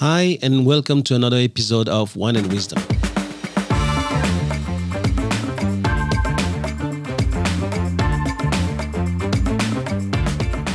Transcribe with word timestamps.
Hi, 0.00 0.36
and 0.42 0.66
welcome 0.66 1.02
to 1.04 1.14
another 1.14 1.38
episode 1.38 1.88
of 1.88 2.16
Wine 2.16 2.36
and 2.36 2.52
Wisdom. 2.52 2.82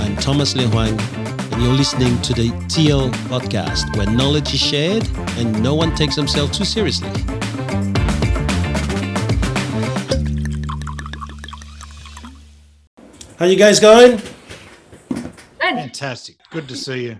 I'm 0.01 0.15
Thomas 0.15 0.55
Le 0.55 0.63
Huang, 0.69 0.99
and 1.53 1.61
you're 1.61 1.71
listening 1.71 2.19
to 2.23 2.33
the 2.33 2.49
TL 2.65 3.11
podcast, 3.29 3.95
where 3.95 4.07
knowledge 4.07 4.55
is 4.55 4.59
shared 4.59 5.07
and 5.37 5.61
no 5.61 5.75
one 5.75 5.93
takes 5.93 6.15
themselves 6.15 6.57
too 6.57 6.65
seriously. 6.65 7.07
How 13.37 13.45
you 13.45 13.55
guys 13.55 13.79
going? 13.79 14.19
Fantastic. 15.59 16.37
Good 16.49 16.67
to 16.69 16.75
see 16.75 17.03
you. 17.03 17.19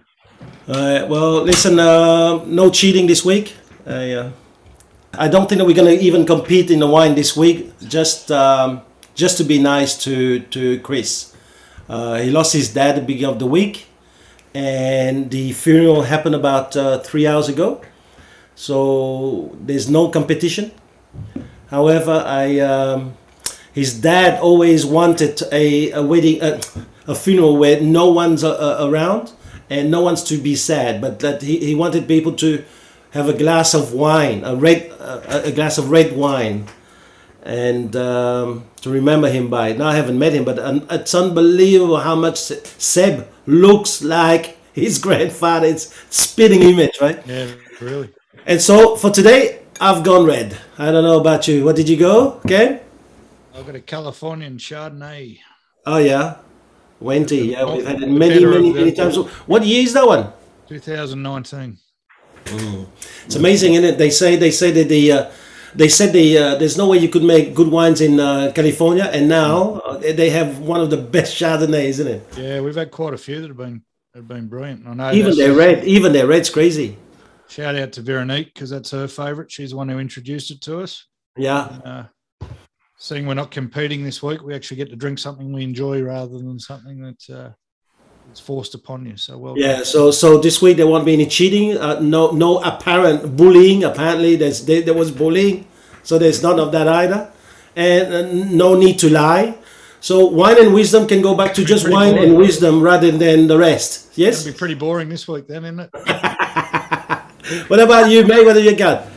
Well, 0.68 1.44
listen. 1.44 1.80
Uh, 1.80 2.44
no 2.46 2.70
cheating 2.70 3.08
this 3.08 3.26
week. 3.26 3.55
I, 3.86 4.12
uh, 4.12 4.32
I 5.13 5.27
don't 5.27 5.49
think 5.49 5.59
that 5.59 5.66
we're 5.66 5.76
going 5.76 5.98
to 5.98 6.04
even 6.04 6.26
compete 6.26 6.72
in 6.72 6.80
the 6.80 6.88
wine 6.88 7.16
this 7.16 7.36
week. 7.36 7.72
Just, 7.88 8.32
um, 8.32 8.82
just 9.13 9.38
to 9.38 9.44
be 9.44 9.59
nice 9.59 9.98
to 10.04 10.40
to 10.40 10.80
Chris. 10.80 11.35
Uh, 11.90 12.16
he 12.16 12.30
lost 12.32 12.54
his 12.54 12.73
dad 12.73 12.96
at 12.96 12.96
the 12.96 13.02
beginning 13.02 13.34
of 13.34 13.40
the 13.40 13.48
week, 13.48 13.88
and 14.54 15.30
the 15.30 15.52
funeral 15.52 16.04
happened 16.04 16.35
about 16.35 16.77
uh, 16.77 16.99
three 16.99 17.27
hours 17.27 17.49
ago. 17.49 17.82
So 18.55 19.55
there's 19.60 19.90
no 19.90 20.10
competition. 20.10 20.71
However, 21.68 22.23
I 22.26 22.60
um, 22.60 23.18
his 23.73 23.99
dad 23.99 24.40
always 24.40 24.85
wanted 24.85 25.41
a, 25.52 25.91
a 25.91 26.02
wedding, 26.02 26.41
a, 26.41 26.62
a 27.08 27.16
funeral 27.16 27.58
where 27.58 27.82
no 27.82 28.12
one's 28.12 28.44
uh, 28.44 28.52
uh, 28.52 28.88
around 28.88 29.34
and 29.71 29.89
no 29.89 30.02
one's 30.02 30.21
to 30.25 30.38
be 30.38 30.53
sad, 30.53 30.99
but 30.99 31.20
that 31.20 31.41
he, 31.41 31.57
he 31.59 31.73
wanted 31.73 32.05
people 32.05 32.34
to 32.34 32.63
have 33.12 33.29
a 33.29 33.34
glass 33.34 33.73
of 33.73 33.93
wine, 33.93 34.43
a 34.43 34.53
red, 34.53 34.91
uh, 34.99 35.41
a 35.45 35.52
glass 35.52 35.77
of 35.77 35.90
red 35.90 36.12
wine, 36.12 36.68
and 37.43 37.96
um, 37.96 38.65
to 38.81 38.90
remember 38.90 39.29
him 39.29 39.49
by. 39.49 39.71
Now 39.71 39.87
I 39.87 39.96
haven't 39.96 40.20
met 40.20 40.34
him, 40.34 40.43
but 40.43 40.59
um, 40.59 40.85
it's 40.91 41.15
unbelievable 41.15 42.01
how 42.01 42.15
much 42.15 42.37
Seb 42.37 43.29
looks 43.46 44.01
like 44.01 44.57
his 44.73 44.99
grandfather. 45.05 45.68
It's 45.68 45.96
spitting 46.09 46.63
image, 46.63 46.99
right? 46.99 47.26
Yeah, 47.26 47.51
really. 47.79 48.13
And 48.46 48.62
so 48.62 48.98
for 48.98 49.09
today, 49.09 49.63
I've 49.79 50.03
gone 50.03 50.26
red. 50.26 50.57
I 50.77 50.91
don't 50.91 51.05
know 51.05 51.20
about 51.21 51.48
you. 51.48 51.63
What 51.63 51.77
did 51.77 51.87
you 51.87 51.96
go? 51.96 52.41
Okay. 52.46 52.81
I've 53.55 53.65
got 53.65 53.76
a 53.76 53.81
Californian 53.81 54.57
Chardonnay. 54.57 55.40
Oh 55.85 55.98
yeah, 55.98 56.40
Wente. 57.02 57.32
Yeah, 57.52 57.66
we've 57.66 57.85
had 57.85 58.02
it 58.02 58.10
many, 58.10 58.46
many, 58.46 58.74
many 58.74 58.91
times. 58.91 59.16
What 59.48 59.66
year 59.66 59.84
is 59.84 59.94
that 59.94 60.05
one? 60.05 60.32
2019. 60.68 61.77
It's 63.26 63.35
amazing, 63.35 63.74
isn't 63.74 63.85
it? 63.85 63.98
They 63.98 64.09
say 64.09 64.35
they 64.35 64.52
say 64.52 64.72
that 64.72 64.90
the 64.90 65.12
uh, 65.12 65.31
they 65.75 65.88
said 65.90 66.12
the 66.13 66.38
uh, 66.38 66.56
there's 66.56 66.78
no 66.78 66.88
way 66.88 66.97
you 66.97 67.09
could 67.09 67.24
make 67.24 67.53
good 67.53 67.69
wines 67.69 68.02
in 68.02 68.19
uh, 68.19 68.52
California, 68.53 69.09
and 69.13 69.28
now 69.30 69.74
uh, 69.85 69.97
they 69.97 70.30
have 70.30 70.59
one 70.59 70.81
of 70.81 70.90
the 70.90 70.97
best 70.97 71.35
Chardonnays, 71.35 72.00
isn't 72.00 72.08
it? 72.08 72.24
Yeah, 72.38 72.62
we've 72.62 72.75
had 72.75 72.91
quite 72.91 73.13
a 73.13 73.18
few 73.18 73.41
that 73.41 73.47
have 73.47 73.58
been 73.58 73.84
have 74.16 74.28
been 74.28 74.47
brilliant. 74.47 74.88
I 74.88 74.94
know. 74.94 75.12
Even 75.13 75.38
their 75.38 75.53
red, 75.53 75.84
even 75.86 76.13
their 76.13 76.28
red's 76.28 76.50
crazy. 76.50 76.97
Shout 77.47 77.75
out 77.75 77.91
to 77.94 78.02
Veronique 78.02 78.53
because 78.53 78.69
that's 78.69 78.91
her 78.91 79.08
favourite. 79.08 79.52
She's 79.52 79.72
the 79.72 79.78
one 79.78 79.90
who 79.90 80.00
introduced 80.00 80.52
it 80.52 80.62
to 80.62 80.80
us. 80.81 81.06
Yeah, 81.38 81.59
Uh, 81.86 82.03
seeing 83.02 83.25
we're 83.25 83.34
not 83.34 83.50
competing 83.50 84.03
this 84.03 84.22
week, 84.22 84.44
we 84.44 84.53
actually 84.53 84.78
get 84.78 84.90
to 84.91 84.96
drink 84.96 85.18
something 85.18 85.52
we 85.52 85.63
enjoy 85.63 86.03
rather 86.03 86.38
than 86.38 86.59
something 86.59 87.02
that 87.02 87.35
uh, 87.35 87.50
is 88.31 88.40
forced 88.40 88.75
upon 88.75 89.03
you. 89.08 89.18
So 89.18 89.40
well, 89.40 89.58
yeah. 89.58 89.81
So 89.81 90.12
so 90.12 90.38
this 90.38 90.62
week 90.62 90.78
there 90.78 90.85
won't 90.85 91.06
be 91.06 91.13
any 91.13 91.25
cheating. 91.25 91.78
Uh, 91.78 92.00
no 92.00 92.30
no 92.30 92.59
apparent 92.59 93.35
bullying. 93.35 93.84
Apparently 93.84 94.35
there's 94.35 94.66
there, 94.66 94.81
there 94.84 94.94
was 94.94 95.09
bullying, 95.09 95.66
so 96.03 96.19
there's 96.19 96.44
none 96.44 96.59
of 96.59 96.72
that 96.74 96.88
either, 96.88 97.31
and 97.75 98.13
uh, 98.13 98.22
no 98.56 98.75
need 98.75 99.00
to 99.00 99.09
lie. 99.09 99.58
So 100.00 100.28
wine 100.28 100.59
and 100.59 100.74
wisdom 100.74 101.08
can 101.08 101.22
go 101.22 101.36
back 101.36 101.56
to 101.56 101.66
just 101.66 101.90
wine 101.90 102.18
and 102.18 102.34
boring. 102.34 102.36
wisdom 102.36 102.81
rather 102.81 103.09
than 103.12 103.48
the 103.48 103.58
rest. 103.58 104.12
Yes. 104.16 104.44
gonna 104.44 104.54
be 104.54 104.58
pretty 104.58 104.75
boring 104.75 105.09
this 105.09 105.28
week, 105.28 105.48
then, 105.48 105.66
isn't 105.66 105.80
it? 105.80 105.90
What 107.68 107.81
about 107.81 108.09
you, 108.09 108.25
mate? 108.25 108.46
What 108.46 108.56
have 108.56 108.64
you 108.64 108.75
got? 108.75 109.08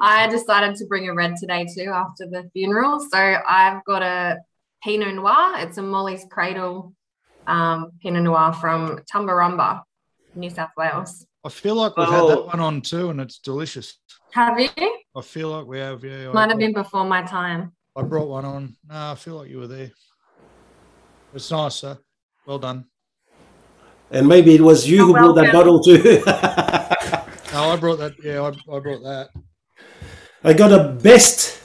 I 0.00 0.28
decided 0.28 0.76
to 0.76 0.86
bring 0.86 1.08
a 1.08 1.14
red 1.14 1.34
today 1.36 1.66
too 1.74 1.90
after 1.92 2.26
the 2.26 2.48
funeral. 2.52 3.00
So 3.00 3.18
I've 3.18 3.84
got 3.84 4.02
a 4.02 4.38
Pinot 4.82 5.14
Noir. 5.14 5.54
It's 5.58 5.78
a 5.78 5.82
Molly's 5.82 6.24
Cradle 6.30 6.92
um, 7.46 7.90
Pinot 8.02 8.22
Noir 8.22 8.52
from 8.52 8.98
Tumbarumba, 9.12 9.82
New 10.34 10.50
South 10.50 10.70
Wales. 10.76 11.26
I 11.44 11.48
feel 11.48 11.74
like 11.74 11.96
we've 11.96 12.06
Oh. 12.08 12.28
had 12.28 12.36
that 12.38 12.46
one 12.46 12.60
on 12.60 12.80
too, 12.82 13.10
and 13.10 13.20
it's 13.20 13.38
delicious. 13.38 13.98
Have 14.32 14.60
you? 14.60 14.68
I 15.16 15.20
feel 15.22 15.48
like 15.48 15.66
we 15.66 15.78
have. 15.78 16.04
Yeah, 16.04 16.28
I- 16.30 16.32
Might 16.32 16.50
have 16.50 16.58
been 16.58 16.72
before 16.74 17.04
my 17.04 17.22
time. 17.22 17.72
I 17.96 18.02
brought 18.02 18.28
one 18.28 18.44
on. 18.44 18.76
No, 18.88 19.12
I 19.12 19.14
feel 19.16 19.36
like 19.36 19.48
you 19.48 19.58
were 19.58 19.66
there. 19.66 19.90
It's 21.34 21.50
nice, 21.50 21.76
sir. 21.76 21.98
Well 22.46 22.58
done. 22.58 22.84
And 24.10 24.26
maybe 24.28 24.54
it 24.54 24.60
was 24.60 24.88
you 24.88 24.96
You're 24.98 25.06
who 25.06 25.12
brought 25.14 25.32
that 25.34 25.52
bottle 25.52 25.80
too. 25.82 26.22
No, 27.52 27.70
I 27.70 27.76
brought 27.76 27.98
that. 27.98 28.12
Yeah, 28.22 28.42
I, 28.42 28.48
I 28.76 28.78
brought 28.78 29.02
that. 29.02 29.30
I 30.42 30.54
got 30.54 30.72
a 30.72 30.84
Best's 30.84 31.60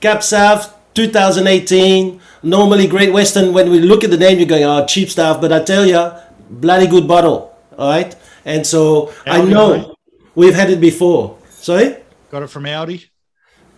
Cab 0.00 0.22
Sav 0.22 0.74
2018. 0.94 2.20
Normally 2.42 2.86
Great 2.86 3.12
Western, 3.12 3.52
when 3.52 3.70
we 3.70 3.80
look 3.80 4.04
at 4.04 4.10
the 4.10 4.16
name, 4.16 4.38
you're 4.38 4.48
going, 4.48 4.64
oh, 4.64 4.84
cheap 4.86 5.10
stuff. 5.10 5.40
But 5.40 5.52
I 5.52 5.62
tell 5.62 5.84
you, 5.84 6.10
bloody 6.48 6.86
good 6.86 7.06
bottle. 7.06 7.56
All 7.78 7.90
right. 7.90 8.14
And 8.44 8.66
so 8.66 9.12
I 9.26 9.42
know 9.42 9.76
mate. 9.76 9.88
we've 10.34 10.54
had 10.54 10.70
it 10.70 10.80
before. 10.80 11.38
Sorry? 11.50 11.96
Got 12.30 12.42
it 12.42 12.48
from 12.48 12.64
Aldi. 12.64 13.06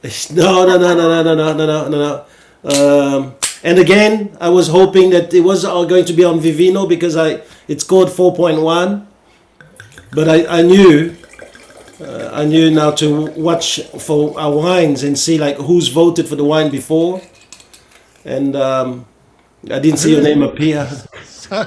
No, 0.33 0.65
no, 0.65 0.79
no, 0.79 0.95
no, 0.95 1.23
no, 1.23 1.35
no, 1.35 1.53
no, 1.53 1.67
no, 1.67 1.89
no, 1.89 1.99
no. 1.99 2.25
Um, 2.63 3.35
and 3.65 3.79
again, 3.79 4.37
I 4.41 4.49
was 4.49 4.69
hoping 4.69 5.11
that 5.11 5.35
it 5.35 5.41
was 5.41 5.65
going 5.65 6.05
to 6.05 6.13
be 6.13 6.23
on 6.23 6.39
Vivino 6.39 6.89
because 6.89 7.17
I 7.17 7.43
it 7.67 7.81
scored 7.81 8.09
4.1. 8.09 9.07
But 10.13 10.29
I, 10.29 10.59
I 10.59 10.63
knew 10.63 11.17
uh, 12.01 12.31
I 12.33 12.45
knew 12.45 12.71
now 12.71 12.91
to 12.93 13.31
watch 13.33 13.81
for 13.99 14.39
our 14.39 14.55
wines 14.55 15.03
and 15.03 15.19
see 15.19 15.39
like 15.39 15.57
who's 15.57 15.89
voted 15.89 16.29
for 16.29 16.37
the 16.37 16.45
wine 16.45 16.71
before. 16.71 17.23
And 18.25 18.57
um, 18.57 19.07
I 19.71 19.79
didn't 19.79 19.99
see 19.99 20.13
your 20.13 20.23
name 20.23 20.43
appear. 20.43 20.89
So 21.47 21.63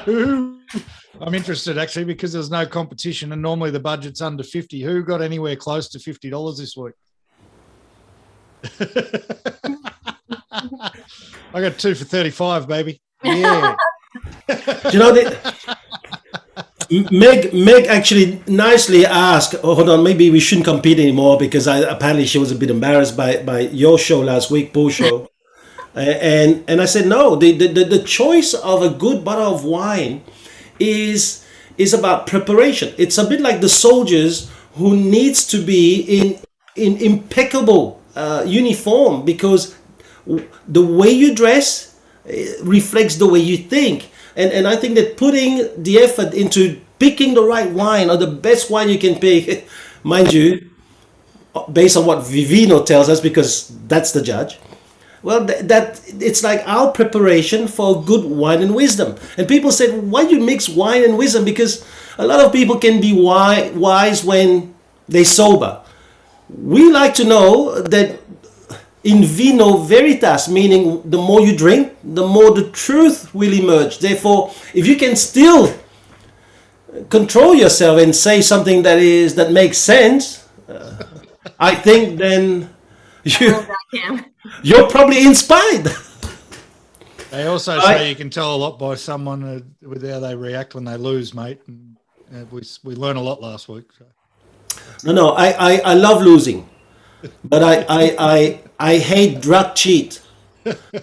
I'm 1.22 1.34
interested 1.34 1.78
actually 1.78 2.04
because 2.04 2.34
there's 2.34 2.52
no 2.52 2.66
competition, 2.66 3.32
and 3.32 3.42
normally 3.42 3.72
the 3.72 3.80
budget's 3.80 4.22
under 4.22 4.44
fifty. 4.44 4.82
Who 4.82 5.04
got 5.04 5.22
anywhere 5.22 5.56
close 5.56 5.88
to 5.90 6.00
fifty 6.00 6.30
dollars 6.30 6.58
this 6.58 6.76
week? 6.76 6.96
I 11.54 11.62
got 11.62 11.78
two 11.78 11.96
for 11.96 12.04
thirty-five, 12.06 12.68
baby. 12.68 13.02
Yeah. 13.24 13.76
Do 14.48 14.90
you 14.92 15.00
know 15.00 15.14
that? 15.14 15.78
Meg, 16.92 17.54
Meg 17.54 17.86
actually 17.86 18.42
nicely 18.48 19.06
asked. 19.06 19.56
Oh, 19.64 19.76
hold 19.76 19.90
on, 19.90 20.04
maybe 20.04 20.32
we 20.32 20.40
shouldn't 20.40 20.66
compete 20.66 21.00
anymore 21.00 21.38
because 21.38 21.68
I, 21.68 21.80
apparently 21.80 22.26
she 22.26 22.40
was 22.40 22.52
a 22.52 22.56
bit 22.56 22.70
embarrassed 22.72 23.16
by, 23.16 23.44
by 23.44 23.60
your 23.60 24.00
show 24.00 24.22
last 24.22 24.50
week, 24.50 24.74
Paul 24.74 24.90
show. 24.90 25.30
Uh, 25.96 26.02
and 26.02 26.64
and 26.68 26.82
I 26.82 26.86
said 26.86 27.08
no. 27.08 27.36
The, 27.36 27.52
the 27.58 27.68
the 27.68 27.84
the 27.84 28.04
choice 28.04 28.54
of 28.54 28.84
a 28.84 28.92
good 28.92 29.26
bottle 29.26 29.56
of 29.56 29.66
wine 29.66 30.22
is 30.80 31.44
is 31.80 31.96
about 31.96 32.28
preparation. 32.28 32.94
It's 33.00 33.18
a 33.18 33.28
bit 33.28 33.42
like 33.42 33.60
the 33.60 33.68
soldiers 33.70 34.52
who 34.76 34.96
needs 34.96 35.48
to 35.48 35.58
be 35.58 36.02
in 36.02 36.40
in 36.76 36.98
impeccable 37.02 38.00
uh, 38.16 38.44
uniform 38.46 39.26
because 39.26 39.76
the 40.68 40.86
way 40.86 41.10
you 41.10 41.34
dress 41.34 41.98
eh, 42.28 42.54
reflects 42.62 43.16
the 43.16 43.28
way 43.28 43.40
you 43.40 43.58
think. 43.58 44.12
And 44.40 44.54
and 44.54 44.68
I 44.68 44.78
think 44.78 44.96
that 44.96 45.18
putting 45.18 45.68
the 45.76 46.00
effort 46.00 46.34
into 46.34 46.80
picking 46.98 47.34
the 47.34 47.44
right 47.44 47.70
wine 47.70 48.10
or 48.10 48.16
the 48.16 48.28
best 48.28 48.72
wine 48.72 48.88
you 48.88 48.98
can 48.98 49.20
pick, 49.20 49.68
mind 50.04 50.32
you, 50.32 50.70
based 51.72 51.98
on 51.98 52.06
what 52.06 52.20
Vivino 52.20 52.86
tells 52.86 53.10
us, 53.10 53.20
because 53.20 53.68
that's 53.88 54.12
the 54.12 54.22
judge. 54.22 54.58
Well, 55.22 55.46
th- 55.46 55.68
that 55.68 56.00
it's 56.08 56.44
like 56.44 56.64
our 56.66 56.92
preparation 56.92 57.68
for 57.68 58.02
good 58.04 58.24
wine 58.24 58.62
and 58.62 58.74
wisdom. 58.74 59.16
And 59.38 59.48
people 59.48 59.72
said, 59.72 60.10
why 60.10 60.26
do 60.26 60.36
you 60.36 60.46
mix 60.46 60.70
wine 60.70 61.04
and 61.04 61.18
wisdom? 61.18 61.44
Because 61.44 61.84
a 62.18 62.26
lot 62.26 62.40
of 62.40 62.54
people 62.54 62.80
can 62.80 63.02
be 63.02 63.12
wise 63.12 64.24
when 64.24 64.74
they 65.10 65.26
sober. 65.26 65.82
We 66.48 66.90
like 66.90 67.14
to 67.16 67.26
know 67.26 67.82
that 67.82 68.19
in 69.04 69.24
vino 69.24 69.78
veritas, 69.78 70.50
meaning 70.50 71.02
the 71.10 71.18
more 71.18 71.42
you 71.42 71.56
drink, 71.56 71.94
the 72.04 72.26
more 72.26 72.52
the 72.52 72.70
truth 72.72 73.34
will 73.34 73.54
emerge. 73.54 74.00
Therefore, 74.00 74.52
if 74.74 74.86
you 74.88 74.96
can 74.98 75.16
still 75.16 75.74
control 77.10 77.56
yourself 77.56 78.00
and 78.02 78.16
say 78.16 78.42
something 78.42 78.84
that 78.84 79.00
is 79.00 79.36
that 79.36 79.52
makes 79.52 79.78
sense, 79.78 80.48
uh, 80.68 81.04
I 81.60 81.76
think 81.76 82.18
then 82.20 82.70
you 83.24 83.52
Well, 83.52 83.68
I 83.70 83.98
can. 83.98 84.26
you're 84.64 84.90
probably 84.90 85.26
inspired. 85.26 85.88
They 87.32 87.46
also 87.46 87.78
I- 87.78 87.98
say 87.98 88.10
you 88.10 88.16
can 88.16 88.30
tell 88.30 88.56
a 88.56 88.58
lot 88.58 88.80
by 88.80 88.96
someone 88.96 89.44
uh, 89.44 89.60
with 89.88 90.04
how 90.10 90.20
they 90.20 90.36
react 90.36 90.74
when 90.76 90.84
they 90.84 90.98
lose, 90.98 91.34
mate. 91.34 91.60
And 91.68 91.96
uh, 92.34 92.46
we 92.52 92.62
we 92.84 92.96
learned 92.96 93.20
a 93.20 93.22
lot 93.22 93.40
last 93.42 93.70
week. 93.70 93.86
So. 93.98 94.06
No, 95.06 95.14
no, 95.14 95.30
I, 95.30 95.48
I, 95.52 95.82
I 95.92 95.94
love 95.94 96.22
losing, 96.22 96.68
but 97.44 97.64
I, 97.64 97.86
I, 97.90 98.16
I, 98.20 98.62
I 98.80 98.98
hate 98.98 99.42
drug 99.42 99.76
cheat, 99.76 100.22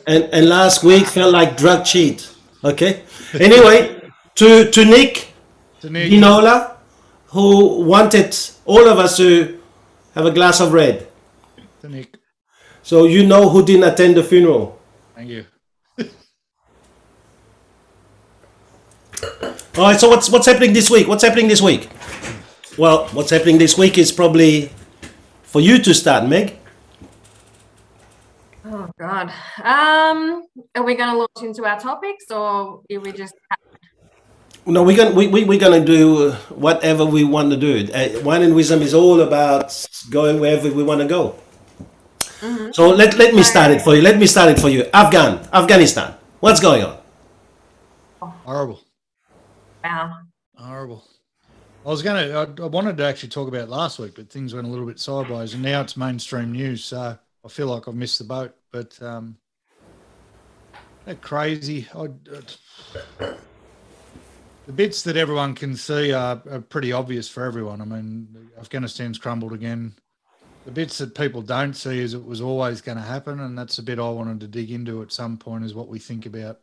and 0.06 0.24
and 0.32 0.48
last 0.48 0.82
week 0.84 1.06
felt 1.06 1.32
like 1.32 1.56
drug 1.56 1.84
cheat. 1.84 2.28
Okay. 2.64 3.02
Anyway, 3.34 4.00
to 4.36 4.70
to 4.70 4.84
Nick 4.84 5.32
To 5.80 5.90
Nick, 5.90 6.10
Dinola, 6.12 6.76
who 7.28 7.84
wanted 7.84 8.36
all 8.64 8.88
of 8.88 8.98
us 8.98 9.16
to 9.18 9.60
have 10.14 10.24
a 10.26 10.30
glass 10.30 10.60
of 10.60 10.72
red. 10.72 11.06
to 11.82 11.88
Nick. 11.88 12.16
So 12.82 13.04
you 13.04 13.26
know 13.26 13.48
who 13.50 13.64
didn't 13.64 13.84
attend 13.84 14.16
the 14.16 14.22
funeral. 14.22 14.78
Thank 15.14 15.28
you. 15.30 15.44
All 19.76 19.84
right. 19.84 19.98
So 20.00 20.08
what's 20.08 20.30
what's 20.30 20.46
happening 20.46 20.72
this 20.72 20.90
week? 20.90 21.06
What's 21.08 21.22
happening 21.22 21.48
this 21.48 21.60
week? 21.60 21.88
Well, 22.78 23.08
what's 23.08 23.30
happening 23.30 23.58
this 23.58 23.76
week 23.76 23.98
is 23.98 24.12
probably 24.12 24.70
for 25.56 25.62
you 25.62 25.78
to 25.78 25.94
start, 25.94 26.28
Meg. 26.28 26.58
Oh 28.66 28.90
God. 29.00 29.32
Um, 29.64 30.44
are 30.74 30.84
we 30.84 30.94
going 30.94 31.08
to 31.08 31.16
launch 31.16 31.40
into 31.40 31.64
our 31.64 31.80
topics, 31.80 32.26
or 32.30 32.82
are 32.92 33.00
we 33.00 33.10
just? 33.12 33.32
No, 34.66 34.82
we're 34.82 34.98
gonna 34.98 35.14
we, 35.14 35.28
we, 35.28 35.44
we're 35.44 35.58
gonna 35.58 35.82
do 35.82 36.32
whatever 36.66 37.06
we 37.06 37.24
want 37.24 37.48
to 37.52 37.56
do. 37.56 37.90
Uh, 37.90 38.20
Wine 38.22 38.42
and 38.42 38.54
wisdom 38.54 38.82
is 38.82 38.92
all 38.92 39.22
about 39.22 39.72
going 40.10 40.40
wherever 40.40 40.70
we 40.70 40.82
want 40.82 41.00
to 41.00 41.06
go. 41.06 41.36
So 42.72 42.90
let, 42.90 43.16
let 43.16 43.32
me 43.32 43.42
start 43.42 43.70
it 43.70 43.80
for 43.80 43.94
you. 43.96 44.02
Let 44.02 44.18
me 44.18 44.26
start 44.26 44.50
it 44.50 44.60
for 44.60 44.68
you. 44.68 44.84
Afghan, 44.92 45.40
Afghanistan. 45.54 46.12
What's 46.40 46.60
going 46.60 46.84
on? 46.84 46.98
Horrible. 48.44 48.82
Wow. 49.82 50.12
Horrible. 50.54 51.02
I 51.86 51.90
was 51.90 52.02
going 52.02 52.28
to, 52.28 52.64
I 52.64 52.66
wanted 52.66 52.96
to 52.96 53.04
actually 53.04 53.28
talk 53.28 53.46
about 53.46 53.68
last 53.68 54.00
week, 54.00 54.16
but 54.16 54.28
things 54.28 54.52
went 54.52 54.66
a 54.66 54.70
little 54.70 54.86
bit 54.86 54.98
sideways 54.98 55.54
and 55.54 55.62
now 55.62 55.82
it's 55.82 55.96
mainstream 55.96 56.50
news. 56.50 56.84
So 56.84 57.16
I 57.44 57.48
feel 57.48 57.68
like 57.68 57.86
I've 57.86 57.94
missed 57.94 58.18
the 58.18 58.24
boat, 58.24 58.56
but, 58.72 59.00
um, 59.00 59.36
they're 61.04 61.14
crazy. 61.14 61.86
I, 61.94 62.08
the 64.66 64.72
bits 64.74 65.02
that 65.02 65.16
everyone 65.16 65.54
can 65.54 65.76
see 65.76 66.12
are, 66.12 66.42
are 66.50 66.60
pretty 66.60 66.92
obvious 66.92 67.28
for 67.28 67.44
everyone. 67.44 67.80
I 67.80 67.84
mean, 67.84 68.50
Afghanistan's 68.58 69.18
crumbled 69.18 69.52
again. 69.52 69.94
The 70.64 70.72
bits 70.72 70.98
that 70.98 71.14
people 71.14 71.42
don't 71.42 71.74
see 71.74 72.00
is 72.00 72.14
it 72.14 72.24
was 72.24 72.40
always 72.40 72.80
going 72.80 72.98
to 72.98 73.04
happen, 73.04 73.38
and 73.38 73.56
that's 73.56 73.76
the 73.76 73.82
bit 73.82 74.00
I 74.00 74.08
wanted 74.08 74.40
to 74.40 74.48
dig 74.48 74.72
into 74.72 75.02
at 75.02 75.12
some 75.12 75.38
point. 75.38 75.64
Is 75.64 75.74
what 75.74 75.86
we 75.86 76.00
think 76.00 76.26
about 76.26 76.58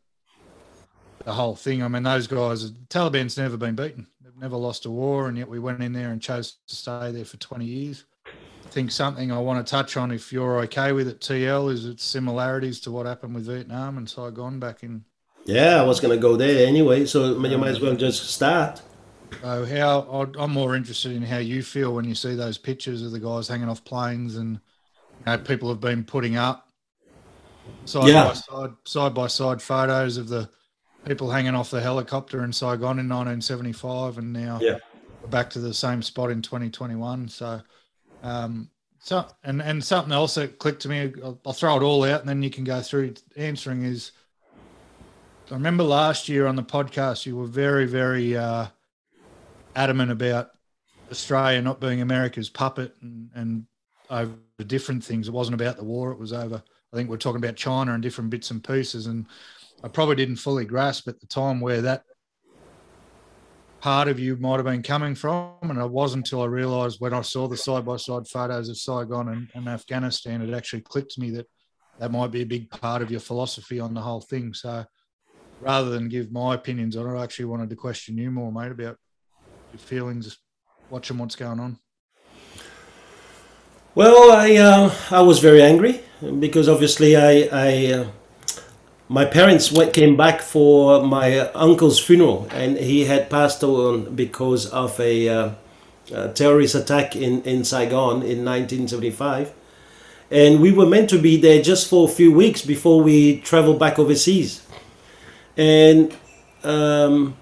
the 1.23 1.31
whole 1.31 1.55
thing. 1.55 1.81
I 1.81 1.87
mean, 1.87 2.03
those 2.03 2.27
guys, 2.27 2.69
Taliban's 2.89 3.37
never 3.37 3.55
been 3.55 3.75
beaten. 3.75 4.07
Never 4.39 4.57
lost 4.57 4.85
a 4.85 4.89
war, 4.89 5.27
and 5.27 5.37
yet 5.37 5.47
we 5.47 5.59
went 5.59 5.81
in 5.83 5.93
there 5.93 6.11
and 6.11 6.21
chose 6.21 6.57
to 6.67 6.75
stay 6.75 7.11
there 7.11 7.25
for 7.25 7.37
20 7.37 7.65
years. 7.65 8.05
I 8.25 8.69
think 8.69 8.91
something 8.91 9.31
I 9.31 9.37
want 9.37 9.65
to 9.65 9.69
touch 9.69 9.95
on, 9.95 10.11
if 10.11 10.33
you're 10.33 10.59
okay 10.61 10.91
with 10.91 11.07
it, 11.07 11.19
TL, 11.19 11.71
is 11.71 11.85
its 11.85 12.03
similarities 12.03 12.79
to 12.81 12.91
what 12.91 13.05
happened 13.05 13.35
with 13.35 13.45
Vietnam 13.45 13.97
and 13.97 14.09
Saigon 14.09 14.59
back 14.59 14.83
in. 14.83 15.03
Yeah, 15.45 15.81
I 15.81 15.83
was 15.83 15.99
gonna 15.99 16.17
go 16.17 16.35
there 16.35 16.65
anyway, 16.67 17.05
so 17.05 17.33
you 17.33 17.57
might 17.57 17.69
as 17.69 17.79
well 17.79 17.95
just 17.95 18.29
start. 18.31 18.81
So, 19.41 19.65
how 19.65 20.31
I'm 20.37 20.51
more 20.51 20.75
interested 20.75 21.11
in 21.11 21.21
how 21.21 21.37
you 21.37 21.61
feel 21.61 21.93
when 21.93 22.05
you 22.05 22.15
see 22.15 22.35
those 22.35 22.57
pictures 22.57 23.01
of 23.01 23.11
the 23.11 23.19
guys 23.19 23.47
hanging 23.47 23.69
off 23.69 23.83
planes, 23.83 24.35
and 24.35 24.59
you 25.19 25.25
know, 25.25 25.37
people 25.37 25.69
have 25.69 25.81
been 25.81 26.03
putting 26.03 26.37
up 26.37 26.69
side 27.85 28.07
Yeah. 28.07 28.27
by 28.29 28.33
side, 28.33 28.73
side 28.85 29.13
by 29.13 29.27
side 29.27 29.61
photos 29.61 30.17
of 30.17 30.29
the 30.29 30.49
people 31.05 31.29
hanging 31.29 31.55
off 31.55 31.69
the 31.71 31.81
helicopter 31.81 32.43
in 32.43 32.53
Saigon 32.53 32.99
in 32.99 33.09
1975, 33.09 34.17
and 34.17 34.33
now 34.33 34.59
Yeah. 34.61 34.79
we're 35.21 35.27
back 35.29 35.49
to 35.51 35.59
the 35.59 35.73
same 35.73 36.01
spot 36.01 36.31
in 36.31 36.41
2021. 36.41 37.27
So, 37.27 37.61
um, 38.21 38.69
so 38.99 39.25
and 39.43 39.61
and 39.61 39.83
something 39.83 40.13
else 40.13 40.35
that 40.35 40.59
clicked 40.59 40.83
to 40.83 40.89
me, 40.89 41.13
I'll, 41.23 41.39
I'll 41.45 41.53
throw 41.53 41.75
it 41.75 41.83
all 41.83 42.03
out, 42.05 42.21
and 42.21 42.29
then 42.29 42.41
you 42.41 42.49
can 42.49 42.63
go 42.63 42.81
through 42.81 43.15
answering. 43.35 43.83
Is 43.83 44.11
I 45.51 45.55
remember 45.55 45.83
last 45.83 46.29
year 46.29 46.47
on 46.47 46.55
the 46.55 46.63
podcast, 46.63 47.25
you 47.25 47.35
were 47.35 47.45
very, 47.45 47.85
very 47.85 48.37
uh, 48.37 48.67
adamant 49.75 50.11
about 50.11 50.51
Australia 51.11 51.61
not 51.61 51.81
being 51.81 52.01
America's 52.01 52.49
puppet 52.49 52.95
and, 53.01 53.29
and 53.35 53.65
over 54.09 54.33
different 54.65 55.03
things. 55.03 55.27
It 55.27 55.33
wasn't 55.33 55.59
about 55.59 55.75
the 55.75 55.83
war; 55.83 56.11
it 56.11 56.19
was 56.19 56.31
over. 56.31 56.63
I 56.91 56.95
think 56.95 57.09
we're 57.09 57.17
talking 57.17 57.43
about 57.43 57.55
China 57.55 57.93
and 57.93 58.01
different 58.01 58.29
bits 58.29 58.51
and 58.51 58.63
pieces, 58.63 59.07
and 59.07 59.27
I 59.83 59.89
probably 59.89 60.15
didn't 60.15 60.37
fully 60.37 60.65
grasp 60.65 61.07
at 61.07 61.19
the 61.19 61.27
time 61.27 61.59
where 61.59 61.81
that 61.81 62.03
part 63.81 64.07
of 64.07 64.17
you 64.17 64.37
might 64.37 64.55
have 64.55 64.65
been 64.65 64.81
coming 64.81 65.13
from. 65.13 65.55
And 65.61 65.77
it 65.77 65.91
wasn't 65.91 66.25
until 66.25 66.41
I 66.41 66.45
realised 66.45 67.01
when 67.01 67.13
I 67.13 67.21
saw 67.21 67.47
the 67.49 67.57
side 67.57 67.85
by 67.85 67.97
side 67.97 68.27
photos 68.27 68.69
of 68.69 68.77
Saigon 68.77 69.27
and, 69.27 69.49
and 69.53 69.67
Afghanistan, 69.67 70.41
it 70.41 70.55
actually 70.55 70.81
clicked 70.81 71.11
to 71.11 71.21
me 71.21 71.31
that 71.31 71.47
that 71.99 72.11
might 72.11 72.31
be 72.31 72.41
a 72.41 72.45
big 72.45 72.69
part 72.69 73.01
of 73.01 73.11
your 73.11 73.19
philosophy 73.19 73.81
on 73.81 73.93
the 73.93 73.99
whole 73.99 74.21
thing. 74.21 74.53
So 74.53 74.85
rather 75.59 75.89
than 75.89 76.07
give 76.07 76.31
my 76.31 76.55
opinions 76.55 76.95
on 76.95 77.13
it, 77.13 77.19
I 77.19 77.23
actually 77.23 77.45
wanted 77.45 77.69
to 77.69 77.75
question 77.75 78.17
you 78.17 78.31
more, 78.31 78.53
mate, 78.53 78.71
about 78.71 78.97
your 79.73 79.79
feelings 79.79 80.37
watching 80.89 81.17
what's 81.17 81.35
going 81.35 81.59
on. 81.59 81.77
Well, 83.95 84.31
I 84.31 84.55
uh, 84.55 84.93
I 85.11 85.21
was 85.21 85.39
very 85.39 85.61
angry 85.61 86.01
because 86.39 86.67
obviously 86.67 87.15
I 87.15 87.49
I 87.51 87.93
uh, 87.93 88.07
my 89.09 89.25
parents 89.25 89.71
went 89.71 89.93
came 89.93 90.15
back 90.15 90.41
for 90.41 91.03
my 91.03 91.39
uncle's 91.51 91.99
funeral 91.99 92.47
and 92.51 92.77
he 92.77 93.05
had 93.05 93.29
passed 93.29 93.63
on 93.63 94.15
because 94.15 94.65
of 94.67 94.99
a, 94.99 95.27
uh, 95.27 95.51
a 96.13 96.29
terrorist 96.29 96.75
attack 96.75 97.15
in 97.15 97.41
in 97.43 97.63
Saigon 97.63 98.23
in 98.23 98.43
1975, 98.45 99.53
and 100.31 100.61
we 100.61 100.71
were 100.71 100.85
meant 100.85 101.09
to 101.09 101.19
be 101.19 101.37
there 101.37 101.61
just 101.61 101.89
for 101.89 102.07
a 102.07 102.11
few 102.11 102.31
weeks 102.31 102.61
before 102.61 103.01
we 103.01 103.39
traveled 103.41 103.79
back 103.79 103.99
overseas, 103.99 104.65
and. 105.57 106.15
Um, 106.63 107.35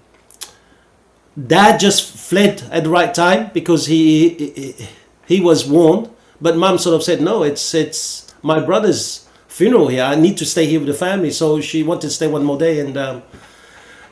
Dad 1.34 1.80
just 1.80 2.14
fled 2.14 2.62
at 2.70 2.84
the 2.84 2.90
right 2.90 3.14
time 3.14 3.50
because 3.54 3.86
he, 3.86 4.28
he 4.28 4.88
he 5.26 5.40
was 5.40 5.66
warned. 5.66 6.10
But 6.40 6.56
mom 6.56 6.78
sort 6.78 6.94
of 6.94 7.02
said, 7.02 7.20
"No, 7.22 7.42
it's 7.42 7.74
it's 7.74 8.34
my 8.42 8.60
brother's 8.60 9.21
funeral 9.52 9.88
here. 9.88 10.04
I 10.04 10.16
need 10.16 10.36
to 10.38 10.46
stay 10.46 10.66
here 10.66 10.80
with 10.80 10.88
the 10.88 10.94
family." 11.06 11.30
So 11.30 11.60
she 11.60 11.82
wanted 11.82 12.08
to 12.08 12.10
stay 12.10 12.26
one 12.26 12.44
more 12.44 12.58
day. 12.58 12.80
And 12.80 12.96
um, 12.96 13.22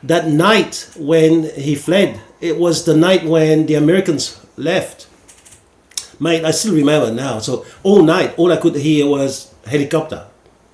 that 0.02 0.28
night 0.28 0.88
when 0.96 1.50
he 1.56 1.74
fled, 1.74 2.20
it 2.40 2.56
was 2.58 2.84
the 2.84 2.96
night 2.96 3.24
when 3.24 3.66
the 3.66 3.74
Americans 3.74 4.38
left. 4.56 5.06
Mate, 6.18 6.44
I 6.44 6.50
still 6.52 6.74
remember 6.74 7.10
now. 7.12 7.38
So 7.40 7.64
all 7.82 8.02
night, 8.02 8.34
all 8.38 8.52
I 8.52 8.56
could 8.56 8.76
hear 8.76 9.06
was 9.06 9.54
helicopter, 9.66 10.26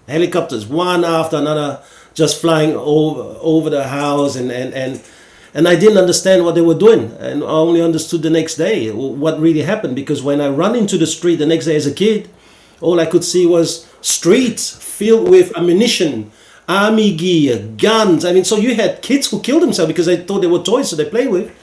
helicopters, 0.09 0.67
one 0.67 1.05
after 1.05 1.37
another, 1.37 1.81
just 2.15 2.41
flying 2.41 2.75
over 2.75 3.39
over 3.41 3.71
the 3.71 3.85
house, 3.85 4.35
and 4.35 4.51
and 4.51 4.75
and 4.75 5.01
and 5.55 5.69
I 5.69 5.77
didn't 5.77 5.99
understand 5.99 6.45
what 6.45 6.55
they 6.55 6.63
were 6.63 6.79
doing, 6.79 7.13
and 7.21 7.43
I 7.45 7.47
only 7.47 7.81
understood 7.81 8.23
the 8.23 8.31
next 8.31 8.57
day 8.57 8.91
what 8.91 9.39
really 9.41 9.63
happened. 9.63 9.95
Because 9.95 10.23
when 10.23 10.41
I 10.41 10.49
run 10.49 10.75
into 10.75 10.99
the 10.99 11.07
street 11.07 11.37
the 11.37 11.47
next 11.47 11.67
day 11.67 11.77
as 11.77 11.87
a 11.87 11.95
kid, 11.95 12.29
all 12.81 13.01
I 13.01 13.07
could 13.07 13.25
see 13.25 13.47
was 13.47 13.87
streets 14.01 14.77
filled 14.77 15.29
with 15.29 15.57
ammunition, 15.57 16.31
army 16.69 17.17
gear, 17.17 17.69
guns. 17.79 18.25
I 18.25 18.33
mean, 18.33 18.45
so 18.45 18.57
you 18.57 18.75
had 18.75 19.03
kids 19.03 19.31
who 19.31 19.41
killed 19.41 19.63
themselves 19.63 19.89
because 19.89 20.07
they 20.07 20.17
thought 20.19 20.41
they 20.41 20.47
were 20.47 20.63
toys 20.63 20.91
that 20.91 20.97
they 20.97 21.09
play 21.09 21.27
with, 21.27 21.55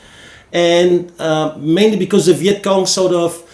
and 0.51 1.11
uh, 1.19 1.55
mainly 1.57 1.97
because 1.97 2.25
the 2.25 2.33
Viet 2.33 2.63
Cong 2.63 2.85
sort 2.85 3.13
of 3.13 3.49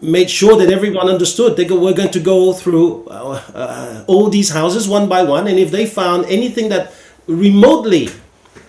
made 0.00 0.30
sure 0.30 0.56
that 0.56 0.70
everyone 0.72 1.08
understood 1.08 1.56
they 1.56 1.64
were 1.64 1.92
going 1.92 2.10
to 2.10 2.20
go 2.20 2.52
through 2.52 3.04
uh, 3.06 3.42
uh, 3.54 4.04
all 4.06 4.28
these 4.30 4.50
houses 4.50 4.88
one 4.88 5.08
by 5.08 5.22
one, 5.22 5.46
and 5.46 5.58
if 5.58 5.70
they 5.70 5.86
found 5.86 6.24
anything 6.26 6.68
that 6.68 6.92
remotely 7.26 8.08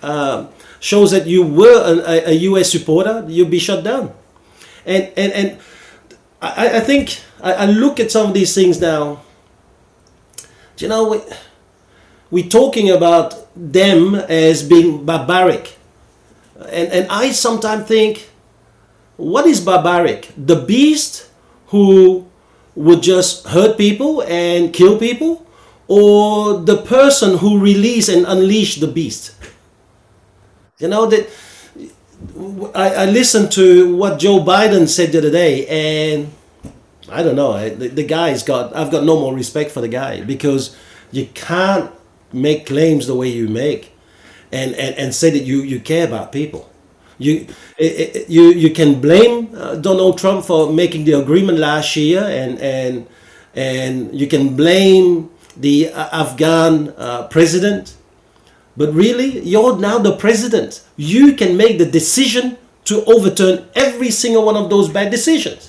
uh, 0.02 0.46
shows 0.80 1.10
that 1.10 1.26
you 1.26 1.42
were 1.42 2.02
a, 2.06 2.30
a 2.30 2.32
U.S. 2.50 2.70
supporter, 2.70 3.24
you'd 3.28 3.50
be 3.50 3.58
shut 3.58 3.84
down. 3.84 4.12
And 4.84 5.12
and 5.16 5.32
and 5.32 5.58
I, 6.40 6.76
I 6.76 6.80
think 6.80 7.20
I, 7.42 7.52
I 7.52 7.66
look 7.66 7.98
at 8.00 8.10
some 8.10 8.28
of 8.28 8.34
these 8.34 8.54
things 8.54 8.80
now. 8.80 9.22
Do 10.76 10.84
you 10.84 10.88
know 10.88 11.08
we 11.08 11.20
we're 12.30 12.48
talking 12.48 12.90
about 12.90 13.34
them 13.56 14.14
as 14.14 14.62
being 14.62 15.04
barbaric, 15.04 15.76
and 16.68 16.88
and 16.92 17.06
I 17.10 17.32
sometimes 17.32 17.88
think, 17.88 18.30
what 19.16 19.46
is 19.46 19.60
barbaric? 19.60 20.28
The 20.36 20.56
beast 20.56 21.28
who 21.68 22.26
would 22.76 23.02
just 23.02 23.46
hurt 23.48 23.76
people 23.76 24.22
and 24.22 24.72
kill 24.72 24.98
people, 24.98 25.44
or 25.88 26.60
the 26.60 26.76
person 26.76 27.38
who 27.38 27.58
release 27.58 28.08
and 28.08 28.24
unleash 28.26 28.76
the 28.76 28.86
beast? 28.86 29.34
You 30.78 30.86
know 30.86 31.06
that 31.06 31.28
I, 32.74 32.94
I 32.94 33.04
listened 33.06 33.52
to 33.52 33.94
what 33.96 34.18
Joe 34.18 34.40
Biden 34.40 34.88
said 34.88 35.12
the 35.12 35.18
other 35.18 35.30
day, 35.30 35.66
and 35.66 36.32
I 37.10 37.22
don't 37.22 37.36
know. 37.36 37.52
I- 37.52 37.70
The, 37.70 37.88
the 37.88 38.04
guy's 38.04 38.42
got. 38.42 38.74
I've 38.74 38.90
got 38.90 39.04
no 39.04 39.18
more 39.20 39.34
respect 39.34 39.70
for 39.70 39.80
the 39.80 39.88
guy 39.88 40.22
because 40.22 40.76
you 41.12 41.26
can't 41.34 41.90
make 42.32 42.66
claims 42.66 43.06
the 43.06 43.14
way 43.14 43.28
you 43.28 43.48
make, 43.48 43.92
and 44.52 44.74
and, 44.74 44.94
and 44.96 45.14
say 45.14 45.30
that 45.30 45.44
you 45.44 45.62
you 45.62 45.80
care 45.80 46.06
about 46.06 46.32
people. 46.32 46.68
You 47.18 47.46
you 48.28 48.52
you 48.52 48.70
can 48.70 49.00
blame 49.00 49.50
uh, 49.54 49.76
Donald 49.76 50.18
Trump 50.18 50.44
for 50.44 50.72
making 50.72 51.04
the 51.04 51.12
agreement 51.14 51.58
last 51.58 51.96
year, 51.96 52.22
and 52.22 52.58
and 52.60 53.06
and 53.54 54.14
you 54.14 54.26
can 54.26 54.56
blame 54.56 55.30
the 55.56 55.90
uh, 55.90 56.22
Afghan 56.22 56.94
uh, 56.96 57.26
president. 57.28 57.94
But 58.78 58.94
really, 58.94 59.40
you're 59.40 59.76
now 59.76 59.98
the 59.98 60.16
president. 60.16 60.84
You 60.96 61.34
can 61.34 61.56
make 61.56 61.78
the 61.78 61.84
decision 61.84 62.56
to 62.84 63.04
overturn 63.04 63.68
every 63.74 64.10
single 64.10 64.44
one 64.44 64.56
of 64.56 64.70
those 64.70 64.88
bad 64.88 65.10
decisions. 65.10 65.68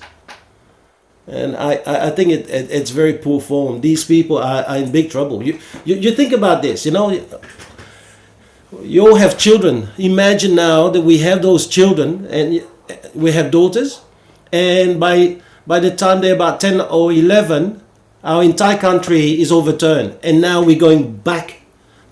And 1.25 1.57
I, 1.57 1.81
I 1.85 2.11
think 2.11 2.31
it, 2.31 2.47
it, 2.49 2.69
it's 2.69 2.91
very 2.91 3.13
poor 3.13 3.41
form. 3.41 3.81
These 3.81 4.05
people 4.05 4.37
are, 4.37 4.63
are 4.63 4.77
in 4.77 4.91
big 4.91 5.09
trouble. 5.09 5.41
You, 5.43 5.59
you, 5.85 5.95
you 5.95 6.11
think 6.15 6.33
about 6.33 6.61
this, 6.61 6.85
you 6.85 6.91
know, 6.91 7.09
you 8.83 9.01
all 9.01 9.15
have 9.15 9.39
children. 9.39 9.89
Imagine 9.97 10.53
now 10.53 10.89
that 10.89 11.01
we 11.01 11.17
have 11.17 11.41
those 11.41 11.65
children 11.65 12.27
and 12.27 12.63
we 13.15 13.31
have 13.31 13.49
daughters, 13.49 14.01
and 14.51 14.99
by 14.99 15.41
by 15.65 15.79
the 15.79 15.91
time 15.95 16.21
they're 16.21 16.35
about 16.35 16.59
10 16.59 16.81
or 16.81 17.11
11, 17.11 17.81
our 18.23 18.43
entire 18.43 18.77
country 18.77 19.39
is 19.39 19.51
overturned. 19.51 20.17
And 20.23 20.41
now 20.41 20.63
we're 20.63 20.79
going 20.79 21.17
back 21.17 21.58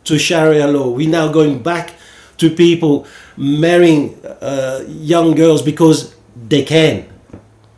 to 0.07 0.17
Sharia 0.17 0.67
law. 0.67 0.89
We're 0.89 1.09
now 1.09 1.31
going 1.31 1.61
back 1.61 1.93
to 2.37 2.49
people 2.49 3.07
marrying 3.37 4.15
uh, 4.25 4.83
young 4.87 5.35
girls 5.35 5.61
because 5.61 6.15
they 6.35 6.63
can. 6.63 7.07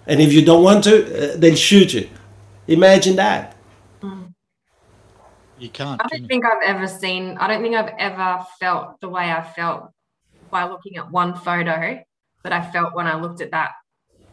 And 0.07 0.21
if 0.21 0.33
you 0.33 0.43
don't 0.43 0.63
want 0.63 0.83
to, 0.85 1.33
uh, 1.33 1.37
they'll 1.37 1.55
shoot 1.55 1.93
you. 1.93 2.09
Imagine 2.67 3.15
that. 3.17 3.55
You 5.59 5.69
can't. 5.69 6.01
I 6.01 6.07
don't 6.07 6.27
think 6.27 6.45
I've 6.45 6.63
ever 6.65 6.87
seen, 6.87 7.37
I 7.37 7.47
don't 7.47 7.61
think 7.61 7.75
I've 7.75 7.93
ever 7.99 8.45
felt 8.59 8.99
the 9.01 9.09
way 9.09 9.29
I 9.29 9.43
felt 9.43 9.91
by 10.49 10.63
looking 10.63 10.95
at 10.97 11.11
one 11.11 11.35
photo 11.35 12.01
that 12.43 12.53
I 12.53 12.71
felt 12.71 12.95
when 12.95 13.07
I 13.07 13.19
looked 13.19 13.41
at 13.41 13.51
that 13.51 13.71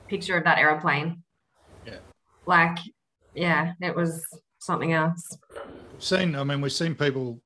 picture 0.07 0.37
of 0.37 0.45
that 0.45 0.59
aeroplane. 0.59 1.25
Yeah. 1.85 1.99
Like, 2.47 2.79
yeah, 3.35 3.73
it 3.81 3.97
was 3.97 4.25
something 4.61 4.93
else. 4.93 5.37
We've 5.93 6.05
seen, 6.05 6.37
I 6.37 6.45
mean, 6.45 6.61
we've 6.61 6.73
seen 6.73 6.95
people. 6.95 7.41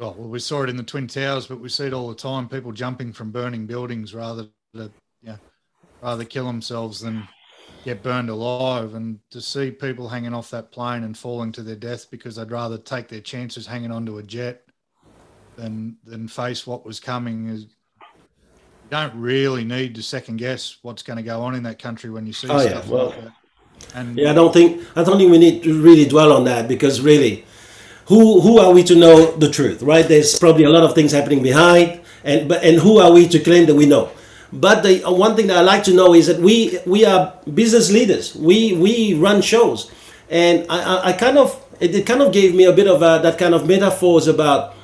Oh, 0.00 0.14
well, 0.16 0.28
we 0.28 0.38
saw 0.38 0.62
it 0.62 0.70
in 0.70 0.76
the 0.76 0.82
Twin 0.82 1.08
Towers, 1.08 1.46
but 1.46 1.60
we 1.60 1.68
see 1.68 1.86
it 1.86 1.92
all 1.92 2.08
the 2.08 2.14
time. 2.14 2.48
People 2.48 2.72
jumping 2.72 3.12
from 3.12 3.32
burning 3.32 3.66
buildings 3.66 4.14
rather 4.14 4.46
to, 4.74 4.90
yeah, 5.22 5.36
rather 6.00 6.24
kill 6.24 6.46
themselves 6.46 7.00
than 7.00 7.26
get 7.84 8.02
burned 8.02 8.30
alive. 8.30 8.94
And 8.94 9.18
to 9.30 9.40
see 9.40 9.70
people 9.70 10.08
hanging 10.08 10.34
off 10.34 10.50
that 10.50 10.70
plane 10.70 11.02
and 11.02 11.18
falling 11.18 11.50
to 11.52 11.62
their 11.62 11.76
death 11.76 12.10
because 12.10 12.36
they'd 12.36 12.50
rather 12.50 12.78
take 12.78 13.08
their 13.08 13.20
chances 13.20 13.66
hanging 13.66 13.90
onto 13.90 14.18
a 14.18 14.22
jet 14.22 14.64
than 15.56 15.96
than 16.04 16.28
face 16.28 16.66
what 16.66 16.86
was 16.86 17.00
coming 17.00 17.48
is. 17.48 17.62
You 18.02 18.90
don't 18.90 19.14
really 19.16 19.64
need 19.64 19.96
to 19.96 20.02
second 20.02 20.36
guess 20.36 20.78
what's 20.82 21.02
going 21.02 21.18
to 21.18 21.22
go 21.22 21.42
on 21.42 21.54
in 21.54 21.64
that 21.64 21.78
country 21.78 22.08
when 22.08 22.26
you 22.26 22.32
see 22.32 22.48
Oh, 22.48 22.60
yeah, 22.60 22.68
stuff 22.70 22.88
well, 22.88 23.06
like 23.06 23.24
that. 23.24 23.32
And 23.94 24.16
Yeah, 24.16 24.30
I 24.30 24.34
don't 24.34 24.52
think 24.52 24.82
I 24.96 25.02
don't 25.02 25.18
think 25.18 25.30
we 25.30 25.38
need 25.38 25.62
to 25.64 25.82
really 25.82 26.06
dwell 26.06 26.32
on 26.32 26.44
that 26.44 26.68
because 26.68 27.00
really, 27.00 27.44
who 28.08 28.40
who 28.40 28.58
are 28.58 28.72
we 28.72 28.82
to 28.84 28.94
know 28.94 29.32
the 29.36 29.50
truth, 29.50 29.82
right? 29.82 30.06
There's 30.06 30.38
probably 30.38 30.64
a 30.64 30.70
lot 30.70 30.82
of 30.82 30.94
things 30.94 31.12
happening 31.12 31.42
behind, 31.42 32.00
and 32.24 32.48
but 32.48 32.64
and 32.64 32.78
who 32.78 32.98
are 32.98 33.12
we 33.12 33.28
to 33.28 33.38
claim 33.38 33.66
that 33.66 33.74
we 33.74 33.86
know? 33.86 34.10
But 34.52 34.82
the 34.82 35.04
uh, 35.04 35.12
one 35.12 35.36
thing 35.36 35.46
that 35.48 35.58
I 35.58 35.60
like 35.60 35.84
to 35.84 35.94
know 35.94 36.14
is 36.14 36.26
that 36.26 36.40
we 36.40 36.78
we 36.86 37.04
are 37.04 37.34
business 37.52 37.90
leaders. 37.92 38.34
We 38.34 38.72
we 38.72 39.14
run 39.14 39.42
shows, 39.42 39.90
and 40.30 40.64
I 40.70 40.78
I, 40.80 41.08
I 41.08 41.12
kind 41.12 41.38
of 41.38 41.62
it, 41.80 41.94
it 41.94 42.06
kind 42.06 42.22
of 42.22 42.32
gave 42.32 42.54
me 42.54 42.64
a 42.64 42.72
bit 42.72 42.88
of 42.88 43.02
a, 43.02 43.20
that 43.22 43.38
kind 43.38 43.54
of 43.54 43.66
metaphors 43.68 44.26
about 44.26 44.74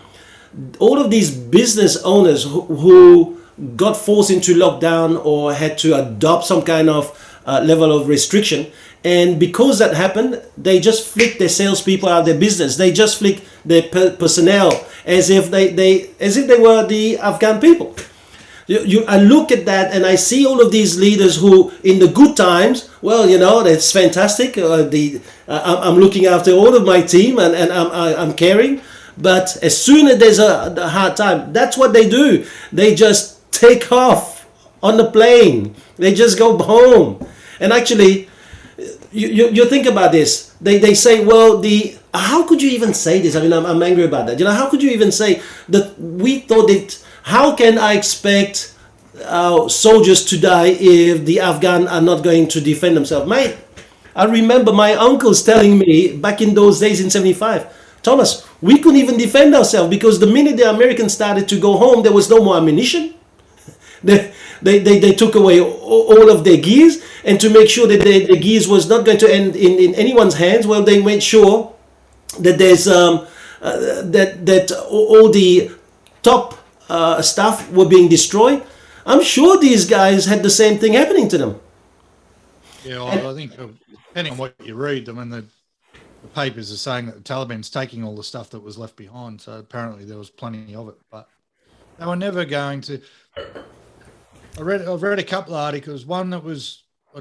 all 0.78 1.00
of 1.00 1.10
these 1.10 1.30
business 1.34 1.96
owners 2.04 2.44
who, 2.44 2.60
who 2.62 3.40
got 3.76 3.96
forced 3.96 4.30
into 4.30 4.54
lockdown 4.54 5.24
or 5.24 5.52
had 5.52 5.78
to 5.78 5.94
adopt 5.94 6.44
some 6.44 6.62
kind 6.62 6.88
of 6.88 7.10
uh, 7.46 7.60
level 7.64 7.92
of 7.92 8.08
restriction. 8.08 8.70
And 9.04 9.38
because 9.38 9.78
that 9.80 9.94
happened, 9.94 10.42
they 10.56 10.80
just 10.80 11.06
flicked 11.06 11.38
their 11.38 11.50
salespeople 11.50 12.08
out 12.08 12.20
of 12.20 12.26
their 12.26 12.38
business. 12.38 12.76
They 12.76 12.90
just 12.90 13.18
flicked 13.18 13.42
their 13.64 13.82
per- 13.82 14.16
personnel 14.16 14.84
as 15.04 15.28
if 15.28 15.50
they, 15.50 15.68
they 15.68 16.10
as 16.18 16.36
if 16.38 16.46
they 16.48 16.58
were 16.58 16.86
the 16.86 17.18
Afghan 17.18 17.60
people. 17.60 17.94
You, 18.66 18.80
you, 18.80 19.04
I 19.06 19.18
look 19.20 19.52
at 19.52 19.66
that 19.66 19.92
and 19.94 20.06
I 20.06 20.14
see 20.14 20.46
all 20.46 20.62
of 20.64 20.72
these 20.72 20.98
leaders 20.98 21.36
who, 21.36 21.70
in 21.82 21.98
the 21.98 22.08
good 22.08 22.34
times, 22.34 22.88
well, 23.02 23.28
you 23.28 23.36
know, 23.38 23.62
that's 23.62 23.92
fantastic. 23.92 24.56
Uh, 24.56 24.84
the 24.84 25.20
uh, 25.46 25.82
I'm, 25.84 25.96
looking 25.96 26.24
after 26.24 26.52
all 26.52 26.74
of 26.74 26.86
my 26.86 27.02
team 27.02 27.38
and, 27.38 27.54
and 27.54 27.70
I'm, 27.70 27.88
I- 27.92 28.16
I'm 28.16 28.32
caring. 28.32 28.80
But 29.18 29.58
as 29.62 29.76
soon 29.80 30.08
as 30.08 30.18
there's 30.18 30.38
a, 30.38 30.74
a 30.78 30.88
hard 30.88 31.14
time, 31.14 31.52
that's 31.52 31.76
what 31.76 31.92
they 31.92 32.08
do. 32.08 32.46
They 32.72 32.94
just 32.94 33.52
take 33.52 33.92
off 33.92 34.46
on 34.82 34.96
the 34.96 35.10
plane. 35.10 35.74
They 35.96 36.14
just 36.14 36.38
go 36.38 36.56
home. 36.56 37.24
And 37.60 37.70
actually, 37.70 38.30
you, 39.14 39.28
you, 39.28 39.50
you 39.50 39.64
think 39.66 39.86
about 39.86 40.12
this. 40.12 40.54
They, 40.60 40.78
they 40.78 40.94
say, 40.94 41.24
well, 41.24 41.58
the 41.60 41.96
how 42.12 42.46
could 42.46 42.60
you 42.60 42.70
even 42.70 42.92
say 42.94 43.20
this? 43.20 43.36
I 43.36 43.40
mean, 43.40 43.52
I'm, 43.52 43.64
I'm 43.64 43.82
angry 43.82 44.04
about 44.04 44.26
that. 44.26 44.38
You 44.38 44.44
know, 44.44 44.52
how 44.52 44.68
could 44.68 44.82
you 44.82 44.90
even 44.90 45.12
say 45.12 45.40
that 45.68 45.98
we 45.98 46.40
thought 46.40 46.68
it? 46.68 47.04
How 47.22 47.54
can 47.54 47.78
I 47.78 47.94
expect 47.94 48.74
our 49.26 49.70
soldiers 49.70 50.24
to 50.26 50.38
die 50.38 50.76
if 50.78 51.24
the 51.24 51.40
Afghan 51.40 51.88
are 51.88 52.00
not 52.00 52.22
going 52.22 52.48
to 52.48 52.60
defend 52.60 52.96
themselves, 52.96 53.28
mate? 53.28 53.56
I 54.16 54.24
remember 54.26 54.72
my 54.72 54.94
uncles 54.94 55.42
telling 55.42 55.78
me 55.78 56.16
back 56.16 56.40
in 56.40 56.54
those 56.54 56.78
days 56.80 57.00
in 57.00 57.10
'75, 57.10 57.66
Thomas, 58.02 58.46
we 58.60 58.78
couldn't 58.78 59.00
even 59.00 59.16
defend 59.16 59.54
ourselves 59.54 59.90
because 59.90 60.20
the 60.20 60.26
minute 60.26 60.56
the 60.56 60.70
Americans 60.70 61.14
started 61.14 61.48
to 61.48 61.58
go 61.58 61.76
home, 61.76 62.02
there 62.02 62.12
was 62.12 62.30
no 62.30 62.42
more 62.44 62.56
ammunition 62.56 63.14
they, 64.04 64.32
they, 64.62 64.78
they, 64.78 64.98
they 64.98 65.12
took 65.14 65.34
away 65.34 65.60
all 65.60 66.30
of 66.30 66.44
their 66.44 66.58
gears 66.58 67.02
and 67.24 67.40
to 67.40 67.50
make 67.50 67.68
sure 67.68 67.86
that 67.86 68.02
the, 68.02 68.26
the 68.26 68.36
gears 68.36 68.68
was 68.68 68.88
not 68.88 69.04
going 69.04 69.18
to 69.18 69.32
end 69.32 69.56
in, 69.56 69.78
in 69.78 69.94
anyone's 69.94 70.34
hands 70.34 70.66
well 70.66 70.82
they 70.82 71.02
made 71.02 71.22
sure 71.22 71.74
that 72.40 72.58
there's 72.58 72.88
um, 72.88 73.26
uh, 73.62 74.02
that 74.02 74.46
that 74.46 74.72
all 74.90 75.30
the 75.30 75.70
top 76.22 76.58
uh, 76.88 77.22
stuff 77.22 77.70
were 77.72 77.86
being 77.88 78.08
destroyed 78.08 78.62
i'm 79.06 79.22
sure 79.22 79.58
these 79.58 79.86
guys 79.86 80.26
had 80.26 80.42
the 80.42 80.50
same 80.50 80.78
thing 80.78 80.94
happening 80.94 81.28
to 81.28 81.38
them 81.38 81.60
Yeah, 82.84 82.98
well, 82.98 83.30
I 83.30 83.34
think 83.34 83.58
uh, 83.58 83.68
depending 84.08 84.34
on 84.34 84.38
what 84.38 84.54
you 84.62 84.74
read, 84.74 85.08
I 85.08 85.12
mean, 85.12 85.30
the, 85.30 85.46
the 86.22 86.28
papers 86.28 86.72
are 86.72 86.76
saying 86.76 87.06
that 87.06 87.16
the 87.16 87.22
Taliban's 87.22 87.70
taking 87.70 88.04
all 88.04 88.16
the 88.16 88.24
stuff 88.24 88.50
that 88.50 88.60
was 88.60 88.78
left 88.78 88.96
behind. 88.96 89.40
So 89.40 89.58
apparently 89.58 90.04
there 90.04 90.18
was 90.18 90.30
plenty 90.30 90.74
of 90.74 90.88
it, 90.88 90.96
but 91.10 91.28
they 91.98 92.06
were 92.06 92.16
never 92.16 92.44
going 92.44 92.82
to. 92.82 93.02
I 94.58 94.62
read, 94.62 94.82
I've 94.82 95.02
read 95.02 95.18
a 95.18 95.24
couple 95.24 95.54
of 95.54 95.60
articles. 95.62 96.06
One 96.06 96.30
that 96.30 96.44
was 96.44 96.83
uh, 97.14 97.20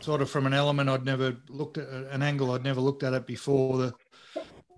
sort 0.00 0.22
of 0.22 0.30
from 0.30 0.46
an 0.46 0.54
element 0.54 0.88
I'd 0.88 1.04
never 1.04 1.36
looked 1.48 1.78
at, 1.78 1.88
uh, 1.88 2.04
an 2.10 2.22
angle 2.22 2.52
I'd 2.52 2.64
never 2.64 2.80
looked 2.80 3.02
at 3.02 3.12
it 3.12 3.26
before. 3.26 3.78
The 3.78 3.94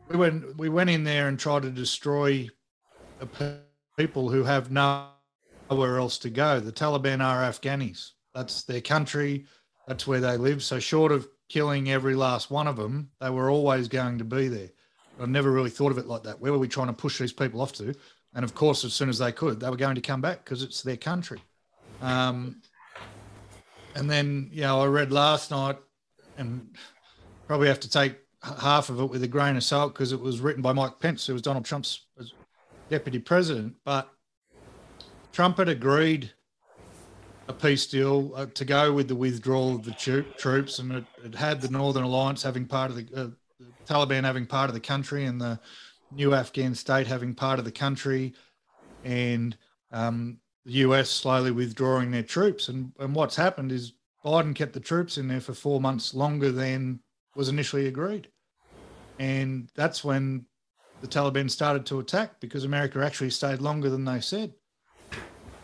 we 0.08 0.16
went 0.16 0.56
we 0.56 0.68
went 0.68 0.90
in 0.90 1.04
there 1.04 1.28
and 1.28 1.38
tried 1.38 1.62
to 1.62 1.70
destroy 1.70 2.48
people 3.96 4.30
who 4.30 4.44
have 4.44 4.70
nowhere 4.70 5.98
else 5.98 6.18
to 6.18 6.30
go. 6.30 6.60
The 6.60 6.72
Taliban 6.72 7.22
are 7.22 7.42
Afghanis. 7.42 8.10
That's 8.34 8.64
their 8.64 8.80
country. 8.80 9.46
That's 9.86 10.06
where 10.06 10.20
they 10.20 10.36
live. 10.36 10.62
So 10.62 10.78
short 10.78 11.12
of 11.12 11.28
killing 11.48 11.90
every 11.90 12.14
last 12.14 12.50
one 12.50 12.66
of 12.66 12.76
them, 12.76 13.10
they 13.20 13.30
were 13.30 13.50
always 13.50 13.88
going 13.88 14.18
to 14.18 14.24
be 14.24 14.48
there. 14.48 14.70
I've 15.20 15.28
never 15.28 15.50
really 15.50 15.70
thought 15.70 15.92
of 15.92 15.98
it 15.98 16.06
like 16.06 16.22
that. 16.22 16.40
Where 16.40 16.52
were 16.52 16.58
we 16.58 16.68
trying 16.68 16.86
to 16.86 16.92
push 16.92 17.18
these 17.18 17.32
people 17.32 17.60
off 17.60 17.72
to? 17.74 17.94
And 18.34 18.44
of 18.44 18.54
course, 18.54 18.84
as 18.84 18.94
soon 18.94 19.10
as 19.10 19.18
they 19.18 19.30
could, 19.32 19.60
they 19.60 19.68
were 19.68 19.76
going 19.76 19.94
to 19.94 20.00
come 20.00 20.22
back 20.22 20.44
because 20.44 20.62
it's 20.62 20.82
their 20.82 20.96
country. 20.96 21.42
Um, 22.00 22.62
and 23.94 24.10
then, 24.10 24.50
you 24.52 24.62
know, 24.62 24.80
I 24.80 24.86
read 24.86 25.12
last 25.12 25.50
night, 25.50 25.78
and 26.38 26.76
probably 27.46 27.68
have 27.68 27.80
to 27.80 27.90
take 27.90 28.16
half 28.42 28.88
of 28.88 29.00
it 29.00 29.06
with 29.06 29.22
a 29.22 29.28
grain 29.28 29.56
of 29.56 29.62
salt 29.62 29.94
because 29.94 30.12
it 30.12 30.20
was 30.20 30.40
written 30.40 30.62
by 30.62 30.72
Mike 30.72 30.98
Pence, 30.98 31.26
who 31.26 31.32
was 31.32 31.42
Donald 31.42 31.64
Trump's 31.64 32.06
deputy 32.88 33.18
president. 33.18 33.74
But 33.84 34.08
Trump 35.32 35.58
had 35.58 35.68
agreed 35.68 36.32
a 37.48 37.52
peace 37.52 37.86
deal 37.86 38.32
uh, 38.34 38.46
to 38.54 38.64
go 38.64 38.92
with 38.92 39.08
the 39.08 39.16
withdrawal 39.16 39.76
of 39.76 39.84
the 39.84 39.92
tro- 39.92 40.24
troops, 40.36 40.78
and 40.78 40.92
it, 40.92 41.04
it 41.24 41.34
had 41.34 41.60
the 41.60 41.68
Northern 41.68 42.04
Alliance 42.04 42.42
having 42.42 42.66
part 42.66 42.90
of 42.90 42.96
the, 42.96 43.06
uh, 43.14 43.28
the 43.58 43.72
Taliban 43.86 44.24
having 44.24 44.46
part 44.46 44.70
of 44.70 44.74
the 44.74 44.80
country, 44.80 45.24
and 45.24 45.40
the 45.40 45.58
new 46.10 46.34
Afghan 46.34 46.74
state 46.74 47.06
having 47.06 47.34
part 47.34 47.58
of 47.58 47.64
the 47.64 47.72
country, 47.72 48.34
and 49.04 49.56
um, 49.90 50.38
the 50.64 50.72
US 50.72 51.10
slowly 51.10 51.50
withdrawing 51.50 52.10
their 52.10 52.22
troops. 52.22 52.68
And, 52.68 52.92
and 52.98 53.14
what's 53.14 53.36
happened 53.36 53.72
is 53.72 53.94
Biden 54.24 54.54
kept 54.54 54.72
the 54.72 54.80
troops 54.80 55.18
in 55.18 55.28
there 55.28 55.40
for 55.40 55.54
four 55.54 55.80
months 55.80 56.14
longer 56.14 56.52
than 56.52 57.00
was 57.34 57.48
initially 57.48 57.88
agreed. 57.88 58.28
And 59.18 59.68
that's 59.74 60.04
when 60.04 60.46
the 61.00 61.08
Taliban 61.08 61.50
started 61.50 61.84
to 61.86 61.98
attack 61.98 62.40
because 62.40 62.64
America 62.64 63.04
actually 63.04 63.30
stayed 63.30 63.60
longer 63.60 63.90
than 63.90 64.04
they 64.04 64.20
said. 64.20 64.54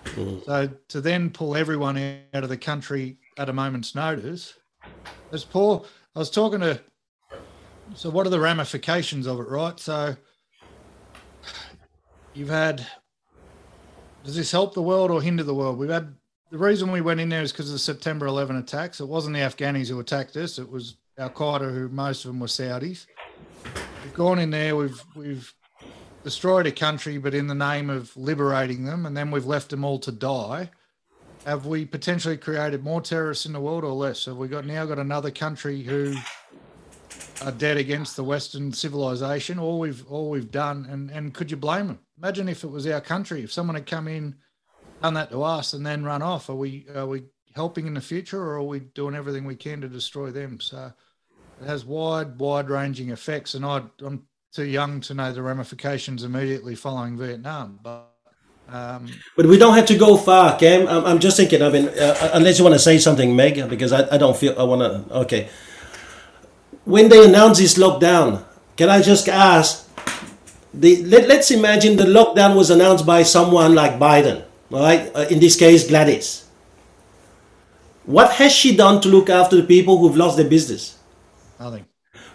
Mm. 0.04 0.44
So 0.44 0.70
to 0.88 1.00
then 1.00 1.30
pull 1.30 1.56
everyone 1.56 1.96
out 2.34 2.42
of 2.42 2.48
the 2.48 2.56
country 2.56 3.18
at 3.36 3.48
a 3.48 3.52
moment's 3.52 3.94
notice, 3.94 4.54
as 5.32 5.44
Paul, 5.44 5.86
I 6.14 6.18
was 6.18 6.30
talking 6.30 6.60
to. 6.60 6.80
So 7.94 8.10
what 8.10 8.26
are 8.26 8.30
the 8.30 8.40
ramifications 8.40 9.26
of 9.26 9.38
it, 9.40 9.48
right? 9.48 9.78
So 9.78 10.16
you've 12.34 12.48
had 12.48 12.86
does 14.28 14.36
this 14.36 14.52
help 14.52 14.74
the 14.74 14.82
world 14.82 15.10
or 15.10 15.22
hinder 15.22 15.42
the 15.42 15.54
world? 15.54 15.78
We've 15.78 15.88
had 15.88 16.14
the 16.50 16.58
reason 16.58 16.92
we 16.92 17.00
went 17.00 17.18
in 17.18 17.30
there 17.30 17.40
is 17.40 17.50
because 17.50 17.68
of 17.68 17.72
the 17.72 17.78
September 17.78 18.26
11 18.26 18.56
attacks. 18.56 19.00
It 19.00 19.08
wasn't 19.08 19.34
the 19.34 19.40
Afghanis 19.40 19.88
who 19.88 19.98
attacked 20.00 20.36
us. 20.36 20.58
It 20.58 20.70
was 20.70 20.96
Al 21.16 21.30
Qaeda, 21.30 21.72
who 21.72 21.88
most 21.88 22.26
of 22.26 22.28
them 22.28 22.38
were 22.38 22.46
Saudis. 22.46 23.06
We've 24.04 24.12
gone 24.12 24.38
in 24.38 24.50
there. 24.50 24.76
We've 24.76 25.02
we've 25.16 25.54
destroyed 26.24 26.66
a 26.66 26.72
country, 26.72 27.16
but 27.16 27.32
in 27.32 27.46
the 27.46 27.54
name 27.54 27.88
of 27.88 28.14
liberating 28.18 28.84
them, 28.84 29.06
and 29.06 29.16
then 29.16 29.30
we've 29.30 29.46
left 29.46 29.70
them 29.70 29.82
all 29.82 29.98
to 30.00 30.12
die. 30.12 30.68
Have 31.46 31.64
we 31.64 31.86
potentially 31.86 32.36
created 32.36 32.84
more 32.84 33.00
terrorists 33.00 33.46
in 33.46 33.54
the 33.54 33.60
world 33.60 33.82
or 33.82 33.92
less? 33.92 34.26
Have 34.26 34.36
we 34.36 34.48
got 34.48 34.66
now 34.66 34.84
got 34.84 34.98
another 34.98 35.30
country 35.30 35.82
who 35.82 36.14
are 37.42 37.52
dead 37.52 37.78
against 37.78 38.14
the 38.16 38.24
Western 38.24 38.74
civilization? 38.74 39.58
All 39.58 39.78
we've 39.78 40.06
all 40.06 40.28
we've 40.28 40.50
done, 40.50 40.86
and 40.90 41.10
and 41.10 41.32
could 41.32 41.50
you 41.50 41.56
blame 41.56 41.86
them? 41.86 42.00
Imagine 42.20 42.48
if 42.48 42.64
it 42.64 42.70
was 42.70 42.86
our 42.86 43.00
country, 43.00 43.42
if 43.42 43.52
someone 43.52 43.76
had 43.76 43.86
come 43.86 44.08
in, 44.08 44.34
done 45.02 45.14
that 45.14 45.30
to 45.30 45.42
us, 45.44 45.72
and 45.72 45.86
then 45.86 46.02
run 46.02 46.22
off. 46.22 46.48
Are 46.48 46.54
we 46.54 46.86
are 46.94 47.06
we 47.06 47.22
helping 47.54 47.86
in 47.86 47.94
the 47.94 48.00
future, 48.00 48.42
or 48.42 48.54
are 48.54 48.62
we 48.62 48.80
doing 48.80 49.14
everything 49.14 49.44
we 49.44 49.54
can 49.54 49.80
to 49.80 49.88
destroy 49.88 50.30
them? 50.30 50.58
So 50.60 50.92
it 51.60 51.66
has 51.66 51.84
wide, 51.84 52.38
wide-ranging 52.38 53.10
effects, 53.10 53.54
and 53.54 53.64
I, 53.64 53.82
I'm 54.04 54.24
too 54.52 54.64
young 54.64 55.00
to 55.02 55.14
know 55.14 55.32
the 55.32 55.42
ramifications 55.42 56.24
immediately 56.24 56.74
following 56.74 57.16
Vietnam, 57.16 57.78
but. 57.82 58.14
Um, 58.70 59.08
But 59.34 59.46
we 59.46 59.56
don't 59.56 59.74
have 59.74 59.86
to 59.86 59.96
go 59.96 60.16
far, 60.18 60.58
Cam. 60.58 60.86
I'm, 60.88 61.04
I'm 61.06 61.18
just 61.20 61.36
thinking. 61.38 61.62
I 61.62 61.70
mean, 61.70 61.88
uh, 61.88 62.30
unless 62.34 62.58
you 62.58 62.64
want 62.64 62.74
to 62.74 62.78
say 62.78 62.98
something, 62.98 63.34
Meg, 63.34 63.66
because 63.68 63.92
I, 63.92 64.14
I 64.14 64.18
don't 64.18 64.36
feel 64.36 64.54
I 64.58 64.64
want 64.64 64.82
to. 64.82 65.14
Okay. 65.20 65.48
When 66.84 67.08
they 67.08 67.24
announce 67.24 67.58
this 67.58 67.78
lockdown, 67.78 68.44
can 68.76 68.90
I 68.90 69.00
just 69.00 69.26
ask? 69.28 69.88
The, 70.74 71.02
let, 71.04 71.28
let's 71.28 71.50
imagine 71.50 71.96
the 71.96 72.04
lockdown 72.04 72.54
was 72.56 72.70
announced 72.70 73.06
by 73.06 73.22
someone 73.22 73.74
like 73.74 73.98
Biden, 73.98 74.44
all 74.70 74.80
right? 74.80 75.10
Uh, 75.14 75.26
in 75.30 75.40
this 75.40 75.56
case, 75.56 75.88
Gladys. 75.88 76.44
What 78.04 78.32
has 78.32 78.52
she 78.52 78.76
done 78.76 79.00
to 79.02 79.08
look 79.08 79.28
after 79.28 79.56
the 79.56 79.62
people 79.62 79.98
who've 79.98 80.16
lost 80.16 80.36
their 80.36 80.48
business? 80.48 80.96
nothing. 81.60 81.84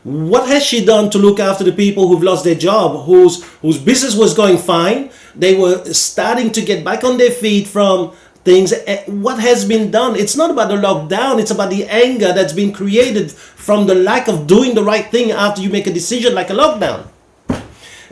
What 0.03 0.49
has 0.49 0.65
she 0.65 0.83
done 0.83 1.09
to 1.11 1.17
look 1.17 1.39
after 1.39 1.63
the 1.63 1.71
people 1.71 2.09
who've 2.09 2.21
lost 2.23 2.43
their 2.43 2.55
job, 2.55 3.05
whose 3.05 3.41
whose 3.61 3.77
business 3.77 4.17
was 4.17 4.33
going 4.33 4.57
fine? 4.57 5.11
They 5.33 5.55
were 5.55 5.85
starting 5.93 6.51
to 6.51 6.61
get 6.61 6.83
back 6.83 7.05
on 7.05 7.17
their 7.17 7.31
feet 7.31 7.67
from 7.67 8.11
things. 8.43 8.73
Eh, 8.73 9.05
What 9.07 9.39
has 9.39 9.63
been 9.63 9.91
done? 9.91 10.17
It's 10.17 10.35
not 10.35 10.51
about 10.51 10.67
the 10.67 10.75
lockdown. 10.75 11.39
It's 11.39 11.51
about 11.51 11.69
the 11.69 11.85
anger 11.87 12.33
that's 12.33 12.51
been 12.51 12.73
created 12.73 13.31
from 13.31 13.87
the 13.87 13.95
lack 13.95 14.27
of 14.27 14.45
doing 14.45 14.75
the 14.75 14.83
right 14.83 15.09
thing 15.09 15.31
after 15.31 15.61
you 15.61 15.69
make 15.69 15.87
a 15.87 15.93
decision 15.93 16.35
like 16.35 16.49
a 16.49 16.53
lockdown. 16.53 17.07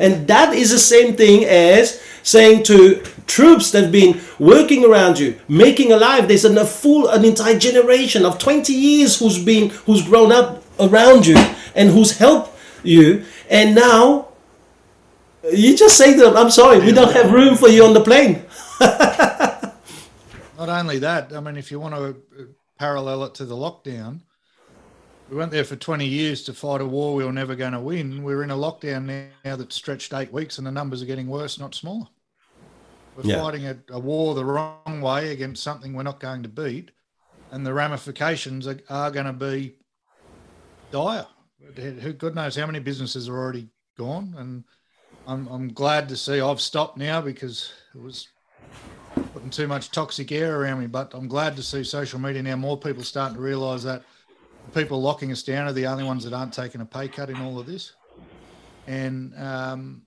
And 0.01 0.27
that 0.27 0.53
is 0.53 0.71
the 0.71 0.79
same 0.79 1.15
thing 1.15 1.45
as 1.45 2.01
saying 2.23 2.63
to 2.63 3.03
troops 3.27 3.71
that 3.71 3.83
have 3.83 3.91
been 3.91 4.19
working 4.39 4.83
around 4.83 5.19
you, 5.19 5.39
making 5.47 5.91
alive. 5.91 6.27
There's 6.27 6.43
an, 6.43 6.57
a 6.57 6.65
full, 6.65 7.07
an 7.07 7.23
entire 7.23 7.57
generation 7.57 8.25
of 8.25 8.39
20 8.39 8.73
years 8.73 9.19
who's 9.19 9.43
been, 9.43 9.69
who's 9.85 10.03
grown 10.03 10.31
up 10.31 10.63
around 10.79 11.27
you 11.27 11.37
and 11.75 11.89
who's 11.89 12.17
helped 12.17 12.57
you. 12.83 13.23
And 13.49 13.75
now 13.75 14.29
you 15.53 15.77
just 15.77 15.97
say 15.97 16.15
to 16.15 16.21
them, 16.21 16.37
I'm 16.37 16.51
sorry, 16.51 16.79
we 16.79 16.91
don't 16.91 17.13
have 17.13 17.31
room 17.31 17.55
for 17.55 17.69
you 17.69 17.85
on 17.85 17.93
the 17.93 18.01
plane. 18.01 18.43
Not 20.57 20.69
only 20.69 20.99
that, 20.99 21.33
I 21.33 21.39
mean, 21.39 21.57
if 21.57 21.71
you 21.71 21.79
want 21.79 21.95
to 21.95 22.03
uh, 22.03 22.45
parallel 22.77 23.25
it 23.25 23.35
to 23.35 23.45
the 23.45 23.55
lockdown, 23.55 24.21
we 25.31 25.37
went 25.37 25.51
there 25.51 25.63
for 25.63 25.77
20 25.77 26.05
years 26.05 26.43
to 26.43 26.53
fight 26.53 26.81
a 26.81 26.85
war 26.85 27.15
we 27.15 27.23
were 27.23 27.31
never 27.31 27.55
going 27.55 27.71
to 27.71 27.79
win. 27.79 28.21
We're 28.21 28.43
in 28.43 28.51
a 28.51 28.55
lockdown 28.55 29.05
now 29.45 29.55
that's 29.55 29.75
stretched 29.75 30.13
eight 30.13 30.31
weeks 30.33 30.57
and 30.57 30.67
the 30.67 30.71
numbers 30.71 31.01
are 31.01 31.05
getting 31.05 31.27
worse, 31.27 31.57
not 31.57 31.73
smaller. 31.73 32.07
We're 33.15 33.23
Yeah. 33.23 33.41
fighting 33.41 33.65
a, 33.65 33.77
a 33.91 33.99
war 33.99 34.35
the 34.35 34.43
wrong 34.43 34.99
way 34.99 35.31
against 35.31 35.63
something 35.63 35.93
we're 35.93 36.03
not 36.03 36.19
going 36.19 36.43
to 36.43 36.49
beat, 36.49 36.91
and 37.49 37.65
the 37.65 37.73
ramifications 37.73 38.67
are, 38.67 38.79
are 38.89 39.09
going 39.09 39.25
to 39.25 39.33
be 39.33 39.75
dire. 40.91 41.27
Who 41.77 42.13
God 42.13 42.35
knows 42.35 42.55
how 42.57 42.65
many 42.65 42.79
businesses 42.79 43.29
are 43.29 43.37
already 43.37 43.69
gone, 43.97 44.33
and 44.37 44.65
I'm 45.27 45.47
I'm 45.47 45.73
glad 45.73 46.09
to 46.09 46.17
see 46.17 46.41
I've 46.41 46.59
stopped 46.59 46.97
now 46.97 47.21
because 47.21 47.71
it 47.95 48.01
was 48.01 48.27
putting 49.33 49.49
too 49.49 49.67
much 49.67 49.91
toxic 49.91 50.31
air 50.31 50.59
around 50.59 50.79
me. 50.81 50.87
But 50.87 51.13
I'm 51.13 51.27
glad 51.27 51.55
to 51.55 51.63
see 51.63 51.83
social 51.83 52.19
media 52.19 52.43
now. 52.43 52.55
More 52.57 52.77
people 52.77 53.03
starting 53.03 53.35
to 53.35 53.41
realise 53.41 53.83
that 53.83 54.03
people 54.73 55.01
locking 55.01 55.31
us 55.31 55.43
down 55.43 55.67
are 55.67 55.73
the 55.73 55.87
only 55.87 56.03
ones 56.03 56.23
that 56.23 56.33
aren't 56.33 56.53
taking 56.53 56.81
a 56.81 56.85
pay 56.85 57.07
cut 57.07 57.29
in 57.29 57.37
all 57.41 57.59
of 57.59 57.65
this, 57.65 57.93
and 58.87 59.37
um, 59.37 60.03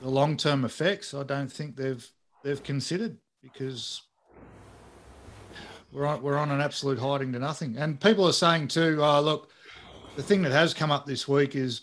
the 0.00 0.08
long 0.08 0.36
term 0.36 0.64
effects. 0.64 1.14
I 1.14 1.22
don't 1.22 1.50
think 1.50 1.76
they've 1.76 2.06
they've 2.42 2.62
considered 2.62 3.18
because 3.42 4.02
we're 5.92 6.06
on 6.06 6.22
we're 6.22 6.38
on 6.38 6.50
an 6.50 6.60
absolute 6.60 6.98
hiding 6.98 7.32
to 7.32 7.38
nothing. 7.38 7.76
And 7.76 8.00
people 8.00 8.26
are 8.26 8.32
saying 8.32 8.68
too, 8.68 8.98
oh 9.00 9.20
look, 9.20 9.50
the 10.16 10.22
thing 10.22 10.42
that 10.42 10.52
has 10.52 10.74
come 10.74 10.90
up 10.90 11.06
this 11.06 11.28
week 11.28 11.54
is, 11.54 11.82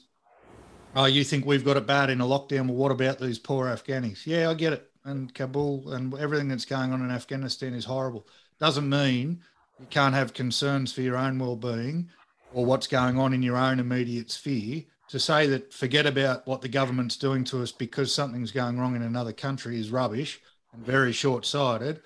oh, 0.95 1.05
you 1.05 1.23
think 1.23 1.45
we've 1.45 1.65
got 1.65 1.77
it 1.77 1.87
bad 1.87 2.09
in 2.09 2.21
a 2.21 2.25
lockdown? 2.25 2.67
Well, 2.67 2.75
what 2.77 2.91
about 2.91 3.19
these 3.19 3.39
poor 3.39 3.67
Afghanis? 3.67 4.25
Yeah, 4.25 4.49
I 4.49 4.53
get 4.53 4.73
it. 4.73 4.89
And 5.05 5.33
Kabul 5.33 5.93
and 5.93 6.13
everything 6.15 6.49
that's 6.49 6.65
going 6.65 6.91
on 6.91 7.01
in 7.01 7.11
Afghanistan 7.11 7.73
is 7.73 7.85
horrible. 7.85 8.27
Doesn't 8.59 8.89
mean 8.89 9.41
you 9.79 9.85
can't 9.87 10.15
have 10.15 10.33
concerns 10.33 10.91
for 10.91 11.01
your 11.01 11.17
own 11.17 11.37
well-being 11.39 12.09
or 12.51 12.65
what's 12.65 12.87
going 12.87 13.17
on 13.19 13.33
in 13.33 13.43
your 13.43 13.57
own 13.57 13.79
immediate 13.79 14.31
sphere. 14.31 14.83
To 15.09 15.19
say 15.19 15.47
that 15.47 15.73
forget 15.73 16.05
about 16.05 16.45
what 16.47 16.61
the 16.61 16.67
government's 16.67 17.15
doing 17.15 17.45
to 17.45 17.61
us 17.61 17.71
because 17.71 18.13
something's 18.13 18.51
going 18.51 18.77
wrong 18.77 18.93
in 18.93 19.03
another 19.03 19.31
country 19.31 19.79
is 19.79 19.89
rubbish 19.89 20.41
and 20.73 20.85
very 20.85 21.13
short-sighted. 21.13 22.01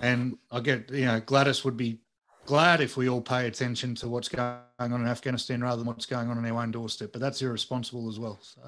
And 0.00 0.36
I 0.50 0.58
get, 0.58 0.90
you 0.90 1.04
know, 1.04 1.20
Gladys 1.20 1.64
would 1.64 1.76
be 1.76 2.00
glad 2.46 2.80
if 2.80 2.96
we 2.96 3.08
all 3.08 3.20
pay 3.20 3.46
attention 3.46 3.94
to 3.96 4.08
what's 4.08 4.28
going 4.28 4.56
on 4.80 4.92
in 4.92 5.06
Afghanistan 5.06 5.62
rather 5.62 5.76
than 5.76 5.86
what's 5.86 6.06
going 6.06 6.28
on 6.28 6.38
on 6.38 6.44
our 6.44 6.62
own 6.62 6.72
doorstep. 6.72 7.12
But 7.12 7.20
that's 7.20 7.40
irresponsible 7.40 8.08
as 8.08 8.18
well. 8.18 8.40
So, 8.42 8.62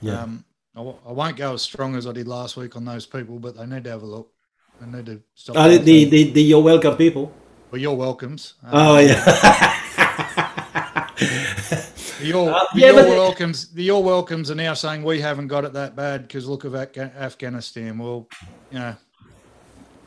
Yeah. 0.00 0.22
um, 0.22 0.44
I, 0.74 0.78
w- 0.78 0.98
I 1.06 1.12
won't 1.12 1.36
go 1.36 1.52
as 1.52 1.60
strong 1.60 1.96
as 1.96 2.06
I 2.06 2.12
did 2.12 2.26
last 2.26 2.56
week 2.56 2.74
on 2.74 2.86
those 2.86 3.04
people, 3.04 3.38
but 3.38 3.54
they 3.54 3.66
need 3.66 3.84
to 3.84 3.90
have 3.90 4.02
a 4.02 4.06
look. 4.06 4.32
They 4.80 4.86
need 4.86 5.06
to 5.06 5.22
stop. 5.34 5.56
Uh, 5.56 5.68
the, 5.68 5.78
the, 5.78 6.04
the, 6.06 6.30
the 6.30 6.42
you're 6.42 6.62
welcome 6.62 6.96
people. 6.96 7.32
Well, 7.74 7.80
you're 7.80 7.94
welcomes. 7.94 8.54
Um, 8.62 8.70
Oh, 8.72 8.98
yeah. 8.98 9.80
Your, 12.22 12.50
Uh, 12.54 12.64
yeah, 12.76 12.92
your 12.92 13.08
welcomes, 13.08 13.68
the 13.72 13.82
your 13.82 14.00
welcomes 14.02 14.48
are 14.48 14.54
now 14.54 14.74
saying 14.74 15.02
we 15.02 15.20
haven't 15.20 15.48
got 15.48 15.64
it 15.64 15.72
that 15.72 15.96
bad 15.96 16.22
because 16.22 16.46
look 16.46 16.64
at 16.64 16.96
Afghanistan. 16.96 17.98
Well, 17.98 18.28
you 18.70 18.78
know, 18.78 18.94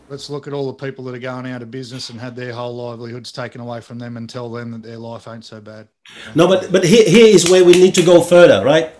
let's 0.08 0.30
look 0.30 0.48
at 0.48 0.54
all 0.54 0.66
the 0.68 0.74
people 0.74 1.04
that 1.06 1.16
are 1.16 1.20
going 1.20 1.46
out 1.52 1.62
of 1.62 1.70
business 1.70 2.10
and 2.10 2.20
had 2.20 2.38
their 2.38 2.54
whole 2.54 2.74
livelihoods 2.74 3.34
taken 3.34 3.60
away 3.60 3.82
from 3.82 4.00
them 4.00 4.16
and 4.16 4.30
tell 4.30 4.50
them 4.50 4.72
that 4.72 4.82
their 4.84 4.98
life 4.98 5.28
ain't 5.28 5.44
so 5.44 5.60
bad. 5.60 5.90
No, 6.34 6.48
but 6.48 6.72
but 6.72 6.86
here, 6.86 7.08
here 7.08 7.28
is 7.28 7.50
where 7.50 7.66
we 7.66 7.74
need 7.74 7.94
to 7.96 8.04
go 8.04 8.22
further, 8.22 8.64
right? 8.64 8.92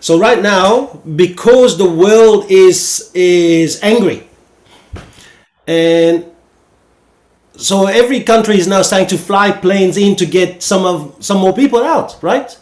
So 0.00 0.18
right 0.18 0.40
now, 0.40 1.02
because 1.14 1.76
the 1.76 1.88
world 1.88 2.50
is 2.50 3.10
is 3.14 3.78
angry, 3.82 4.26
and 5.68 6.24
so 7.56 7.86
every 7.86 8.20
country 8.22 8.58
is 8.58 8.66
now 8.66 8.82
starting 8.82 9.08
to 9.08 9.18
fly 9.18 9.50
planes 9.50 9.96
in 9.96 10.16
to 10.16 10.26
get 10.26 10.62
some 10.62 10.84
of 10.84 11.16
some 11.24 11.38
more 11.38 11.54
people 11.54 11.82
out, 11.82 12.16
right? 12.22 12.56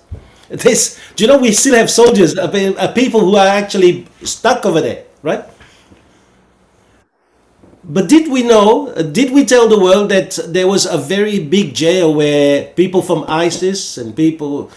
This, 0.48 1.00
do 1.16 1.24
you 1.24 1.28
know, 1.28 1.38
we 1.38 1.52
still 1.52 1.74
have 1.74 1.90
soldiers, 1.90 2.34
people 2.94 3.20
who 3.20 3.36
are 3.36 3.46
actually 3.46 4.06
stuck 4.22 4.64
over 4.66 4.80
there, 4.80 5.04
right? 5.22 5.44
But 7.82 8.08
did 8.08 8.30
we 8.30 8.42
know, 8.42 8.94
did 8.94 9.32
we 9.32 9.44
tell 9.44 9.68
the 9.68 9.78
world 9.78 10.10
that 10.10 10.38
there 10.46 10.66
was 10.66 10.86
a 10.86 10.96
very 10.96 11.38
big 11.38 11.74
jail 11.74 12.14
where 12.14 12.66
people 12.74 13.02
from 13.02 13.24
ISIS 13.28 13.98
and 13.98 14.16
people, 14.16 14.70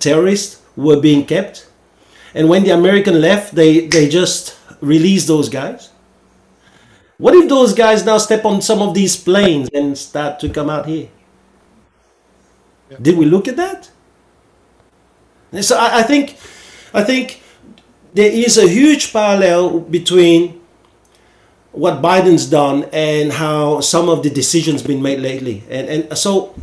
terrorists, 0.00 0.60
were 0.76 1.00
being 1.00 1.26
kept? 1.26 1.68
And 2.34 2.48
when 2.48 2.64
the 2.64 2.70
American 2.70 3.20
left, 3.20 3.54
they, 3.54 3.86
they 3.86 4.08
just 4.08 4.56
released 4.80 5.28
those 5.28 5.48
guys? 5.48 5.90
What 7.20 7.34
if 7.34 7.50
those 7.50 7.74
guys 7.74 8.04
now 8.06 8.16
step 8.16 8.46
on 8.46 8.62
some 8.62 8.80
of 8.80 8.94
these 8.94 9.14
planes 9.14 9.68
and 9.74 9.96
start 9.96 10.40
to 10.40 10.48
come 10.48 10.70
out 10.70 10.86
here? 10.86 11.08
Did 13.00 13.18
we 13.18 13.26
look 13.26 13.46
at 13.46 13.56
that? 13.56 13.90
And 15.52 15.62
So 15.62 15.76
I, 15.76 15.98
I 15.98 16.02
think, 16.02 16.38
I 16.94 17.04
think 17.04 17.42
there 18.14 18.32
is 18.32 18.56
a 18.56 18.66
huge 18.66 19.12
parallel 19.12 19.80
between 19.80 20.60
what 21.72 22.00
Biden's 22.00 22.46
done 22.46 22.88
and 22.90 23.32
how 23.32 23.80
some 23.80 24.08
of 24.08 24.22
the 24.22 24.30
decisions 24.30 24.82
been 24.82 25.02
made 25.02 25.20
lately. 25.20 25.62
And 25.68 25.88
and 25.88 26.18
so 26.18 26.54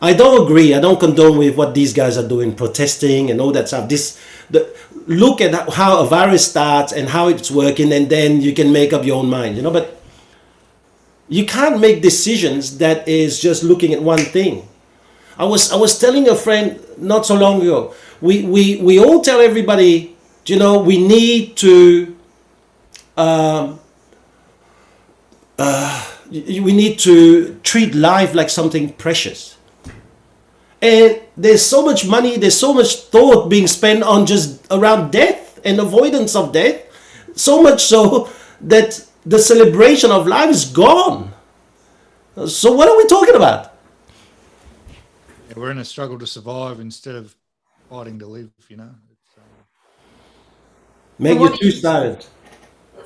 I 0.00 0.14
don't 0.14 0.44
agree. 0.44 0.74
I 0.74 0.80
don't 0.80 1.00
condone 1.00 1.38
with 1.38 1.56
what 1.56 1.74
these 1.74 1.92
guys 1.92 2.16
are 2.16 2.26
doing, 2.26 2.54
protesting 2.54 3.30
and 3.30 3.40
all 3.40 3.52
that 3.52 3.68
stuff. 3.68 3.88
This 3.88 4.18
the 4.48 4.74
look 5.06 5.40
at 5.40 5.68
how 5.74 6.00
a 6.00 6.06
virus 6.06 6.48
starts 6.48 6.92
and 6.92 7.08
how 7.08 7.28
it's 7.28 7.50
working, 7.50 7.92
and 7.92 8.08
then 8.08 8.40
you 8.40 8.54
can 8.54 8.72
make 8.72 8.92
up 8.92 9.04
your 9.04 9.16
own 9.16 9.28
mind. 9.28 9.56
You 9.56 9.62
know, 9.62 9.70
but 9.70 10.00
you 11.28 11.46
can't 11.46 11.80
make 11.80 12.02
decisions 12.02 12.78
that 12.78 13.08
is 13.08 13.40
just 13.40 13.62
looking 13.62 13.92
at 13.94 14.02
one 14.02 14.18
thing. 14.18 14.68
I 15.38 15.44
was 15.44 15.72
I 15.72 15.76
was 15.76 15.98
telling 15.98 16.28
a 16.28 16.34
friend 16.36 16.78
not 16.98 17.26
so 17.26 17.34
long 17.34 17.62
ago. 17.62 17.94
We 18.20 18.44
we 18.44 18.76
we 18.80 18.98
all 19.00 19.20
tell 19.20 19.40
everybody, 19.40 20.16
you 20.46 20.58
know, 20.58 20.78
we 20.78 20.98
need 20.98 21.56
to 21.58 22.16
um, 23.16 23.80
y- 26.30 26.60
we 26.62 26.72
need 26.72 26.98
to 27.00 27.58
treat 27.62 27.94
life 27.94 28.34
like 28.34 28.50
something 28.50 28.92
precious. 28.94 29.56
And 30.82 31.20
there's 31.36 31.64
so 31.64 31.84
much 31.84 32.06
money, 32.06 32.36
there's 32.36 32.58
so 32.58 32.74
much 32.74 32.96
thought 33.08 33.48
being 33.48 33.66
spent 33.66 34.02
on 34.02 34.26
just 34.26 34.66
around 34.70 35.10
death 35.12 35.58
and 35.64 35.80
avoidance 35.80 36.36
of 36.36 36.52
death, 36.52 36.82
so 37.34 37.62
much 37.62 37.82
so 37.84 38.28
that 38.60 39.04
the 39.26 39.38
celebration 39.38 40.10
of 40.10 40.26
life 40.26 40.50
is 40.50 40.64
gone. 40.66 41.32
So, 42.46 42.72
what 42.72 42.88
are 42.88 42.96
we 42.96 43.06
talking 43.06 43.36
about? 43.36 43.74
Yeah, 45.48 45.54
we're 45.56 45.70
in 45.70 45.78
a 45.78 45.84
struggle 45.84 46.18
to 46.18 46.26
survive 46.26 46.80
instead 46.80 47.14
of 47.14 47.34
fighting 47.88 48.18
to 48.18 48.26
live. 48.26 48.50
You 48.68 48.78
know. 48.78 48.90
It's, 49.10 49.38
um, 49.38 49.44
Make 51.18 51.38
what 51.38 51.60
you 51.60 51.70
do 51.70 51.80
too 51.80 51.88
you- 52.08 52.18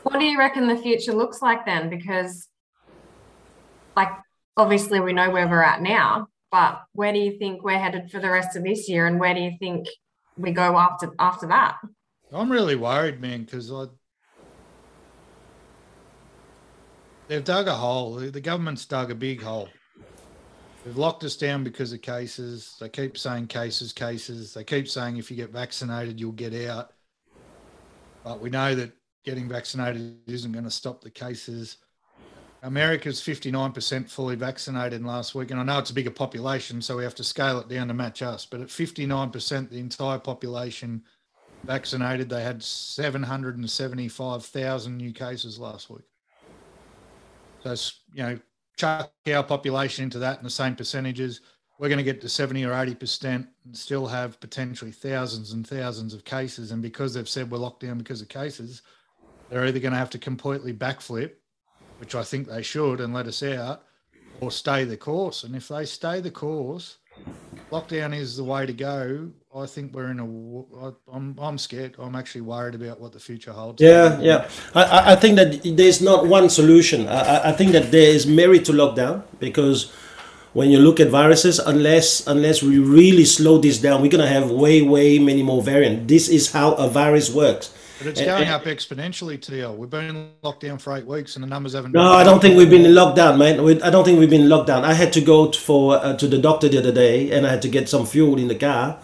What 0.02 0.18
do 0.18 0.24
you 0.24 0.38
reckon 0.38 0.66
the 0.66 0.76
future 0.76 1.12
looks 1.12 1.42
like 1.42 1.66
then? 1.66 1.90
Because, 1.90 2.48
like, 3.96 4.10
obviously 4.56 5.00
we 5.00 5.12
know 5.12 5.30
where 5.30 5.46
we're 5.46 5.62
at 5.62 5.82
now, 5.82 6.28
but 6.50 6.80
where 6.94 7.12
do 7.12 7.18
you 7.18 7.38
think 7.38 7.62
we're 7.62 7.78
headed 7.78 8.10
for 8.10 8.18
the 8.18 8.30
rest 8.30 8.56
of 8.56 8.64
this 8.64 8.88
year, 8.88 9.06
and 9.06 9.20
where 9.20 9.34
do 9.34 9.40
you 9.40 9.52
think 9.58 9.86
we 10.38 10.52
go 10.52 10.78
after 10.78 11.12
after 11.18 11.46
that? 11.48 11.76
I'm 12.32 12.50
really 12.50 12.76
worried, 12.76 13.20
man, 13.20 13.44
because 13.44 13.70
I 13.70 13.86
they've 17.28 17.44
dug 17.44 17.68
a 17.68 17.74
hole. 17.74 18.14
The 18.14 18.40
government's 18.40 18.86
dug 18.86 19.10
a 19.10 19.14
big 19.14 19.42
hole. 19.42 19.68
They've 20.84 20.96
locked 20.96 21.24
us 21.24 21.36
down 21.36 21.64
because 21.64 21.92
of 21.92 22.00
cases. 22.02 22.76
They 22.80 22.88
keep 22.88 23.18
saying 23.18 23.48
cases, 23.48 23.92
cases. 23.92 24.54
They 24.54 24.64
keep 24.64 24.88
saying 24.88 25.18
if 25.18 25.30
you 25.30 25.36
get 25.36 25.50
vaccinated, 25.50 26.18
you'll 26.18 26.32
get 26.32 26.54
out. 26.68 26.92
But 28.24 28.40
we 28.40 28.50
know 28.50 28.74
that 28.74 28.92
getting 29.24 29.48
vaccinated 29.48 30.16
isn't 30.26 30.52
going 30.52 30.64
to 30.64 30.70
stop 30.70 31.02
the 31.02 31.10
cases. 31.10 31.76
America's 32.62 33.20
59% 33.20 34.10
fully 34.10 34.34
vaccinated 34.34 35.04
last 35.04 35.34
week. 35.34 35.50
And 35.50 35.60
I 35.60 35.62
know 35.62 35.78
it's 35.78 35.90
a 35.90 35.94
bigger 35.94 36.10
population, 36.10 36.80
so 36.82 36.96
we 36.96 37.04
have 37.04 37.14
to 37.16 37.24
scale 37.24 37.60
it 37.60 37.68
down 37.68 37.88
to 37.88 37.94
match 37.94 38.22
us. 38.22 38.46
But 38.46 38.60
at 38.60 38.68
59%, 38.68 39.70
the 39.70 39.78
entire 39.78 40.18
population 40.18 41.02
vaccinated, 41.64 42.28
they 42.28 42.42
had 42.42 42.62
775,000 42.62 44.96
new 44.96 45.12
cases 45.12 45.58
last 45.58 45.90
week. 45.90 46.07
So, 47.76 47.92
you 48.12 48.22
know, 48.22 48.38
chuck 48.76 49.12
our 49.32 49.42
population 49.42 50.04
into 50.04 50.18
that 50.20 50.38
in 50.38 50.44
the 50.44 50.50
same 50.50 50.74
percentages, 50.76 51.40
we're 51.78 51.88
going 51.88 51.98
to 51.98 52.04
get 52.04 52.20
to 52.20 52.28
70 52.28 52.64
or 52.64 52.72
80% 52.72 53.24
and 53.24 53.76
still 53.76 54.06
have 54.06 54.40
potentially 54.40 54.90
thousands 54.90 55.52
and 55.52 55.66
thousands 55.66 56.12
of 56.12 56.24
cases. 56.24 56.72
And 56.72 56.82
because 56.82 57.14
they've 57.14 57.28
said 57.28 57.50
we're 57.50 57.58
locked 57.58 57.82
down 57.82 57.98
because 57.98 58.20
of 58.20 58.28
cases, 58.28 58.82
they're 59.48 59.64
either 59.64 59.78
going 59.78 59.92
to 59.92 59.98
have 59.98 60.10
to 60.10 60.18
completely 60.18 60.72
backflip, 60.72 61.32
which 61.98 62.14
I 62.14 62.22
think 62.22 62.48
they 62.48 62.62
should, 62.62 63.00
and 63.00 63.14
let 63.14 63.26
us 63.26 63.42
out, 63.42 63.84
or 64.40 64.50
stay 64.50 64.84
the 64.84 64.96
course. 64.96 65.44
And 65.44 65.54
if 65.54 65.68
they 65.68 65.84
stay 65.84 66.20
the 66.20 66.30
course, 66.30 66.98
lockdown 67.70 68.14
is 68.14 68.36
the 68.36 68.44
way 68.44 68.66
to 68.66 68.72
go. 68.72 69.30
I 69.54 69.66
think 69.66 69.94
we're 69.94 70.10
in 70.10 70.20
a. 70.20 70.26
I- 70.86 71.16
I'm 71.16 71.36
I'm 71.38 71.58
scared. 71.58 71.96
I'm 71.98 72.14
actually 72.14 72.42
worried 72.42 72.74
about 72.74 73.00
what 73.00 73.12
the 73.12 73.20
future 73.20 73.52
holds. 73.52 73.80
Yeah, 73.80 74.20
yeah. 74.20 74.48
I- 74.74 75.12
I, 75.12 75.16
think 75.16 75.36
that 75.36 75.62
there's 75.76 76.00
not 76.02 76.26
one 76.26 76.50
solution. 76.50 77.08
I, 77.08 77.48
I- 77.50 77.52
think 77.52 77.72
that 77.72 77.90
there 77.90 78.10
is 78.10 78.26
merit 78.26 78.66
to 78.66 78.72
lockdown 78.72 79.22
because 79.40 79.90
when 80.52 80.70
you 80.70 80.78
look 80.78 81.00
at 81.00 81.08
viruses, 81.08 81.58
unless 81.58 82.26
unless 82.26 82.62
we 82.62 82.78
really 82.78 83.24
slow 83.24 83.58
this 83.58 83.78
down, 83.78 84.02
we're 84.02 84.10
gonna 84.10 84.26
have 84.26 84.50
way, 84.50 84.82
way 84.82 85.18
many 85.18 85.42
more 85.42 85.62
variants. 85.62 86.06
This 86.06 86.28
is 86.28 86.52
how 86.52 86.74
a 86.74 86.88
virus 86.88 87.32
works. 87.32 87.72
But 87.98 88.06
it's 88.08 88.20
going 88.20 88.48
up 88.48 88.64
exponentially, 88.64 89.38
TL. 89.38 89.76
We've 89.76 89.90
been 89.90 90.04
in 90.04 90.30
lockdown 90.44 90.80
for 90.80 90.96
eight 90.96 91.04
weeks, 91.04 91.34
and 91.34 91.42
the 91.42 91.48
numbers 91.48 91.72
haven't. 91.72 91.92
No, 91.92 92.12
I 92.12 92.22
don't 92.22 92.40
think 92.40 92.56
we've 92.56 92.70
been 92.70 92.84
in 92.86 92.92
lockdown, 92.92 93.38
man. 93.38 93.64
We, 93.64 93.82
I 93.82 93.90
don't 93.90 94.04
think 94.04 94.20
we've 94.20 94.30
been 94.30 94.48
locked 94.48 94.68
down. 94.68 94.84
I 94.84 94.92
had 94.94 95.12
to 95.14 95.20
go 95.20 95.50
for 95.50 95.96
uh, 95.96 96.16
to 96.16 96.28
the 96.28 96.38
doctor 96.38 96.68
the 96.68 96.78
other 96.78 96.92
day, 96.92 97.32
and 97.32 97.44
I 97.44 97.50
had 97.50 97.62
to 97.62 97.68
get 97.68 97.88
some 97.88 98.06
fuel 98.06 98.38
in 98.38 98.46
the 98.46 98.54
car, 98.54 99.00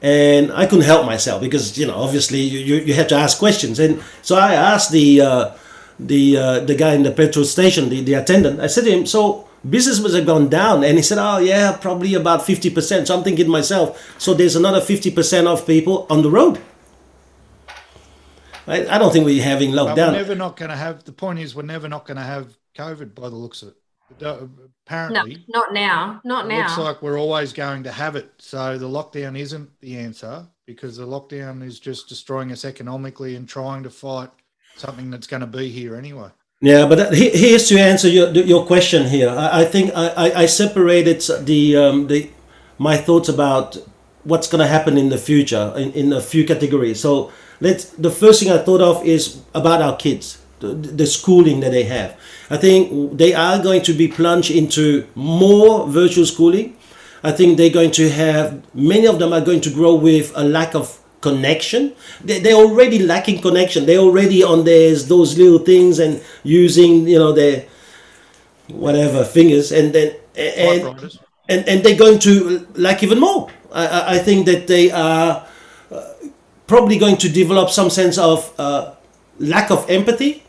and 0.00 0.52
I 0.52 0.66
couldn't 0.66 0.84
help 0.84 1.06
myself 1.06 1.40
because 1.40 1.76
you 1.78 1.86
know 1.86 1.94
obviously 1.94 2.40
you, 2.40 2.58
you, 2.60 2.76
you 2.84 2.94
have 2.94 3.08
to 3.08 3.16
ask 3.16 3.38
questions, 3.38 3.78
and 3.78 4.02
so 4.22 4.36
I 4.36 4.54
asked 4.54 4.92
the 4.92 5.20
uh, 5.20 5.50
the 5.98 6.36
uh, 6.36 6.60
the 6.60 6.74
guy 6.74 6.94
in 6.94 7.02
the 7.02 7.10
petrol 7.10 7.44
station, 7.44 7.88
the, 7.88 8.02
the 8.02 8.14
attendant. 8.14 8.60
I 8.60 8.68
said 8.68 8.84
to 8.84 8.90
him, 8.90 9.06
"So 9.06 9.48
business 9.68 10.00
must 10.00 10.14
have 10.14 10.26
gone 10.26 10.48
down," 10.48 10.84
and 10.84 10.96
he 10.96 11.02
said, 11.02 11.18
"Oh 11.18 11.38
yeah, 11.38 11.76
probably 11.76 12.14
about 12.14 12.44
fifty 12.44 12.70
percent." 12.70 13.08
So 13.08 13.16
I'm 13.16 13.24
thinking 13.24 13.46
to 13.46 13.50
myself, 13.50 14.14
so 14.18 14.34
there's 14.34 14.56
another 14.56 14.80
fifty 14.80 15.10
percent 15.10 15.46
of 15.48 15.66
people 15.66 16.06
on 16.08 16.22
the 16.22 16.30
road. 16.30 16.60
I, 18.68 18.86
I 18.86 18.98
don't 18.98 19.12
think 19.12 19.24
we're 19.24 19.42
having 19.42 19.72
But 19.72 19.96
we're 20.12 20.18
never 20.18 20.34
not 20.34 20.56
going 20.56 20.70
to 20.70 20.76
have. 20.76 21.04
The 21.04 21.12
point 21.12 21.38
is, 21.38 21.54
we're 21.54 21.62
never 21.62 21.88
not 21.88 22.06
going 22.06 22.18
to 22.18 22.22
have 22.22 22.56
COVID 22.76 23.14
by 23.14 23.30
the 23.30 23.36
looks 23.36 23.62
of 23.62 23.68
it. 23.68 23.76
The- 24.18 24.24
No, 24.24 24.48
Apparently, 24.86 25.44
not 25.48 25.74
now. 25.74 26.20
Not 26.24 26.46
it 26.46 26.48
now. 26.48 26.58
looks 26.60 26.78
like 26.78 27.02
we're 27.02 27.18
always 27.20 27.52
going 27.52 27.82
to 27.82 27.92
have 27.92 28.16
it. 28.16 28.32
So 28.38 28.78
the 28.78 28.88
lockdown 28.88 29.38
isn't 29.38 29.68
the 29.80 29.98
answer 29.98 30.46
because 30.66 30.96
the 30.96 31.06
lockdown 31.06 31.62
is 31.62 31.78
just 31.78 32.08
destroying 32.08 32.50
us 32.50 32.64
economically 32.64 33.36
and 33.36 33.46
trying 33.46 33.82
to 33.82 33.90
fight 33.90 34.30
something 34.76 35.10
that's 35.10 35.26
going 35.26 35.42
to 35.42 35.46
be 35.46 35.68
here 35.68 35.94
anyway. 35.94 36.30
Yeah, 36.62 36.86
but 36.88 36.96
that- 36.98 37.14
here's 37.14 37.68
to 37.68 37.78
answer 37.78 38.08
your 38.08 38.30
your 38.32 38.64
question 38.66 39.06
here. 39.08 39.28
I, 39.28 39.60
I 39.60 39.64
think 39.66 39.92
I, 39.94 40.08
I, 40.08 40.42
I 40.42 40.46
separated 40.46 41.20
the 41.46 41.76
um, 41.76 42.06
the 42.06 42.30
my 42.78 42.96
thoughts 42.96 43.28
about 43.28 43.76
what's 44.24 44.48
going 44.48 44.60
to 44.62 44.66
happen 44.68 44.96
in 44.96 45.10
the 45.10 45.18
future 45.18 45.72
in, 45.76 45.92
in 45.92 46.12
a 46.12 46.20
few 46.20 46.44
categories. 46.46 46.98
So 47.00 47.30
let's 47.60 47.84
the 47.90 48.10
first 48.10 48.42
thing 48.42 48.50
I 48.50 48.58
thought 48.58 48.80
of 48.80 49.04
is 49.04 49.42
about 49.54 49.82
our 49.82 49.96
kids, 49.96 50.37
the, 50.60 50.74
the 50.74 51.06
schooling 51.06 51.60
that 51.60 51.70
they 51.72 51.84
have. 51.84 52.18
I 52.50 52.56
think 52.56 53.16
they 53.18 53.34
are 53.34 53.62
going 53.62 53.82
to 53.82 53.92
be 53.92 54.08
plunged 54.08 54.50
into 54.50 55.06
more 55.14 55.86
virtual 55.88 56.26
schooling. 56.26 56.76
I 57.22 57.32
think 57.32 57.56
they're 57.58 57.70
going 57.70 57.90
to 57.92 58.08
have 58.10 58.62
many 58.74 59.06
of 59.06 59.18
them 59.18 59.32
are 59.32 59.40
going 59.40 59.60
to 59.62 59.70
grow 59.70 59.94
with 59.94 60.32
a 60.36 60.44
lack 60.44 60.74
of 60.74 60.98
connection. 61.20 61.94
They, 62.22 62.38
they're 62.38 62.54
already 62.54 63.00
lacking 63.00 63.40
connection. 63.42 63.86
They're 63.86 63.98
already 63.98 64.42
on 64.44 64.64
these 64.64 65.08
those 65.08 65.36
little 65.36 65.58
things 65.58 65.98
and 65.98 66.22
using 66.44 67.08
you 67.08 67.18
know 67.18 67.32
their 67.32 67.66
whatever 68.68 69.24
fingers 69.24 69.72
and 69.72 69.92
then 69.92 70.14
and 70.36 70.82
Typewriters. 70.82 71.18
and, 71.48 71.68
and 71.68 71.82
they're 71.82 71.96
going 71.98 72.18
to 72.20 72.66
lack 72.74 73.02
even 73.02 73.18
more. 73.18 73.50
I, 73.72 73.86
I- 73.86 74.14
I 74.14 74.18
think 74.18 74.46
that 74.46 74.66
they 74.66 74.90
are 74.90 75.46
uh, 75.90 76.12
probably 76.66 76.98
going 76.98 77.16
to 77.18 77.28
develop 77.28 77.70
some 77.70 77.90
sense 77.90 78.16
of 78.18 78.52
uh, 78.58 78.92
lack 79.38 79.70
of 79.70 79.88
empathy. 79.90 80.44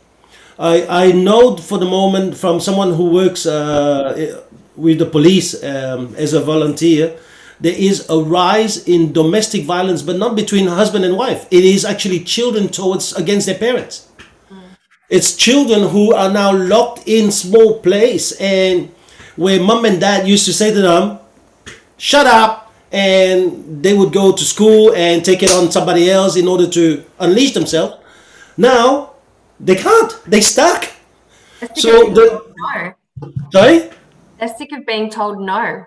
I, 0.60 1.08
I 1.08 1.12
know 1.14 1.56
for 1.56 1.78
the 1.78 1.86
moment 1.86 2.36
from 2.36 2.60
someone 2.60 2.94
who 2.94 3.12
works 3.12 3.46
uh, 3.46 4.44
with 4.76 5.00
the 5.00 5.06
police 5.06 5.64
um, 5.64 6.14
as 6.16 6.34
a 6.34 6.42
volunteer, 6.42 7.18
there 7.62 7.76
is 7.76 8.10
a 8.10 8.20
rise 8.20 8.86
in 8.88 9.14
domestic 9.14 9.64
violence, 9.64 10.02
but 10.02 10.18
not 10.18 10.36
between 10.36 10.68
husband 10.68 11.06
and 11.06 11.16
wife. 11.16 11.48
It 11.50 11.64
is 11.64 11.86
actually 11.86 12.26
children 12.26 12.68
towards 12.68 13.14
against 13.14 13.46
their 13.46 13.58
parents. 13.58 14.10
It's 15.10 15.36
children 15.36 15.90
who 15.90 16.14
are 16.14 16.32
now 16.32 16.54
locked 16.54 17.08
in 17.08 17.32
small 17.32 17.80
place 17.80 18.34
and 18.34 18.92
where 19.38 19.62
mom 19.64 19.86
and 19.86 20.00
dad 20.00 20.28
used 20.28 20.46
to 20.46 20.54
say 20.54 20.74
to 20.74 20.82
them, 20.82 21.20
shut 21.98 22.28
up, 22.28 22.74
and 22.92 23.82
they 23.82 23.94
would 23.94 24.12
go 24.12 24.34
to 24.36 24.44
school 24.44 24.94
and 24.94 25.24
take 25.24 25.42
it 25.42 25.52
on 25.52 25.72
somebody 25.72 26.12
else 26.12 26.36
in 26.36 26.48
order 26.48 26.68
to 26.68 27.04
unleash 27.20 27.54
themselves. 27.54 28.04
Now 28.58 29.09
they 29.60 29.76
can't. 29.76 30.20
They 30.26 30.42
stuck. 30.42 30.90
So 31.76 32.10
the- 32.14 32.54
no. 32.58 32.94
Sorry? 33.52 33.90
They're 34.40 34.56
sick 34.58 34.72
of 34.72 34.86
being 34.86 35.10
told 35.10 35.40
no. 35.42 35.86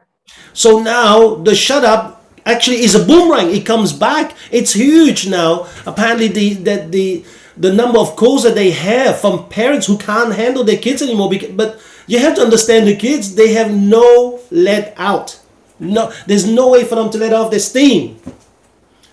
So 0.52 0.80
now 0.80 1.36
the 1.36 1.54
shut 1.54 1.84
up 1.84 2.24
actually 2.44 2.82
is 2.82 2.94
a 2.94 3.04
boomerang. 3.04 3.50
It 3.50 3.64
comes 3.64 3.92
back. 3.92 4.34
It's 4.50 4.74
huge 4.74 5.28
now. 5.28 5.66
Apparently 5.86 6.28
the 6.28 6.54
that 6.54 6.92
the 6.92 7.24
the 7.56 7.72
number 7.72 7.98
of 7.98 8.16
calls 8.16 8.42
that 8.42 8.54
they 8.54 8.70
have 8.70 9.20
from 9.20 9.48
parents 9.48 9.86
who 9.86 9.96
can't 9.98 10.34
handle 10.34 10.64
their 10.64 10.78
kids 10.78 11.02
anymore. 11.02 11.30
Because, 11.30 11.50
but 11.50 11.80
you 12.06 12.18
have 12.18 12.34
to 12.36 12.42
understand 12.42 12.86
the 12.86 12.96
kids. 12.96 13.34
They 13.34 13.52
have 13.54 13.72
no 13.72 14.40
let 14.50 14.94
out. 14.96 15.40
No, 15.78 16.12
there's 16.26 16.46
no 16.46 16.68
way 16.68 16.84
for 16.84 16.94
them 16.94 17.10
to 17.10 17.18
let 17.18 17.32
off 17.32 17.50
their 17.50 17.60
steam. 17.60 18.18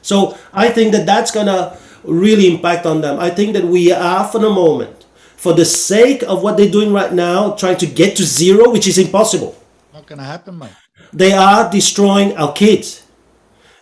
So 0.02 0.38
I 0.54 0.70
think 0.70 0.92
that 0.94 1.06
that's 1.06 1.32
gonna 1.32 1.78
really 2.04 2.48
impact 2.54 2.86
on 2.86 3.02
them. 3.02 3.20
I 3.20 3.30
think 3.30 3.54
that 3.54 3.66
we 3.66 3.92
are 3.92 4.28
for 4.28 4.40
the 4.40 4.50
moment, 4.50 5.06
for 5.38 5.54
the 5.54 5.66
sake 5.66 6.24
of 6.24 6.44
what 6.44 6.58
they're 6.58 6.70
doing 6.72 6.92
right 6.94 7.14
now, 7.14 7.52
trying 7.56 7.78
to 7.78 7.86
get 7.88 8.16
to 8.18 8.24
zero, 8.24 8.70
which 8.72 8.88
is 8.88 8.98
impossible 8.98 9.56
Not 9.94 10.08
to 10.08 10.18
happen, 10.18 10.58
mate. 10.60 10.72
they 11.14 11.34
are 11.34 11.70
destroying 11.72 12.36
our 12.38 12.54
kids. 12.54 13.04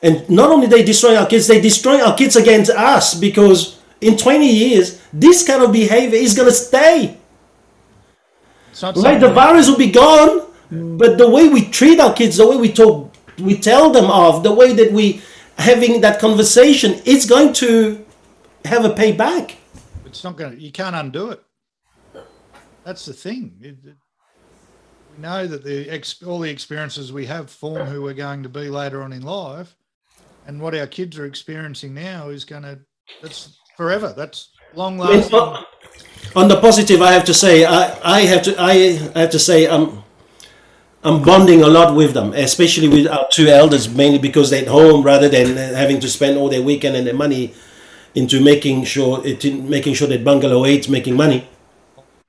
And 0.04 0.30
not 0.30 0.52
only 0.52 0.68
they 0.68 0.84
destroying 0.84 1.18
our 1.18 1.26
kids, 1.28 1.48
they 1.48 1.60
destroying 1.60 2.02
our 2.02 2.16
kids 2.16 2.36
against 2.36 2.70
us 2.72 3.16
because 3.16 3.80
in 4.00 4.16
20 4.16 4.46
years, 4.48 5.02
this 5.12 5.46
kind 5.46 5.64
of 5.64 5.72
behavior 5.72 6.20
is 6.20 6.36
going 6.36 6.48
to 6.48 6.54
stay. 6.54 7.18
Right? 8.84 9.20
The 9.20 9.32
virus 9.34 9.68
will 9.68 9.78
be 9.78 9.90
gone, 9.92 10.46
but 10.70 11.18
the 11.18 11.28
way 11.28 11.50
we 11.50 11.66
treat 11.70 12.00
our 12.00 12.14
kids, 12.14 12.38
the 12.38 12.48
way 12.48 12.58
we 12.58 12.72
talk, 12.72 13.12
we 13.40 13.58
tell 13.58 13.90
them 13.90 14.06
of, 14.06 14.44
the 14.44 14.54
way 14.54 14.74
that 14.74 14.92
we 14.92 15.22
having 15.58 16.02
that 16.02 16.20
conversation, 16.20 17.02
it's 17.06 17.26
going 17.26 17.54
to 17.54 18.06
have 18.68 18.86
a 18.86 18.90
payback. 18.90 19.56
It's 20.06 20.24
not 20.24 20.38
going 20.38 20.56
to. 20.56 20.62
You 20.62 20.72
can't 20.72 20.96
undo 20.96 21.32
it. 21.32 21.44
that's 22.84 23.06
the 23.06 23.14
thing. 23.14 23.58
It, 23.62 23.78
it, 23.84 23.96
we 25.16 25.22
know 25.22 25.48
that 25.48 25.64
the 25.64 25.90
ex, 25.90 26.22
all 26.24 26.40
the 26.40 26.50
experiences 26.50 27.12
we 27.12 27.26
have 27.26 27.50
form 27.50 27.88
who 27.88 28.02
we're 28.02 28.14
going 28.14 28.44
to 28.44 28.50
be 28.50 28.70
later 28.70 29.02
on 29.02 29.14
in 29.14 29.24
life, 29.24 29.76
and 30.46 30.62
what 30.62 30.76
our 30.76 30.88
kids 30.88 31.18
are 31.18 31.26
experiencing 31.26 31.94
now 31.94 32.30
is 32.30 32.46
going 32.46 32.64
to 32.64 32.80
that's 33.22 33.58
forever. 33.76 34.14
That's 34.16 34.50
long 34.74 34.98
lasting. 34.98 35.40
On 36.36 36.48
the 36.48 36.60
positive, 36.60 37.02
I 37.02 37.14
have 37.14 37.24
to 37.26 37.34
say, 37.34 37.66
I, 37.66 37.98
I 38.04 38.22
have 38.22 38.44
to 38.44 38.62
I 38.62 38.74
have 39.20 39.32
to 39.32 39.40
say, 39.40 39.68
I'm 39.68 40.04
I'm 41.04 41.22
bonding 41.24 41.62
a 41.64 41.68
lot 41.68 41.96
with 41.96 42.14
them, 42.14 42.34
especially 42.34 42.90
with 42.90 43.08
our 43.08 43.28
two 43.32 43.48
elders, 43.48 43.88
mainly 43.88 44.20
because 44.20 44.50
they're 44.50 44.64
at 44.64 44.68
home 44.68 45.04
rather 45.04 45.30
than 45.30 45.56
having 45.56 46.00
to 46.02 46.10
spend 46.10 46.38
all 46.38 46.50
their 46.50 46.62
weekend 46.62 46.96
and 46.96 47.08
their 47.08 47.14
money 47.14 47.54
into 48.18 48.42
making 48.42 48.84
sure 48.84 49.22
it 49.24 49.46
making 49.78 49.94
sure 49.94 50.08
that 50.08 50.24
Bungalow 50.24 50.66
Eight's 50.66 50.90
making 50.90 51.16
money. 51.16 51.48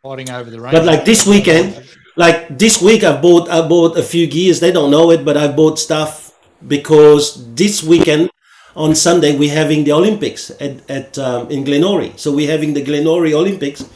Fighting 0.03 0.31
over 0.31 0.51
the 0.51 0.61
range. 0.61 0.75
But 0.77 0.85
like 0.85 1.05
this 1.05 1.27
weekend, 1.27 1.83
like 2.15 2.59
this 2.59 2.83
week, 2.83 3.03
I 3.05 3.19
bought 3.19 3.49
I 3.49 3.67
bought 3.67 3.97
a 3.97 4.03
few 4.03 4.27
gears. 4.27 4.61
They 4.61 4.71
don't 4.71 4.91
know 4.91 5.11
it, 5.11 5.25
but 5.25 5.37
I 5.37 5.49
bought 5.49 5.79
stuff 5.79 6.37
because 6.75 7.25
this 7.55 7.83
weekend 7.83 8.31
on 8.77 8.95
Sunday 8.95 9.37
we're 9.37 9.55
having 9.55 9.85
the 9.85 9.93
Olympics 9.93 10.51
at, 10.61 10.89
at 10.91 11.19
um, 11.19 11.51
in 11.51 11.65
Glenorie. 11.65 12.13
So 12.19 12.33
we're 12.33 12.51
having 12.51 12.75
the 12.75 12.85
Glenorie 12.85 13.33
Olympics 13.33 13.89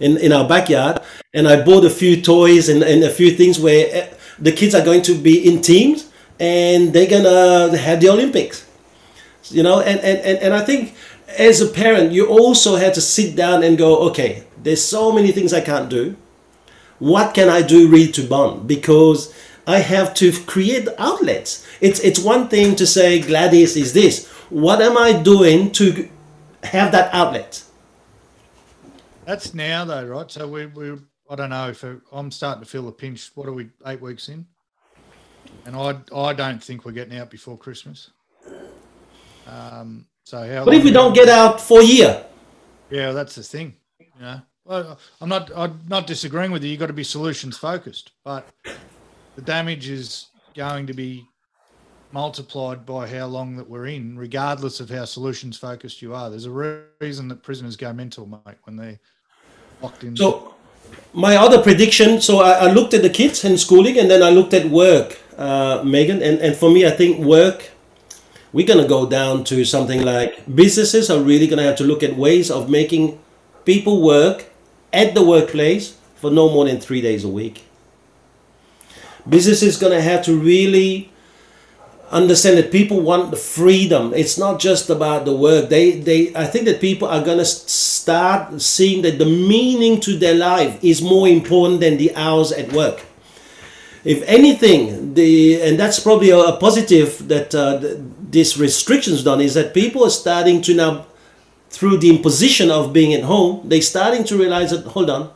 in, 0.00 0.16
in 0.18 0.32
our 0.32 0.46
backyard, 0.46 1.00
and 1.32 1.46
I 1.46 1.62
bought 1.62 1.84
a 1.84 1.90
few 1.90 2.20
toys 2.20 2.68
and, 2.68 2.82
and 2.82 3.04
a 3.04 3.10
few 3.10 3.30
things 3.30 3.60
where 3.60 3.86
eh, 3.90 4.08
the 4.40 4.52
kids 4.52 4.74
are 4.74 4.84
going 4.84 5.02
to 5.02 5.14
be 5.14 5.48
in 5.48 5.62
teams 5.62 6.10
and 6.40 6.92
they're 6.92 7.10
gonna 7.10 7.76
have 7.76 8.00
the 8.00 8.08
Olympics. 8.08 8.66
You 9.50 9.62
know, 9.62 9.80
and, 9.80 9.98
and, 10.00 10.18
and, 10.18 10.38
and 10.38 10.54
I 10.54 10.62
think 10.62 10.94
as 11.36 11.60
a 11.60 11.68
parent, 11.68 12.12
you 12.12 12.26
also 12.26 12.76
had 12.76 12.94
to 12.94 13.00
sit 13.00 13.36
down 13.36 13.62
and 13.62 13.76
go, 13.76 13.98
okay, 14.08 14.44
there's 14.62 14.82
so 14.82 15.12
many 15.12 15.30
things 15.32 15.52
I 15.52 15.60
can't 15.60 15.90
do. 15.90 16.16
What 16.98 17.34
can 17.34 17.48
I 17.48 17.62
do 17.62 17.88
really 17.88 18.10
to 18.12 18.26
bond? 18.26 18.66
Because 18.66 19.34
I 19.66 19.80
have 19.80 20.14
to 20.14 20.32
create 20.44 20.88
outlets. 20.98 21.66
It's 21.80 22.00
it's 22.00 22.18
one 22.18 22.48
thing 22.48 22.74
to 22.76 22.86
say 22.86 23.20
Gladys 23.20 23.76
is 23.76 23.92
this. 23.92 24.26
What 24.48 24.80
am 24.80 24.96
I 24.96 25.12
doing 25.12 25.70
to 25.72 26.08
have 26.64 26.90
that 26.92 27.12
outlet? 27.14 27.62
That's 29.26 29.54
now 29.54 29.84
though, 29.84 30.06
right? 30.06 30.30
So 30.30 30.48
we 30.48 30.66
we 30.66 30.98
I 31.30 31.36
don't 31.36 31.50
know 31.50 31.68
if 31.68 31.84
I'm 32.10 32.30
starting 32.30 32.64
to 32.64 32.68
feel 32.68 32.86
the 32.86 32.92
pinch. 32.92 33.30
What 33.34 33.46
are 33.46 33.52
we 33.52 33.68
eight 33.86 34.00
weeks 34.00 34.28
in? 34.28 34.46
And 35.66 35.76
I 35.76 36.00
I 36.16 36.32
don't 36.32 36.64
think 36.64 36.84
we're 36.84 36.92
getting 36.92 37.16
out 37.18 37.30
before 37.30 37.58
Christmas. 37.58 38.10
Um, 39.46 40.06
so 40.28 40.46
how? 40.46 40.66
What 40.66 40.74
if 40.74 40.84
we 40.84 40.90
don't 40.90 41.14
get 41.14 41.30
out 41.30 41.58
for 41.58 41.80
a 41.80 41.84
year? 41.84 42.22
Yeah, 42.90 43.12
that's 43.12 43.34
the 43.34 43.42
thing. 43.42 43.74
You 43.98 44.06
know, 44.20 44.42
well, 44.66 44.98
I'm 45.22 45.28
not 45.30 45.50
I'm 45.56 45.80
not 45.88 46.06
disagreeing 46.06 46.50
with 46.50 46.62
you. 46.62 46.68
You've 46.68 46.80
got 46.80 46.88
to 46.88 46.92
be 46.92 47.02
solutions 47.02 47.56
focused, 47.56 48.12
but 48.24 48.46
the 49.36 49.40
damage 49.40 49.88
is 49.88 50.26
going 50.54 50.86
to 50.86 50.92
be 50.92 51.24
multiplied 52.12 52.84
by 52.84 53.08
how 53.08 53.24
long 53.24 53.56
that 53.56 53.70
we're 53.70 53.86
in, 53.86 54.18
regardless 54.18 54.80
of 54.80 54.90
how 54.90 55.06
solutions 55.06 55.56
focused 55.56 56.02
you 56.02 56.14
are. 56.14 56.28
There's 56.28 56.44
a 56.44 56.84
reason 57.00 57.28
that 57.28 57.42
prisoners 57.42 57.74
go 57.74 57.90
mental, 57.94 58.26
mate, 58.26 58.58
when 58.64 58.76
they're 58.76 59.00
locked 59.80 60.04
in. 60.04 60.14
So 60.14 60.54
my 61.14 61.36
other 61.36 61.62
prediction. 61.62 62.20
So 62.20 62.40
I, 62.40 62.66
I, 62.66 62.70
looked 62.70 62.92
at 62.92 63.00
the 63.00 63.08
kids 63.08 63.46
and 63.46 63.58
schooling, 63.58 63.98
and 63.98 64.10
then 64.10 64.22
I 64.22 64.28
looked 64.28 64.52
at 64.52 64.68
work, 64.68 65.18
uh, 65.38 65.82
Megan. 65.86 66.22
And 66.22 66.38
and 66.40 66.54
for 66.54 66.70
me, 66.70 66.86
I 66.86 66.90
think 66.90 67.24
work. 67.24 67.70
We're 68.52 68.66
gonna 68.66 68.88
go 68.88 69.06
down 69.06 69.44
to 69.44 69.64
something 69.64 70.02
like 70.02 70.54
businesses 70.54 71.10
are 71.10 71.20
really 71.20 71.46
gonna 71.46 71.64
have 71.64 71.76
to 71.76 71.84
look 71.84 72.02
at 72.02 72.16
ways 72.16 72.50
of 72.50 72.70
making 72.70 73.18
people 73.64 74.02
work 74.02 74.46
at 74.92 75.14
the 75.14 75.22
workplace 75.22 75.96
for 76.16 76.30
no 76.30 76.48
more 76.48 76.64
than 76.64 76.80
three 76.80 77.00
days 77.00 77.24
a 77.24 77.28
week. 77.28 77.64
Businesses 79.28 79.76
gonna 79.76 80.00
have 80.00 80.24
to 80.24 80.36
really 80.36 81.10
understand 82.10 82.56
that 82.56 82.72
people 82.72 83.00
want 83.00 83.30
the 83.30 83.36
freedom. 83.36 84.12
It's 84.14 84.38
not 84.38 84.60
just 84.60 84.88
about 84.90 85.24
the 85.24 85.36
work. 85.36 85.68
They 85.68 86.00
they 86.00 86.34
i 86.34 86.46
think 86.46 86.64
that 86.64 86.80
people 86.80 87.08
are 87.08 87.22
going 87.22 87.38
to 87.38 87.44
start 87.44 88.60
seeing 88.60 89.02
that 89.02 89.18
the 89.18 89.26
meaning 89.26 90.00
to 90.00 90.16
their 90.16 90.34
life 90.34 90.82
is 90.82 91.02
more 91.02 91.28
important 91.28 91.80
than 91.80 91.98
the 91.98 92.14
hours 92.16 92.52
at 92.52 92.72
work. 92.72 93.04
If 94.04 94.22
anything 94.26 95.14
the 95.14 95.60
and 95.60 95.78
that's 95.78 96.00
probably 96.00 96.30
a, 96.30 96.38
a 96.38 96.56
positive 96.56 97.28
that 97.28 97.54
uh, 97.54 97.80
this 98.30 98.56
restrictions 98.56 99.24
done 99.24 99.40
is 99.40 99.54
that 99.54 99.74
people 99.74 100.04
are 100.04 100.10
starting 100.10 100.60
to 100.62 100.74
now 100.74 101.06
through 101.70 101.98
the 101.98 102.08
imposition 102.08 102.70
of 102.70 102.92
being 102.92 103.14
at 103.14 103.24
home 103.24 103.68
they're 103.68 103.82
starting 103.82 104.24
to 104.24 104.36
realize 104.36 104.70
that 104.70 104.84
hold 104.86 105.10
on 105.10 105.30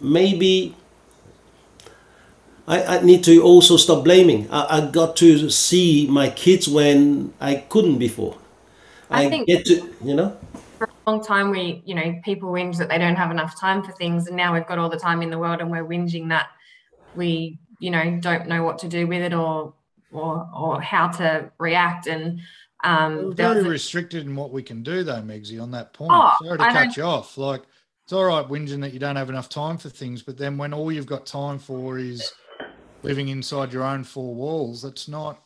maybe 0.00 0.74
I, 2.66 2.96
I 2.96 3.02
need 3.02 3.24
to 3.24 3.42
also 3.42 3.76
stop 3.76 4.04
blaming. 4.04 4.50
I, 4.50 4.78
I 4.78 4.90
got 4.90 5.16
to 5.16 5.50
see 5.50 6.06
my 6.08 6.30
kids 6.30 6.66
when 6.66 7.34
I 7.40 7.56
couldn't 7.56 7.98
before. 7.98 8.38
I, 9.10 9.24
I 9.24 9.28
think 9.28 9.46
get 9.46 9.66
to, 9.66 9.94
you 10.02 10.14
know. 10.14 10.36
For 10.78 10.84
a 10.84 11.10
long 11.10 11.22
time, 11.22 11.50
we, 11.50 11.82
you 11.84 11.94
know, 11.94 12.18
people 12.24 12.50
whinge 12.50 12.78
that 12.78 12.88
they 12.88 12.98
don't 12.98 13.16
have 13.16 13.30
enough 13.30 13.58
time 13.58 13.82
for 13.82 13.92
things, 13.92 14.28
and 14.28 14.36
now 14.36 14.54
we've 14.54 14.66
got 14.66 14.78
all 14.78 14.88
the 14.88 14.98
time 14.98 15.20
in 15.20 15.30
the 15.30 15.38
world, 15.38 15.60
and 15.60 15.70
we're 15.70 15.84
whinging 15.84 16.30
that 16.30 16.48
we, 17.14 17.58
you 17.80 17.90
know, 17.90 18.18
don't 18.20 18.48
know 18.48 18.62
what 18.62 18.78
to 18.78 18.88
do 18.88 19.06
with 19.06 19.20
it 19.20 19.34
or 19.34 19.74
or 20.14 20.48
or 20.56 20.80
how 20.80 21.08
to 21.08 21.50
react. 21.58 22.06
And 22.06 22.40
um, 22.82 23.34
very 23.34 23.62
restricted 23.62 24.26
in 24.26 24.36
what 24.36 24.50
we 24.50 24.62
can 24.62 24.82
do, 24.82 25.04
though, 25.04 25.22
Megsy. 25.22 25.60
On 25.60 25.70
that 25.72 25.92
point, 25.92 26.12
oh, 26.12 26.32
sorry 26.42 26.58
to 26.58 26.64
I 26.64 26.72
cut 26.72 26.96
you 26.96 27.02
off. 27.02 27.36
Like 27.36 27.62
it's 28.04 28.12
all 28.12 28.24
right 28.24 28.46
whinging 28.46 28.80
that 28.82 28.92
you 28.92 28.98
don't 28.98 29.16
have 29.16 29.30
enough 29.30 29.48
time 29.48 29.78
for 29.78 29.88
things, 29.88 30.22
but 30.22 30.38
then 30.38 30.58
when 30.58 30.72
all 30.72 30.92
you've 30.92 31.06
got 31.06 31.26
time 31.26 31.58
for 31.58 31.98
is 31.98 32.32
living 33.02 33.28
inside 33.28 33.72
your 33.72 33.82
own 33.82 34.02
four 34.02 34.34
walls. 34.34 34.82
That's 34.82 35.08
not 35.08 35.40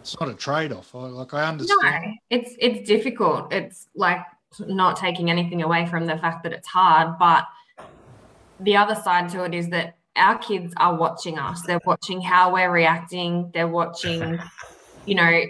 it's 0.00 0.18
not 0.20 0.28
a 0.28 0.34
trade-off. 0.34 0.94
I, 0.94 1.06
like 1.06 1.34
I 1.34 1.48
understand. 1.48 2.04
No, 2.04 2.12
it's 2.30 2.54
it's 2.58 2.88
difficult. 2.88 3.52
It's 3.52 3.88
like 3.94 4.20
not 4.60 4.96
taking 4.96 5.30
anything 5.30 5.62
away 5.62 5.86
from 5.86 6.06
the 6.06 6.16
fact 6.18 6.42
that 6.44 6.52
it's 6.52 6.68
hard, 6.68 7.18
but 7.18 7.46
the 8.60 8.76
other 8.76 8.94
side 8.94 9.28
to 9.30 9.44
it 9.44 9.54
is 9.54 9.68
that 9.70 9.96
our 10.16 10.38
kids 10.38 10.74
are 10.76 10.94
watching 10.96 11.38
us. 11.38 11.62
They're 11.62 11.80
watching 11.84 12.20
how 12.20 12.52
we're 12.52 12.70
reacting. 12.70 13.50
They're 13.52 13.68
watching, 13.68 14.38
you 15.06 15.14
know, 15.14 15.42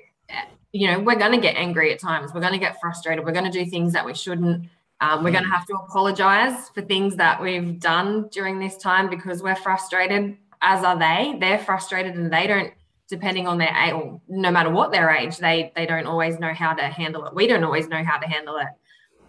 you 0.72 0.90
know, 0.90 1.00
we're 1.00 1.16
going 1.16 1.32
to 1.32 1.40
get 1.40 1.56
angry 1.56 1.92
at 1.92 1.98
times. 1.98 2.32
We're 2.32 2.40
going 2.40 2.54
to 2.54 2.58
get 2.58 2.80
frustrated. 2.80 3.24
We're 3.24 3.32
going 3.32 3.50
to 3.50 3.64
do 3.64 3.68
things 3.68 3.92
that 3.92 4.06
we 4.06 4.14
shouldn't. 4.14 4.68
Um, 5.00 5.24
we're 5.24 5.32
going 5.32 5.44
to 5.44 5.50
have 5.50 5.66
to 5.66 5.74
apologize 5.74 6.68
for 6.70 6.80
things 6.80 7.16
that 7.16 7.42
we've 7.42 7.78
done 7.80 8.28
during 8.28 8.58
this 8.58 8.76
time 8.76 9.10
because 9.10 9.42
we're 9.42 9.56
frustrated 9.56 10.36
as 10.62 10.84
are 10.84 10.98
they. 10.98 11.36
They're 11.40 11.58
frustrated 11.58 12.14
and 12.14 12.32
they 12.32 12.46
don't, 12.46 12.72
depending 13.08 13.46
on 13.46 13.58
their 13.58 13.76
age, 13.76 13.94
no 14.28 14.50
matter 14.50 14.70
what 14.70 14.92
their 14.92 15.10
age, 15.10 15.38
they 15.38 15.72
they 15.74 15.86
don't 15.86 16.06
always 16.06 16.38
know 16.38 16.54
how 16.54 16.72
to 16.72 16.84
handle 16.84 17.26
it. 17.26 17.34
We 17.34 17.48
don't 17.48 17.64
always 17.64 17.88
know 17.88 18.02
how 18.04 18.18
to 18.18 18.26
handle 18.26 18.56
it. 18.56 18.68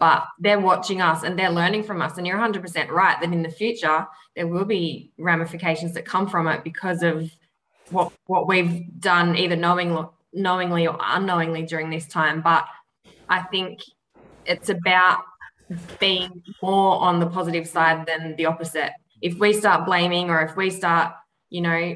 But 0.03 0.25
they're 0.37 0.59
watching 0.59 1.01
us 1.01 1.23
and 1.23 1.39
they're 1.39 1.49
learning 1.49 1.83
from 1.83 2.01
us. 2.01 2.17
And 2.17 2.27
you're 2.27 2.37
100% 2.37 2.89
right 2.89 3.17
that 3.21 3.31
in 3.31 3.41
the 3.41 3.49
future, 3.49 4.05
there 4.35 4.47
will 4.47 4.65
be 4.65 5.13
ramifications 5.17 5.93
that 5.93 6.03
come 6.03 6.27
from 6.27 6.45
it 6.49 6.61
because 6.65 7.03
of 7.03 7.31
what 7.89 8.11
what 8.25 8.45
we've 8.45 8.83
done, 8.99 9.37
either 9.37 9.55
knowingly, 9.55 10.03
knowingly 10.33 10.87
or 10.87 10.97
unknowingly 10.99 11.63
during 11.63 11.89
this 11.89 12.05
time. 12.05 12.41
But 12.41 12.65
I 13.29 13.43
think 13.43 13.79
it's 14.45 14.67
about 14.67 15.19
being 16.01 16.43
more 16.61 16.99
on 16.99 17.21
the 17.21 17.27
positive 17.27 17.65
side 17.65 18.05
than 18.05 18.35
the 18.35 18.47
opposite. 18.47 18.91
If 19.21 19.39
we 19.39 19.53
start 19.53 19.85
blaming 19.85 20.29
or 20.29 20.41
if 20.41 20.57
we 20.57 20.69
start 20.69 21.13
you 21.53 21.61
know, 21.61 21.95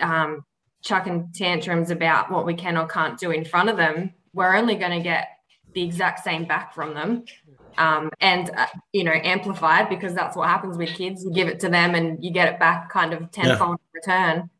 um, 0.00 0.42
chucking 0.82 1.32
tantrums 1.34 1.90
about 1.90 2.30
what 2.30 2.46
we 2.46 2.54
can 2.54 2.78
or 2.78 2.86
can't 2.86 3.18
do 3.18 3.30
in 3.30 3.44
front 3.44 3.68
of 3.68 3.76
them, 3.76 4.14
we're 4.32 4.56
only 4.56 4.76
going 4.76 4.96
to 4.96 5.02
get 5.02 5.28
the 5.74 5.82
exact 5.82 6.24
same 6.24 6.44
back 6.44 6.74
from 6.74 6.94
them. 6.94 7.24
Um, 7.78 8.10
and 8.20 8.50
uh, 8.54 8.66
you 8.92 9.02
know 9.02 9.12
amplified 9.12 9.88
because 9.88 10.14
that's 10.14 10.36
what 10.36 10.46
happens 10.46 10.76
with 10.76 10.90
kids 10.90 11.24
you 11.24 11.32
give 11.32 11.48
it 11.48 11.58
to 11.60 11.70
them 11.70 11.94
and 11.94 12.22
you 12.22 12.30
get 12.30 12.52
it 12.52 12.60
back 12.60 12.90
kind 12.90 13.14
of 13.14 13.30
tenfold 13.30 13.78
yeah. 13.80 13.98
return 13.98 14.50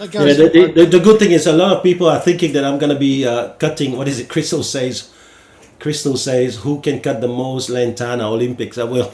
yeah, 0.00 0.06
the, 0.06 0.72
the, 0.74 0.86
the, 0.86 0.98
good 0.98 1.18
thing 1.18 1.32
is 1.32 1.46
a 1.46 1.52
lot 1.52 1.76
of 1.76 1.82
people 1.82 2.08
are 2.08 2.18
thinking 2.18 2.54
that 2.54 2.64
i'm 2.64 2.78
going 2.78 2.88
to 2.88 2.98
be 2.98 3.26
uh, 3.26 3.52
cutting 3.56 3.98
what 3.98 4.08
is 4.08 4.18
it 4.18 4.30
crystal 4.30 4.62
says 4.62 5.12
Crystal 5.84 6.16
says, 6.16 6.56
"Who 6.56 6.80
can 6.80 6.98
cut 7.00 7.20
the 7.20 7.28
most 7.28 7.68
Lantana 7.68 8.26
Olympics?" 8.26 8.78
I 8.78 8.84
will. 8.84 9.04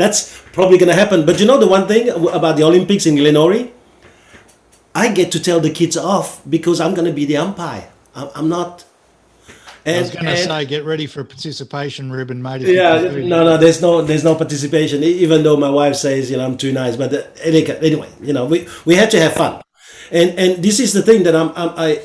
That's 0.00 0.40
probably 0.56 0.78
going 0.78 0.88
to 0.88 0.94
happen. 0.94 1.26
But 1.26 1.38
you 1.38 1.44
know 1.44 1.58
the 1.58 1.66
one 1.66 1.86
thing 1.86 2.08
about 2.08 2.56
the 2.56 2.62
Olympics 2.62 3.04
in 3.04 3.14
Glenorie, 3.14 3.72
I 4.94 5.12
get 5.12 5.30
to 5.32 5.38
tell 5.38 5.60
the 5.60 5.68
kids 5.68 5.98
off 5.98 6.40
because 6.48 6.80
I'm 6.80 6.94
going 6.94 7.04
to 7.04 7.12
be 7.12 7.26
the 7.26 7.36
umpire. 7.36 7.90
I'm 8.14 8.48
not. 8.48 8.85
And, 9.86 9.96
I 9.96 10.00
was 10.00 10.10
going 10.10 10.24
to 10.24 10.36
say, 10.36 10.64
get 10.66 10.84
ready 10.84 11.06
for 11.06 11.22
participation 11.22 12.10
ribbon, 12.10 12.42
mate. 12.42 12.62
Yeah, 12.62 13.02
no, 13.02 13.44
no, 13.44 13.56
there's 13.56 13.80
no, 13.80 14.02
there's 14.02 14.24
no 14.24 14.34
participation. 14.34 15.04
Even 15.04 15.44
though 15.44 15.56
my 15.56 15.70
wife 15.70 15.94
says, 15.94 16.28
you 16.28 16.36
know, 16.36 16.44
I'm 16.44 16.56
too 16.56 16.72
nice, 16.72 16.96
but 16.96 17.14
uh, 17.14 17.22
anyway, 17.40 18.10
you 18.20 18.32
know, 18.32 18.46
we 18.46 18.66
we 18.84 18.96
have 18.96 19.10
to 19.10 19.20
have 19.20 19.34
fun, 19.34 19.62
and 20.10 20.30
and 20.38 20.62
this 20.62 20.80
is 20.80 20.92
the 20.92 21.02
thing 21.02 21.22
that 21.22 21.36
I'm, 21.36 21.50
I'm 21.54 21.70
I, 21.76 22.02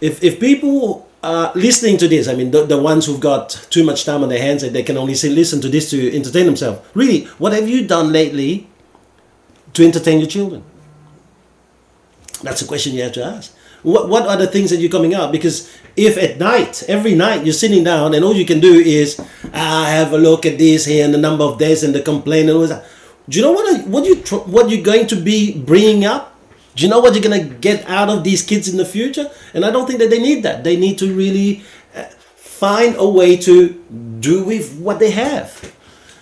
if 0.00 0.24
if 0.24 0.40
people 0.40 1.08
uh, 1.22 1.52
listening 1.54 1.96
to 1.98 2.08
this, 2.08 2.28
I 2.28 2.34
mean, 2.34 2.50
the, 2.50 2.66
the 2.66 2.78
ones 2.78 3.06
who've 3.06 3.20
got 3.20 3.48
too 3.70 3.84
much 3.84 4.04
time 4.04 4.22
on 4.22 4.28
their 4.28 4.42
hands 4.42 4.62
and 4.62 4.74
they 4.74 4.82
can 4.82 4.98
only 4.98 5.14
say, 5.14 5.30
listen 5.30 5.60
to 5.62 5.68
this 5.68 5.88
to 5.90 6.14
entertain 6.14 6.46
themselves. 6.46 6.80
Really, 6.94 7.24
what 7.38 7.52
have 7.52 7.66
you 7.68 7.86
done 7.86 8.12
lately 8.12 8.68
to 9.72 9.86
entertain 9.86 10.18
your 10.18 10.28
children? 10.28 10.62
That's 12.42 12.60
a 12.60 12.66
question 12.66 12.92
you 12.92 13.04
have 13.04 13.12
to 13.12 13.24
ask. 13.24 13.54
What, 13.82 14.08
what 14.08 14.26
are 14.26 14.36
the 14.36 14.46
things 14.46 14.68
that 14.70 14.76
you're 14.76 14.90
coming 14.90 15.14
out? 15.14 15.32
Because 15.32 15.70
if 15.96 16.16
at 16.16 16.38
night, 16.38 16.82
every 16.88 17.14
night, 17.14 17.44
you're 17.44 17.52
sitting 17.52 17.84
down 17.84 18.14
and 18.14 18.24
all 18.24 18.34
you 18.34 18.44
can 18.44 18.60
do 18.60 18.74
is, 18.74 19.18
ah, 19.52 19.84
have 19.88 20.12
a 20.12 20.18
look 20.18 20.44
at 20.46 20.58
this 20.58 20.84
here 20.84 21.04
and 21.04 21.14
the 21.14 21.18
number 21.18 21.44
of 21.44 21.58
days 21.58 21.82
and 21.84 21.94
the 21.94 22.02
complaint 22.02 22.48
and 22.48 22.58
all 22.58 22.66
that. 22.66 22.84
Do 23.28 23.38
you 23.38 23.44
know 23.44 23.52
what, 23.52 23.74
I- 23.74 23.82
what, 23.84 24.04
you, 24.04 24.16
tr- 24.16 24.36
what 24.36 24.70
you're 24.70 24.82
going 24.82 25.06
to 25.08 25.16
be 25.16 25.58
bringing 25.58 26.04
up? 26.04 26.34
Do 26.74 26.82
you 26.84 26.90
know 26.90 26.98
what 26.98 27.14
you're 27.14 27.22
going 27.22 27.48
to 27.48 27.54
get 27.56 27.88
out 27.88 28.08
of 28.10 28.24
these 28.24 28.42
kids 28.42 28.68
in 28.68 28.76
the 28.76 28.84
future? 28.84 29.30
And 29.54 29.64
I 29.64 29.70
don't 29.70 29.86
think 29.86 30.00
that 30.00 30.10
they 30.10 30.18
need 30.20 30.42
that. 30.42 30.64
They 30.64 30.76
need 30.76 30.98
to 30.98 31.14
really 31.14 31.62
uh, 31.94 32.02
find 32.36 32.96
a 32.98 33.08
way 33.08 33.36
to 33.36 33.68
do 34.20 34.42
with 34.44 34.76
what 34.80 34.98
they 34.98 35.12
have. 35.12 35.72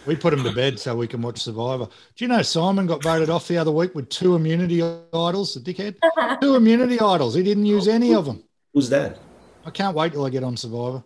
We 0.04 0.16
put 0.16 0.34
him 0.34 0.42
to 0.44 0.52
bed 0.52 0.78
so 0.78 0.94
we 0.96 1.06
can 1.06 1.22
watch 1.22 1.40
Survivor. 1.40 1.86
Do 2.16 2.24
you 2.24 2.28
know 2.28 2.42
Simon 2.42 2.86
got 2.86 3.02
voted 3.02 3.30
off 3.30 3.46
the 3.48 3.56
other 3.56 3.70
week 3.70 3.94
with 3.94 4.08
two 4.10 4.34
immunity 4.34 4.82
idols? 4.82 5.54
The 5.54 5.60
dickhead, 5.60 6.40
two 6.40 6.56
immunity 6.56 7.00
idols. 7.00 7.34
He 7.36 7.42
didn't 7.42 7.66
use 7.66 7.86
any 7.88 8.12
of 8.12 8.26
them. 8.26 8.42
Who's 8.74 8.90
that? 8.90 9.18
I 9.64 9.70
can't 9.70 9.96
wait 9.96 10.12
till 10.12 10.24
I 10.24 10.30
get 10.30 10.44
on 10.44 10.56
Survivor. 10.56 11.04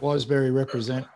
Wiseberry 0.00 0.54
represent. 0.54 1.06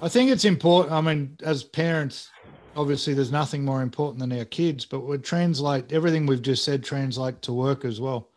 I 0.00 0.08
think 0.08 0.30
it's 0.30 0.44
important. 0.44 0.92
I 0.92 1.00
mean, 1.00 1.36
as 1.42 1.62
parents, 1.62 2.30
obviously, 2.76 3.14
there's 3.14 3.30
nothing 3.30 3.64
more 3.64 3.82
important 3.82 4.18
than 4.18 4.36
our 4.36 4.44
kids, 4.44 4.84
but 4.84 5.00
we 5.00 5.18
translate 5.18 5.92
everything 5.92 6.26
we've 6.26 6.42
just 6.42 6.64
said 6.64 6.82
translate 6.82 7.42
to 7.42 7.52
work 7.52 7.84
as 7.84 8.00
well. 8.00 8.30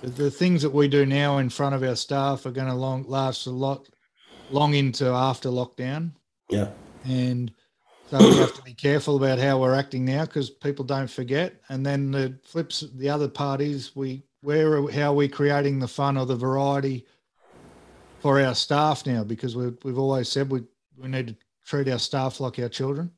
The, 0.00 0.08
the 0.08 0.30
things 0.30 0.62
that 0.62 0.70
we 0.72 0.88
do 0.88 1.04
now 1.04 1.38
in 1.38 1.50
front 1.50 1.74
of 1.74 1.82
our 1.82 1.96
staff 1.96 2.46
are 2.46 2.50
going 2.50 2.68
to 2.68 2.74
long 2.74 3.04
last 3.08 3.46
a 3.46 3.50
lot, 3.50 3.88
long 4.50 4.74
into 4.74 5.06
after 5.08 5.48
lockdown, 5.50 6.12
Yeah. 6.48 6.70
and 7.04 7.52
so 8.10 8.18
we 8.18 8.36
have 8.36 8.54
to 8.54 8.62
be 8.62 8.72
careful 8.72 9.16
about 9.16 9.38
how 9.38 9.58
we're 9.60 9.74
acting 9.74 10.06
now 10.06 10.24
because 10.24 10.48
people 10.48 10.84
don't 10.84 11.10
forget. 11.10 11.60
And 11.68 11.84
then 11.84 12.10
the 12.10 12.38
flips, 12.42 12.84
the 12.94 13.10
other 13.10 13.28
parties, 13.28 13.94
we 13.94 14.22
where 14.40 14.78
are, 14.78 14.90
how 14.90 15.12
are 15.12 15.16
we 15.16 15.28
creating 15.28 15.78
the 15.78 15.88
fun 15.88 16.16
or 16.16 16.26
the 16.26 16.36
variety 16.36 17.06
for 18.20 18.40
our 18.40 18.54
staff 18.54 19.06
now 19.06 19.24
because 19.24 19.56
we've, 19.56 19.76
we've 19.84 19.98
always 19.98 20.28
said 20.28 20.50
we 20.50 20.62
we 20.96 21.08
need 21.08 21.28
to 21.28 21.36
treat 21.64 21.88
our 21.88 21.98
staff 21.98 22.40
like 22.40 22.58
our 22.58 22.68
children. 22.68 23.10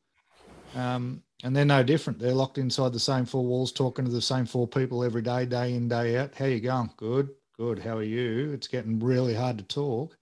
Um, 0.75 1.23
and 1.43 1.57
they're 1.57 1.65
no 1.65 1.83
different. 1.83 2.19
They're 2.19 2.35
locked 2.35 2.59
inside 2.59 2.93
the 2.93 3.01
same 3.01 3.25
four 3.25 3.45
walls, 3.45 3.73
talking 3.73 4.05
to 4.05 4.11
the 4.11 4.21
same 4.21 4.45
four 4.45 4.69
people 4.69 5.03
every 5.03 5.23
day, 5.23 5.47
day 5.47 5.75
in, 5.75 5.89
day 5.89 6.19
out. 6.19 6.35
How 6.35 6.45
you 6.45 6.61
going? 6.61 6.91
Good, 6.97 7.31
good. 7.57 7.79
How 7.79 7.97
are 7.97 8.03
you? 8.03 8.53
It's 8.53 8.69
getting 8.69 9.01
really 9.01 9.35
hard 9.35 9.57
to 9.59 9.65
talk. 9.65 10.17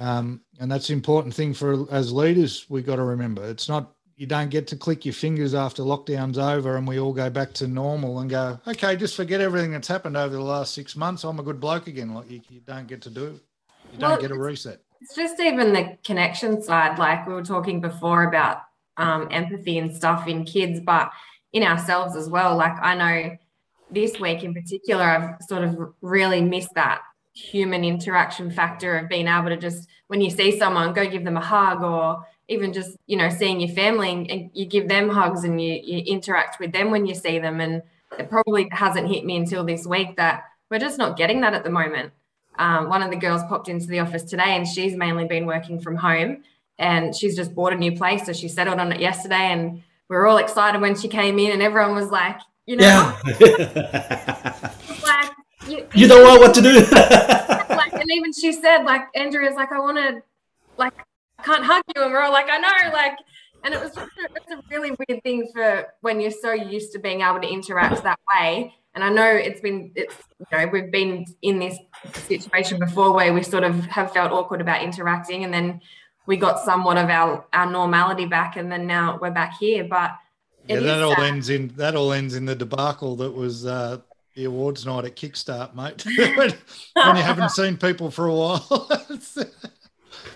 Um, 0.00 0.40
and 0.60 0.70
that's 0.70 0.90
important 0.90 1.34
thing 1.34 1.54
for 1.54 1.92
as 1.92 2.12
leaders. 2.12 2.66
We 2.68 2.82
got 2.82 2.96
to 2.96 3.02
remember 3.02 3.48
it's 3.48 3.68
not 3.68 3.93
you 4.16 4.26
don't 4.26 4.50
get 4.50 4.66
to 4.68 4.76
click 4.76 5.04
your 5.04 5.14
fingers 5.14 5.54
after 5.54 5.82
lockdown's 5.82 6.38
over 6.38 6.76
and 6.76 6.86
we 6.86 6.98
all 6.98 7.12
go 7.12 7.28
back 7.28 7.52
to 7.54 7.66
normal 7.66 8.20
and 8.20 8.30
go, 8.30 8.58
okay, 8.66 8.96
just 8.96 9.16
forget 9.16 9.40
everything 9.40 9.72
that's 9.72 9.88
happened 9.88 10.16
over 10.16 10.34
the 10.34 10.42
last 10.42 10.74
six 10.74 10.94
months. 10.94 11.24
I'm 11.24 11.38
a 11.38 11.42
good 11.42 11.60
bloke 11.60 11.86
again. 11.86 12.14
Like 12.14 12.30
you, 12.30 12.40
you 12.48 12.60
don't 12.60 12.86
get 12.86 13.02
to 13.02 13.10
do. 13.10 13.40
You 13.92 13.98
don't 13.98 14.20
get 14.20 14.30
a 14.30 14.38
reset. 14.38 14.80
It's 15.00 15.14
just 15.14 15.40
even 15.40 15.72
the 15.72 15.98
connection 16.04 16.62
side, 16.62 16.98
like 16.98 17.26
we 17.26 17.34
were 17.34 17.42
talking 17.42 17.80
before 17.80 18.24
about 18.24 18.58
um, 18.96 19.28
empathy 19.30 19.78
and 19.78 19.94
stuff 19.94 20.26
in 20.28 20.44
kids, 20.44 20.80
but 20.80 21.10
in 21.52 21.62
ourselves 21.62 22.16
as 22.16 22.28
well. 22.28 22.56
Like 22.56 22.76
I 22.80 22.94
know 22.94 23.36
this 23.90 24.18
week 24.18 24.42
in 24.44 24.54
particular, 24.54 25.04
I've 25.04 25.42
sort 25.46 25.64
of 25.64 25.94
really 26.00 26.40
missed 26.40 26.74
that 26.74 27.02
human 27.34 27.84
interaction 27.84 28.50
factor 28.50 28.96
of 28.96 29.08
being 29.08 29.26
able 29.26 29.48
to 29.48 29.56
just, 29.56 29.88
when 30.06 30.20
you 30.20 30.30
see 30.30 30.58
someone, 30.58 30.92
go 30.92 31.06
give 31.06 31.24
them 31.24 31.36
a 31.36 31.40
hug 31.40 31.82
or 31.82 32.24
even 32.48 32.72
just, 32.72 32.96
you 33.06 33.16
know, 33.16 33.28
seeing 33.28 33.60
your 33.60 33.74
family 33.74 34.10
and, 34.10 34.50
you 34.52 34.66
give 34.66 34.88
them 34.88 35.08
hugs 35.08 35.44
and 35.44 35.60
you, 35.60 35.80
you 35.82 35.98
interact 35.98 36.60
with 36.60 36.72
them 36.72 36.90
when 36.90 37.06
you 37.06 37.14
see 37.14 37.38
them. 37.38 37.60
And 37.60 37.82
it 38.18 38.28
probably 38.28 38.68
hasn't 38.70 39.08
hit 39.08 39.24
me 39.24 39.36
until 39.36 39.64
this 39.64 39.86
week 39.86 40.16
that 40.16 40.44
we're 40.70 40.78
just 40.78 40.98
not 40.98 41.16
getting 41.16 41.40
that 41.42 41.54
at 41.54 41.64
the 41.64 41.70
moment 41.70 42.12
um, 42.58 42.88
one 42.88 43.02
of 43.02 43.10
the 43.10 43.16
girls 43.16 43.42
popped 43.44 43.68
into 43.68 43.86
the 43.86 44.00
office 44.00 44.22
today 44.22 44.56
and 44.56 44.66
she's 44.66 44.96
mainly 44.96 45.24
been 45.24 45.46
working 45.46 45.80
from 45.80 45.96
home 45.96 46.42
and 46.78 47.14
she's 47.14 47.36
just 47.36 47.54
bought 47.54 47.72
a 47.72 47.76
new 47.76 47.96
place 47.96 48.26
so 48.26 48.32
she 48.32 48.48
settled 48.48 48.78
on 48.78 48.92
it 48.92 49.00
yesterday 49.00 49.52
and 49.52 49.82
we 50.08 50.16
are 50.16 50.26
all 50.26 50.38
excited 50.38 50.80
when 50.80 50.94
she 50.94 51.08
came 51.08 51.38
in 51.38 51.52
and 51.52 51.62
everyone 51.62 51.94
was 51.94 52.10
like 52.10 52.38
you 52.66 52.76
know 52.76 52.84
Yeah. 52.84 54.70
like 55.02 55.30
you, 55.68 55.86
you 55.94 56.08
don't 56.08 56.24
know 56.24 56.38
what 56.38 56.54
to 56.54 56.62
do. 56.62 56.80
like 57.74 57.92
and 57.92 58.10
even 58.12 58.32
she 58.32 58.52
said 58.52 58.84
like 58.84 59.02
andrea's 59.14 59.54
like 59.54 59.72
i 59.72 59.78
want 59.78 59.96
to 59.96 60.22
like 60.76 60.94
can't 61.44 61.64
hug 61.64 61.82
you 61.94 62.02
and 62.02 62.12
we're 62.12 62.20
all 62.22 62.32
like 62.32 62.46
i 62.50 62.58
know 62.58 62.92
like 62.92 63.16
and 63.64 63.72
it 63.74 63.80
was 63.80 63.94
just 63.94 64.10
a, 64.18 64.28
it's 64.36 64.50
a 64.50 64.60
really 64.70 64.90
weird 65.08 65.22
thing 65.22 65.48
for 65.54 65.86
when 66.02 66.20
you're 66.20 66.30
so 66.30 66.52
used 66.52 66.92
to 66.92 66.98
being 66.98 67.20
able 67.22 67.40
to 67.40 67.48
interact 67.48 68.02
that 68.02 68.18
way 68.34 68.74
and 68.94 69.02
i 69.04 69.08
know 69.08 69.26
it's 69.26 69.60
been 69.60 69.90
it's 69.94 70.14
you 70.38 70.46
know 70.58 70.66
we've 70.72 70.90
been 70.90 71.24
in 71.42 71.58
this 71.58 71.76
situation 72.26 72.78
before 72.78 73.12
where 73.12 73.32
we 73.32 73.42
sort 73.42 73.64
of 73.64 73.74
have 73.86 74.12
felt 74.12 74.32
awkward 74.32 74.60
about 74.60 74.82
interacting 74.82 75.44
and 75.44 75.52
then 75.52 75.80
we 76.26 76.36
got 76.36 76.58
somewhat 76.64 76.96
of 76.96 77.08
our 77.10 77.44
our 77.52 77.70
normality 77.70 78.26
back 78.26 78.56
and 78.56 78.70
then 78.72 78.86
now 78.86 79.18
we're 79.20 79.30
back 79.30 79.56
here 79.58 79.84
but 79.84 80.12
Yeah, 80.66 80.76
it 80.76 80.80
that 80.80 81.02
all 81.02 81.14
sad. 81.14 81.24
ends 81.24 81.48
in 81.50 81.68
that 81.76 81.94
all 81.94 82.12
ends 82.12 82.34
in 82.34 82.44
the 82.46 82.54
debacle 82.54 83.16
that 83.16 83.32
was 83.32 83.66
uh, 83.66 83.98
the 84.34 84.44
awards 84.44 84.84
night 84.84 85.04
at 85.04 85.14
Kickstart, 85.14 85.74
mate. 85.76 86.04
when, 86.36 86.50
when 87.06 87.16
you 87.16 87.22
haven't 87.22 87.50
seen 87.50 87.76
people 87.76 88.10
for 88.10 88.26
a 88.26 88.34
while, 88.34 88.88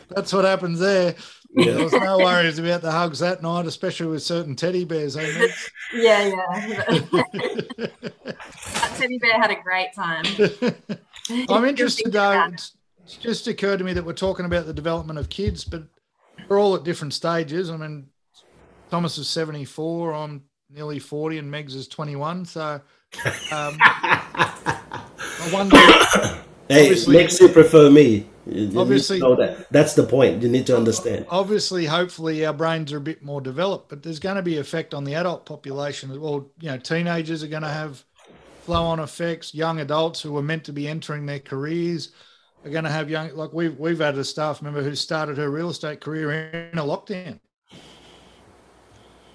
that's 0.08 0.32
what 0.32 0.44
happens 0.44 0.78
there. 0.78 1.14
There 1.54 1.82
was 1.82 1.92
no 1.92 2.18
worries 2.18 2.58
about 2.58 2.82
the 2.82 2.90
hugs 2.92 3.20
that 3.20 3.42
night, 3.42 3.66
especially 3.66 4.08
with 4.08 4.22
certain 4.22 4.54
teddy 4.54 4.84
bears. 4.84 5.16
eh, 5.16 5.22
mate? 5.38 5.50
yeah 5.94 6.26
yeah 6.26 6.98
that 7.78 8.92
teddy 8.96 9.18
bear 9.18 9.40
had 9.40 9.50
a 9.50 9.56
great 9.62 9.92
time 9.94 10.24
I'm 11.48 11.64
interested 11.64 12.12
though. 12.12 12.44
it. 12.44 12.52
It's, 12.54 12.76
it's 13.04 13.16
just 13.16 13.46
occurred 13.48 13.78
to 13.78 13.84
me 13.84 13.92
that 13.94 14.04
we're 14.04 14.12
talking 14.12 14.46
about 14.46 14.66
the 14.66 14.72
development 14.74 15.18
of 15.18 15.28
kids, 15.28 15.64
but 15.64 15.82
we're 16.48 16.58
all 16.60 16.74
at 16.74 16.84
different 16.84 17.14
stages. 17.14 17.70
I 17.70 17.76
mean, 17.76 18.08
Thomas 18.90 19.18
is 19.18 19.28
74. 19.28 20.12
I'm 20.14 20.42
nearly 20.70 20.98
40, 20.98 21.38
and 21.38 21.52
Megs 21.52 21.74
is 21.74 21.88
21. 21.88 22.44
So 22.46 22.62
um, 22.62 22.80
I 23.80 25.50
wonder. 25.52 25.76
hey, 26.68 26.82
Obviously- 26.82 27.16
makes 27.16 27.40
you 27.40 27.48
prefer 27.48 27.90
me. 27.90 28.26
You- 28.48 28.54
you 28.54 28.60
need 28.66 28.72
to 28.72 28.80
Obviously- 28.80 29.18
know 29.18 29.36
that. 29.36 29.70
That's 29.70 29.94
the 29.94 30.04
point. 30.04 30.42
You 30.42 30.48
need 30.48 30.66
to 30.66 30.76
understand. 30.76 31.26
Obviously, 31.28 31.86
hopefully, 31.86 32.44
our 32.46 32.52
brains 32.52 32.92
are 32.92 32.96
a 32.98 33.00
bit 33.00 33.22
more 33.22 33.40
developed, 33.40 33.88
but 33.88 34.02
there's 34.02 34.18
going 34.18 34.36
to 34.36 34.42
be 34.42 34.56
effect 34.56 34.94
on 34.94 35.04
the 35.04 35.14
adult 35.14 35.46
population. 35.46 36.10
as 36.10 36.18
Well, 36.18 36.50
you 36.60 36.70
know, 36.70 36.78
teenagers 36.78 37.42
are 37.42 37.48
going 37.48 37.62
to 37.62 37.68
have 37.68 38.04
flow-on 38.64 39.00
effects. 39.00 39.54
Young 39.54 39.80
adults 39.80 40.20
who 40.20 40.32
were 40.32 40.42
meant 40.42 40.64
to 40.64 40.72
be 40.72 40.88
entering 40.88 41.26
their 41.26 41.38
careers 41.40 42.10
are 42.64 42.70
going 42.70 42.84
to 42.84 42.90
have 42.90 43.08
young. 43.10 43.34
Like 43.34 43.52
we've 43.52 43.78
we've 43.78 44.00
had 44.00 44.18
a 44.18 44.24
staff 44.24 44.60
member 44.62 44.82
who 44.82 44.94
started 44.94 45.38
her 45.38 45.50
real 45.50 45.70
estate 45.70 46.00
career 46.00 46.70
in 46.72 46.78
a 46.78 46.82
lockdown. 46.84 47.40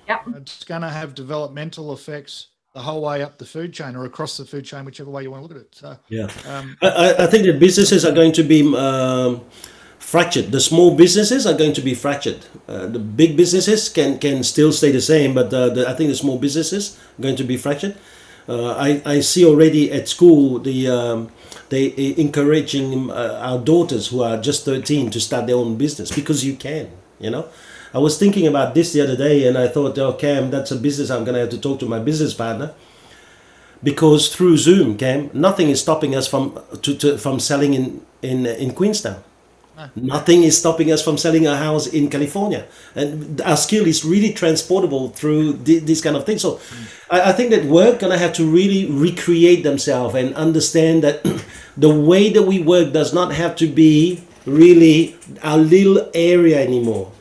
Yep. 0.08 0.22
It's 0.36 0.64
going 0.66 0.82
to 0.82 0.90
have 0.90 1.16
developmental 1.16 1.94
effects 1.94 2.48
the 2.74 2.82
whole 2.82 3.02
way 3.02 3.22
up 3.22 3.38
the 3.38 3.46
food 3.46 3.72
chain 3.72 3.96
or 3.96 4.06
across 4.06 4.38
the 4.38 4.46
food 4.46 4.66
chain, 4.66 4.84
whichever 4.84 5.10
way 5.12 5.22
you 5.24 5.30
want 5.32 5.44
to 5.44 5.48
look 5.48 5.58
at 5.58 5.64
it. 5.68 5.76
So, 5.76 5.98
Yeah. 6.10 6.28
um, 6.48 6.76
I, 6.82 7.16
I- 7.20 7.28
think 7.28 7.46
the 7.46 7.54
businesses 7.54 8.04
are 8.04 8.12
going 8.12 8.32
to 8.34 8.44
be 8.44 8.62
um, 8.76 9.42
fractured. 10.00 10.52
The 10.52 10.60
small 10.60 10.96
businesses 10.96 11.46
are 11.46 11.54
going 11.54 11.74
to 11.74 11.82
be 11.82 11.94
fractured. 11.94 12.46
Uh, 12.68 12.88
the 12.88 12.98
big 13.00 13.38
businesses 13.38 13.90
can, 13.90 14.18
can 14.18 14.44
still 14.44 14.72
stay 14.72 14.92
the 14.92 15.02
same, 15.02 15.36
but 15.36 15.54
uh, 15.54 15.70
the, 15.70 15.88
I 15.88 15.94
think 15.94 16.10
the 16.10 16.16
small 16.16 16.40
businesses 16.40 16.98
are 17.20 17.22
going 17.22 17.36
to 17.36 17.44
be 17.44 17.58
fractured. 17.58 17.96
Uh, 18.50 18.72
I, 18.76 19.02
I 19.06 19.20
see 19.22 19.46
already 19.46 19.90
at 19.92 20.10
school 20.10 20.60
the 20.60 20.90
um, 20.90 21.32
they 21.70 21.94
encouraging 22.18 23.10
uh, 23.10 23.40
our 23.42 23.58
daughters 23.58 24.08
who 24.08 24.22
are 24.22 24.36
just 24.42 24.66
13 24.66 25.12
to 25.12 25.22
start 25.22 25.48
their 25.48 25.56
own 25.56 25.78
business 25.78 26.12
because 26.12 26.44
you 26.44 26.56
can, 26.56 26.90
you 27.20 27.30
know. 27.30 27.48
I 27.94 28.00
was 28.00 28.18
thinking 28.18 28.48
about 28.48 28.74
this 28.74 28.92
the 28.92 29.02
other 29.02 29.16
day 29.16 29.48
and 29.48 29.58
I 29.58 29.68
thought, 29.68 29.98
oh, 30.00 30.14
Cam, 30.14 30.50
that's 30.50 30.72
a 30.72 30.76
business 30.76 31.12
I'm 31.12 31.24
going 31.24 31.36
to 31.36 31.42
have 31.42 31.50
to 31.52 31.60
talk 31.60 31.80
to 31.82 31.86
my 31.86 32.00
business 32.00 32.34
partner 32.34 32.74
because 33.84 34.34
through 34.34 34.58
Zoom, 34.58 34.98
Cam, 34.98 35.30
nothing 35.34 35.70
is 35.70 35.82
stopping 35.82 36.16
us 36.16 36.28
from 36.28 36.60
to, 36.82 36.96
to 36.96 37.18
from 37.18 37.40
selling 37.40 37.74
in 37.74 38.02
in 38.22 38.46
in 38.46 38.74
Queenstown. 38.74 39.22
Ah. 39.78 39.90
Nothing 39.96 40.44
is 40.44 40.58
stopping 40.58 40.92
us 40.92 41.04
from 41.04 41.18
selling 41.18 41.48
a 41.48 41.58
house 41.58 41.88
in 41.88 42.10
California, 42.10 42.66
and 42.96 43.42
our 43.42 43.58
skill 43.58 43.86
is 43.88 44.06
really 44.06 44.32
transportable 44.32 45.10
through 45.10 45.54
thi- 45.58 45.80
this 45.80 46.00
kind 46.00 46.16
of 46.16 46.26
thing. 46.26 46.38
So, 46.38 46.60
I, 47.10 47.30
I 47.30 47.32
think 47.34 47.50
that 47.50 47.66
we're 47.66 47.98
gonna 47.98 48.18
have 48.18 48.34
to 48.34 48.46
really 48.46 48.86
recreate 48.86 49.64
themselves 49.64 50.16
and 50.16 50.34
understand 50.36 51.04
that 51.04 51.24
the 51.78 51.90
way 51.90 52.32
that 52.32 52.44
we 52.44 52.60
work 52.60 52.94
does 52.94 53.14
not 53.14 53.34
have 53.34 53.56
to 53.58 53.68
be 53.68 54.24
really 54.46 55.18
our 55.42 55.58
little 55.58 56.10
area 56.14 56.62
anymore 56.62 57.12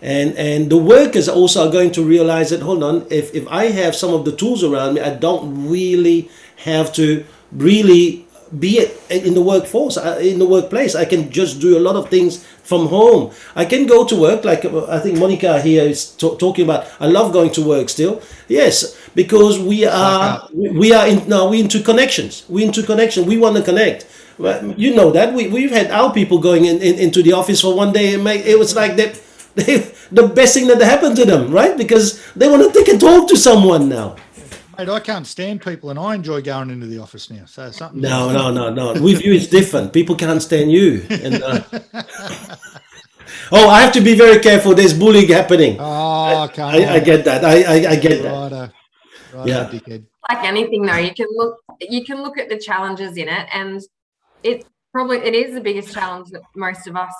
and 0.00 0.36
and 0.36 0.70
the 0.70 0.76
workers 0.76 1.28
also 1.28 1.66
are 1.66 1.72
going 1.72 1.90
to 1.90 2.02
realize 2.02 2.50
that 2.50 2.62
hold 2.62 2.82
on 2.82 3.06
if 3.10 3.34
if 3.34 3.46
i 3.48 3.66
have 3.66 3.94
some 3.94 4.12
of 4.14 4.24
the 4.24 4.32
tools 4.32 4.62
around 4.62 4.94
me 4.94 5.00
i 5.00 5.12
don't 5.14 5.68
really 5.68 6.30
have 6.56 6.92
to 6.92 7.24
really 7.52 8.24
be 8.58 8.78
it 8.78 9.00
in 9.10 9.34
the 9.34 9.42
workforce, 9.42 9.96
uh, 9.96 10.18
in 10.22 10.38
the 10.38 10.46
workplace. 10.46 10.94
I 10.94 11.04
can 11.04 11.30
just 11.30 11.60
do 11.60 11.76
a 11.76 11.80
lot 11.80 11.96
of 11.96 12.08
things 12.08 12.44
from 12.62 12.86
home. 12.86 13.32
I 13.54 13.64
can 13.64 13.86
go 13.86 14.06
to 14.06 14.16
work, 14.16 14.44
like 14.44 14.64
uh, 14.64 14.86
I 14.88 15.00
think 15.00 15.18
Monica 15.18 15.60
here 15.60 15.82
is 15.84 16.12
t- 16.12 16.34
talking 16.38 16.64
about. 16.64 16.86
I 17.00 17.06
love 17.06 17.32
going 17.32 17.50
to 17.52 17.62
work 17.66 17.88
still. 17.88 18.22
Yes, 18.48 18.96
because 19.14 19.58
we 19.58 19.84
are 19.84 20.48
we 20.52 20.92
are 20.92 21.06
in 21.06 21.28
now 21.28 21.48
we 21.48 21.60
into 21.60 21.82
connections. 21.82 22.44
We 22.48 22.64
into 22.64 22.82
connection. 22.82 23.26
We 23.26 23.36
want 23.38 23.56
to 23.56 23.62
connect. 23.62 24.06
You 24.76 24.94
know 24.94 25.10
that 25.10 25.34
we 25.34 25.48
we've 25.48 25.70
had 25.72 25.90
our 25.90 26.12
people 26.12 26.38
going 26.38 26.64
in, 26.64 26.80
in 26.80 26.94
into 26.98 27.22
the 27.22 27.32
office 27.32 27.60
for 27.60 27.74
one 27.74 27.92
day 27.92 28.14
and 28.14 28.24
make 28.24 28.46
it 28.46 28.58
was 28.58 28.74
like 28.74 28.96
that. 28.96 29.20
They, 29.58 29.78
the 30.10 30.26
best 30.28 30.54
thing 30.54 30.66
that 30.68 30.80
happened 30.80 31.16
to 31.16 31.24
them, 31.24 31.50
right? 31.50 31.76
Because 31.76 32.32
they 32.34 32.48
want 32.48 32.62
to 32.62 32.70
take 32.78 32.88
and 32.88 33.00
talk 33.00 33.28
to 33.28 33.36
someone 33.36 33.88
now. 33.88 34.16
Mate, 34.78 34.88
I 34.88 35.00
can't 35.00 35.26
stand 35.26 35.60
people, 35.60 35.90
and 35.90 35.98
I 35.98 36.14
enjoy 36.14 36.40
going 36.40 36.70
into 36.70 36.86
the 36.86 36.98
office 36.98 37.30
now. 37.30 37.44
So 37.46 37.70
something. 37.72 38.00
No, 38.00 38.30
no, 38.32 38.50
no, 38.52 38.70
no. 38.72 38.92
With 39.02 39.20
you, 39.24 39.32
it's 39.34 39.48
different. 39.48 39.92
People 39.92 40.14
can't 40.14 40.40
stand 40.40 40.70
you. 40.70 41.04
And, 41.10 41.42
uh, 41.42 41.62
oh, 43.52 43.68
I 43.68 43.80
have 43.82 43.92
to 43.94 44.00
be 44.00 44.14
very 44.16 44.38
careful. 44.40 44.74
There's 44.74 44.94
bullying 44.94 45.28
happening. 45.28 45.76
Oh, 45.80 46.44
okay. 46.44 46.62
I, 46.62 46.94
I 46.94 47.00
get 47.00 47.24
that. 47.24 47.44
I, 47.44 47.62
I, 47.62 47.90
I 47.92 47.96
get 47.96 48.22
that. 48.22 48.32
Righto. 48.32 48.72
Righto, 49.32 49.48
Yeah. 49.50 49.68
dickhead. 49.70 50.04
like 50.30 50.44
anything 50.44 50.82
though 50.86 50.96
you 50.96 51.14
can 51.14 51.26
look 51.40 51.56
you 51.80 52.04
can 52.04 52.22
look 52.22 52.38
at 52.38 52.48
the 52.48 52.58
challenges 52.58 53.16
in 53.16 53.28
it 53.28 53.46
and 53.52 53.80
it 54.42 54.66
probably 54.92 55.18
it 55.18 55.34
is 55.34 55.54
the 55.54 55.60
biggest 55.60 55.92
challenge 55.94 56.28
that 56.30 56.42
most 56.56 56.86
of 56.86 56.96
us 56.96 57.10
h- 57.10 57.14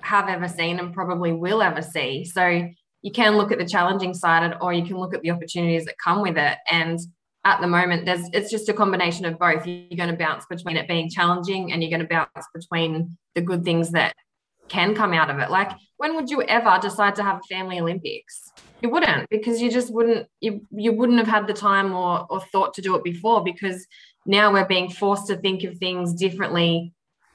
have 0.00 0.28
ever 0.28 0.48
seen 0.48 0.78
and 0.78 0.94
probably 0.94 1.32
will 1.32 1.62
ever 1.62 1.82
see. 1.82 2.24
So 2.24 2.68
you 3.02 3.10
can 3.12 3.36
look 3.36 3.52
at 3.52 3.58
the 3.58 3.66
challenging 3.66 4.14
side 4.14 4.50
of, 4.50 4.60
or 4.62 4.72
you 4.72 4.84
can 4.84 4.98
look 4.98 5.14
at 5.14 5.22
the 5.22 5.30
opportunities 5.30 5.84
that 5.84 5.96
come 6.02 6.22
with 6.22 6.38
it. 6.38 6.58
And 6.70 6.98
at 7.44 7.60
the 7.60 7.66
moment 7.66 8.06
there's 8.06 8.28
it's 8.32 8.50
just 8.50 8.68
a 8.68 8.72
combination 8.72 9.24
of 9.24 9.38
both. 9.38 9.66
You're 9.66 9.96
going 9.96 10.10
to 10.10 10.16
bounce 10.16 10.46
between 10.46 10.76
it 10.76 10.88
being 10.88 11.10
challenging 11.10 11.72
and 11.72 11.82
you're 11.82 11.90
going 11.90 12.06
to 12.06 12.08
bounce 12.08 12.46
between 12.54 13.16
the 13.34 13.40
good 13.40 13.64
things 13.64 13.90
that 13.90 14.14
can 14.68 14.94
come 14.94 15.12
out 15.12 15.28
of 15.28 15.38
it. 15.38 15.50
Like 15.50 15.72
when 15.96 16.14
would 16.14 16.30
you 16.30 16.42
ever 16.42 16.78
decide 16.80 17.16
to 17.16 17.22
have 17.22 17.38
a 17.38 17.54
family 17.54 17.80
olympics? 17.80 18.50
You 18.80 18.90
wouldn't 18.90 19.28
because 19.28 19.60
you 19.60 19.70
just 19.70 19.92
wouldn't 19.92 20.28
you 20.40 20.66
you 20.70 20.92
wouldn't 20.92 21.18
have 21.18 21.28
had 21.28 21.46
the 21.46 21.52
time 21.52 21.92
or 21.92 22.26
or 22.30 22.40
thought 22.52 22.74
to 22.74 22.82
do 22.82 22.94
it 22.94 23.04
before 23.04 23.42
because 23.42 23.86
now 24.24 24.52
we're 24.52 24.66
being 24.66 24.88
forced 24.90 25.26
to 25.26 25.36
think 25.36 25.64
of 25.64 25.76
things 25.78 26.14
differently 26.14 26.92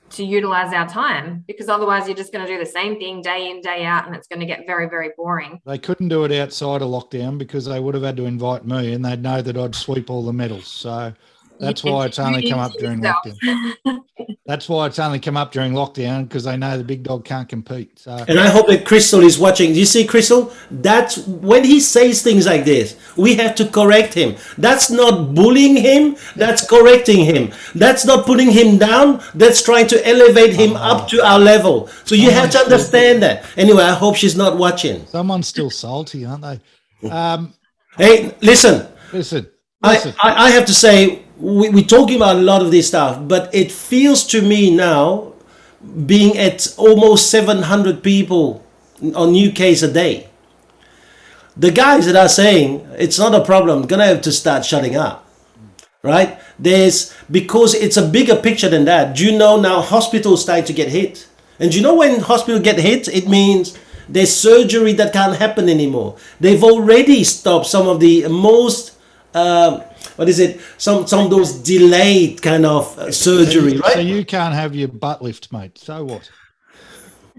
to 0.10 0.24
utilize 0.24 0.74
our 0.74 0.88
time 0.88 1.44
because 1.48 1.70
otherwise 1.70 2.08
you're 2.08 2.18
just 2.18 2.32
going 2.32 2.46
to 2.46 2.52
do 2.52 2.60
the 2.60 2.66
same 2.66 2.98
thing 2.98 3.22
day 3.22 3.50
in 3.50 3.62
day 3.62 3.86
out 3.86 4.08
and 4.08 4.16
it's 4.16 4.28
going 4.28 4.40
to 4.40 4.46
get 4.46 4.66
very 4.66 4.88
very 4.90 5.12
boring 5.18 5.60
They 5.66 5.78
couldn't 5.78 6.10
do 6.10 6.24
it 6.24 6.32
outside 6.32 6.82
of 6.82 6.90
lockdown 6.90 7.38
because 7.38 7.66
they 7.66 7.80
would 7.80 7.94
have 7.94 8.04
had 8.04 8.18
to 8.18 8.26
invite 8.26 8.66
me, 8.66 8.94
and 8.94 9.04
they'd 9.04 9.22
know 9.22 9.42
that 9.42 9.58
I'd 9.58 9.76
sweep 9.76 10.10
all 10.10 10.24
the 10.26 10.34
medals. 10.34 10.68
So 10.68 11.14
that's 11.60 11.84
why 11.84 12.06
it's 12.06 12.20
only 12.20 12.50
come 12.50 12.60
up 12.60 12.74
during 12.74 13.04
yourself. 13.04 13.26
lockdown. 13.26 14.04
That's 14.46 14.70
why 14.70 14.88
it's 14.88 15.00
only 15.00 15.20
come 15.20 15.36
up 15.38 15.52
during 15.52 15.74
lockdown 15.74 16.24
because 16.24 16.46
they 16.46 16.56
know 16.58 16.78
the 16.78 16.84
big 16.84 17.04
dog 17.04 17.26
can't 17.26 17.50
compete. 17.50 18.00
So 18.00 18.26
And 18.28 18.40
I 18.40 18.48
hope 18.48 18.68
that 18.68 18.86
Crystal 18.86 19.22
is 19.22 19.38
watching. 19.38 19.74
Do 19.74 19.80
you 19.80 19.86
see, 19.86 20.06
Crystal? 20.06 20.54
That's 20.72 21.18
when 21.28 21.64
he 21.64 21.80
says 21.80 22.22
things 22.22 22.46
like 22.46 22.64
this, 22.66 22.96
we 23.18 23.36
have 23.36 23.56
to 23.56 23.68
correct 23.68 24.14
him. 24.14 24.36
That's 24.58 24.90
not 24.90 25.36
bullying 25.36 25.76
him, 25.76 26.16
that's 26.36 26.68
correcting 26.68 27.26
him. 27.26 27.52
That's 27.76 28.06
not 28.06 28.26
putting 28.26 28.52
him 28.52 28.78
down, 28.78 29.22
that's 29.36 29.62
trying 29.64 29.88
to 29.88 30.08
elevate 30.08 30.54
him 30.54 30.76
up 30.76 31.08
to 31.10 31.26
our 31.26 31.40
level. 31.40 31.88
So 32.06 32.16
you 32.16 32.32
have 32.32 32.50
to 32.52 32.60
understand 32.60 33.22
that. 33.24 33.46
Anyway, 33.58 33.84
I 33.84 33.94
hope 33.94 34.16
she's 34.16 34.36
not 34.36 34.58
watching. 34.58 35.06
someone's 35.08 35.48
still 35.48 35.70
salty, 35.70 36.26
aren't 36.26 36.44
they? 36.44 37.10
Um, 37.10 37.54
Hey, 37.98 38.36
listen, 38.42 38.88
listen, 39.12 39.50
I, 39.82 39.94
listen. 39.94 40.14
I, 40.22 40.46
I 40.46 40.50
have 40.52 40.66
to 40.66 40.74
say, 40.74 41.24
we, 41.40 41.70
we're 41.70 41.84
talking 41.84 42.16
about 42.16 42.38
a 42.38 42.42
lot 42.42 42.62
of 42.62 42.72
this 42.72 42.88
stuff, 42.88 43.28
but 43.28 43.54
it 43.54 43.72
feels 43.72 44.26
to 44.28 44.42
me 44.42 44.76
now, 44.76 45.34
being 46.06 46.38
at 46.38 46.74
almost 46.78 47.30
700 47.30 48.04
people 48.04 48.66
on 49.16 49.32
new 49.32 49.52
case 49.52 49.84
a 49.84 49.92
day, 49.92 50.30
the 51.56 51.72
guys 51.72 52.06
that 52.06 52.16
are 52.16 52.30
saying 52.30 52.88
it's 52.98 53.20
not 53.20 53.34
a 53.34 53.44
problem, 53.44 53.88
gonna 53.88 54.06
have 54.06 54.22
to 54.22 54.32
start 54.32 54.66
shutting 54.66 54.96
up, 54.96 55.28
right? 56.04 56.40
There's 56.60 57.14
because 57.30 57.74
it's 57.74 57.98
a 57.98 58.08
bigger 58.08 58.36
picture 58.36 58.70
than 58.70 58.86
that. 58.86 59.16
Do 59.16 59.26
you 59.26 59.38
know 59.38 59.60
now 59.60 59.82
hospitals 59.82 60.42
starting 60.42 60.66
to 60.66 60.74
get 60.74 60.90
hit? 60.90 61.28
And 61.60 61.72
do 61.72 61.78
you 61.78 61.84
know 61.84 61.96
when 61.96 62.20
hospitals 62.20 62.64
get 62.64 62.80
hit, 62.80 63.08
it 63.08 63.28
means 63.28 63.78
there's 64.10 64.34
surgery 64.34 64.94
that 64.94 65.14
can't 65.14 65.36
happen 65.38 65.70
anymore. 65.70 66.18
They've 66.40 66.64
already 66.64 67.24
stopped 67.24 67.68
some 67.68 67.88
of 67.88 68.00
the 68.00 68.28
most 68.28 68.94
um, 69.34 69.84
what 70.16 70.30
is 70.30 70.40
it? 70.40 70.60
Some 70.78 71.08
some 71.08 71.26
of 71.26 71.32
those 71.32 71.54
delayed 71.54 72.42
kind 72.42 72.66
of 72.66 72.98
uh, 72.98 73.12
surgery, 73.12 73.78
so, 73.78 73.80
right? 73.80 73.94
so 73.94 74.00
you 74.00 74.26
can't 74.26 74.54
have 74.54 74.76
your 74.76 74.88
butt 74.88 75.22
lift, 75.22 75.52
mate. 75.52 75.78
So 75.78 76.04
what? 76.04 76.30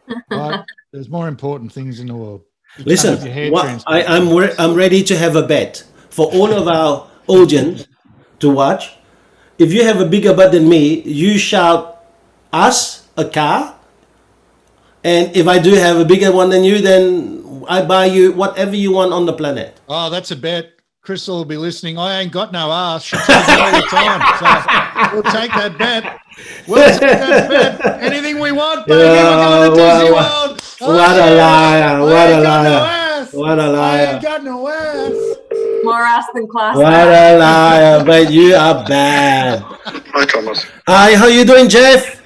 right? 0.30 0.64
There's 0.92 1.08
more 1.08 1.28
important 1.28 1.72
things 1.72 2.00
in 2.00 2.06
the 2.06 2.14
world. 2.14 2.42
You 2.78 2.84
Listen, 2.84 3.14
have 3.14 3.24
your 3.24 3.32
hair 3.32 3.50
what, 3.50 3.62
transplanted. 3.62 4.10
I, 4.10 4.16
I'm 4.16 4.34
re- 4.34 4.54
I'm 4.58 4.74
ready 4.74 5.02
to 5.04 5.16
have 5.16 5.36
a 5.36 5.46
bet 5.46 5.84
for 6.10 6.26
all 6.26 6.52
of 6.52 6.68
our 6.68 7.10
audience 7.26 7.86
to 8.40 8.50
watch. 8.50 8.94
If 9.58 9.72
you 9.72 9.84
have 9.84 10.00
a 10.00 10.06
bigger 10.06 10.34
butt 10.34 10.52
than 10.52 10.68
me, 10.68 11.02
you 11.02 11.38
shout 11.38 12.04
us 12.52 13.08
a 13.16 13.24
car, 13.24 13.74
and 15.02 15.36
if 15.36 15.48
I 15.48 15.58
do 15.58 15.74
have 15.74 15.98
a 15.98 16.04
bigger 16.04 16.32
one 16.32 16.50
than 16.50 16.64
you, 16.64 16.80
then 16.80 17.64
I 17.68 17.82
buy 17.82 18.06
you 18.06 18.32
whatever 18.32 18.76
you 18.76 18.92
want 18.92 19.12
on 19.12 19.26
the 19.26 19.32
planet. 19.32 19.80
Oh, 19.88 20.10
that's 20.10 20.30
a 20.30 20.36
bet. 20.36 20.77
Crystal 21.08 21.38
will 21.38 21.46
be 21.46 21.56
listening. 21.56 21.96
I 21.96 22.20
ain't 22.20 22.30
got 22.30 22.52
no 22.52 22.70
ass. 22.70 23.02
She 23.02 23.16
tells 23.16 23.48
me 23.48 23.54
all 23.54 23.72
the 23.72 23.86
time. 23.88 24.20
So 24.36 25.14
we'll 25.14 25.22
take 25.32 25.50
that 25.52 25.78
bet. 25.78 26.20
We'll 26.66 26.84
take 26.86 27.00
that 27.00 27.48
bet. 27.48 28.02
Anything 28.02 28.38
we 28.40 28.52
want, 28.52 28.86
baby. 28.86 29.00
Yeah, 29.04 29.24
We're 29.24 29.68
going 29.68 29.70
to 29.70 29.80
what- 29.80 30.00
Disney 30.00 30.10
what- 30.12 30.48
World. 30.50 30.98
what 30.98 31.16
a 31.16 31.34
liar, 31.34 32.00
what 32.02 32.28
a 32.28 32.42
got 32.42 32.62
no 32.62 32.70
liar, 32.70 33.24
what 33.32 33.58
a 33.58 33.66
liar. 33.72 34.06
I 34.06 34.12
ain't 34.12 34.22
got 34.22 34.44
no 34.44 34.68
ass. 34.68 35.14
more 35.82 36.02
ass 36.02 36.26
than 36.34 36.46
class 36.46 36.76
What 36.76 36.92
a 36.92 37.38
liar, 37.38 38.04
but 38.04 38.30
you 38.30 38.54
are 38.54 38.84
bad. 38.84 39.62
Hi, 39.62 40.26
Thomas. 40.26 40.66
Hi, 40.86 41.14
how 41.14 41.28
you 41.28 41.46
doing, 41.46 41.70
Jeff? 41.70 42.20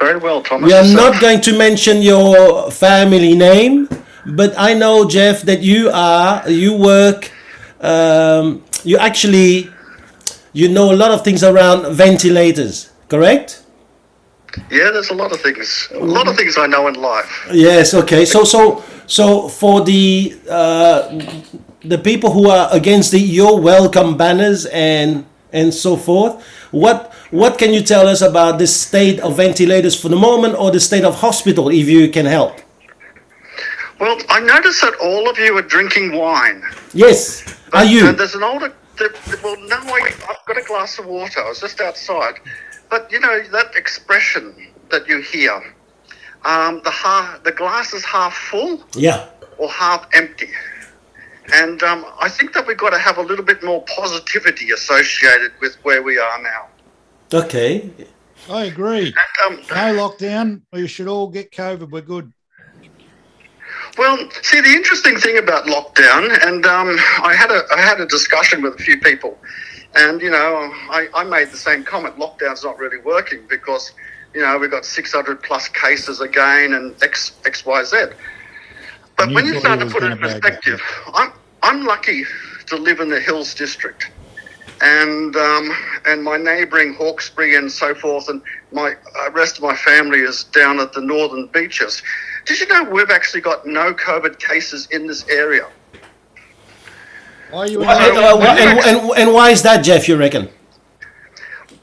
Very 0.00 0.18
well, 0.18 0.40
Thomas. 0.42 0.66
We 0.66 0.72
are 0.72 0.82
Yourself? 0.82 1.12
not 1.12 1.20
going 1.20 1.42
to 1.42 1.58
mention 1.58 2.00
your 2.00 2.70
family 2.70 3.34
name, 3.34 3.86
but 4.24 4.54
I 4.56 4.72
know, 4.72 5.06
Jeff, 5.06 5.42
that 5.42 5.60
you 5.60 5.90
are, 5.92 6.48
you 6.48 6.72
work, 6.74 7.32
um, 7.80 8.64
you 8.84 8.96
actually, 8.98 9.70
you 10.52 10.68
know 10.68 10.92
a 10.92 10.96
lot 10.96 11.10
of 11.10 11.24
things 11.24 11.42
around 11.42 11.94
ventilators, 11.94 12.90
correct? 13.08 13.64
Yeah, 14.70 14.90
there's 14.90 15.10
a 15.10 15.14
lot 15.14 15.32
of 15.32 15.40
things. 15.40 15.88
A 15.92 15.98
lot 15.98 16.26
of 16.26 16.36
things 16.36 16.56
I 16.58 16.66
know 16.66 16.88
in 16.88 16.94
life. 16.94 17.48
Yes. 17.52 17.94
Okay. 17.94 18.24
So, 18.24 18.44
so, 18.44 18.82
so 19.06 19.48
for 19.48 19.84
the 19.84 20.38
uh, 20.50 21.20
the 21.82 21.98
people 21.98 22.32
who 22.32 22.48
are 22.48 22.68
against 22.72 23.12
the 23.12 23.20
"Your 23.20 23.60
Welcome" 23.60 24.16
banners 24.16 24.66
and 24.66 25.26
and 25.52 25.72
so 25.72 25.96
forth, 25.96 26.42
what 26.70 27.12
what 27.30 27.58
can 27.58 27.72
you 27.72 27.82
tell 27.82 28.08
us 28.08 28.22
about 28.22 28.58
the 28.58 28.66
state 28.66 29.20
of 29.20 29.36
ventilators 29.36 30.00
for 30.00 30.08
the 30.08 30.16
moment, 30.16 30.56
or 30.58 30.70
the 30.70 30.80
state 30.80 31.04
of 31.04 31.16
hospital, 31.16 31.68
if 31.68 31.88
you 31.88 32.08
can 32.08 32.26
help? 32.26 32.60
Well, 34.00 34.16
I 34.28 34.40
noticed 34.40 34.80
that 34.82 34.94
all 35.02 35.28
of 35.28 35.38
you 35.38 35.56
are 35.58 35.62
drinking 35.62 36.16
wine. 36.16 36.62
Yes. 36.94 37.44
Are 37.72 37.82
And 37.82 37.90
you? 37.90 38.12
there's 38.12 38.34
an 38.34 38.42
older. 38.44 38.72
there- 38.98 39.10
Well, 39.42 39.56
no, 39.66 39.76
I, 39.76 40.12
I've 40.28 40.44
got 40.46 40.56
a 40.58 40.62
glass 40.62 40.98
of 40.98 41.06
water. 41.06 41.40
I 41.40 41.48
was 41.48 41.60
just 41.60 41.80
outside. 41.80 42.34
But 42.90 43.10
you 43.12 43.20
know 43.20 43.42
that 43.52 43.74
expression 43.74 44.68
that 44.90 45.06
you 45.08 45.20
hear, 45.20 45.52
um, 46.44 46.80
the 46.84 46.90
half, 46.90 47.42
the 47.44 47.52
glass 47.52 47.92
is 47.92 48.04
half 48.04 48.34
full 48.34 48.82
Yeah. 48.94 49.26
or 49.58 49.68
half 49.68 50.06
empty. 50.14 50.50
And 51.52 51.82
um, 51.82 52.04
I 52.20 52.28
think 52.28 52.52
that 52.54 52.66
we've 52.66 52.76
got 52.78 52.90
to 52.90 52.98
have 52.98 53.18
a 53.18 53.22
little 53.22 53.44
bit 53.44 53.62
more 53.64 53.82
positivity 53.84 54.70
associated 54.70 55.52
with 55.60 55.76
where 55.82 56.02
we 56.02 56.18
are 56.18 56.42
now. 56.42 56.68
Okay. 57.32 57.90
I 58.50 58.64
agree. 58.64 59.14
Um, 59.46 59.56
No 59.56 60.08
lockdown. 60.08 60.62
We 60.72 60.86
should 60.86 61.08
all 61.08 61.28
get 61.28 61.50
COVID. 61.52 61.90
We're 61.90 62.00
good. 62.02 62.32
Well, 63.98 64.16
see, 64.42 64.60
the 64.60 64.68
interesting 64.68 65.16
thing 65.16 65.38
about 65.38 65.66
lockdown, 65.66 66.46
and 66.46 66.64
um, 66.66 66.96
I 67.22 67.34
had 67.34 67.50
a 67.50 67.64
I 67.76 67.80
had 67.80 68.00
a 68.00 68.06
discussion 68.06 68.62
with 68.62 68.74
a 68.74 68.78
few 68.78 69.00
people, 69.00 69.36
and 69.96 70.20
you 70.20 70.30
know, 70.30 70.70
I, 70.90 71.08
I 71.14 71.24
made 71.24 71.50
the 71.50 71.56
same 71.56 71.82
comment. 71.82 72.16
Lockdown's 72.16 72.62
not 72.62 72.78
really 72.78 72.98
working 72.98 73.44
because 73.48 73.92
you 74.34 74.40
know 74.40 74.56
we've 74.56 74.70
got 74.70 74.84
600 74.84 75.42
plus 75.42 75.66
cases 75.68 76.20
again 76.20 76.74
and 76.74 76.94
X 77.02 77.32
X 77.44 77.66
Y 77.66 77.82
Z. 77.82 77.96
But 79.16 79.32
when 79.32 79.46
you 79.46 79.54
you 79.54 79.60
start 79.60 79.80
to 79.80 79.86
put 79.86 80.04
it 80.04 80.12
in 80.12 80.18
perspective, 80.18 80.80
I'm 81.12 81.32
I'm 81.64 81.84
lucky 81.84 82.22
to 82.66 82.76
live 82.76 83.00
in 83.00 83.08
the 83.08 83.20
Hills 83.20 83.52
District, 83.52 84.08
and 84.80 85.34
um, 85.34 85.72
and 86.06 86.22
my 86.22 86.36
neighbouring 86.36 86.94
Hawkesbury 86.94 87.56
and 87.56 87.70
so 87.70 87.96
forth, 87.96 88.28
and 88.28 88.40
my 88.70 88.92
uh, 88.92 89.30
rest 89.32 89.56
of 89.56 89.64
my 89.64 89.74
family 89.74 90.20
is 90.20 90.44
down 90.44 90.78
at 90.78 90.92
the 90.92 91.00
northern 91.00 91.48
beaches. 91.48 92.00
Did 92.48 92.60
you 92.60 92.66
know 92.68 92.84
we've 92.84 93.10
actually 93.10 93.42
got 93.42 93.66
no 93.66 93.92
COVID 93.92 94.38
cases 94.38 94.88
in 94.90 95.06
this 95.06 95.28
area? 95.28 95.68
Why 97.50 97.58
are 97.60 97.66
you 97.66 97.82
in 97.82 97.88
Uh, 97.88 97.92
uh, 97.92 98.36
the 98.36 98.50
and, 98.50 98.78
and, 98.80 99.10
and 99.18 99.32
why 99.34 99.50
is 99.50 99.62
that, 99.62 99.84
Jeff? 99.84 100.08
You 100.08 100.16
reckon? 100.16 100.48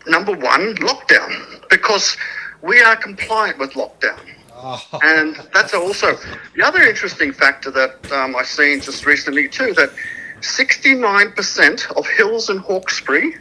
number 0.08 0.34
one, 0.34 0.76
lockdown, 0.76 1.68
because 1.70 2.18
we 2.62 2.82
are 2.82 2.96
compliant 2.96 3.58
with 3.60 3.74
lockdown. 3.74 4.20
Oh, 4.54 5.00
And 5.04 5.36
that's 5.54 5.74
also 5.74 6.18
the 6.56 6.64
other 6.64 6.82
interesting 6.82 7.32
factor 7.32 7.70
that 7.72 8.12
um, 8.12 8.36
I've 8.36 8.48
seen 8.48 8.82
just 8.82 9.06
recently 9.06 9.48
too. 9.48 9.74
That 9.74 9.92
69% 10.40 11.98
of 11.98 12.08
Hills 12.08 12.50
and 12.50 12.60
Hawkesbury 12.60 13.36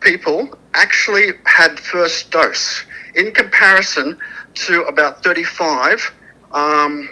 people 0.00 0.58
actually 0.74 1.32
had 1.44 1.78
first 1.78 2.30
dose, 2.30 2.84
in 3.14 3.32
comparison 3.32 4.18
to 4.54 4.82
about 4.84 5.22
35 5.22 6.12
um, 6.52 7.08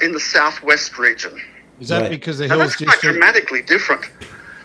in 0.00 0.12
the 0.12 0.20
southwest 0.20 0.98
region. 0.98 1.40
is 1.80 1.88
that 1.88 2.02
Right. 2.02 2.10
because 2.10 2.38
the 2.38 2.44
And 2.44 2.52
Hills 2.52 2.76
that's 2.76 2.84
quite 2.84 3.00
dramatically 3.00 3.62
different. 3.62 4.04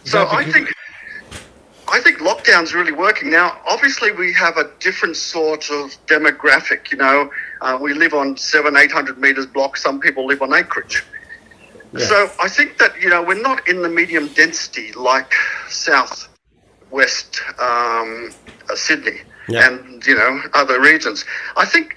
Is 0.05 0.11
So 0.11 0.27
I 0.27 0.43
think 0.51 0.69
I 1.87 1.99
think 1.99 2.19
lockdown's 2.19 2.73
really 2.73 2.91
working 2.91 3.29
now. 3.29 3.59
Obviously, 3.67 4.11
we 4.11 4.33
have 4.33 4.57
a 4.57 4.71
different 4.79 5.15
sort 5.15 5.69
of 5.69 5.91
demographic. 6.07 6.91
You 6.91 6.97
know, 6.97 7.29
uh, 7.61 7.77
we 7.79 7.93
live 7.93 8.13
on 8.13 8.35
seven, 8.37 8.75
eight 8.77 8.91
hundred 8.91 9.17
meters 9.19 9.45
block. 9.45 9.77
Some 9.77 9.99
people 9.99 10.25
live 10.25 10.41
on 10.41 10.53
acreage. 10.53 11.03
Yeah. 11.93 12.05
So 12.07 12.31
I 12.41 12.47
think 12.49 12.77
that 12.79 12.99
you 12.99 13.09
know 13.09 13.21
we're 13.21 13.41
not 13.41 13.67
in 13.67 13.81
the 13.83 13.89
medium 13.89 14.27
density 14.29 14.91
like 14.93 15.33
south 15.69 16.29
west 16.89 17.41
um, 17.59 18.31
uh, 18.69 18.75
Sydney 18.75 19.19
Yeah. 19.47 19.67
and 19.67 20.03
you 20.05 20.15
know 20.15 20.41
other 20.53 20.79
regions. 20.81 21.25
I 21.57 21.65
think 21.65 21.95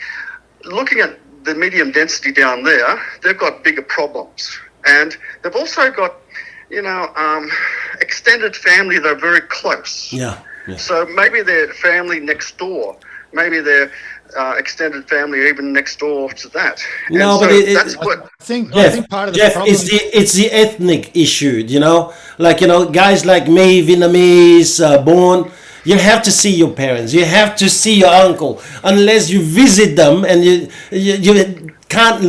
looking 0.64 1.01
at 1.01 1.18
the 1.47 1.55
medium 1.55 1.88
density 1.92 2.32
down 2.32 2.62
there, 2.62 2.90
they've 3.22 3.38
got 3.47 3.64
bigger 3.64 3.82
problems, 3.82 4.40
and 4.84 5.16
they've 5.42 5.57
also 5.62 5.90
got 5.90 6.12
you 6.76 6.82
know 6.82 7.01
um, 7.24 7.44
extended 8.01 8.55
family 8.68 8.99
that 8.99 9.11
are 9.16 9.20
very 9.30 9.40
close. 9.59 10.12
Yeah. 10.12 10.38
Yeah. 10.68 10.76
So 10.88 10.94
maybe 11.20 11.42
their 11.42 11.68
family 11.86 12.18
next 12.18 12.59
door, 12.59 12.97
maybe 13.32 13.61
their 13.61 13.84
uh, 14.36 14.55
extended 14.59 15.09
family 15.09 15.47
even 15.49 15.72
next 15.72 15.94
door 16.01 16.28
to 16.42 16.49
that. 16.59 16.76
No, 17.09 17.38
so 17.38 17.47
but 17.47 17.53
it- 17.55 17.68
it- 17.68 17.74
that's 17.78 17.94
what. 18.07 18.18
I 18.40 18.44
think 18.44 18.74
I 18.74 18.88
think 18.90 19.09
part 19.09 19.28
of 19.28 19.34
the 19.34 19.40
Jeff, 19.40 19.53
problem. 19.55 19.72
it's 19.72 19.84
the 19.90 19.99
it's 20.18 20.32
the 20.40 20.49
ethnic 20.51 21.03
issue, 21.24 21.57
you 21.74 21.78
know. 21.78 22.12
Like 22.38 22.61
you 22.62 22.66
know, 22.66 22.80
guys 23.03 23.24
like 23.24 23.47
me, 23.59 23.86
Vietnamese 23.86 24.72
uh, 24.84 24.99
born, 25.03 25.38
you 25.91 25.97
have 26.11 26.20
to 26.28 26.32
see 26.41 26.55
your 26.62 26.72
parents, 26.84 27.12
you 27.18 27.24
have 27.24 27.51
to 27.62 27.66
see 27.80 27.95
your 28.03 28.14
uncle, 28.28 28.61
unless 28.93 29.30
you 29.32 29.41
visit 29.62 29.91
them 30.03 30.24
and 30.24 30.45
you 30.45 30.55
you, 30.91 31.14
you 31.26 31.32
can't 31.89 32.20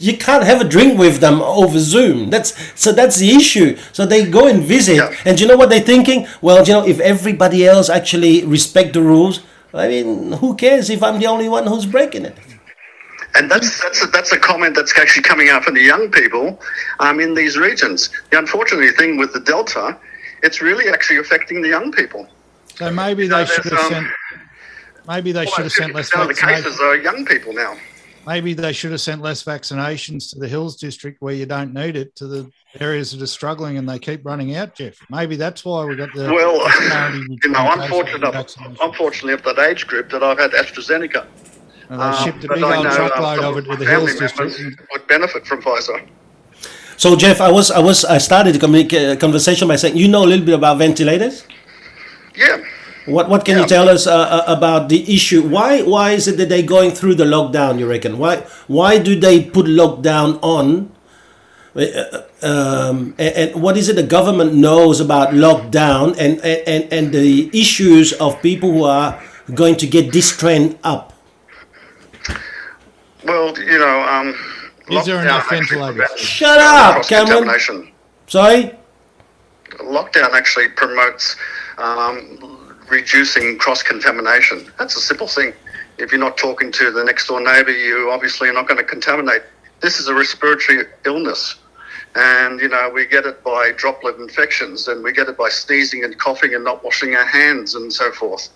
you 0.00 0.16
can't 0.26 0.44
have 0.50 0.60
a 0.60 0.68
drink 0.74 0.98
with 0.98 1.16
them 1.20 1.36
over 1.42 1.78
Zoom. 1.78 2.30
That's 2.30 2.50
so 2.84 2.92
that's 2.92 3.16
the 3.24 3.30
issue. 3.40 3.76
So 3.92 4.06
they 4.06 4.20
go 4.38 4.46
and 4.52 4.62
visit, 4.62 4.96
Yeah. 4.96 5.14
and 5.24 5.40
you 5.40 5.46
know 5.48 5.56
what 5.56 5.70
they're 5.70 5.88
thinking? 5.94 6.26
Well, 6.40 6.58
you 6.66 6.72
know, 6.74 6.84
if 6.86 6.98
everybody 7.00 7.66
else 7.66 7.88
actually 7.98 8.44
respect 8.44 8.92
the 8.94 9.02
rules, 9.02 9.40
I 9.72 9.88
mean, 9.88 10.32
who 10.40 10.54
cares 10.56 10.88
if 10.90 11.02
I'm 11.02 11.18
the 11.18 11.26
only 11.34 11.48
one 11.48 11.64
who's 11.66 11.86
breaking 11.86 12.24
it? 12.30 12.36
And 13.34 13.50
that's 13.50 13.70
that's 13.82 14.02
a, 14.04 14.06
that's 14.06 14.32
a 14.32 14.38
comment 14.38 14.74
that's 14.74 14.94
actually 14.98 15.22
coming 15.22 15.48
up 15.50 15.62
from 15.64 15.74
the 15.74 15.82
young 15.92 16.10
people 16.10 16.60
um, 17.00 17.20
in 17.20 17.34
these 17.34 17.54
regions. 17.68 18.10
The 18.30 18.38
unfortunate 18.38 18.96
thing 18.96 19.18
with 19.18 19.32
the 19.32 19.40
Delta, 19.40 19.96
it's 20.42 20.60
really 20.62 20.88
actually 20.94 21.18
affecting 21.18 21.60
the 21.62 21.68
young 21.68 21.92
people. 21.92 22.26
So 22.78 22.90
maybe 22.92 23.26
they 23.26 23.36
there's, 23.36 23.50
should 23.50 23.64
have 23.66 23.78
um, 23.84 23.90
sent. 23.92 24.06
Maybe 25.06 25.32
they 25.32 25.46
should 25.46 25.64
have 25.64 25.72
sent 25.72 25.94
less 25.94 26.10
50% 26.10 26.22
of 26.22 26.28
the 26.28 26.34
cases 26.34 26.80
are 26.80 26.96
young 26.96 27.24
people 27.24 27.52
now. 27.52 27.76
Maybe 28.26 28.52
they 28.52 28.74
should 28.74 28.90
have 28.90 29.00
sent 29.00 29.22
less 29.22 29.42
vaccinations 29.42 30.30
to 30.30 30.38
the 30.38 30.46
Hills 30.46 30.76
District 30.76 31.16
where 31.22 31.32
you 31.32 31.46
don't 31.46 31.72
need 31.72 31.96
it 31.96 32.14
to 32.16 32.26
the 32.26 32.50
areas 32.78 33.12
that 33.12 33.22
are 33.22 33.26
struggling 33.26 33.78
and 33.78 33.88
they 33.88 33.98
keep 33.98 34.22
running 34.26 34.54
out, 34.54 34.74
Jeff. 34.74 34.96
Maybe 35.08 35.36
that's 35.36 35.64
why 35.64 35.84
we 35.86 35.96
got 35.96 36.10
the 36.14 36.30
Well, 36.30 36.62
disparity 36.68 37.38
you 37.44 37.50
know, 37.50 37.58
cases 37.60 37.72
and 37.72 37.82
unfortunate, 37.82 38.34
vaccinations. 38.34 38.76
unfortunately, 38.82 39.32
of 39.32 39.42
that 39.44 39.58
age 39.70 39.86
group 39.86 40.10
that 40.10 40.22
I've 40.22 40.38
had 40.38 40.50
AstraZeneca. 40.50 41.26
And 41.88 42.00
they 42.00 42.04
Um, 42.04 42.24
shipped 42.24 42.44
a 42.44 42.48
but 42.48 42.54
big 42.56 42.64
I 42.64 42.76
old 42.76 42.84
know, 42.84 42.90
uh, 42.90 42.96
truckload 42.96 43.38
some 43.38 43.44
of 43.46 43.58
it 43.58 43.62
to 43.62 43.76
the 43.76 43.86
family 43.86 43.90
Hills 44.06 44.18
District. 44.20 44.58
members 44.60 44.76
would 44.92 45.06
benefit 45.06 45.46
from 45.46 45.62
Pfizer. 45.62 46.06
So 46.98 47.16
Jeff, 47.16 47.40
I 47.40 47.50
was 47.50 47.70
I 47.70 47.78
was 47.78 48.04
I 48.04 48.18
started 48.18 48.56
the 48.56 49.12
uh, 49.12 49.16
conversation 49.16 49.68
by 49.68 49.76
saying 49.76 49.96
you 49.96 50.08
know 50.08 50.24
a 50.24 50.28
little 50.32 50.44
bit 50.44 50.54
about 50.56 50.76
ventilators. 50.78 51.44
Yeah. 52.38 52.58
What 53.06 53.28
what 53.28 53.44
can 53.44 53.56
Yeah. 53.56 53.62
you 53.62 53.68
tell 53.68 53.88
us 53.88 54.06
uh, 54.06 54.12
uh, 54.14 54.44
about 54.46 54.88
the 54.88 55.00
issue? 55.14 55.40
Why 55.42 55.82
why 55.82 56.12
is 56.12 56.28
it 56.28 56.36
that 56.38 56.48
they're 56.48 56.62
going 56.76 56.92
through 56.92 57.14
the 57.16 57.24
lockdown? 57.24 57.78
You 57.80 57.88
reckon? 57.88 58.18
Why 58.18 58.44
why 58.68 58.98
do 58.98 59.18
they 59.18 59.42
put 59.56 59.66
lockdown 59.66 60.38
on? 60.42 60.92
Uh, 61.74 62.22
Um, 62.38 63.18
and, 63.18 63.34
and 63.34 63.48
what 63.64 63.74
is 63.76 63.88
it 63.90 63.96
the 63.98 64.06
government 64.06 64.54
knows 64.54 65.00
about 65.02 65.34
lockdown 65.34 66.14
and, 66.22 66.38
and, 66.46 66.86
and 66.94 67.10
the 67.10 67.50
issues 67.50 68.12
of 68.22 68.38
people 68.42 68.70
who 68.70 68.84
are 68.86 69.18
going 69.58 69.74
to 69.82 69.88
get 69.90 70.12
this 70.14 70.30
trend 70.38 70.78
up? 70.86 71.18
Well, 73.24 73.58
you 73.58 73.78
know, 73.82 73.98
um, 74.06 74.28
Is 74.86 75.04
there 75.04 75.16
lockdown 75.18 75.22
enough 75.22 75.52
actually 75.52 75.78
ventilators? 75.82 76.20
Shut 76.20 76.60
up, 76.60 76.94
cross-contamination. 77.06 77.90
Sorry? 78.28 78.70
Lockdown 79.82 80.30
actually 80.32 80.68
promotes 80.78 81.34
um, 81.78 82.76
reducing 82.90 83.58
cross 83.58 83.82
contamination. 83.82 84.70
That's 84.78 84.96
a 84.96 85.00
simple 85.00 85.26
thing. 85.26 85.52
If 85.98 86.12
you're 86.12 86.20
not 86.20 86.36
talking 86.36 86.70
to 86.72 86.90
the 86.90 87.04
next 87.04 87.26
door 87.26 87.40
neighbour, 87.40 87.70
you 87.70 88.10
obviously 88.10 88.48
are 88.48 88.52
not 88.52 88.68
going 88.68 88.78
to 88.78 88.84
contaminate. 88.84 89.42
This 89.80 89.98
is 89.98 90.08
a 90.08 90.14
respiratory 90.14 90.84
illness. 91.04 91.56
And, 92.14 92.60
you 92.60 92.68
know, 92.68 92.90
we 92.92 93.06
get 93.06 93.26
it 93.26 93.44
by 93.44 93.72
droplet 93.76 94.16
infections 94.16 94.88
and 94.88 95.04
we 95.04 95.12
get 95.12 95.28
it 95.28 95.36
by 95.36 95.48
sneezing 95.50 96.04
and 96.04 96.18
coughing 96.18 96.54
and 96.54 96.64
not 96.64 96.82
washing 96.82 97.14
our 97.14 97.26
hands 97.26 97.74
and 97.74 97.92
so 97.92 98.10
forth. 98.12 98.48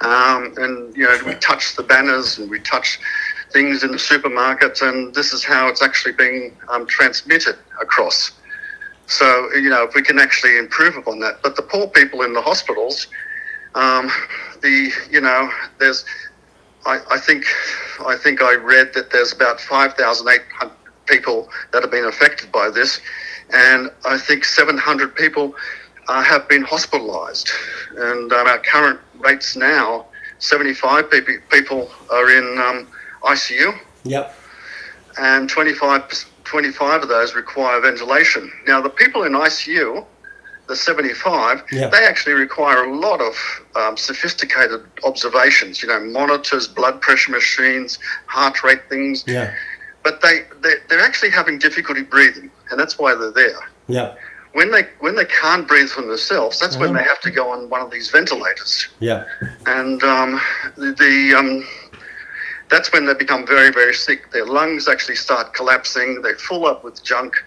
Um, 0.00 0.54
and, 0.56 0.96
you 0.96 1.04
know, 1.04 1.18
we 1.26 1.34
touch 1.34 1.76
the 1.76 1.82
banners 1.82 2.38
and 2.38 2.50
we 2.50 2.60
touch 2.60 2.98
things 3.52 3.82
in 3.82 3.90
the 3.90 3.96
supermarkets, 3.96 4.82
and 4.82 5.14
this 5.14 5.32
is 5.32 5.44
how 5.44 5.68
it's 5.68 5.82
actually 5.82 6.12
being 6.12 6.56
um, 6.68 6.86
transmitted 6.86 7.56
across. 7.80 8.32
So, 9.06 9.52
you 9.54 9.70
know, 9.70 9.84
if 9.84 9.94
we 9.94 10.02
can 10.02 10.18
actually 10.18 10.58
improve 10.58 10.96
upon 10.96 11.20
that. 11.20 11.42
But 11.42 11.56
the 11.56 11.62
poor 11.62 11.86
people 11.88 12.22
in 12.22 12.32
the 12.32 12.42
hospitals, 12.42 13.06
um, 13.74 14.10
the, 14.62 14.90
you 15.10 15.20
know, 15.20 15.50
there's, 15.78 16.04
I, 16.84 17.00
I 17.10 17.18
think, 17.18 17.44
I 18.04 18.16
think 18.16 18.42
I 18.42 18.54
read 18.54 18.92
that 18.94 19.10
there's 19.10 19.32
about 19.32 19.60
5,800 19.60 20.72
people 21.06 21.48
that 21.72 21.82
have 21.82 21.90
been 21.90 22.06
affected 22.06 22.50
by 22.50 22.68
this. 22.70 23.00
And 23.52 23.90
I 24.04 24.18
think 24.18 24.44
700 24.44 25.14
people 25.14 25.54
uh, 26.08 26.22
have 26.22 26.48
been 26.48 26.62
hospitalized. 26.62 27.50
And 27.96 28.32
um, 28.32 28.46
our 28.46 28.58
current 28.58 29.00
rates 29.18 29.56
now, 29.56 30.06
75 30.38 31.10
people, 31.10 31.34
people 31.50 31.90
are 32.10 32.30
in 32.30 32.58
um, 32.58 32.88
ICU 33.22 33.78
Yep. 34.04 34.34
and 35.18 35.48
25, 35.48 36.26
25 36.46 37.02
of 37.02 37.08
those 37.08 37.34
require 37.34 37.80
ventilation. 37.80 38.50
Now, 38.66 38.80
the 38.80 38.88
people 38.90 39.24
in 39.24 39.32
ICU, 39.32 40.04
the 40.68 40.76
75, 40.76 41.62
Yeah. 41.70 41.88
they 41.88 42.04
actually 42.06 42.34
require 42.34 42.84
a 42.84 42.96
lot 42.96 43.20
of 43.20 43.34
um, 43.74 43.96
sophisticated 43.96 44.80
observations, 45.04 45.82
you 45.82 45.88
know, 45.88 46.00
monitors, 46.00 46.66
blood 46.66 47.00
pressure 47.00 47.32
machines, 47.32 47.98
heart 48.26 48.62
rate 48.62 48.88
things. 48.88 49.24
Yeah. 49.26 49.52
But 50.02 50.20
they, 50.22 50.42
they, 50.62 50.74
they're 50.88 51.00
actually 51.00 51.30
having 51.30 51.58
difficulty 51.58 52.02
breathing, 52.02 52.50
and 52.70 52.78
that's 52.80 52.98
why 52.98 53.14
they're 53.14 53.32
there. 53.32 53.58
Yeah. 53.88 54.14
When 54.52 54.70
they, 54.70 54.88
when 55.00 55.16
they 55.16 55.26
can't 55.26 55.68
breathe 55.68 55.90
for 55.90 56.00
themselves, 56.00 56.58
that's 56.58 56.76
when 56.78 56.90
Mhm. 56.90 56.96
they 56.98 57.02
have 57.02 57.20
to 57.20 57.30
go 57.30 57.50
on 57.50 57.68
one 57.68 57.82
of 57.82 57.90
these 57.90 58.08
ventilators 58.10 58.88
Yeah. 59.00 59.24
and 59.66 60.02
um, 60.02 60.40
the, 60.76 60.92
the 60.92 61.34
um, 61.38 61.66
that's 62.68 62.92
when 62.92 63.06
they 63.06 63.14
become 63.14 63.46
very 63.46 63.70
very 63.70 63.94
sick. 63.94 64.30
Their 64.32 64.46
lungs 64.46 64.88
actually 64.88 65.16
start 65.16 65.54
collapsing. 65.54 66.22
They 66.22 66.34
fill 66.34 66.66
up 66.66 66.84
with 66.84 67.02
junk 67.02 67.42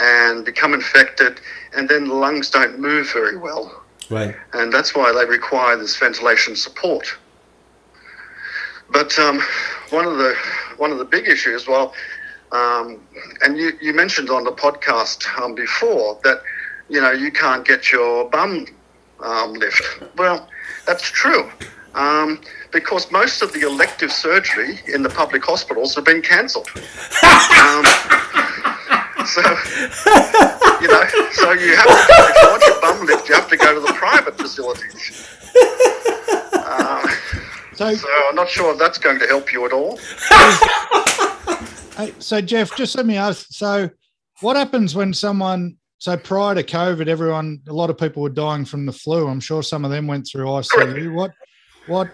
and 0.00 0.44
become 0.44 0.74
infected, 0.74 1.40
and 1.76 1.88
then 1.88 2.08
the 2.08 2.14
lungs 2.14 2.50
don't 2.50 2.78
move 2.80 3.12
very 3.12 3.36
well, 3.36 3.82
Right. 4.10 4.34
and 4.52 4.72
that's 4.72 4.94
why 4.94 5.12
they 5.12 5.24
require 5.24 5.76
this 5.76 5.96
ventilation 5.96 6.56
support. 6.56 7.06
But 8.90 9.16
um, 9.18 9.40
one 9.90 10.04
of 10.06 10.18
the 10.18 10.34
one 10.76 10.90
of 10.90 10.98
the 10.98 11.04
big 11.04 11.28
issues, 11.28 11.66
well, 11.66 11.94
um, 12.52 13.00
and 13.42 13.56
you, 13.56 13.72
you 13.80 13.92
mentioned 13.94 14.30
on 14.30 14.44
the 14.44 14.52
podcast 14.52 15.26
um, 15.40 15.54
before 15.54 16.18
that 16.24 16.42
you 16.88 17.00
know 17.00 17.10
you 17.10 17.30
can't 17.30 17.64
get 17.66 17.90
your 17.92 18.28
bum 18.30 18.66
um, 19.20 19.54
lift. 19.54 19.82
Well, 20.16 20.48
that's 20.86 21.08
true. 21.10 21.50
Um, 21.94 22.40
because 22.72 23.10
most 23.10 23.42
of 23.42 23.52
the 23.52 23.60
elective 23.60 24.10
surgery 24.12 24.80
in 24.92 25.02
the 25.02 25.08
public 25.08 25.44
hospitals 25.44 25.94
have 25.94 26.04
been 26.04 26.22
cancelled. 26.22 26.68
um, 26.74 27.84
so, 29.26 29.40
you 30.80 30.88
know, 30.88 31.04
so 31.32 31.52
you 31.52 31.76
have 31.76 31.86
to, 31.86 32.04
if 32.08 32.42
you 32.42 32.48
want 32.48 32.62
your 32.66 32.80
bum 32.80 33.06
lift, 33.06 33.28
you 33.28 33.34
have 33.34 33.48
to 33.48 33.56
go 33.56 33.74
to 33.74 33.80
the 33.80 33.92
private 33.94 34.36
facilities. 34.36 35.28
Um, 36.66 37.04
So, 37.74 37.92
so 37.92 38.08
I'm 38.28 38.36
not 38.36 38.48
sure 38.48 38.72
if 38.72 38.78
that's 38.78 38.98
going 38.98 39.18
to 39.18 39.26
help 39.26 39.52
you 39.52 39.66
at 39.66 39.72
all. 39.72 39.96
hey, 41.96 42.14
so 42.20 42.40
Jeff, 42.40 42.76
just 42.76 42.96
let 42.96 43.04
me 43.04 43.16
ask. 43.16 43.46
So, 43.50 43.90
what 44.40 44.56
happens 44.56 44.94
when 44.94 45.12
someone? 45.12 45.76
So 45.98 46.16
prior 46.16 46.54
to 46.54 46.62
COVID, 46.62 47.08
everyone, 47.08 47.62
a 47.66 47.72
lot 47.72 47.88
of 47.90 47.96
people 47.96 48.22
were 48.22 48.28
dying 48.28 48.64
from 48.64 48.84
the 48.84 48.92
flu. 48.92 49.26
I'm 49.26 49.40
sure 49.40 49.62
some 49.62 49.84
of 49.84 49.90
them 49.90 50.06
went 50.06 50.28
through 50.30 50.44
ICU. 50.44 50.68
Correct. 50.70 51.14
What 51.14 51.30
what 51.86 52.08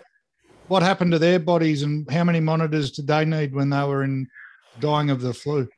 what 0.69 0.83
happened 0.83 1.13
to 1.13 1.19
their 1.19 1.39
bodies 1.41 1.83
and 1.83 2.09
how 2.11 2.23
many 2.23 2.39
monitors 2.41 2.93
did 2.93 3.07
they 3.07 3.25
need 3.25 3.53
when 3.55 3.71
they 3.71 3.85
were 3.85 4.05
in 4.05 4.27
dying 4.79 5.11
of 5.11 5.21
the 5.21 5.35
flu? 5.35 5.69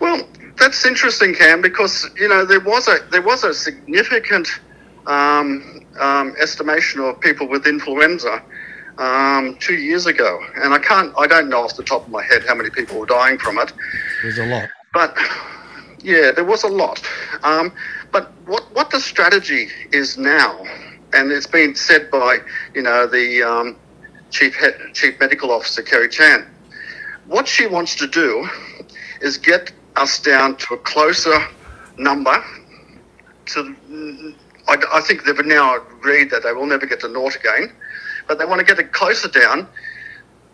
Well, 0.00 0.26
that's 0.56 0.86
interesting, 0.86 1.34
Cam, 1.34 1.60
because 1.60 2.08
you 2.16 2.28
know 2.28 2.44
there 2.44 2.60
was 2.60 2.88
a 2.88 2.98
there 3.10 3.22
was 3.22 3.44
a 3.44 3.52
significant 3.52 4.48
um, 5.06 5.84
um, 6.00 6.34
estimation 6.40 7.00
of 7.00 7.20
people 7.20 7.48
with 7.48 7.66
influenza 7.66 8.42
um, 8.98 9.56
two 9.60 9.74
years 9.76 10.06
ago, 10.06 10.40
and 10.56 10.72
I 10.72 10.78
can't 10.78 11.12
I 11.18 11.26
don't 11.26 11.48
know 11.48 11.62
off 11.64 11.76
the 11.76 11.84
top 11.84 12.06
of 12.06 12.10
my 12.10 12.24
head 12.24 12.44
how 12.46 12.54
many 12.54 12.70
people 12.70 12.98
were 12.98 13.06
dying 13.06 13.38
from 13.38 13.58
it, 13.58 13.72
There's 14.22 14.38
a 14.38 14.46
lot. 14.46 14.68
but 14.94 15.16
yeah, 16.02 16.30
there 16.32 16.44
was 16.44 16.62
a 16.64 16.68
lot. 16.68 17.02
Um, 17.42 17.72
but 18.12 18.32
what 18.46 18.64
what 18.74 18.90
the 18.90 19.00
strategy 19.00 19.68
is 19.92 20.16
now, 20.16 20.64
and 21.12 21.32
it's 21.32 21.46
been 21.46 21.74
said 21.74 22.10
by 22.10 22.38
you 22.74 22.82
know 22.82 23.06
the 23.06 23.42
um, 23.42 23.76
chief 24.30 24.54
head, 24.56 24.74
chief 24.94 25.18
medical 25.20 25.50
officer 25.50 25.82
Kerry 25.82 26.08
Chant. 26.08 26.46
What 27.26 27.46
she 27.46 27.66
wants 27.66 27.94
to 27.96 28.06
do 28.06 28.48
is 29.20 29.36
get 29.36 29.72
us 29.96 30.18
down 30.20 30.56
to 30.56 30.74
a 30.74 30.78
closer 30.78 31.38
number. 31.98 32.42
To 33.46 34.34
I, 34.68 34.76
I 34.92 35.00
think 35.00 35.24
they've 35.24 35.44
now 35.44 35.76
agreed 35.76 36.30
that 36.30 36.42
they 36.42 36.52
will 36.52 36.66
never 36.66 36.86
get 36.86 37.00
to 37.00 37.08
naught 37.08 37.36
again, 37.36 37.72
but 38.26 38.38
they 38.38 38.44
want 38.44 38.60
to 38.60 38.66
get 38.66 38.78
it 38.78 38.92
closer 38.92 39.28
down. 39.28 39.68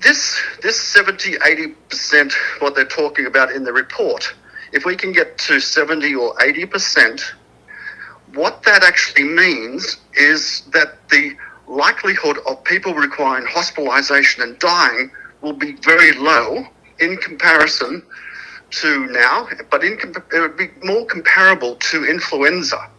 This 0.01 0.41
this 0.63 0.81
70 0.81 1.37
80 1.45 1.69
percent 1.89 2.33
what 2.59 2.75
they're 2.75 2.85
talking 2.85 3.27
about 3.27 3.53
in 3.53 3.65
the 3.65 3.73
report 3.73 4.35
if 4.75 4.85
we 4.85 4.97
can 4.97 5.13
get 5.13 5.39
to 5.39 5.61
70 5.61 6.15
or 6.17 6.35
80%, 6.35 7.23
what 8.35 8.63
that 8.65 8.83
actually 8.83 9.25
means 9.25 9.99
is 10.15 10.63
that 10.73 11.09
the 11.09 11.37
likelihood 11.67 12.39
of 12.47 12.63
people 12.65 12.95
requiring 12.95 13.47
hospitalization 13.47 14.43
and 14.43 14.59
dying 14.59 15.11
will 15.41 15.53
be 15.53 15.73
very 15.83 16.13
low 16.13 16.65
in 17.01 17.17
comparison 17.19 18.03
to 18.71 19.07
now, 19.07 19.49
but 19.71 19.85
in, 19.85 19.99
it 20.33 20.41
would 20.41 20.57
be 20.57 20.69
more 20.83 21.07
comparable 21.07 21.77
to 21.77 22.05
influenza. 22.05 22.91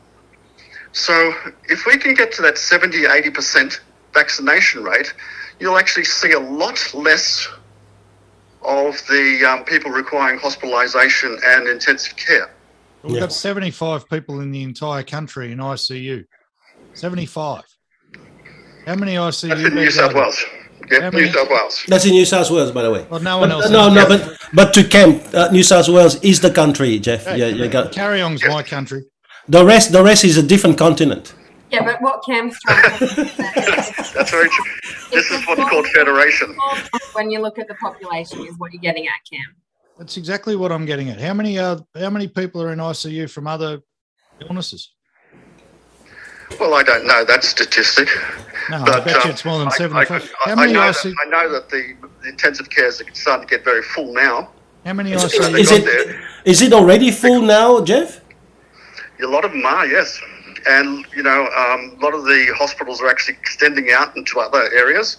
So 0.93 1.33
if 1.65 1.85
we 1.85 1.97
can 1.97 2.13
get 2.13 2.31
to 2.33 2.41
that 2.43 2.57
70, 2.57 3.03
80% 3.03 3.79
vaccination 4.13 4.83
rate, 4.83 5.13
you'll 5.59 5.77
actually 5.77 6.05
see 6.05 6.31
a 6.31 6.39
lot 6.39 6.93
less 6.93 7.47
of 8.61 8.95
the 9.07 9.45
um, 9.45 9.65
people 9.65 9.91
requiring 9.91 10.39
hospitalisation 10.39 11.37
and 11.45 11.67
intensive 11.67 12.15
care. 12.15 12.54
We've 13.05 13.15
Yeah. 13.15 13.21
got 13.21 13.33
75 13.33 14.09
people 14.09 14.41
in 14.41 14.51
the 14.51 14.63
entire 14.63 15.03
country 15.03 15.51
in 15.51 15.59
ICU. 15.59 16.23
75. 16.93 17.63
How 18.87 18.95
many 18.95 19.15
ICU 19.17 19.49
That's 19.49 19.61
in 19.61 19.75
New 19.75 19.91
South 19.91 20.11
there? 20.13 20.21
Wales. 20.21 20.45
Yeah, 20.91 21.01
How 21.01 21.09
New 21.09 21.31
South 21.31 21.49
Wales. 21.49 21.83
That's 21.87 22.05
in 22.05 22.11
New 22.11 22.25
South 22.25 22.51
Wales, 22.51 22.71
by 22.71 22.83
the 22.83 22.91
way. 22.91 23.05
Well, 23.09 23.19
no 23.19 23.37
one 23.39 23.49
But- 23.49 23.55
else. 23.63 23.69
no, 23.69 23.89
no, 23.93 24.07
but 24.07 24.37
but 24.53 24.73
to 24.75 24.83
Kemp, 24.83 25.23
uh, 25.33 25.49
New 25.51 25.63
South 25.63 25.87
Wales 25.89 26.15
is 26.21 26.39
the 26.41 26.51
country, 26.51 26.99
Jeff. 26.99 27.25
Hey, 27.25 27.37
Yeah, 27.39 27.47
you 27.47 27.67
got 27.67 27.91
Carry 27.91 28.21
on's 28.21 28.43
my 28.45 28.61
country. 28.63 29.03
the 29.47 29.65
rest. 29.65 29.91
The 29.91 30.03
rest 30.03 30.23
is 30.23 30.37
a 30.37 30.43
different 30.43 30.77
continent. 30.77 31.33
Yeah, 31.71 31.83
but 31.83 32.01
what 32.01 32.23
Cam's 32.25 32.55
trying 32.65 32.97
to 32.99 33.07
say 33.07 33.23
That's 34.15 34.31
very 34.31 34.49
true. 34.49 34.65
This 35.11 35.29
is 35.31 35.45
what's 35.47 35.61
called 35.69 35.87
federation. 35.87 36.55
when 37.13 37.31
you 37.31 37.39
look 37.39 37.57
at 37.59 37.67
the 37.67 37.75
population 37.75 38.39
is 38.45 38.53
what 38.57 38.71
you're 38.71 38.81
getting 38.81 39.07
at, 39.07 39.19
Cam. 39.31 39.55
That's 39.97 40.17
exactly 40.17 40.55
what 40.55 40.71
I'm 40.71 40.85
getting 40.85 41.09
at. 41.09 41.19
How 41.21 41.33
many 41.33 41.57
uh, 41.57 41.77
how 41.97 42.09
many 42.09 42.27
people 42.27 42.61
are 42.61 42.71
in 42.73 42.79
ICU 42.79 43.29
from 43.29 43.47
other 43.47 43.81
illnesses? 44.41 44.91
Well, 46.59 46.73
I 46.73 46.83
don't 46.83 47.07
know 47.07 47.23
that 47.25 47.43
statistic. 47.43 48.07
No, 48.69 48.77
I 48.77 48.85
But, 48.85 49.05
bet 49.05 49.15
you 49.15 49.21
um, 49.21 49.29
it's 49.31 49.45
more 49.45 49.57
than 49.59 49.67
I- 49.67 49.71
I 49.71 49.77
75. 49.77 50.07
could- 50.21 50.31
How 50.39 50.51
I, 50.51 50.55
many 50.55 50.73
know 50.73 50.79
that, 50.81 50.95
ICU? 50.95 51.13
I 51.25 51.29
know 51.29 51.51
that 51.51 51.69
the, 51.69 51.95
the 52.21 52.29
intensive 52.29 52.69
cares 52.69 53.01
are 53.01 53.05
starting 53.13 53.47
to 53.47 53.55
get 53.55 53.63
very 53.65 53.81
full 53.81 54.13
now. 54.13 54.51
How 54.85 54.93
many 54.93 55.13
Is, 55.13 55.23
ICU? 55.23 55.57
is 55.59 55.69
got 55.69 55.79
it 56.45 56.61
it 56.61 56.73
already 56.73 57.09
full 57.11 57.41
now, 57.41 57.81
Jeff? 57.83 58.21
A 59.23 59.25
lot 59.27 59.43
of 59.45 59.51
them 59.51 59.65
are, 59.65 59.85
yes. 59.87 60.19
And, 60.67 61.05
you 61.15 61.23
know, 61.23 61.45
um, 61.57 61.97
a 61.99 62.03
lot 62.03 62.13
of 62.13 62.23
the 62.25 62.53
hospitals 62.57 63.01
are 63.01 63.07
actually 63.09 63.37
extending 63.41 63.91
out 63.91 64.15
into 64.17 64.39
other 64.39 64.69
areas. 64.73 65.17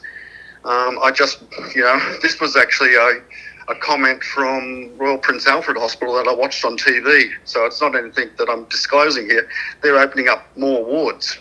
Um, 0.65 0.99
I 1.03 1.11
just, 1.13 1.43
you 1.75 1.83
know, 1.83 1.99
this 2.23 2.41
was 2.41 2.57
actually 2.57 2.95
a, 2.95 3.21
a 3.69 3.75
comment 3.75 4.23
from 4.23 4.97
Royal 4.97 5.19
Prince 5.19 5.47
Alfred 5.47 5.77
Hospital 5.77 6.15
that 6.15 6.29
I 6.29 6.35
watched 6.35 6.65
on 6.65 6.77
TV. 6.77 7.31
So 7.45 7.67
it's 7.67 7.81
not 7.81 7.97
anything 7.97 8.31
that 8.39 8.49
I'm 8.49 8.65
disclosing 8.65 9.27
here. 9.27 9.49
They're 9.83 9.99
opening 9.99 10.29
up 10.29 10.47
more 10.57 10.85
wards. 10.85 11.39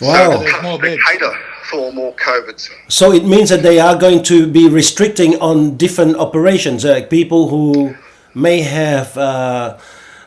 Wow. 0.00 0.38
So 0.38 0.46
to, 0.46 0.62
more 0.62 0.78
beds. 0.78 1.02
cater 1.10 1.32
for 1.64 1.92
more 1.92 2.14
COVIDs. 2.14 2.70
So 2.88 3.12
it 3.12 3.24
means 3.24 3.50
that 3.50 3.62
they 3.62 3.78
are 3.78 3.96
going 3.96 4.22
to 4.24 4.46
be 4.50 4.68
restricting 4.68 5.36
on 5.40 5.76
different 5.76 6.16
operations, 6.16 6.84
uh, 6.84 7.06
people 7.08 7.48
who 7.48 7.94
may 8.34 8.60
have 8.60 9.16
uh, 9.16 9.78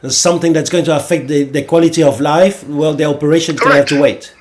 something 0.07 0.53
that's 0.53 0.69
going 0.69 0.85
to 0.85 0.95
affect 0.95 1.27
the, 1.27 1.43
the 1.43 1.63
quality 1.63 2.03
of 2.03 2.21
life. 2.21 2.63
Well, 2.67 2.93
the 2.93 3.05
operation's 3.05 3.59
going 3.59 3.71
to 3.71 3.77
have 3.77 3.87
to 3.87 4.01
wait. 4.01 4.33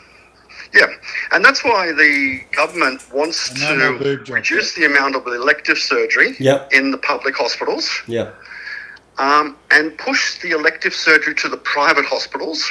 Yeah, 0.76 0.86
and 1.32 1.44
that's 1.44 1.64
why 1.64 1.92
the 1.92 2.40
government 2.52 3.02
wants 3.12 3.50
And 3.62 3.78
no 3.78 3.92
more 3.92 4.16
to 4.16 4.32
reduce 4.32 4.74
the 4.74 4.84
amount 4.84 5.16
of 5.16 5.26
elective 5.26 5.78
surgery 5.78 6.36
Yeah. 6.38 6.66
in 6.70 6.90
the 6.90 6.98
public 6.98 7.34
hospitals 7.36 7.90
Yeah. 8.06 8.30
um, 9.18 9.56
and 9.70 9.96
push 9.96 10.38
the 10.40 10.50
elective 10.50 10.94
surgery 10.94 11.34
to 11.36 11.48
the 11.48 11.56
private 11.56 12.04
hospitals. 12.04 12.70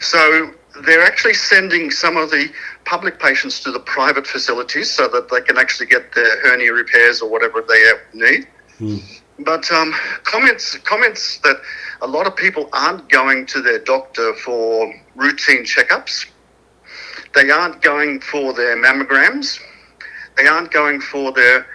So 0.00 0.52
they're 0.84 1.02
actually 1.02 1.34
sending 1.34 1.90
some 1.90 2.16
of 2.16 2.30
the 2.30 2.50
public 2.86 3.18
patients 3.18 3.60
to 3.60 3.70
the 3.70 3.80
private 3.80 4.26
facilities 4.26 4.90
so 4.90 5.08
that 5.08 5.28
they 5.30 5.42
can 5.42 5.58
actually 5.58 5.86
get 5.86 6.14
their 6.14 6.40
hernia 6.40 6.72
repairs 6.72 7.20
or 7.20 7.28
whatever 7.28 7.62
they 7.68 7.82
need. 8.14 8.46
But 9.40 9.70
um, 9.72 9.94
comments 10.24 10.76
comments 10.78 11.38
that 11.38 11.56
a 12.02 12.06
lot 12.06 12.26
of 12.26 12.34
people 12.36 12.68
aren't 12.72 13.08
going 13.10 13.46
to 13.46 13.60
their 13.60 13.78
doctor 13.78 14.34
for 14.34 14.92
routine 15.16 15.64
checkups. 15.64 16.26
They 17.34 17.50
aren't 17.50 17.80
going 17.82 18.20
for 18.20 18.52
their 18.52 18.76
mammograms. 18.76 19.60
They 20.36 20.46
aren't 20.46 20.70
going 20.72 21.00
for 21.00 21.32
their 21.32 21.66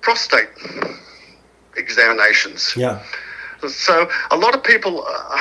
prostate 0.00 0.48
examinations. 1.76 2.74
Yeah. 2.76 3.02
So 3.68 4.08
a 4.30 4.36
lot 4.36 4.54
of 4.54 4.62
people 4.62 5.04
uh, 5.06 5.40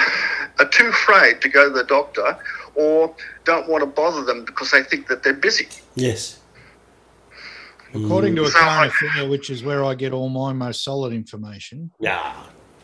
are 0.59 0.67
too 0.69 0.87
afraid 0.87 1.41
to 1.41 1.49
go 1.49 1.67
to 1.69 1.73
the 1.75 1.83
doctor 1.83 2.37
or 2.75 3.13
don't 3.43 3.67
want 3.67 3.81
to 3.81 3.85
bother 3.87 4.23
them 4.23 4.45
because 4.45 4.71
they 4.71 4.83
think 4.83 5.07
that 5.07 5.23
they're 5.23 5.33
busy. 5.33 5.67
Yes. 5.95 6.39
According 7.93 8.35
to 8.37 8.43
a 8.45 8.47
So 8.49 8.59
I- 8.59 8.89
current 8.89 9.29
which 9.29 9.49
is 9.49 9.63
where 9.63 9.83
I 9.83 9.93
get 9.95 10.13
all 10.13 10.29
my 10.29 10.53
most 10.53 10.83
solid 10.83 11.13
information, 11.13 11.91
Yeah. 11.99 12.33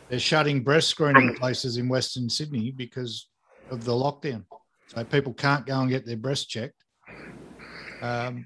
they're 0.09 0.19
shutting 0.19 0.61
breast 0.63 0.89
screening 0.89 1.35
places 1.35 1.77
in 1.77 1.87
Western 1.87 2.29
Sydney 2.29 2.71
because 2.71 3.27
of 3.71 3.85
the 3.85 3.93
lockdown. 3.93 4.43
So 4.87 5.03
people 5.05 5.33
can't 5.33 5.65
go 5.65 5.79
and 5.79 5.89
get 5.89 6.05
their 6.05 6.17
breast 6.17 6.49
checked 6.49 6.78
um, 8.01 8.45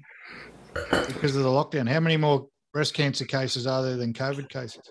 because 0.72 1.36
of 1.36 1.42
the 1.42 1.48
lockdown. 1.48 1.88
How 1.88 2.00
many 2.00 2.16
more 2.16 2.46
breast 2.72 2.94
cancer 2.94 3.24
cases 3.24 3.66
are 3.66 3.82
there 3.82 3.96
than 3.96 4.12
COVID 4.12 4.48
cases? 4.48 4.82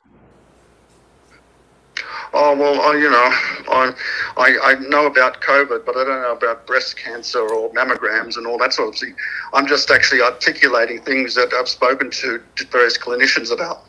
Oh 2.35 2.55
well, 2.57 2.81
I, 2.81 2.95
you 2.95 3.11
know, 3.11 3.29
I, 3.71 3.93
I 4.37 4.57
I 4.71 4.75
know 4.89 5.05
about 5.05 5.39
COVID, 5.41 5.85
but 5.85 5.95
I 5.95 6.03
don't 6.03 6.21
know 6.21 6.31
about 6.31 6.65
breast 6.65 6.97
cancer 6.97 7.41
or 7.41 7.71
mammograms 7.73 8.37
and 8.37 8.47
all 8.47 8.57
that 8.57 8.73
sort 8.73 8.89
of 8.89 8.99
thing. 8.99 9.15
I'm 9.53 9.67
just 9.67 9.91
actually 9.91 10.21
articulating 10.21 11.01
things 11.01 11.35
that 11.35 11.53
I've 11.53 11.69
spoken 11.69 12.09
to, 12.09 12.41
to 12.55 12.65
various 12.67 12.97
clinicians 12.97 13.51
about. 13.51 13.85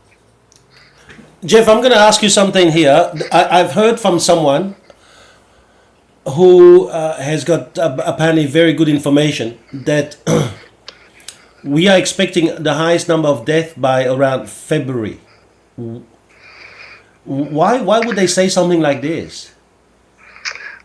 Jeff, 1.44 1.68
I'm 1.68 1.78
going 1.78 1.92
to 1.92 1.98
ask 1.98 2.22
you 2.22 2.28
something 2.28 2.70
here. 2.70 3.10
I, 3.32 3.60
I've 3.60 3.72
heard 3.72 3.98
from 3.98 4.18
someone 4.18 4.76
who 6.26 6.88
uh, 6.88 7.20
has 7.20 7.44
got 7.44 7.78
uh, 7.78 7.96
apparently 8.04 8.46
very 8.46 8.72
good 8.72 8.88
information 8.88 9.58
that 9.72 10.16
we 11.64 11.88
are 11.88 11.96
expecting 11.98 12.62
the 12.62 12.74
highest 12.74 13.08
number 13.08 13.28
of 13.28 13.44
deaths 13.44 13.72
by 13.76 14.04
around 14.06 14.48
February. 14.48 15.18
Why? 17.24 17.80
Why 17.80 18.00
would 18.00 18.16
they 18.16 18.26
say 18.26 18.48
something 18.48 18.80
like 18.80 19.00
this? 19.00 19.50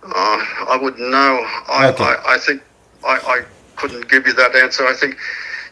Uh, 0.03 0.39
I 0.69 0.79
wouldn't 0.81 1.09
know. 1.11 1.45
I, 1.67 1.89
Okay. 1.89 2.03
I, 2.03 2.15
I 2.35 2.37
think 2.37 2.61
I, 3.05 3.15
I 3.17 3.41
couldn't 3.75 4.07
give 4.09 4.25
you 4.25 4.33
that 4.33 4.55
answer. 4.55 4.87
I 4.87 4.93
think 4.93 5.17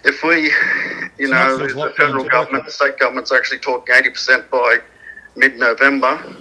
if 0.04 0.22
we, 0.24 0.44
you 0.44 0.52
It's 1.18 1.32
know, 1.32 1.58
the 1.58 1.94
federal 1.96 2.26
government, 2.26 2.66
the 2.66 2.72
state 2.72 3.00
government's 3.00 3.32
actually 3.32 3.60
talking 3.60 3.96
80% 3.96 4.50
by 4.50 4.80
mid-November. 5.36 6.36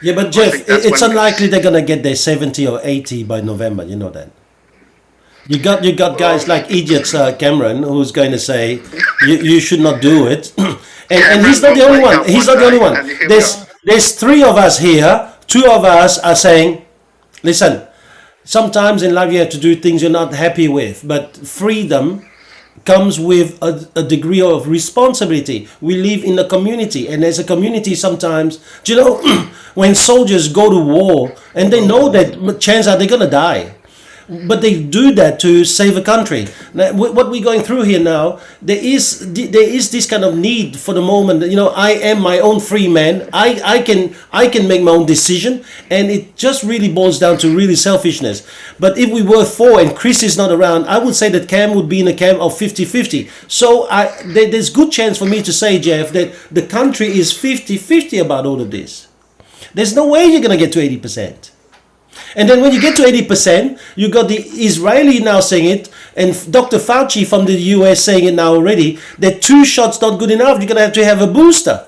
Yeah, 0.00 0.14
but 0.14 0.30
Jeff, 0.32 0.54
it's 0.68 1.02
unlikely 1.02 1.46
it's- 1.46 1.50
they're 1.50 1.62
gonna 1.62 1.82
get 1.86 2.02
their 2.02 2.16
seventy 2.16 2.66
or 2.66 2.80
eighty 2.82 3.22
by 3.22 3.40
November. 3.40 3.84
You 3.84 3.94
know 3.96 4.10
that. 4.10 4.30
You 5.52 5.58
got 5.58 5.84
you 5.84 5.92
got 5.92 6.16
guys 6.16 6.48
like 6.48 6.70
idiots, 6.70 7.12
uh, 7.12 7.36
Cameron, 7.36 7.82
who's 7.82 8.10
going 8.10 8.30
to 8.30 8.38
say 8.38 8.80
you, 9.28 9.36
you 9.36 9.60
should 9.60 9.80
not 9.80 10.00
do 10.00 10.26
it, 10.26 10.50
and, 10.56 10.80
and 11.12 11.44
he's 11.44 11.60
not 11.60 11.74
the 11.76 11.84
only 11.84 12.00
one. 12.00 12.24
He's 12.24 12.46
not 12.46 12.56
the 12.56 12.64
only 12.64 12.78
one. 12.78 12.94
There's 13.28 13.68
there's 13.84 14.16
three 14.16 14.42
of 14.42 14.56
us 14.56 14.78
here. 14.78 15.30
Two 15.46 15.66
of 15.68 15.84
us 15.84 16.18
are 16.20 16.34
saying, 16.34 16.86
listen, 17.42 17.86
sometimes 18.44 19.02
in 19.02 19.12
life 19.12 19.30
you 19.30 19.40
have 19.40 19.50
to 19.50 19.60
do 19.60 19.76
things 19.76 20.00
you're 20.00 20.10
not 20.10 20.32
happy 20.32 20.68
with, 20.68 21.06
but 21.06 21.36
freedom 21.36 22.24
comes 22.86 23.20
with 23.20 23.62
a, 23.62 23.86
a 23.94 24.02
degree 24.02 24.40
of 24.40 24.68
responsibility. 24.68 25.68
We 25.82 25.96
live 25.96 26.24
in 26.24 26.38
a 26.38 26.48
community, 26.48 27.08
and 27.08 27.22
as 27.22 27.38
a 27.38 27.44
community, 27.44 27.94
sometimes, 27.94 28.56
do 28.84 28.94
you 28.94 29.04
know, 29.04 29.20
when 29.74 29.94
soldiers 29.94 30.48
go 30.48 30.70
to 30.70 30.78
war 30.78 31.36
and 31.54 31.70
they 31.70 31.86
know 31.86 32.08
that 32.08 32.58
chance 32.58 32.86
are 32.86 32.96
they're 32.96 33.06
gonna 33.06 33.28
die, 33.28 33.74
but 34.28 34.60
they 34.60 34.82
do 34.82 35.12
that 35.14 35.40
to 35.40 35.64
save 35.64 35.96
a 35.96 36.02
country. 36.02 36.46
What 36.72 37.30
we're 37.30 37.42
going 37.42 37.62
through 37.62 37.82
here 37.82 38.00
now, 38.00 38.40
there 38.60 38.80
is 38.80 39.32
there 39.32 39.68
is 39.68 39.90
this 39.90 40.08
kind 40.08 40.24
of 40.24 40.36
need 40.36 40.76
for 40.76 40.94
the 40.94 41.00
moment. 41.00 41.42
You 41.50 41.56
know, 41.56 41.68
I 41.68 41.90
am 41.90 42.20
my 42.20 42.38
own 42.38 42.60
free 42.60 42.88
man. 42.88 43.28
I, 43.32 43.60
I 43.64 43.82
can 43.82 44.14
I 44.32 44.48
can 44.48 44.68
make 44.68 44.82
my 44.82 44.92
own 44.92 45.06
decision, 45.06 45.64
and 45.90 46.10
it 46.10 46.36
just 46.36 46.62
really 46.62 46.92
boils 46.92 47.18
down 47.18 47.38
to 47.38 47.54
really 47.54 47.76
selfishness. 47.76 48.46
But 48.78 48.98
if 48.98 49.10
we 49.10 49.22
were 49.22 49.44
four 49.44 49.80
and 49.80 49.96
Chris 49.96 50.22
is 50.22 50.36
not 50.36 50.50
around, 50.50 50.86
I 50.86 50.98
would 50.98 51.14
say 51.14 51.28
that 51.30 51.48
Cam 51.48 51.74
would 51.74 51.88
be 51.88 52.00
in 52.00 52.08
a 52.08 52.14
camp 52.14 52.40
of 52.40 52.52
50-50. 52.52 53.30
So 53.50 53.88
I 53.90 54.22
there, 54.24 54.50
there's 54.50 54.70
good 54.70 54.92
chance 54.92 55.18
for 55.18 55.26
me 55.26 55.42
to 55.42 55.52
say, 55.52 55.78
Jeff, 55.78 56.12
that 56.12 56.34
the 56.50 56.62
country 56.62 57.08
is 57.08 57.32
50-50 57.32 58.20
about 58.20 58.46
all 58.46 58.60
of 58.60 58.70
this. 58.70 59.08
There's 59.74 59.94
no 59.94 60.06
way 60.08 60.26
you're 60.26 60.42
gonna 60.42 60.56
get 60.56 60.72
to 60.72 60.80
80 60.80 60.98
percent. 60.98 61.51
And 62.36 62.48
then 62.48 62.60
when 62.60 62.72
you 62.72 62.80
get 62.80 62.96
to 62.96 63.02
80%, 63.02 63.78
you 63.96 64.08
got 64.08 64.28
the 64.28 64.36
Israeli 64.36 65.20
now 65.20 65.40
saying 65.40 65.66
it, 65.66 65.90
and 66.16 66.32
Dr. 66.52 66.78
Fauci 66.78 67.26
from 67.26 67.44
the 67.46 67.54
US 67.76 68.02
saying 68.02 68.24
it 68.24 68.34
now 68.34 68.54
already, 68.54 68.98
that 69.18 69.42
two 69.42 69.64
shots 69.64 70.00
not 70.00 70.18
good 70.18 70.30
enough. 70.30 70.58
You're 70.58 70.68
going 70.68 70.76
to 70.76 70.82
have 70.82 70.92
to 70.94 71.04
have 71.04 71.20
a 71.20 71.26
booster. 71.26 71.86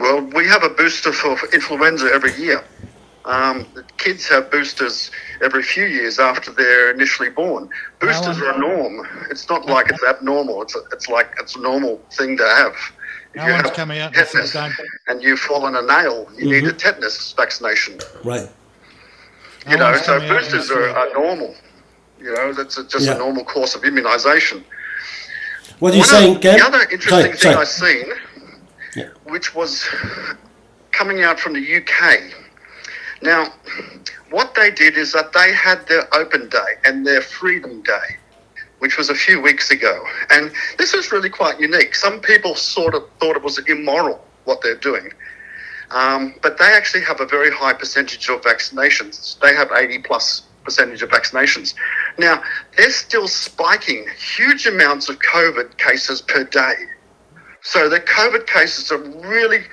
Well, 0.00 0.20
we 0.22 0.46
have 0.48 0.62
a 0.64 0.70
booster 0.70 1.12
for 1.12 1.36
influenza 1.52 2.06
every 2.12 2.34
year. 2.34 2.64
Um, 3.24 3.66
kids 3.98 4.26
have 4.28 4.50
boosters 4.50 5.12
every 5.42 5.62
few 5.62 5.84
years 5.84 6.18
after 6.18 6.50
they're 6.50 6.90
initially 6.90 7.30
born. 7.30 7.68
Boosters 8.00 8.38
are 8.38 8.54
a 8.54 8.58
norm. 8.58 9.06
It's 9.30 9.48
not 9.48 9.66
like 9.66 9.90
it's 9.90 10.02
abnormal. 10.02 10.62
It's 10.62 10.74
a, 10.74 10.80
it's 10.92 11.08
like 11.08 11.32
it's 11.38 11.54
a 11.54 11.60
normal 11.60 11.98
thing 12.10 12.36
to 12.36 12.42
have. 12.42 12.74
If 13.34 13.36
No 13.36 13.46
you 13.46 13.52
one's 13.52 13.66
have 13.68 13.76
coming 13.76 13.98
out 14.00 14.16
and 14.16 14.26
tetanus 14.26 14.52
don't. 14.52 14.72
and 15.06 15.22
you've 15.22 15.38
fallen 15.38 15.76
a 15.76 15.82
nail, 15.82 16.28
you 16.36 16.50
need 16.50 16.64
a 16.66 16.72
tetanus 16.72 17.32
vaccination. 17.32 17.98
Right. 18.24 18.48
You 19.68 19.76
know, 19.76 19.92
oh, 19.94 19.96
so 19.96 20.18
coming 20.18 20.28
boosters 20.28 20.70
are, 20.70 20.88
are 20.90 21.12
normal. 21.12 21.54
You 22.20 22.34
know, 22.34 22.52
that's 22.52 22.78
a, 22.78 22.84
just 22.84 23.06
Yeah. 23.06 23.14
a 23.14 23.18
normal 23.18 23.44
course 23.44 23.74
of 23.74 23.82
immunisation. 23.82 24.64
What 25.78 25.92
are 25.92 25.96
you 25.96 26.00
One 26.00 26.08
saying, 26.08 26.36
of, 26.36 26.42
The 26.42 26.64
other 26.64 26.80
interesting 26.82 27.08
Sorry, 27.08 27.22
thing 27.24 27.36
sorry. 27.36 27.56
I 27.56 27.64
seen, 27.64 28.12
Yeah. 28.96 29.08
which 29.24 29.54
was 29.54 29.88
coming 30.92 31.22
out 31.22 31.38
from 31.40 31.54
the 31.54 31.60
UK. 31.76 32.20
Now, 33.22 33.52
what 34.30 34.54
they 34.54 34.70
did 34.70 34.96
is 34.96 35.12
that 35.12 35.32
they 35.32 35.52
had 35.52 35.86
their 35.86 36.12
open 36.14 36.48
day 36.48 36.74
and 36.84 37.06
their 37.06 37.20
freedom 37.22 37.82
day, 37.82 38.16
which 38.80 38.98
was 38.98 39.10
a 39.10 39.14
few 39.14 39.40
weeks 39.40 39.70
ago. 39.70 40.04
And 40.30 40.50
this 40.78 40.92
is 40.94 41.12
really 41.12 41.30
quite 41.30 41.60
unique. 41.60 41.94
Some 41.94 42.20
people 42.20 42.54
sort 42.56 42.94
of 42.94 43.04
thought 43.20 43.36
it 43.36 43.42
was 43.42 43.58
immoral 43.68 44.24
what 44.44 44.60
they're 44.62 44.74
doing. 44.76 45.12
Um, 45.92 46.34
but 46.42 46.58
they 46.58 46.72
actually 46.72 47.04
have 47.04 47.20
a 47.20 47.26
very 47.26 47.50
high 47.50 47.74
percentage 47.74 48.28
of 48.28 48.40
vaccinations. 48.40 49.38
They 49.40 49.54
have 49.54 49.70
80 49.70 49.98
plus 49.98 50.42
percentage 50.64 51.02
of 51.02 51.10
vaccinations. 51.10 51.74
Now, 52.18 52.42
they're 52.76 52.90
still 52.90 53.28
spiking 53.28 54.06
huge 54.36 54.66
amounts 54.66 55.08
of 55.08 55.18
COVID 55.18 55.76
cases 55.76 56.22
per 56.22 56.44
day. 56.44 56.74
So 57.60 57.88
the 57.88 58.00
COVID 58.00 58.46
cases 58.46 58.90
are 58.90 58.98
really 58.98 59.64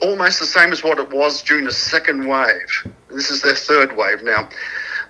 almost 0.00 0.40
the 0.40 0.46
same 0.46 0.72
as 0.72 0.82
what 0.82 0.98
it 0.98 1.10
was 1.10 1.42
during 1.42 1.64
the 1.64 1.72
second 1.72 2.26
wave. 2.26 2.92
This 3.10 3.30
is 3.30 3.42
their 3.42 3.54
third 3.54 3.96
wave 3.96 4.22
now. 4.22 4.48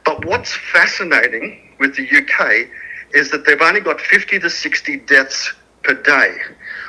But 0.05 0.24
what's 0.24 0.55
fascinating 0.55 1.74
with 1.79 1.97
the 1.97 2.05
UK 2.05 2.68
is 3.12 3.31
that 3.31 3.45
they've 3.45 3.61
only 3.61 3.81
got 3.81 4.01
50 4.01 4.39
to 4.41 4.51
60 4.51 4.97
deaths 4.99 5.53
per 5.83 5.95
day, 5.95 6.37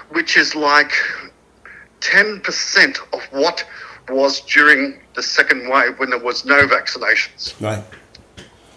which 0.10 0.38
is 0.38 0.56
like 0.56 0.92
10% 2.02 2.98
of 3.14 3.22
what 3.32 3.66
was 4.10 4.42
during 4.42 5.00
the 5.16 5.24
second 5.24 5.68
wave 5.70 6.00
when 6.00 6.10
there 6.10 6.20
was 6.20 6.46
no 6.46 6.66
vaccinations 6.68 7.60
Right. 7.62 7.84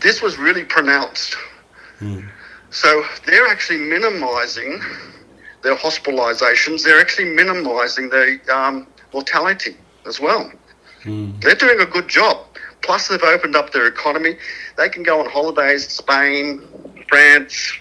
this 0.01 0.21
was 0.23 0.39
really 0.39 0.65
pronounced. 0.65 1.37
So 2.71 3.05
they're 3.27 3.47
actually 3.47 3.79
minimising 3.81 4.81
their 5.63 5.77
hospitalizations, 5.77 6.83
They're 6.83 7.01
actually 7.01 7.31
minimising 7.35 8.09
their 8.09 8.41
um, 8.53 8.87
mortality 9.13 9.77
as 10.07 10.19
well. 10.21 10.51
They're 11.05 11.55
doing 11.55 11.81
a 11.81 11.87
good 11.87 12.09
job. 12.09 12.47
Plus, 12.83 13.09
they've 13.09 13.23
opened 13.23 13.57
up 13.57 13.73
their 13.73 13.87
economy. 13.87 14.37
They 14.77 14.89
can 14.89 15.03
go 15.03 15.21
on 15.21 15.29
holidays, 15.29 15.87
Spain, 15.89 16.63
France, 17.09 17.73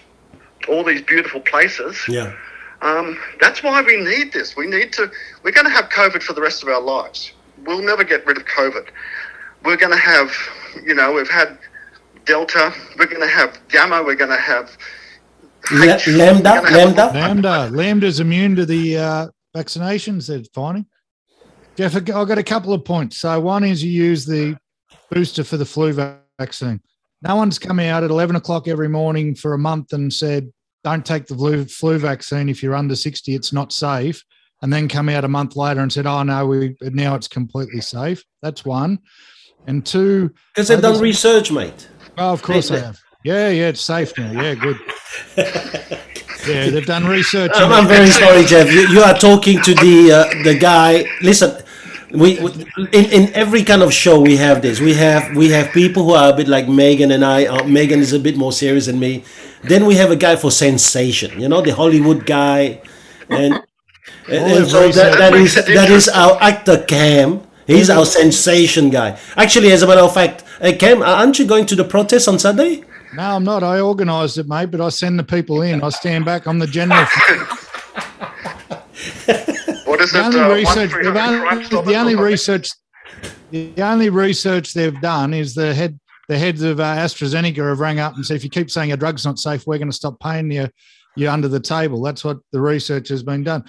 all 0.68 0.84
these 0.84 1.00
beautiful 1.02 1.40
places. 1.40 1.98
Yeah. 2.08 2.34
Um, 2.82 3.18
that's 3.40 3.62
why 3.62 3.82
we 3.82 3.98
need 4.02 4.32
this. 4.32 4.56
We 4.56 4.66
need 4.66 4.92
to. 4.94 5.10
We're 5.42 5.52
going 5.52 5.66
to 5.66 5.72
have 5.72 5.90
COVID 5.90 6.22
for 6.22 6.32
the 6.32 6.40
rest 6.40 6.62
of 6.62 6.68
our 6.68 6.80
lives. 6.80 7.32
We'll 7.64 7.82
never 7.82 8.04
get 8.04 8.24
rid 8.26 8.38
of 8.38 8.44
COVID. 8.46 8.88
We're 9.64 9.76
going 9.76 9.92
to 9.92 9.98
have, 9.98 10.32
you 10.82 10.94
know, 10.94 11.12
we've 11.12 11.28
had 11.28 11.58
Delta. 12.24 12.72
We're 12.98 13.06
going 13.06 13.20
to 13.20 13.28
have 13.28 13.58
Gamma. 13.68 14.02
We're 14.02 14.14
going 14.16 14.30
to 14.30 14.36
have 14.36 14.76
La- 15.72 15.94
H. 15.94 16.08
lambda, 16.08 16.60
We're 16.62 16.68
have- 16.70 16.72
lambda. 16.96 17.10
Lambda. 17.12 17.70
Lambda's 17.76 18.20
immune 18.20 18.56
to 18.56 18.64
the 18.64 18.96
uh, 18.98 19.26
vaccinations, 19.54 20.26
they're 20.28 20.42
finding. 20.54 20.86
Jeff, 21.76 21.94
I've 21.96 22.04
got 22.06 22.38
a 22.38 22.42
couple 22.42 22.72
of 22.72 22.84
points. 22.84 23.18
So, 23.18 23.38
one 23.40 23.64
is 23.64 23.82
you 23.84 23.90
use 23.90 24.24
the 24.24 24.56
booster 25.10 25.44
for 25.44 25.56
the 25.56 25.64
flu 25.66 25.92
vaccine. 26.38 26.80
No 27.22 27.36
one's 27.36 27.58
come 27.58 27.78
out 27.78 28.02
at 28.04 28.10
11 28.10 28.36
o'clock 28.36 28.68
every 28.68 28.88
morning 28.88 29.34
for 29.34 29.52
a 29.52 29.58
month 29.58 29.92
and 29.92 30.10
said, 30.12 30.50
don't 30.84 31.04
take 31.04 31.26
the 31.26 31.34
flu, 31.34 31.64
flu 31.64 31.98
vaccine 31.98 32.48
if 32.48 32.62
you're 32.62 32.74
under 32.74 32.96
60, 32.96 33.34
it's 33.34 33.52
not 33.52 33.72
safe. 33.72 34.24
And 34.62 34.72
then 34.72 34.88
come 34.88 35.08
out 35.08 35.24
a 35.24 35.28
month 35.28 35.56
later 35.56 35.80
and 35.80 35.90
said, 35.92 36.06
oh, 36.06 36.22
no, 36.22 36.46
we 36.46 36.76
now 36.82 37.14
it's 37.14 37.28
completely 37.28 37.80
safe. 37.80 38.22
That's 38.42 38.64
one. 38.64 38.98
And 39.66 39.84
two, 39.84 40.30
Because 40.54 40.68
they've 40.68 40.80
done 40.82 41.00
research, 41.00 41.50
mate. 41.50 41.88
Oh, 42.18 42.32
of 42.32 42.42
course 42.42 42.68
They- 42.68 42.76
they 42.76 42.82
have. 42.82 42.98
Yeah, 43.22 43.50
yeah, 43.50 43.68
it's 43.68 43.82
safe 43.82 44.16
now. 44.16 44.32
Yeah, 44.32 44.54
good. 44.54 44.78
yeah, 46.48 46.70
they've 46.70 46.86
done 46.86 47.04
research. 47.06 47.50
I'm, 47.54 47.70
I'm 47.70 47.86
very 47.86 48.08
sorry, 48.08 48.44
Jeff. 48.44 48.72
You, 48.72 48.88
you 48.88 49.00
are 49.00 49.14
talking 49.14 49.60
to 49.60 49.74
the 49.74 50.12
uh, 50.12 50.42
the 50.42 50.56
guy. 50.58 51.04
Listen, 51.20 51.62
we, 52.12 52.40
we 52.40 52.50
in, 52.92 53.04
in 53.12 53.34
every 53.34 53.62
kind 53.62 53.82
of 53.82 53.92
show 53.92 54.18
we 54.20 54.36
have 54.38 54.62
this. 54.62 54.80
We 54.80 54.94
have 54.94 55.36
we 55.36 55.50
have 55.50 55.70
people 55.72 56.04
who 56.04 56.14
are 56.14 56.32
a 56.32 56.36
bit 56.36 56.48
like 56.48 56.66
Megan 56.66 57.10
and 57.12 57.22
I. 57.22 57.44
Uh, 57.44 57.64
Megan 57.64 58.00
is 58.00 58.14
a 58.14 58.18
bit 58.18 58.36
more 58.38 58.52
serious 58.52 58.86
than 58.86 58.98
me. 58.98 59.22
Then 59.62 59.86
we 59.86 59.94
have 59.96 60.10
a 60.10 60.16
guy 60.16 60.36
for 60.36 60.50
sensation. 60.50 61.40
You 61.40 61.48
know, 61.48 61.60
the 61.60 61.74
Hollywood 61.74 62.24
guy, 62.26 62.80
and 63.28 63.54
and, 64.28 64.52
and 64.52 64.66
so 64.66 64.88
that, 64.90 65.18
that 65.18 65.34
is 65.34 65.54
that 65.54 65.90
is 65.90 66.08
our 66.08 66.38
actor 66.42 66.82
Cam. 66.84 67.42
He's 67.66 67.88
our 67.90 68.04
sensation 68.04 68.90
guy. 68.90 69.18
Actually, 69.36 69.70
as 69.70 69.82
a 69.82 69.86
matter 69.86 70.00
of 70.00 70.12
fact, 70.12 70.42
uh, 70.60 70.72
Cam, 70.76 71.02
aren't 71.02 71.38
you 71.38 71.46
going 71.46 71.66
to 71.66 71.76
the 71.76 71.84
protest 71.84 72.26
on 72.26 72.38
Sunday? 72.38 72.82
No, 73.14 73.22
I'm 73.22 73.44
not. 73.44 73.62
I 73.62 73.80
organised 73.80 74.38
it, 74.38 74.48
mate, 74.48 74.70
but 74.72 74.80
I 74.80 74.88
send 74.88 75.18
the 75.18 75.24
people 75.24 75.62
in. 75.62 75.82
I 75.82 75.90
stand 75.90 76.24
back. 76.24 76.46
I'm 76.46 76.58
the 76.58 76.66
general. 76.66 77.06
What 79.84 80.00
is 80.00 80.12
The 80.12 80.18
it? 80.20 80.24
only 80.24 80.40
uh, 80.40 80.54
research, 80.54 80.92
one 80.92 81.02
they've 81.04 81.16
only, 81.16 81.66
the 81.84 81.94
only 81.96 82.14
research, 82.16 82.70
the 83.50 83.72
only 83.82 84.08
research 84.08 84.72
they've 84.72 84.98
done 85.00 85.34
is 85.34 85.54
the 85.54 85.74
head, 85.74 85.98
the 86.30 86.38
heads 86.38 86.62
of 86.62 86.78
uh, 86.78 86.94
AstraZeneca 86.94 87.68
have 87.68 87.80
rang 87.80 87.98
up 87.98 88.14
and 88.14 88.24
said, 88.24 88.36
if 88.36 88.44
you 88.44 88.50
keep 88.50 88.70
saying 88.70 88.92
a 88.92 88.96
drug's 88.96 89.24
not 89.24 89.40
safe, 89.40 89.66
we're 89.66 89.78
going 89.78 89.90
to 89.90 89.96
stop 89.96 90.20
paying 90.20 90.48
you, 90.48 90.68
you 91.16 91.28
under 91.28 91.48
the 91.48 91.58
table. 91.58 92.00
That's 92.00 92.22
what 92.22 92.38
the 92.52 92.60
research 92.60 93.08
has 93.08 93.24
been 93.24 93.42
done. 93.42 93.64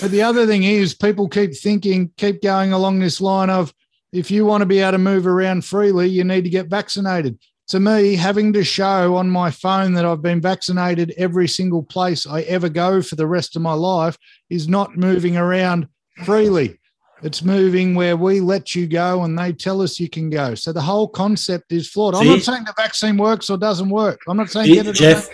But 0.00 0.10
the 0.10 0.22
other 0.22 0.44
thing 0.44 0.64
is, 0.64 0.92
people 0.92 1.28
keep 1.28 1.56
thinking, 1.56 2.10
keep 2.16 2.42
going 2.42 2.72
along 2.72 2.98
this 2.98 3.20
line 3.20 3.48
of, 3.48 3.72
if 4.12 4.28
you 4.28 4.44
want 4.44 4.62
to 4.62 4.66
be 4.66 4.80
able 4.80 4.90
to 4.90 4.98
move 4.98 5.24
around 5.24 5.64
freely, 5.64 6.08
you 6.08 6.24
need 6.24 6.42
to 6.42 6.50
get 6.50 6.66
vaccinated. 6.66 7.38
To 7.68 7.78
me, 7.78 8.16
having 8.16 8.52
to 8.54 8.64
show 8.64 9.14
on 9.14 9.30
my 9.30 9.52
phone 9.52 9.92
that 9.92 10.04
I've 10.04 10.20
been 10.20 10.40
vaccinated 10.40 11.14
every 11.16 11.46
single 11.46 11.84
place 11.84 12.26
I 12.26 12.40
ever 12.40 12.68
go 12.68 13.02
for 13.02 13.14
the 13.14 13.28
rest 13.28 13.54
of 13.54 13.62
my 13.62 13.74
life 13.74 14.18
is 14.48 14.66
not 14.66 14.96
moving 14.96 15.36
around 15.36 15.86
freely. 16.24 16.79
It's 17.22 17.42
moving 17.42 17.94
where 17.94 18.16
we 18.16 18.40
let 18.40 18.74
you 18.74 18.86
go 18.86 19.24
and 19.24 19.38
they 19.38 19.52
tell 19.52 19.82
us 19.82 20.00
you 20.00 20.08
can 20.08 20.30
go. 20.30 20.54
So 20.54 20.72
the 20.72 20.80
whole 20.80 21.06
concept 21.06 21.70
is 21.72 21.88
flawed. 21.88 22.14
I'm 22.14 22.26
not 22.26 22.40
saying 22.42 22.64
the 22.64 22.74
vaccine 22.76 23.16
works 23.18 23.50
or 23.50 23.58
doesn't 23.58 23.90
work. 23.90 24.20
I'm 24.26 24.36
not 24.38 24.50
saying 24.50 24.70
It- 24.70 24.74
get 24.74 24.86
it 24.86 24.90
or 24.90 24.92
Jeff, 24.94 25.28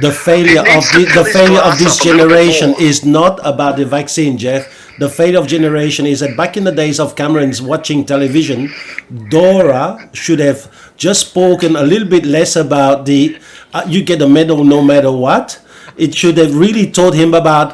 the 0.00 0.12
failure 0.12 0.60
of 0.60 0.84
the, 0.92 1.10
the 1.14 1.24
failure 1.24 1.60
of 1.60 1.78
this 1.78 2.00
up 2.00 2.04
a 2.06 2.08
little 2.08 2.28
bit 2.28 2.34
generation 2.34 2.74
is 2.78 3.04
not 3.04 3.40
about 3.46 3.76
the 3.76 3.84
vaccine, 3.86 4.36
Jeff. 4.36 4.92
The 4.98 5.08
failure 5.08 5.38
of 5.38 5.46
generation 5.46 6.04
is 6.04 6.20
that 6.20 6.36
back 6.36 6.56
in 6.56 6.64
the 6.64 6.72
days 6.72 7.00
of 7.00 7.16
Cameron's 7.16 7.62
watching 7.62 8.04
television, 8.04 8.70
Dora 9.30 10.10
should 10.12 10.40
have 10.40 10.68
just 10.96 11.28
spoken 11.28 11.76
a 11.76 11.82
little 11.82 12.08
bit 12.08 12.26
less 12.26 12.56
about 12.56 13.06
the 13.06 13.38
uh, 13.72 13.84
you 13.88 14.02
get 14.04 14.20
a 14.20 14.28
medal 14.28 14.64
no 14.64 14.82
matter 14.82 15.10
what. 15.10 15.60
It 15.96 16.14
should 16.14 16.36
have 16.38 16.54
really 16.54 16.90
told 16.90 17.14
him 17.14 17.32
about 17.34 17.72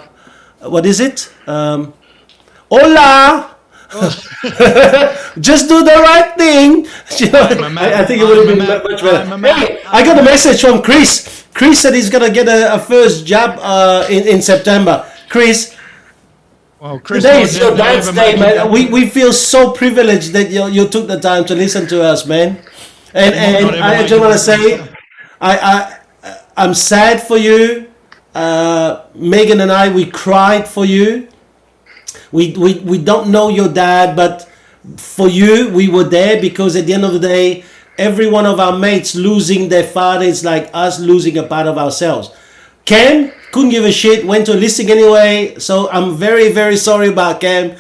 what 0.61 0.85
is 0.87 1.01
it? 1.01 1.31
Um, 1.47 1.95
hola, 2.71 3.57
Just 5.41 5.69
do 5.69 5.83
the 5.83 5.99
right 6.03 6.33
thing. 6.37 6.87
You 7.19 7.31
know, 7.31 7.43
I'm 7.43 7.65
a 7.65 7.71
man. 7.71 7.93
I, 7.93 8.03
I 8.03 8.05
think 8.05 8.23
it 8.23 8.25
would 8.25 8.39
have 8.39 8.47
been 8.47 8.59
man. 8.59 8.83
much 8.85 9.03
better. 9.03 9.19
I'm 9.19 9.33
a 9.33 9.39
man. 9.39 9.57
Hey, 9.59 9.83
I 9.87 10.05
got 10.05 10.17
a 10.17 10.23
message 10.23 10.61
from 10.61 10.81
Chris. 10.81 11.45
Chris 11.55 11.81
said 11.81 11.93
he's 11.95 12.09
gonna 12.09 12.31
get 12.31 12.47
a, 12.49 12.75
a 12.75 12.79
first 12.79 13.27
job 13.27 13.59
uh, 13.61 14.07
in 14.09 14.27
in 14.29 14.41
September. 14.43 15.05
Chris, 15.29 15.75
Well, 16.81 17.01
Chris, 17.01 17.25
today 17.25 17.43
is 17.43 17.59
your 17.59 17.77
dad's 17.77 18.11
day, 18.13 18.39
man. 18.39 18.71
We, 18.71 18.87
we 18.87 19.09
feel 19.09 19.33
so 19.33 19.73
privileged 19.73 20.33
that 20.33 20.51
you, 20.51 20.67
you 20.69 20.89
took 20.89 21.09
the 21.09 21.19
time 21.19 21.45
to 21.47 21.55
listen 21.55 21.87
to 21.89 22.03
us, 22.03 22.25
man. 22.27 22.63
And 23.13 23.35
and 23.35 23.77
I 23.83 24.07
just 24.07 24.21
want 24.21 24.33
to 24.33 24.39
say, 24.39 24.79
I 25.41 25.53
I 25.73 25.99
I'm 26.57 26.75
sad 26.75 27.21
for 27.23 27.37
you. 27.37 27.91
Uh, 28.35 29.05
Megan 29.15 29.61
and 29.61 29.73
I 29.73 29.93
we 29.93 30.07
cried 30.07 30.69
for 30.69 30.85
you. 30.87 31.27
We, 32.33 32.53
we 32.53 32.79
we 32.81 32.99
don't 32.99 33.31
know 33.31 33.49
your 33.49 33.69
dad, 33.69 34.15
but 34.17 34.49
for 34.97 35.29
you 35.29 35.69
we 35.71 35.89
were 35.89 36.05
there 36.05 36.41
because 36.41 36.77
at 36.77 36.87
the 36.87 36.95
end 36.95 37.05
of 37.05 37.13
the 37.13 37.19
day, 37.21 37.65
every 37.99 38.29
one 38.29 38.47
of 38.47 38.61
our 38.61 38.79
mates 38.79 39.15
losing 39.15 39.69
their 39.69 39.85
father 39.85 40.25
is 40.25 40.45
like 40.45 40.71
us 40.73 41.01
losing 41.01 41.39
a 41.39 41.43
part 41.43 41.67
of 41.67 41.77
ourselves. 41.79 42.31
Cam 42.85 43.33
couldn't 43.53 43.71
give 43.71 43.85
a 43.85 43.93
shit, 43.93 44.25
went 44.25 44.47
to 44.47 44.55
a 44.55 44.59
listing 44.59 44.91
anyway. 44.91 45.59
So 45.59 45.91
I'm 45.91 46.17
very 46.17 46.53
very 46.53 46.77
sorry 46.77 47.09
about 47.09 47.41
Cam. 47.41 47.77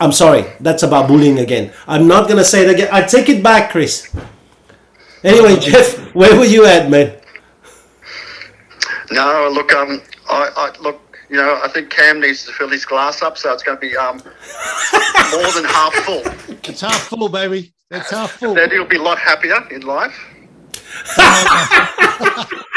I'm 0.00 0.12
sorry. 0.12 0.46
That's 0.60 0.82
about 0.82 1.08
bullying 1.08 1.38
again. 1.38 1.72
I'm 1.86 2.08
not 2.08 2.28
gonna 2.28 2.44
say 2.44 2.64
it 2.64 2.70
again. 2.70 2.88
I 2.90 3.02
take 3.02 3.28
it 3.28 3.42
back, 3.42 3.70
Chris. 3.70 4.08
Anyway, 5.22 5.56
Jeff, 5.60 5.96
where 6.14 6.34
were 6.36 6.46
you 6.46 6.64
at, 6.64 6.90
man? 6.90 7.16
No, 9.10 9.50
look, 9.52 9.72
um, 9.74 10.00
I, 10.28 10.50
I 10.56 10.80
look, 10.80 11.09
you 11.30 11.36
know, 11.36 11.60
I 11.62 11.68
think 11.68 11.90
Cam 11.90 12.20
needs 12.20 12.44
to 12.46 12.52
fill 12.52 12.68
his 12.68 12.84
glass 12.84 13.22
up, 13.22 13.38
so 13.38 13.52
it's 13.52 13.62
going 13.62 13.76
to 13.76 13.80
be 13.80 13.96
um 13.96 14.16
more 15.32 15.52
than 15.52 15.64
half 15.64 15.94
full. 16.04 16.22
It's 16.64 16.80
half 16.80 17.08
full, 17.08 17.28
baby. 17.28 17.72
It's 17.90 18.10
half 18.10 18.32
full. 18.32 18.54
Then 18.54 18.70
he'll 18.70 18.84
be 18.86 18.96
a 18.96 19.02
lot 19.02 19.18
happier 19.18 19.66
in 19.70 19.82
life. 19.82 20.16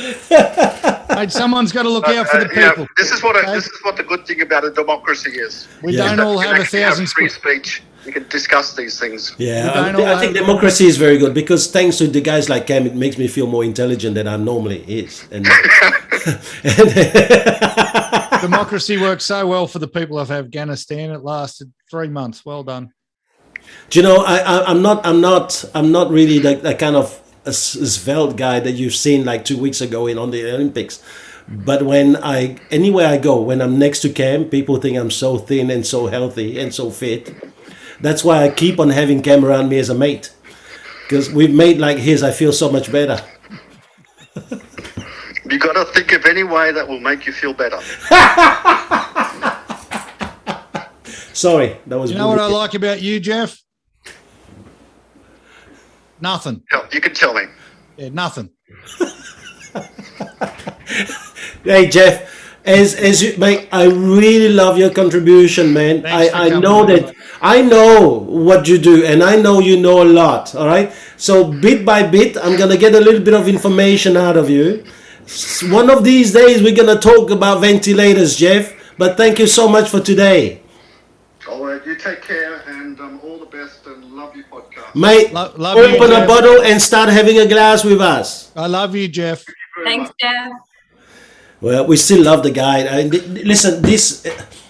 Hey, 0.00 1.28
someone's 1.28 1.72
got 1.72 1.82
to 1.82 1.88
look 1.90 2.08
out 2.08 2.28
for 2.28 2.38
the 2.38 2.46
Uh, 2.46 2.52
you 2.54 2.60
know, 2.60 2.70
people. 2.70 2.86
this 2.96 3.10
is 3.12 3.22
what 3.22 3.36
a, 3.36 3.50
this 3.50 3.66
is 3.66 3.78
what 3.82 3.96
the 3.96 4.02
good 4.02 4.26
thing 4.26 4.40
about 4.40 4.64
a 4.64 4.70
democracy 4.70 5.32
is. 5.32 5.68
We 5.82 5.92
Yeah. 5.96 6.08
don't 6.14 6.20
all 6.20 6.38
have 6.38 6.56
a 6.56 6.60
actually 6.60 6.80
thousand. 6.82 7.06
free 7.08 7.28
sp- 7.28 7.40
speech. 7.40 7.82
You 8.10 8.14
can 8.14 8.28
discuss 8.28 8.74
these 8.74 8.98
things. 8.98 9.36
Yeah, 9.38 9.94
We 9.94 10.02
I, 10.02 10.16
I 10.16 10.18
think 10.18 10.34
democracy 10.34 10.86
is 10.86 10.96
very 10.96 11.16
good 11.16 11.32
because 11.32 11.70
thanks 11.70 11.96
to 11.98 12.08
the 12.08 12.20
guys 12.20 12.48
like 12.48 12.66
Cam, 12.66 12.84
it 12.84 12.96
makes 12.96 13.16
me 13.18 13.28
feel 13.28 13.46
more 13.46 13.62
intelligent 13.62 14.16
than 14.16 14.26
I 14.26 14.36
normally 14.36 14.82
is. 14.88 15.28
And, 15.30 15.46
uh, 15.48 15.52
Democracy 18.40 18.96
worked 18.96 19.22
so 19.22 19.46
well 19.46 19.68
for 19.68 19.78
the 19.78 19.86
people 19.86 20.18
of 20.18 20.32
Afghanistan. 20.32 21.12
It 21.12 21.22
lasted 21.22 21.72
three 21.88 22.08
months. 22.08 22.44
Well 22.44 22.64
done. 22.64 22.92
Do 23.90 24.00
you 24.00 24.02
know, 24.02 24.24
I, 24.26 24.38
I, 24.38 24.64
I'm 24.64 24.82
not, 24.82 25.06
I'm 25.06 25.20
not, 25.20 25.64
I'm 25.72 25.92
not 25.92 26.10
really 26.10 26.40
the, 26.40 26.56
the 26.56 26.74
kind 26.74 26.96
of 26.96 27.16
a 27.46 27.50
s- 27.50 27.78
svelte 27.94 28.36
guy 28.36 28.58
that 28.58 28.72
you've 28.72 28.96
seen 28.96 29.24
like 29.24 29.44
two 29.44 29.56
weeks 29.56 29.80
ago 29.80 30.08
in 30.08 30.18
on 30.18 30.32
the 30.32 30.52
Olympics. 30.52 31.00
But 31.46 31.82
when 31.84 32.16
I, 32.16 32.56
anywhere 32.72 33.06
I 33.06 33.18
go, 33.18 33.40
when 33.40 33.62
I'm 33.62 33.78
next 33.78 34.00
to 34.00 34.08
Cam, 34.08 34.46
people 34.46 34.78
think 34.78 34.96
I'm 34.98 35.12
so 35.12 35.38
thin 35.38 35.70
and 35.70 35.86
so 35.86 36.08
healthy 36.08 36.58
and 36.58 36.74
so 36.74 36.90
fit. 36.90 37.32
That's 38.00 38.24
why 38.24 38.44
I 38.44 38.48
keep 38.50 38.80
on 38.80 38.88
having 38.90 39.22
Cam 39.22 39.44
around 39.44 39.68
me 39.68 39.78
as 39.78 39.90
a 39.90 39.94
mate. 39.94 40.32
Because 41.02 41.30
with 41.30 41.50
mate 41.52 41.78
like 41.78 41.98
his, 41.98 42.22
I 42.22 42.32
feel 42.32 42.52
so 42.52 42.70
much 42.70 42.90
better. 42.90 43.22
You 45.50 45.58
got 45.58 45.72
to 45.72 45.84
think 45.92 46.12
of 46.12 46.24
any 46.26 46.44
way 46.44 46.70
that 46.72 46.86
will 46.86 47.00
make 47.00 47.26
you 47.26 47.32
feel 47.32 47.52
better. 47.52 47.80
Sorry, 51.34 51.76
that 51.86 51.98
was. 51.98 52.12
You 52.12 52.18
know 52.18 52.28
what 52.28 52.38
I 52.38 52.46
like 52.46 52.74
about 52.74 53.02
you, 53.02 53.18
Jeff? 53.18 53.58
Nothing. 56.20 56.62
Hell, 56.70 56.86
You 56.92 57.00
can 57.00 57.14
tell 57.14 57.34
me. 57.34 57.42
Yeah, 57.96 58.10
nothing. 58.10 58.50
Hey 61.62 61.88
Jeff, 61.88 62.29
as 62.64 62.94
as 62.94 63.22
you 63.22 63.36
mate, 63.38 63.68
I 63.72 63.84
really 63.86 64.48
love 64.52 64.78
your 64.78 64.90
contribution, 64.90 65.72
man. 65.72 66.02
Thanks 66.02 66.28
for 66.30 66.36
I, 66.36 66.46
I 66.46 66.48
know 66.50 66.84
that. 66.86 67.14
I 67.42 67.62
know 67.62 68.08
what 68.28 68.68
you 68.68 68.78
do, 68.78 69.04
and 69.04 69.22
I 69.22 69.36
know 69.36 69.60
you 69.60 69.80
know 69.80 70.02
a 70.02 70.04
lot. 70.04 70.54
All 70.54 70.66
right, 70.66 70.92
so 71.16 71.50
bit 71.52 71.84
by 71.86 72.02
bit, 72.06 72.36
I'm 72.36 72.56
gonna 72.56 72.76
get 72.76 72.94
a 72.94 73.00
little 73.00 73.20
bit 73.22 73.34
of 73.34 73.48
information 73.48 74.16
out 74.16 74.36
of 74.36 74.50
you. 74.50 74.84
One 75.70 75.90
of 75.90 76.04
these 76.04 76.32
days, 76.32 76.62
we're 76.62 76.74
gonna 76.76 76.98
talk 77.00 77.30
about 77.30 77.60
ventilators, 77.60 78.36
Jeff. 78.36 78.72
But 78.98 79.16
thank 79.16 79.38
you 79.38 79.46
so 79.46 79.68
much 79.68 79.88
for 79.88 80.00
today, 80.00 80.60
All 81.48 81.64
right, 81.64 81.84
you 81.86 81.96
take 81.96 82.22
care 82.22 82.60
and 82.66 83.00
um, 83.00 83.20
all 83.22 83.38
the 83.38 83.46
best 83.46 83.86
and 83.86 84.04
love 84.12 84.34
your 84.36 84.44
podcast. 84.46 84.94
mate. 84.94 85.32
Lo- 85.32 85.52
love 85.56 85.84
you, 85.86 85.96
open 85.96 86.12
a 86.12 86.20
Jeff. 86.20 86.28
bottle 86.28 86.62
and 86.62 86.80
start 86.80 87.08
having 87.08 87.38
a 87.38 87.46
glass 87.46 87.84
with 87.84 88.00
us. 88.00 88.50
I 88.54 88.66
love 88.66 88.94
you, 88.94 89.08
Jeff. 89.08 89.44
Very 89.76 89.86
Thanks, 89.86 90.10
much. 90.10 90.16
Jeff. 90.20 90.52
Well, 91.60 91.86
we 91.86 91.96
still 91.96 92.24
love 92.24 92.42
the 92.42 92.50
guy. 92.50 92.86
I, 92.86 93.02
listen, 93.02 93.82
this 93.82 94.26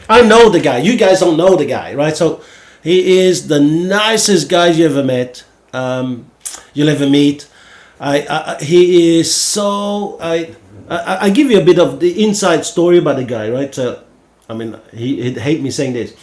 I 0.08 0.22
know 0.22 0.48
the 0.50 0.60
guy. 0.60 0.78
You 0.78 0.96
guys 0.96 1.20
don't 1.20 1.36
know 1.36 1.56
the 1.56 1.66
guy, 1.66 1.94
right? 1.94 2.16
So 2.16 2.42
he 2.82 3.18
is 3.20 3.46
the 3.46 3.60
nicest 3.60 4.48
guy 4.48 4.68
you 4.68 4.86
ever 4.86 5.04
met. 5.04 5.44
Um, 5.72 6.30
you'll 6.74 6.88
ever 6.88 7.08
meet. 7.08 7.48
I, 8.00 8.26
I 8.26 8.64
he 8.64 9.18
is 9.18 9.32
so 9.32 10.18
I, 10.20 11.26
I 11.26 11.30
give 11.30 11.50
you 11.50 11.60
a 11.60 11.64
bit 11.64 11.78
of 11.78 12.00
the 12.00 12.24
inside 12.24 12.64
story 12.66 12.98
about 12.98 13.16
the 13.16 13.24
guy, 13.24 13.48
right? 13.48 13.72
So, 13.72 14.02
I 14.48 14.54
mean, 14.54 14.76
he 14.92 15.22
he'd 15.22 15.38
hate 15.38 15.60
me 15.62 15.70
saying 15.70 15.92
this, 15.92 16.16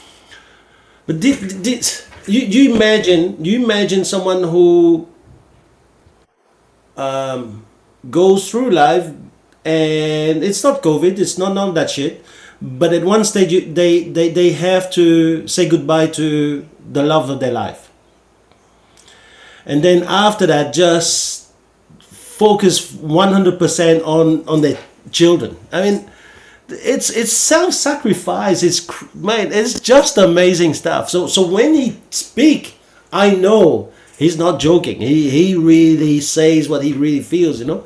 but 1.05 1.21
did, 1.21 1.63
did 1.63 1.87
you 2.27 2.41
you 2.41 2.75
imagine 2.75 3.43
you 3.43 3.63
imagine 3.63 4.03
someone 4.03 4.43
who 4.43 5.07
um, 6.97 7.65
goes 8.09 8.51
through 8.51 8.71
life 8.71 9.13
and 9.67 10.43
it's 10.43 10.63
not 10.63 10.81
covid 10.81 11.19
it's 11.19 11.37
not 11.37 11.53
none 11.53 11.69
of 11.69 11.75
that 11.75 11.89
shit. 11.89 12.23
But 12.59 12.91
at 12.91 13.03
one 13.03 13.23
stage 13.23 13.51
you, 13.51 13.61
they, 13.71 14.05
they 14.09 14.29
they 14.29 14.51
have 14.53 14.89
to 14.91 15.47
say 15.47 15.69
goodbye 15.69 16.07
to 16.19 16.65
the 16.91 17.03
love 17.03 17.29
of 17.29 17.39
their 17.39 17.51
life. 17.51 17.91
And 19.65 19.83
then 19.83 20.03
after 20.03 20.47
that 20.47 20.73
just 20.73 21.51
focus 21.99 22.91
100% 22.93 24.01
on 24.07 24.47
on 24.47 24.61
their 24.61 24.79
children. 25.11 25.57
I 25.71 25.81
mean 25.81 26.09
it's 26.69 27.09
it's 27.09 27.31
self-sacrifice 27.31 28.61
it's 28.61 28.81
man 29.13 29.53
it's 29.53 29.79
just 29.79 30.17
amazing 30.17 30.73
stuff. 30.73 31.09
So 31.09 31.27
so 31.27 31.45
when 31.47 31.73
he 31.73 31.99
speak 32.09 32.75
i 33.13 33.31
know 33.31 33.91
he's 34.17 34.37
not 34.37 34.59
joking. 34.59 34.99
He 34.99 35.29
he 35.29 35.55
really 35.55 36.19
says 36.21 36.67
what 36.67 36.83
he 36.83 36.93
really 36.93 37.21
feels 37.21 37.59
you 37.59 37.65
know 37.65 37.85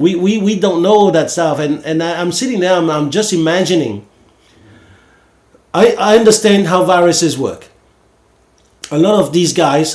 we 0.00 0.16
we, 0.16 0.38
we 0.38 0.58
don't 0.58 0.82
know 0.82 1.10
that 1.10 1.30
stuff. 1.30 1.58
And 1.58 1.84
and 1.84 2.02
I, 2.02 2.20
i'm 2.20 2.32
sitting 2.32 2.60
there 2.60 2.74
I'm, 2.74 2.88
I'm 2.90 3.10
just 3.10 3.32
imagining. 3.32 4.06
I 5.74 5.92
i 5.92 6.16
understand 6.16 6.66
how 6.66 6.84
viruses 6.84 7.38
work. 7.38 7.68
A 8.90 8.98
lot 8.98 9.20
of 9.20 9.32
these 9.32 9.52
guys 9.52 9.94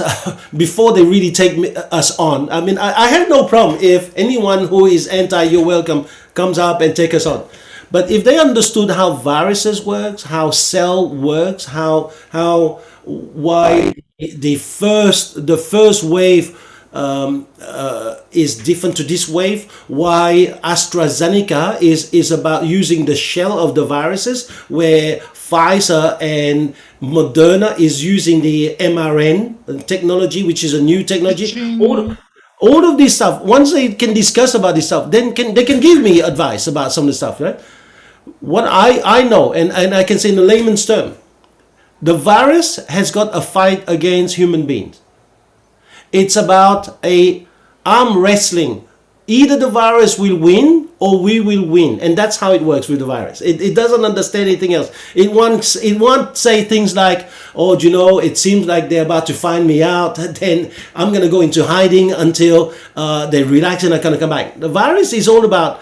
before 0.55 0.93
they 0.93 1.03
really 1.03 1.31
take 1.31 1.57
me, 1.57 1.75
us 1.91 2.17
on 2.17 2.49
i 2.49 2.61
mean 2.61 2.77
I, 2.77 2.93
I 2.93 3.07
have 3.09 3.27
no 3.27 3.45
problem 3.45 3.79
if 3.81 4.15
anyone 4.15 4.67
who 4.67 4.85
is 4.85 5.07
anti 5.07 5.43
you're 5.43 5.65
welcome 5.65 6.05
comes 6.33 6.57
up 6.57 6.81
and 6.81 6.95
take 6.95 7.13
us 7.13 7.25
on. 7.25 7.47
But 7.91 8.09
if 8.11 8.23
they 8.23 8.37
understood 8.39 8.89
how 8.91 9.13
viruses 9.13 9.83
works 9.85 10.23
how 10.23 10.51
cell 10.51 11.09
works 11.09 11.65
how 11.65 12.13
how 12.29 12.81
why 13.03 13.93
the 14.17 14.55
first 14.55 15.45
the 15.47 15.57
first 15.57 16.03
wave 16.03 16.55
um, 16.95 17.47
uh, 17.61 18.15
is 18.31 18.55
different 18.55 18.95
to 18.97 19.03
this 19.03 19.27
wave. 19.27 19.69
Why 19.87 20.57
AstraZeneca 20.63 21.81
is 21.81 22.11
is 22.13 22.31
about 22.31 22.65
using 22.65 23.05
the 23.05 23.15
shell 23.15 23.59
of 23.59 23.75
the 23.75 23.85
viruses, 23.85 24.49
where 24.71 25.19
Pfizer 25.35 26.17
and 26.23 26.73
Moderna 27.03 27.77
is 27.77 28.03
using 28.03 28.41
the 28.41 28.75
mRNA 28.79 29.85
technology, 29.85 30.41
which 30.43 30.63
is 30.63 30.73
a 30.73 30.81
new 30.81 31.03
technology. 31.03 31.77
All, 31.83 32.15
all 32.59 32.83
of 32.87 32.97
this 32.97 33.15
stuff. 33.19 33.43
Once 33.43 33.75
they 33.75 33.93
can 33.93 34.13
discuss 34.15 34.55
about 34.55 34.73
this 34.75 34.87
stuff, 34.87 35.11
then 35.11 35.35
can 35.35 35.53
they 35.53 35.65
can 35.67 35.79
give 35.83 36.01
me 36.01 36.21
advice 36.21 36.65
about 36.65 36.91
some 36.95 37.03
of 37.03 37.11
the 37.11 37.19
stuff, 37.19 37.43
right? 37.43 37.59
What 38.39 38.65
I 38.65 39.03
I 39.03 39.27
know, 39.27 39.53
and 39.53 39.69
and 39.75 39.93
I 39.93 40.03
can 40.07 40.17
say 40.17 40.29
in 40.31 40.39
the 40.39 40.47
layman's 40.47 40.87
term, 40.87 41.19
the 42.01 42.15
virus 42.15 42.79
has 42.87 43.11
got 43.11 43.35
a 43.35 43.41
fight 43.41 43.83
against 43.85 44.39
human 44.39 44.65
beings. 44.65 45.04
It's 46.15 46.37
about 46.37 46.97
a 47.03 47.45
arm 47.85 48.17
wrestling. 48.17 48.87
Either 49.27 49.57
the 49.57 49.69
virus 49.69 50.17
will 50.17 50.37
win 50.37 50.87
or 50.99 51.21
we 51.21 51.41
will 51.41 51.67
win, 51.67 51.99
and 51.99 52.17
that's 52.17 52.37
how 52.37 52.53
it 52.53 52.61
works 52.61 52.87
with 52.87 52.99
the 52.99 53.05
virus. 53.05 53.41
It, 53.41 53.59
it 53.59 53.75
doesn't 53.75 54.05
understand 54.05 54.47
anything 54.47 54.73
else. 54.73 54.91
It 55.13 55.33
wants 55.33 55.75
it 55.75 55.99
won't 55.99 56.37
say 56.37 56.63
things 56.63 56.95
like, 56.95 57.27
"Oh, 57.53 57.77
you 57.77 57.89
know, 57.89 58.19
it 58.19 58.37
seems 58.37 58.65
like 58.65 58.87
they're 58.87 59.03
about 59.03 59.25
to 59.27 59.33
find 59.33 59.67
me 59.67 59.83
out. 59.83 60.15
Then 60.39 60.71
I'm 60.95 61.11
gonna 61.11 61.27
go 61.27 61.41
into 61.41 61.65
hiding 61.65 62.13
until 62.13 62.73
uh, 62.95 63.25
they 63.25 63.43
relax 63.43 63.83
and 63.83 63.93
I'm 63.93 64.01
gonna 64.01 64.17
come 64.17 64.29
back." 64.29 64.57
The 64.57 64.69
virus 64.69 65.11
is 65.11 65.27
all 65.27 65.43
about 65.43 65.81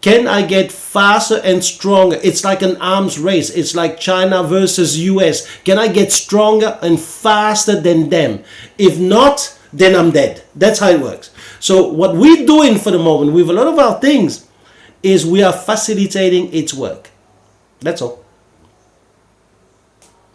can 0.00 0.28
I 0.28 0.42
get 0.46 0.70
faster 0.70 1.40
and 1.42 1.64
stronger? 1.64 2.20
It's 2.22 2.44
like 2.44 2.60
an 2.60 2.76
arms 2.76 3.18
race. 3.18 3.48
It's 3.48 3.74
like 3.74 3.98
China 3.98 4.42
versus 4.42 4.98
US. 4.98 5.46
Can 5.64 5.78
I 5.78 5.88
get 5.88 6.12
stronger 6.12 6.78
and 6.82 7.00
faster 7.00 7.80
than 7.80 8.10
them? 8.10 8.44
If 8.76 8.98
not, 8.98 9.53
then 9.74 9.96
I'm 9.96 10.12
dead. 10.12 10.44
That's 10.54 10.78
how 10.78 10.88
it 10.88 11.00
works. 11.00 11.30
So 11.58 11.88
what 11.88 12.14
we're 12.14 12.46
doing 12.46 12.78
for 12.78 12.92
the 12.92 12.98
moment 12.98 13.32
with 13.32 13.50
a 13.50 13.52
lot 13.52 13.66
of 13.66 13.78
our 13.78 14.00
things 14.00 14.48
is 15.02 15.26
we 15.26 15.42
are 15.42 15.52
facilitating 15.52 16.52
its 16.54 16.72
work. 16.72 17.10
That's 17.80 18.00
all. 18.00 18.24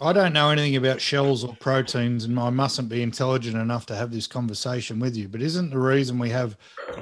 I 0.02 0.12
don't 0.12 0.32
know 0.32 0.50
anything 0.50 0.76
about 0.76 1.00
shells 1.00 1.44
or 1.44 1.54
proteins, 1.56 2.24
and 2.24 2.38
I 2.38 2.50
mustn't 2.50 2.88
be 2.88 3.02
intelligent 3.02 3.56
enough 3.56 3.84
to 3.86 3.96
have 3.96 4.12
this 4.12 4.26
conversation 4.26 4.98
with 4.98 5.16
you. 5.16 5.28
But 5.28 5.42
isn't 5.42 5.70
the 5.70 5.78
reason 5.78 6.18
we 6.18 6.30
have 6.30 6.56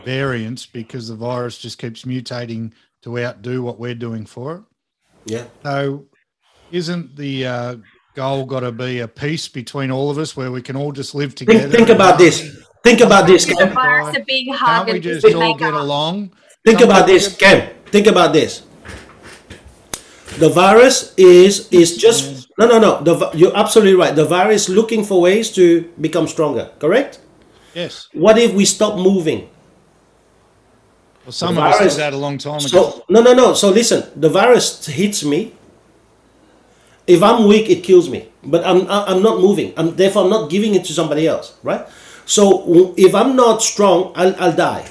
variants 0.04 0.66
because 0.66 1.08
the 1.08 1.14
virus 1.14 1.58
just 1.58 1.78
keeps 1.78 2.04
mutating 2.04 2.72
to 3.02 3.18
outdo 3.18 3.62
what 3.62 3.78
we're 3.78 3.94
doing 3.94 4.26
for 4.26 4.56
it? 4.56 4.62
Yeah. 5.26 5.44
So, 5.62 6.06
isn't 6.72 7.14
the 7.14 7.46
uh, 7.46 7.76
goal 8.18 8.44
got 8.44 8.60
to 8.60 8.72
be 8.72 8.98
a 8.98 9.06
peace 9.08 9.46
between 9.48 9.90
all 9.92 10.10
of 10.10 10.18
us 10.18 10.36
where 10.36 10.50
we 10.50 10.60
can 10.60 10.74
all 10.76 10.90
just 10.92 11.14
live 11.14 11.34
together? 11.36 11.60
Think, 11.60 11.72
uh, 11.74 11.76
think 11.76 11.88
about 11.90 12.18
this. 12.18 12.36
Think 12.82 13.00
about 13.00 13.26
this, 13.26 13.44
The 13.46 13.54
Cam. 13.54 13.76
a 13.76 14.24
big 14.26 14.50
hug 14.50 14.58
Can't 14.58 14.86
we 14.86 14.92
and 14.94 15.02
just 15.02 15.22
just 15.22 15.36
all 15.36 15.54
get 15.54 15.72
up. 15.74 15.80
along? 15.82 16.30
Think 16.64 16.78
Can't 16.78 16.90
about 16.90 17.06
this, 17.06 17.24
just- 17.28 17.38
Cam. 17.38 17.68
Think 17.94 18.06
about 18.08 18.32
this. 18.32 18.62
The 20.38 20.48
virus 20.48 21.14
is 21.16 21.68
is 21.70 21.96
just 21.96 22.48
no 22.58 22.66
no 22.66 22.78
no. 22.78 22.92
The, 23.02 23.14
you're 23.40 23.56
absolutely 23.56 23.94
right. 23.94 24.14
The 24.14 24.24
virus 24.26 24.68
looking 24.68 25.02
for 25.04 25.20
ways 25.20 25.50
to 25.58 25.64
become 26.00 26.26
stronger. 26.28 26.70
Correct. 26.78 27.20
Yes. 27.74 28.08
What 28.12 28.36
if 28.38 28.52
we 28.54 28.64
stop 28.64 28.98
moving? 28.98 29.40
Well, 31.24 31.32
some 31.32 31.54
The 31.54 31.60
of 31.62 31.66
us 31.68 31.78
virus- 31.78 31.94
did 31.94 32.00
that 32.02 32.12
a 32.14 32.16
long 32.26 32.38
time 32.38 32.60
ago. 32.60 32.66
So 32.66 33.04
no 33.08 33.20
no 33.22 33.32
no. 33.34 33.54
So 33.54 33.70
listen, 33.70 34.00
the 34.14 34.28
virus 34.28 34.86
hits 34.86 35.24
me. 35.24 35.54
If 37.08 37.22
I'm 37.22 37.48
weak, 37.48 37.70
it 37.70 37.82
kills 37.82 38.10
me. 38.10 38.28
But 38.44 38.64
I'm 38.64 38.86
I'm 38.88 39.22
not 39.22 39.40
moving. 39.40 39.72
I'm 39.76 39.96
therefore 39.96 40.24
I'm 40.24 40.30
not 40.30 40.50
giving 40.50 40.74
it 40.74 40.84
to 40.84 40.92
somebody 40.92 41.26
else. 41.26 41.56
Right. 41.62 41.88
So 42.26 42.94
if 42.98 43.14
I'm 43.14 43.34
not 43.34 43.62
strong, 43.62 44.12
I'll, 44.14 44.36
I'll 44.38 44.54
die. 44.54 44.86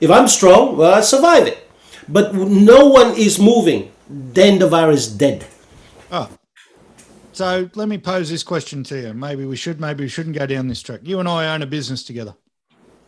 If 0.00 0.10
I'm 0.10 0.28
strong, 0.28 0.76
well, 0.76 0.94
I 0.94 1.00
survive 1.00 1.46
it. 1.46 1.66
But 2.06 2.34
no 2.34 2.88
one 2.88 3.16
is 3.16 3.38
moving, 3.38 3.90
then 4.08 4.58
the 4.58 4.68
virus 4.68 5.08
dead. 5.08 5.46
Oh. 6.12 6.28
So 7.32 7.70
let 7.74 7.88
me 7.88 7.96
pose 7.96 8.28
this 8.28 8.42
question 8.42 8.84
to 8.84 9.00
you. 9.00 9.14
Maybe 9.14 9.46
we 9.46 9.56
should, 9.56 9.80
maybe 9.80 10.04
we 10.04 10.08
shouldn't 10.08 10.36
go 10.36 10.44
down 10.44 10.68
this 10.68 10.82
track. 10.82 11.00
You 11.04 11.20
and 11.20 11.28
I 11.28 11.54
own 11.54 11.62
a 11.62 11.66
business 11.66 12.02
together. 12.02 12.34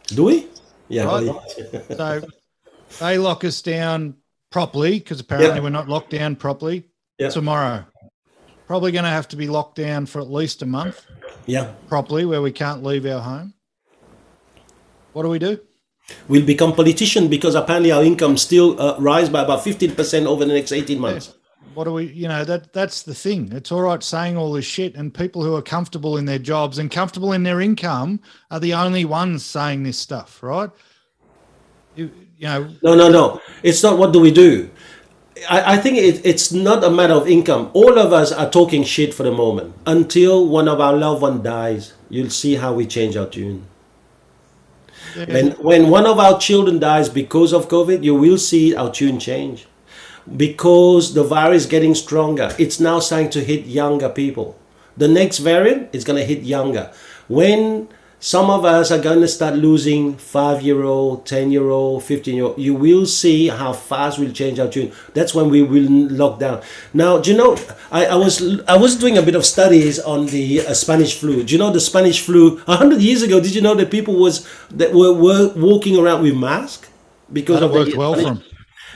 Do 0.06 0.24
we? 0.24 0.46
Yeah. 0.88 1.04
Right. 1.04 1.24
yeah. 1.26 1.80
So 1.90 2.22
they 3.00 3.18
lock 3.18 3.44
us 3.44 3.60
down 3.60 4.16
properly 4.50 4.98
because 4.98 5.20
apparently 5.20 5.60
we're 5.60 5.70
not 5.70 5.88
locked 5.88 6.10
down 6.10 6.36
properly 6.36 6.91
Yeah. 7.18 7.28
tomorrow. 7.28 7.84
Probably 8.66 8.92
going 8.92 9.04
to 9.04 9.10
have 9.10 9.28
to 9.28 9.36
be 9.36 9.48
locked 9.48 9.76
down 9.76 10.06
for 10.06 10.20
at 10.20 10.30
least 10.30 10.62
a 10.62 10.66
month 10.66 11.04
yeah. 11.46 11.72
properly 11.88 12.24
where 12.24 12.42
we 12.42 12.52
can't 12.52 12.82
leave 12.82 13.06
our 13.06 13.20
home. 13.20 13.54
What 15.12 15.22
do 15.22 15.28
we 15.28 15.38
do? 15.38 15.60
We'll 16.28 16.46
become 16.46 16.74
politician 16.74 17.28
because 17.28 17.54
apparently 17.54 17.92
our 17.92 18.02
income 18.02 18.36
still 18.36 18.80
uh, 18.80 18.98
rise 18.98 19.28
by 19.28 19.42
about 19.42 19.60
15% 19.60 20.26
over 20.26 20.44
the 20.44 20.52
next 20.52 20.72
18 20.72 20.98
months. 20.98 21.34
What 21.74 21.84
do 21.84 21.92
we, 21.92 22.06
you 22.06 22.28
know, 22.28 22.44
that 22.44 22.72
that's 22.72 23.02
the 23.02 23.14
thing. 23.14 23.50
It's 23.52 23.72
all 23.72 23.82
right 23.82 24.02
saying 24.02 24.36
all 24.36 24.52
this 24.52 24.66
shit, 24.66 24.94
and 24.94 25.14
people 25.14 25.42
who 25.42 25.54
are 25.54 25.62
comfortable 25.62 26.18
in 26.18 26.26
their 26.26 26.38
jobs 26.38 26.78
and 26.78 26.90
comfortable 26.90 27.32
in 27.32 27.44
their 27.44 27.62
income 27.62 28.20
are 28.50 28.60
the 28.60 28.74
only 28.74 29.06
ones 29.06 29.42
saying 29.42 29.82
this 29.82 29.96
stuff, 29.96 30.42
right? 30.42 30.68
You, 31.94 32.10
you 32.36 32.46
know, 32.46 32.68
No, 32.82 32.94
no, 32.94 33.08
no. 33.08 33.40
It's 33.62 33.82
not 33.82 33.96
what 33.96 34.12
do 34.12 34.20
we 34.20 34.30
do. 34.30 34.70
I, 35.48 35.74
I 35.74 35.76
think 35.76 35.98
it, 35.98 36.24
it's 36.24 36.52
not 36.52 36.84
a 36.84 36.90
matter 36.90 37.14
of 37.14 37.28
income. 37.28 37.70
All 37.72 37.98
of 37.98 38.12
us 38.12 38.32
are 38.32 38.50
talking 38.50 38.84
shit 38.84 39.14
for 39.14 39.22
the 39.22 39.32
moment. 39.32 39.74
Until 39.86 40.46
one 40.46 40.68
of 40.68 40.80
our 40.80 40.94
loved 40.96 41.22
one 41.22 41.42
dies, 41.42 41.94
you'll 42.08 42.30
see 42.30 42.56
how 42.56 42.72
we 42.72 42.86
change 42.86 43.16
our 43.16 43.26
tune. 43.26 43.66
When, 45.14 45.50
when 45.52 45.90
one 45.90 46.06
of 46.06 46.18
our 46.18 46.38
children 46.38 46.78
dies 46.78 47.08
because 47.08 47.52
of 47.52 47.68
COVID, 47.68 48.02
you 48.02 48.14
will 48.14 48.38
see 48.38 48.74
our 48.74 48.90
tune 48.90 49.18
change. 49.18 49.66
Because 50.36 51.14
the 51.14 51.24
virus 51.24 51.66
getting 51.66 51.94
stronger, 51.94 52.54
it's 52.58 52.78
now 52.78 53.00
starting 53.00 53.30
to 53.30 53.44
hit 53.44 53.66
younger 53.66 54.08
people. 54.08 54.56
The 54.96 55.08
next 55.08 55.38
variant 55.38 55.94
is 55.94 56.04
going 56.04 56.18
to 56.18 56.24
hit 56.24 56.42
younger. 56.42 56.92
When 57.28 57.88
some 58.22 58.50
of 58.50 58.64
us 58.64 58.92
are 58.92 59.00
going 59.00 59.20
to 59.20 59.26
start 59.26 59.56
losing 59.56 60.16
five 60.16 60.62
year 60.62 60.84
old, 60.84 61.26
10 61.26 61.50
year 61.50 61.68
old, 61.68 62.04
15 62.04 62.36
year 62.36 62.44
old, 62.44 62.56
you 62.58 62.72
will 62.72 63.04
see 63.04 63.48
how 63.48 63.72
fast 63.72 64.16
we'll 64.16 64.30
change 64.30 64.60
our 64.60 64.68
tune. 64.68 64.92
That's 65.12 65.34
when 65.34 65.50
we 65.50 65.60
will 65.64 65.90
lock 65.90 66.38
down. 66.38 66.62
Now, 66.94 67.18
do 67.18 67.32
you 67.32 67.36
know, 67.36 67.58
I, 67.90 68.06
I 68.06 68.14
was 68.14 68.60
I 68.68 68.76
was 68.76 68.94
doing 68.94 69.18
a 69.18 69.22
bit 69.22 69.34
of 69.34 69.44
studies 69.44 69.98
on 69.98 70.26
the 70.26 70.60
uh, 70.60 70.72
Spanish 70.72 71.18
flu. 71.18 71.42
Do 71.42 71.52
you 71.52 71.58
know 71.58 71.72
the 71.72 71.80
Spanish 71.80 72.20
flu? 72.20 72.58
100 72.58 73.02
years 73.02 73.22
ago, 73.22 73.40
did 73.40 73.56
you 73.56 73.60
know 73.60 73.74
that 73.74 73.90
people 73.90 74.14
was 74.14 74.46
that 74.70 74.92
were, 74.92 75.12
were 75.12 75.52
walking 75.56 75.98
around 75.98 76.22
with 76.22 76.36
masks? 76.36 76.88
Because 77.32 77.58
that 77.58 77.66
of 77.66 77.72
the 77.72 77.78
worked 77.78 77.96
well 77.96 78.14
for 78.14 78.22
them. 78.22 78.42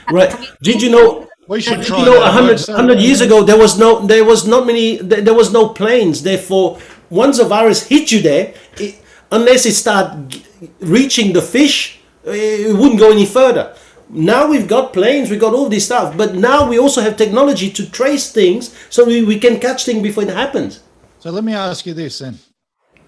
Right. 0.09 0.33
Did 0.61 0.81
you 0.81 0.89
know 0.89 1.27
We 1.49 1.59
should 1.59 1.83
try 1.83 1.99
you 1.99 2.05
know 2.05 2.13
that. 2.23 2.33
100, 2.33 2.61
100 2.69 2.99
years 3.01 3.19
ago 3.19 3.43
there 3.43 3.57
was 3.57 3.77
no 3.77 4.07
there 4.07 4.23
was 4.23 4.47
not 4.47 4.65
many 4.65 4.95
there, 4.95 5.19
there 5.19 5.33
was 5.33 5.51
no 5.51 5.67
planes 5.67 6.23
therefore 6.23 6.79
once 7.09 7.39
a 7.39 7.45
virus 7.45 7.87
hit 7.87 8.09
you 8.13 8.21
there 8.21 8.53
it, 8.77 8.95
unless 9.31 9.65
it 9.65 9.73
start 9.73 10.41
reaching 10.79 11.33
the 11.33 11.41
fish 11.41 11.99
it 12.23 12.75
wouldn't 12.75 12.99
go 12.99 13.11
any 13.11 13.25
further. 13.25 13.73
Now 14.09 14.47
we've 14.47 14.67
got 14.67 14.93
planes 14.93 15.29
we've 15.29 15.39
got 15.39 15.53
all 15.53 15.69
this 15.69 15.85
stuff 15.85 16.15
but 16.17 16.35
now 16.35 16.67
we 16.67 16.79
also 16.79 17.01
have 17.01 17.17
technology 17.17 17.69
to 17.71 17.89
trace 17.89 18.31
things 18.31 18.75
so 18.89 19.05
we, 19.05 19.23
we 19.23 19.39
can 19.39 19.59
catch 19.59 19.85
things 19.85 20.01
before 20.03 20.23
it 20.23 20.29
happens. 20.29 20.81
So 21.19 21.31
let 21.31 21.43
me 21.43 21.53
ask 21.53 21.85
you 21.85 21.93
this 21.93 22.19
then, 22.19 22.37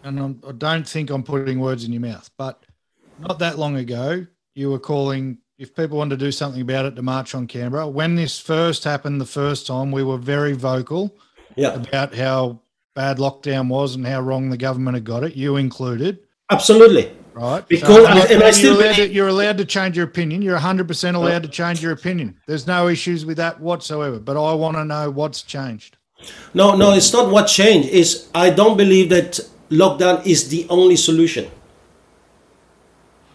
and 0.04 0.20
I'm, 0.20 0.42
I 0.48 0.52
don't 0.52 0.88
think 0.88 1.10
I'm 1.10 1.24
putting 1.24 1.60
words 1.60 1.84
in 1.84 1.94
your 1.94 2.02
mouth, 2.02 2.30
but 2.38 2.66
not 3.20 3.40
that 3.40 3.60
long 3.60 3.76
ago, 3.76 4.26
you 4.56 4.72
were 4.72 4.80
calling 4.80 5.38
if 5.58 5.76
people 5.76 5.98
wanted 5.98 6.18
to 6.18 6.26
do 6.26 6.32
something 6.32 6.62
about 6.62 6.86
it 6.86 6.96
to 6.96 7.02
march 7.02 7.36
on 7.36 7.46
Canberra. 7.46 7.88
When 7.88 8.16
this 8.16 8.40
first 8.40 8.84
happened 8.84 9.20
the 9.20 9.26
first 9.26 9.68
time, 9.68 9.92
we 9.92 10.04
were 10.04 10.18
very 10.18 10.54
vocal 10.54 11.16
yeah. 11.56 11.74
about 11.74 12.16
how 12.16 12.62
bad 13.00 13.18
lockdown 13.18 13.70
was 13.70 13.96
and 13.96 14.06
how 14.06 14.20
wrong 14.20 14.50
the 14.50 14.58
government 14.58 14.96
had 14.96 15.06
got 15.06 15.24
it. 15.24 15.34
You 15.34 15.56
included, 15.56 16.20
absolutely 16.50 17.10
right? 17.34 17.66
Because- 17.66 18.04
not- 18.04 18.30
and 18.30 18.44
I 18.44 18.52
still 18.52 18.74
you're, 18.76 18.84
allowed 18.84 18.96
to, 18.96 19.10
you're 19.10 19.28
allowed 19.30 19.58
to 19.60 19.66
change 19.66 19.96
your 19.96 20.06
opinion. 20.06 20.42
You're 20.42 20.56
100 20.56 20.86
percent 20.88 21.16
uh, 21.16 21.22
allowed 21.22 21.44
to 21.44 21.50
change 21.50 21.82
your 21.82 21.94
opinion. 21.94 22.38
There's 22.46 22.68
no 22.68 22.90
issues 22.90 23.26
with 23.26 23.38
that 23.38 23.62
whatsoever. 23.62 24.20
But 24.20 24.36
I 24.36 24.54
want 24.54 24.76
to 24.76 24.84
know 24.84 25.10
what's 25.10 25.42
changed. 25.44 25.96
no 26.54 26.76
no 26.76 26.88
it's 27.00 27.14
not 27.16 27.32
what 27.34 27.46
changed 27.48 27.88
Is 28.00 28.10
i 28.46 28.48
don't 28.60 28.76
believe 28.84 29.06
that 29.16 29.40
lockdown 29.82 30.18
is 30.34 30.40
the 30.56 30.62
only 30.78 30.98
solution 30.98 31.46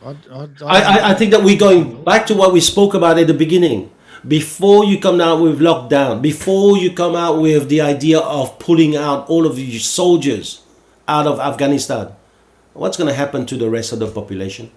I, 0.04 0.10
I, 0.10 0.42
I, 0.74 0.78
I, 0.92 1.10
I 1.10 1.14
think 1.14 1.30
that 1.34 1.42
we're 1.42 1.62
going 1.68 2.04
back 2.04 2.26
to 2.26 2.34
what 2.40 2.52
we 2.52 2.60
spoke 2.60 2.92
about 2.92 3.18
at 3.18 3.26
the 3.26 3.38
beginning. 3.44 3.90
Before 4.26 4.84
you 4.84 4.98
come 4.98 5.20
out 5.20 5.42
with 5.42 5.60
lockdown, 5.60 6.22
before 6.22 6.78
you 6.78 6.92
come 6.92 7.14
out 7.14 7.40
with 7.40 7.68
the 7.68 7.80
idea 7.80 8.20
of 8.20 8.58
pulling 8.58 8.96
out 8.96 9.28
all 9.28 9.46
of 9.46 9.58
your 9.58 9.80
soldiers 9.80 10.62
out 11.06 11.26
of 11.26 11.38
Afghanistan, 11.38 12.14
what's 12.72 12.96
going 12.96 13.08
to 13.08 13.14
happen 13.14 13.44
to 13.46 13.56
the 13.56 13.68
rest 13.68 13.92
of 13.92 13.98
the 13.98 14.06
population? 14.06 14.70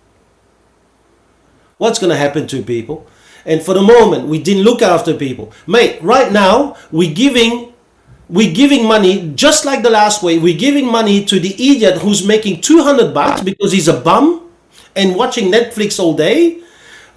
What's 1.77 1.99
going 1.99 2.09
to 2.09 2.17
happen 2.17 2.47
to 2.47 2.61
people? 2.61 3.07
And 3.45 3.61
for 3.61 3.73
the 3.73 3.81
moment, 3.81 4.27
we 4.27 4.41
didn't 4.43 4.63
look 4.63 4.81
after 4.81 5.13
people. 5.13 5.53
Mate, 5.65 6.01
right 6.01 6.31
now, 6.31 6.75
we're 6.91 7.13
giving 7.13 7.73
we're 8.29 8.53
giving 8.53 8.85
money 8.85 9.31
just 9.35 9.63
like 9.63 9.83
the 9.83 9.89
last 9.89 10.21
way. 10.21 10.37
We're 10.37 10.57
giving 10.57 10.85
money 10.85 11.23
to 11.25 11.39
the 11.39 11.53
idiot 11.53 11.99
who's 11.99 12.27
making 12.27 12.59
200 12.59 13.13
bucks 13.13 13.41
because 13.41 13.71
he's 13.71 13.87
a 13.87 14.01
bum 14.01 14.51
and 14.97 15.15
watching 15.15 15.49
Netflix 15.49 15.97
all 15.97 16.13
day, 16.13 16.61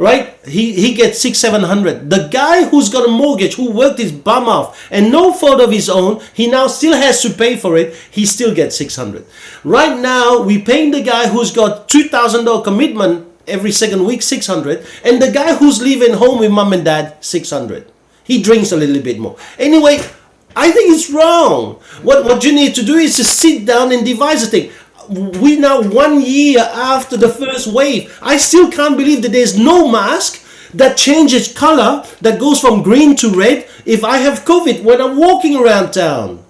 right? 0.01 0.32
He 0.48 0.72
he 0.72 0.94
gets 0.94 1.20
six, 1.20 1.38
seven 1.38 1.61
hundred. 1.61 2.09
The 2.09 2.32
guy 2.32 2.64
who's 2.64 2.88
got 2.88 3.07
a 3.07 3.12
mortgage, 3.12 3.55
who 3.55 3.70
worked 3.70 4.01
his 4.01 4.11
bum 4.11 4.48
off 4.48 4.88
and 4.90 5.12
no 5.12 5.32
fault 5.36 5.61
of 5.61 5.70
his 5.70 5.90
own, 5.92 6.24
he 6.32 6.48
now 6.48 6.68
still 6.68 6.96
has 6.96 7.20
to 7.22 7.28
pay 7.28 7.57
for 7.61 7.76
it. 7.76 7.94
He 8.11 8.24
still 8.24 8.55
gets 8.55 8.74
six 8.74 8.96
hundred. 8.96 9.26
Right 9.62 10.01
now, 10.01 10.40
we 10.40 10.57
paying 10.57 10.90
the 10.90 11.05
guy 11.05 11.28
who's 11.28 11.53
got 11.53 11.86
two 11.92 12.09
thousand 12.09 12.46
dollar 12.46 12.64
commitment 12.64 13.28
every 13.46 13.72
second 13.72 14.09
week, 14.09 14.22
six 14.22 14.48
hundred, 14.48 14.86
and 15.05 15.20
the 15.20 15.30
guy 15.30 15.55
who's 15.55 15.84
living 15.84 16.16
home 16.16 16.40
with 16.40 16.51
mom 16.51 16.72
and 16.72 16.84
dad, 16.84 17.20
six 17.20 17.51
hundred. 17.51 17.92
He 18.24 18.40
drinks 18.40 18.72
a 18.72 18.76
little 18.80 19.03
bit 19.03 19.18
more. 19.18 19.36
Anyway, 19.59 20.01
I 20.57 20.70
think 20.70 20.96
it's 20.96 21.11
wrong. 21.11 21.76
What 22.01 22.24
what 22.24 22.42
you 22.42 22.57
need 22.57 22.74
to 22.74 22.82
do 22.82 22.96
is 22.96 23.16
to 23.16 23.24
sit 23.24 23.66
down 23.66 23.92
and 23.92 24.01
devise 24.01 24.42
a 24.42 24.48
thing 24.48 24.72
we 25.11 25.56
now 25.56 25.82
one 25.82 26.20
year 26.20 26.61
after 26.61 27.16
the 27.16 27.28
first 27.28 27.66
wave 27.66 28.16
i 28.22 28.36
still 28.36 28.70
can't 28.70 28.96
believe 28.96 29.22
that 29.22 29.32
there's 29.32 29.58
no 29.58 29.90
mask 29.90 30.46
that 30.72 30.96
changes 30.96 31.52
color 31.52 32.04
that 32.20 32.38
goes 32.38 32.61
from 32.61 32.82
green 32.82 33.16
to 33.16 33.28
red 33.30 33.66
if 33.84 34.04
i 34.04 34.18
have 34.18 34.44
covid 34.44 34.82
when 34.84 35.00
i'm 35.00 35.16
walking 35.16 35.56
around 35.56 35.90
town 35.90 36.42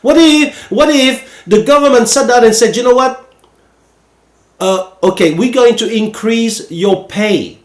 what 0.00 0.16
if 0.16 0.70
what 0.70 0.88
if 0.88 1.44
the 1.46 1.62
government 1.62 2.08
sat 2.08 2.26
down 2.26 2.44
and 2.44 2.54
said 2.54 2.74
you 2.74 2.82
know 2.82 2.94
what 2.94 3.22
uh, 4.60 4.92
okay 5.02 5.34
we're 5.34 5.52
going 5.52 5.76
to 5.76 5.86
increase 5.94 6.70
your 6.70 7.06
pay 7.06 7.58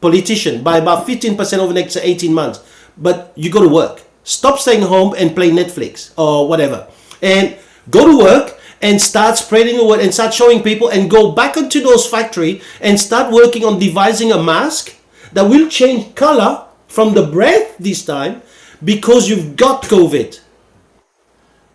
politician 0.00 0.62
by 0.62 0.78
about 0.78 1.06
15% 1.06 1.58
over 1.58 1.72
the 1.72 1.80
next 1.80 1.96
18 1.96 2.32
months. 2.32 2.60
But 2.96 3.32
you 3.34 3.50
go 3.50 3.62
to 3.62 3.68
work. 3.68 4.02
Stop 4.24 4.58
staying 4.58 4.82
home 4.82 5.14
and 5.16 5.34
play 5.34 5.50
Netflix 5.50 6.12
or 6.16 6.48
whatever. 6.48 6.86
And 7.22 7.56
go 7.90 8.06
to 8.06 8.18
work 8.18 8.55
and 8.82 9.00
start 9.00 9.36
spreading 9.36 9.76
the 9.76 9.84
word 9.84 10.00
and 10.00 10.12
start 10.12 10.34
showing 10.34 10.62
people 10.62 10.88
and 10.88 11.10
go 11.10 11.32
back 11.32 11.56
into 11.56 11.80
those 11.80 12.06
factory 12.06 12.60
and 12.80 13.00
start 13.00 13.32
working 13.32 13.64
on 13.64 13.78
devising 13.78 14.32
a 14.32 14.42
mask 14.42 14.94
that 15.32 15.48
will 15.48 15.68
change 15.68 16.14
color 16.14 16.64
from 16.86 17.14
the 17.14 17.26
breath 17.26 17.76
this 17.78 18.04
time 18.04 18.42
because 18.82 19.28
you've 19.28 19.56
got 19.56 19.82
COVID. 19.82 20.40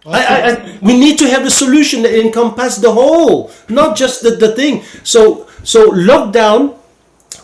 I, 0.05 0.25
I, 0.25 0.51
I, 0.51 0.79
we 0.81 0.97
need 0.99 1.19
to 1.19 1.29
have 1.29 1.45
a 1.45 1.51
solution 1.51 2.01
that 2.03 2.19
encompasses 2.19 2.81
the 2.81 2.91
whole, 2.91 3.51
not 3.69 3.95
just 3.95 4.23
the, 4.23 4.31
the 4.31 4.55
thing. 4.55 4.83
So 5.03 5.47
so 5.63 5.91
lockdown 5.91 6.77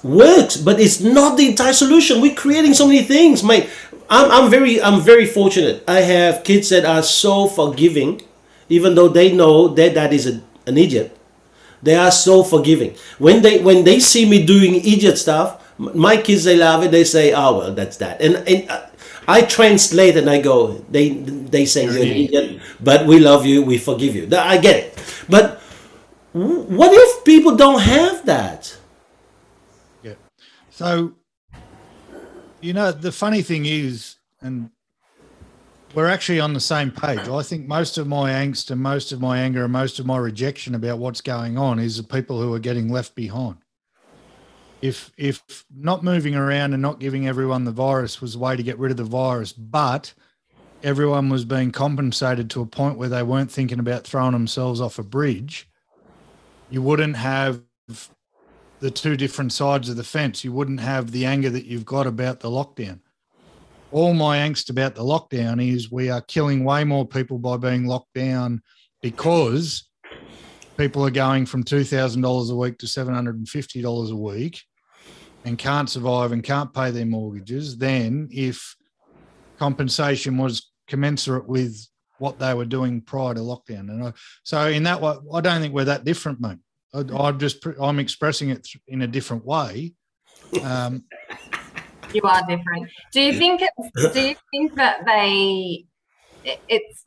works, 0.03 0.57
but 0.57 0.79
it's 0.79 0.99
not 0.99 1.37
the 1.37 1.47
entire 1.47 1.73
solution. 1.73 2.19
We're 2.21 2.35
creating 2.35 2.73
so 2.73 2.87
many 2.87 3.03
things, 3.03 3.43
mate. 3.43 3.69
I'm, 4.09 4.31
I'm 4.31 4.49
very 4.49 4.81
I'm 4.81 5.01
very 5.01 5.25
fortunate. 5.25 5.83
I 5.87 6.01
have 6.01 6.43
kids 6.43 6.69
that 6.69 6.85
are 6.85 7.03
so 7.03 7.47
forgiving, 7.47 8.21
even 8.69 8.95
though 8.95 9.07
they 9.07 9.31
know 9.31 9.67
their 9.67 9.93
dad 9.93 10.13
is 10.13 10.27
a, 10.27 10.41
an 10.65 10.77
idiot. 10.77 11.15
They 11.81 11.95
are 11.95 12.11
so 12.11 12.43
forgiving. 12.43 12.95
When 13.19 13.41
they 13.41 13.61
when 13.61 13.83
they 13.83 13.99
see 13.99 14.27
me 14.27 14.45
doing 14.45 14.75
idiot 14.75 15.17
stuff, 15.17 15.63
my 15.77 16.17
kids 16.17 16.43
they 16.43 16.57
love 16.57 16.83
it. 16.83 16.91
They 16.91 17.03
say, 17.03 17.33
"Oh 17.33 17.59
well, 17.59 17.73
that's 17.73 17.97
that." 17.97 18.19
And 18.19 18.35
and 18.47 18.69
uh, 18.69 18.87
I 19.27 19.41
translate 19.41 20.15
and 20.15 20.29
I 20.29 20.39
go, 20.39 20.79
they 20.89 21.09
they 21.09 21.65
say 21.65 21.83
you're 21.83 22.01
an 22.01 22.07
idiot, 22.07 22.61
but 22.79 23.05
we 23.05 23.19
love 23.19 23.45
you, 23.45 23.61
we 23.61 23.77
forgive 23.77 24.15
you. 24.15 24.29
I 24.31 24.57
get 24.57 24.77
it. 24.77 25.03
But 25.27 25.59
what 26.31 26.91
if 26.93 27.25
people 27.25 27.57
don't 27.57 27.81
have 27.81 28.25
that? 28.25 28.77
Yeah. 30.01 30.13
So, 30.69 31.15
you 32.61 32.71
know, 32.71 32.93
the 32.93 33.11
funny 33.11 33.41
thing 33.41 33.65
is, 33.65 34.15
and 34.39 34.71
we're 35.97 36.07
actually 36.07 36.39
on 36.39 36.53
the 36.53 36.59
same 36.59 36.91
page. 36.91 37.27
I 37.27 37.41
think 37.41 37.67
most 37.67 37.97
of 37.97 38.07
my 38.07 38.29
angst 38.29 38.69
and 38.69 38.79
most 38.79 39.11
of 39.11 39.19
my 39.19 39.39
anger 39.39 39.63
and 39.63 39.73
most 39.73 39.97
of 39.97 40.05
my 40.05 40.17
rejection 40.17 40.75
about 40.75 40.99
what's 40.99 41.21
going 41.21 41.57
on 41.57 41.79
is 41.79 41.97
the 41.97 42.03
people 42.03 42.39
who 42.39 42.53
are 42.53 42.59
getting 42.59 42.91
left 42.91 43.15
behind 43.15 43.57
if 44.81 45.11
if 45.17 45.65
not 45.75 46.03
moving 46.03 46.35
around 46.35 46.73
and 46.73 46.83
not 46.83 46.99
giving 46.99 47.27
everyone 47.27 47.63
the 47.63 47.71
virus 47.71 48.21
was 48.21 48.35
a 48.35 48.39
way 48.39 48.55
to 48.55 48.61
get 48.61 48.77
rid 48.77 48.91
of 48.91 48.97
the 48.97 49.03
virus, 49.03 49.51
but 49.51 50.13
everyone 50.83 51.29
was 51.29 51.45
being 51.45 51.71
compensated 51.71 52.47
to 52.51 52.61
a 52.61 52.65
point 52.67 52.99
where 52.99 53.09
they 53.09 53.23
weren't 53.23 53.51
thinking 53.51 53.79
about 53.79 54.05
throwing 54.05 54.33
themselves 54.33 54.79
off 54.79 54.99
a 54.99 55.03
bridge, 55.03 55.67
you 56.69 56.79
wouldn't 56.79 57.15
have 57.15 57.63
the 58.79 58.91
two 58.91 59.17
different 59.17 59.51
sides 59.51 59.89
of 59.89 59.95
the 59.95 60.03
fence. 60.03 60.43
You 60.43 60.51
wouldn't 60.51 60.79
have 60.79 61.09
the 61.09 61.25
anger 61.25 61.49
that 61.49 61.65
you've 61.65 61.85
got 61.85 62.05
about 62.05 62.41
the 62.41 62.49
lockdown. 62.49 62.99
All 63.91 64.13
my 64.13 64.37
angst 64.37 64.69
about 64.69 64.95
the 64.95 65.01
lockdown 65.01 65.65
is 65.65 65.91
we 65.91 66.09
are 66.09 66.21
killing 66.21 66.63
way 66.63 66.83
more 66.83 67.07
people 67.07 67.39
by 67.39 67.57
being 67.57 67.87
locked 67.87 68.13
down 68.13 68.61
because 69.01 69.87
people 70.77 71.05
are 71.05 71.11
going 71.11 71.45
from 71.45 71.63
$2,000 71.63 72.51
a 72.51 72.55
week 72.55 72.77
to 72.79 72.85
$750 72.85 74.11
a 74.11 74.15
week 74.15 74.61
and 75.45 75.57
can't 75.57 75.89
survive 75.89 76.33
and 76.33 76.43
can't 76.43 76.73
pay 76.73 76.91
their 76.91 77.05
mortgages 77.05 77.77
Then, 77.77 78.27
if 78.31 78.75
compensation 79.57 80.37
was 80.37 80.69
commensurate 80.87 81.47
with 81.47 81.87
what 82.19 82.39
they 82.39 82.53
were 82.53 82.65
doing 82.65 83.01
prior 83.01 83.33
to 83.33 83.39
lockdown. 83.39 83.89
And 83.89 84.03
I, 84.03 84.13
so 84.43 84.67
in 84.67 84.83
that 84.83 85.01
way, 85.01 85.15
I 85.33 85.41
don't 85.41 85.61
think 85.61 85.73
we're 85.73 85.85
that 85.85 86.03
different, 86.03 86.41
mate. 86.41 86.57
I, 86.93 87.29
am 87.29 87.39
just 87.39 87.65
I'm 87.79 87.99
expressing 87.99 88.49
it 88.49 88.67
in 88.87 89.01
a 89.01 89.07
different 89.07 89.45
way. 89.45 89.93
Um, 90.63 91.03
you 92.13 92.21
are 92.23 92.41
different. 92.47 92.89
Do 93.13 93.21
you 93.21 93.33
think? 93.33 93.61
It's, 93.61 94.13
do 94.13 94.21
you 94.21 94.35
think 94.51 94.75
that 94.75 95.05
they? 95.05 95.85
It's 96.43 97.05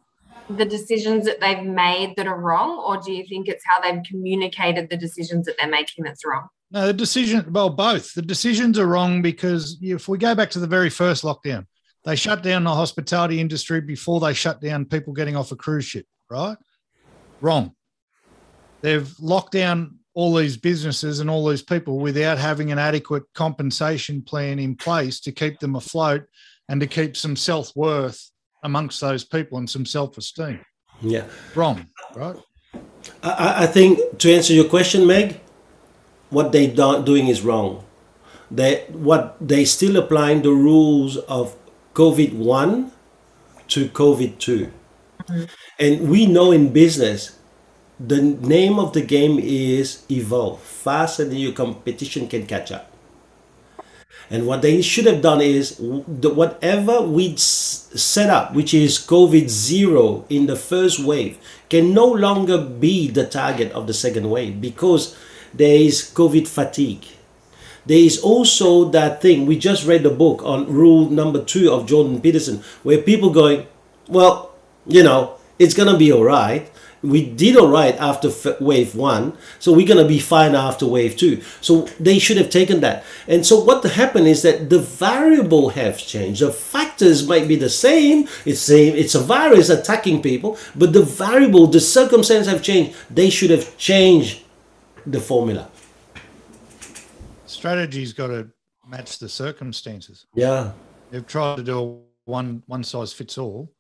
the 0.49 0.65
decisions 0.65 1.25
that 1.27 1.41
they've 1.41 1.63
made 1.63 2.15
that 2.17 2.27
are 2.27 2.39
wrong, 2.39 2.79
or 2.79 3.01
do 3.01 3.13
you 3.13 3.25
think 3.29 3.49
it's 3.49 3.65
how 3.67 3.81
they've 3.81 4.03
communicated 4.03 4.91
the 4.91 4.97
decisions 4.97 5.47
that 5.47 5.57
they're 5.59 5.71
making 5.71 6.05
that's 6.05 6.25
wrong? 6.25 6.49
No, 6.73 6.87
the 6.87 6.93
decision, 6.93 7.53
well, 7.53 7.71
both. 7.71 8.15
The 8.15 8.23
decisions 8.23 8.79
are 8.79 8.87
wrong 8.87 9.23
because 9.23 9.79
if 9.81 10.09
we 10.09 10.19
go 10.19 10.35
back 10.35 10.51
to 10.51 10.61
the 10.61 10.67
very 10.67 10.91
first 10.91 11.25
lockdown, 11.25 11.67
they 12.05 12.17
shut 12.17 12.43
down 12.43 12.65
the 12.65 12.75
hospitality 12.75 13.41
industry 13.41 13.81
before 13.81 14.21
they 14.21 14.33
shut 14.33 14.61
down 14.61 14.85
people 14.85 15.13
getting 15.13 15.37
off 15.37 15.53
a 15.53 15.57
cruise 15.57 15.85
ship, 15.85 16.07
right? 16.31 16.57
Wrong. 17.41 17.75
They've 18.83 19.13
locked 19.19 19.53
down 19.53 20.00
all 20.15 20.35
these 20.35 20.57
businesses 20.57 21.21
and 21.21 21.31
all 21.31 21.47
these 21.49 21.63
people 21.63 21.99
without 21.99 22.39
having 22.39 22.73
an 22.73 22.79
adequate 22.79 23.23
compensation 23.35 24.23
plan 24.23 24.59
in 24.59 24.75
place 24.75 25.21
to 25.21 25.33
keep 25.33 25.59
them 25.61 25.77
afloat 25.77 26.25
and 26.69 26.81
to 26.81 26.87
keep 26.87 27.17
some 27.17 27.37
self 27.37 27.75
worth 27.77 28.31
amongst 28.63 29.01
those 29.01 29.25
people 29.25 29.59
and 29.59 29.69
some 29.69 29.87
self 29.87 30.19
esteem. 30.19 30.61
Yeah. 31.01 31.25
Wrong, 31.55 31.87
right? 32.15 32.37
I, 33.23 33.65
I 33.65 33.67
think 33.67 34.19
to 34.19 34.33
answer 34.33 34.53
your 34.53 34.69
question, 34.69 35.07
Meg, 35.07 35.41
what 36.31 36.53
they 36.53 36.67
do, 36.67 37.03
doing 37.03 37.29
is 37.29 37.43
wrong. 37.43 37.85
They 38.51 38.85
what 38.89 39.37
they 39.41 39.65
still 39.65 39.97
applying 39.97 40.43
the 40.43 40.51
rules 40.51 41.17
of 41.17 41.57
COVID 41.95 42.35
one 42.35 42.93
to 43.69 43.89
COVID 43.89 44.39
2 44.39 44.73
mm-hmm. 45.23 45.45
and 45.79 46.09
we 46.09 46.27
know 46.27 46.51
in 46.51 46.73
business 46.73 47.39
the 48.01 48.23
name 48.23 48.79
of 48.79 48.95
the 48.95 49.03
game 49.03 49.39
is 49.39 50.05
evolve 50.11 50.61
faster 50.63 51.25
than 51.25 51.37
your 51.37 51.53
competition 51.53 52.27
can 52.29 52.47
catch 52.47 52.73
up. 52.73 52.91
And 54.31 54.47
what 54.47 54.63
they 54.63 54.81
should 54.81 55.07
have 55.07 55.21
done 55.21 55.41
is 55.41 55.77
whatever 55.79 57.03
we 57.03 57.37
set 57.37 58.31
up, 58.31 58.55
which 58.55 58.73
is 58.73 58.99
COVID 58.99 59.49
zero 59.49 60.25
in 60.31 60.47
the 60.47 60.57
first 60.57 61.05
wave, 61.05 61.37
can 61.69 61.93
no 61.93 62.07
longer 62.07 62.57
be 62.57 63.09
the 63.09 63.27
target 63.27 63.73
of 63.73 63.87
the 63.87 63.93
second 63.93 64.31
wave 64.31 64.61
because 64.61 65.17
there 65.53 65.77
is 65.77 66.11
COVID 66.15 66.47
fatigue. 66.47 67.05
There 67.85 67.99
is 67.99 68.21
also 68.21 68.89
that 68.91 69.21
thing, 69.21 69.47
we 69.47 69.59
just 69.59 69.87
read 69.87 70.05
the 70.05 70.11
book 70.11 70.43
on 70.45 70.73
rule 70.73 71.11
number 71.11 71.43
two 71.43 71.73
of 71.73 71.87
Jordan 71.87 72.21
Peterson, 72.21 72.63
where 72.83 73.03
people 73.03 73.31
going, 73.31 73.67
well, 74.07 74.55
you 74.87 75.03
know, 75.03 75.35
it's 75.59 75.75
to 75.75 75.99
be 75.99 76.13
all 76.13 76.25
right 76.25 76.71
we 77.03 77.25
did 77.25 77.57
all 77.57 77.69
right 77.69 77.97
after 77.97 78.31
wave 78.61 78.95
one 78.95 79.37
so 79.59 79.73
we're 79.73 79.87
going 79.87 80.03
to 80.03 80.09
be 80.09 80.19
fine 80.19 80.55
after 80.55 80.87
wave 80.87 81.17
two. 81.17 81.41
So 81.61 81.83
they 81.99 82.19
should 82.19 82.37
have 82.37 82.51
taken 82.51 82.81
that. 82.81 83.05
And 83.27 83.45
so 83.45 83.59
what 83.59 83.85
happened 83.85 84.27
is 84.27 84.43
that 84.43 84.69
the 84.69 84.79
variable 84.79 85.71
have 85.71 85.99
changed. 85.99 86.43
The 86.43 86.53
factors 86.53 87.27
might 87.27 87.49
be 87.49 87.57
the 87.57 87.71
same 87.71 88.29
it's 88.45 88.61
same 88.61 88.95
it's 88.95 89.15
a 89.15 89.21
virus 89.21 89.71
attacking 89.71 90.23
people 90.23 90.59
but 90.77 90.93
the 90.93 91.03
variable 91.03 91.67
the 91.67 91.81
circumstances 91.81 92.51
have 92.53 92.63
changed. 92.63 92.97
They 93.11 93.31
should 93.31 93.51
have 93.51 93.77
changed 93.79 94.43
the 95.07 95.21
formula. 95.21 95.71
Strategy's 97.47 98.13
got 98.13 98.29
to 98.29 98.51
match 98.87 99.19
the 99.19 99.29
circumstances. 99.29 100.27
Yeah. 100.35 100.73
They've 101.11 101.27
tried 101.27 101.57
to 101.57 101.63
do 101.63 101.79
a 101.79 102.31
one 102.31 102.63
one 102.67 102.85
size 102.85 103.13
fits 103.13 103.39
all 103.39 103.73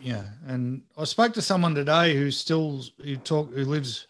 yeah, 0.00 0.24
and 0.46 0.82
I 0.96 1.04
spoke 1.04 1.32
to 1.34 1.42
someone 1.42 1.74
today 1.74 2.14
who 2.14 2.30
still 2.30 2.82
who 3.02 3.16
talk 3.16 3.52
who 3.52 3.64
lives. 3.64 4.06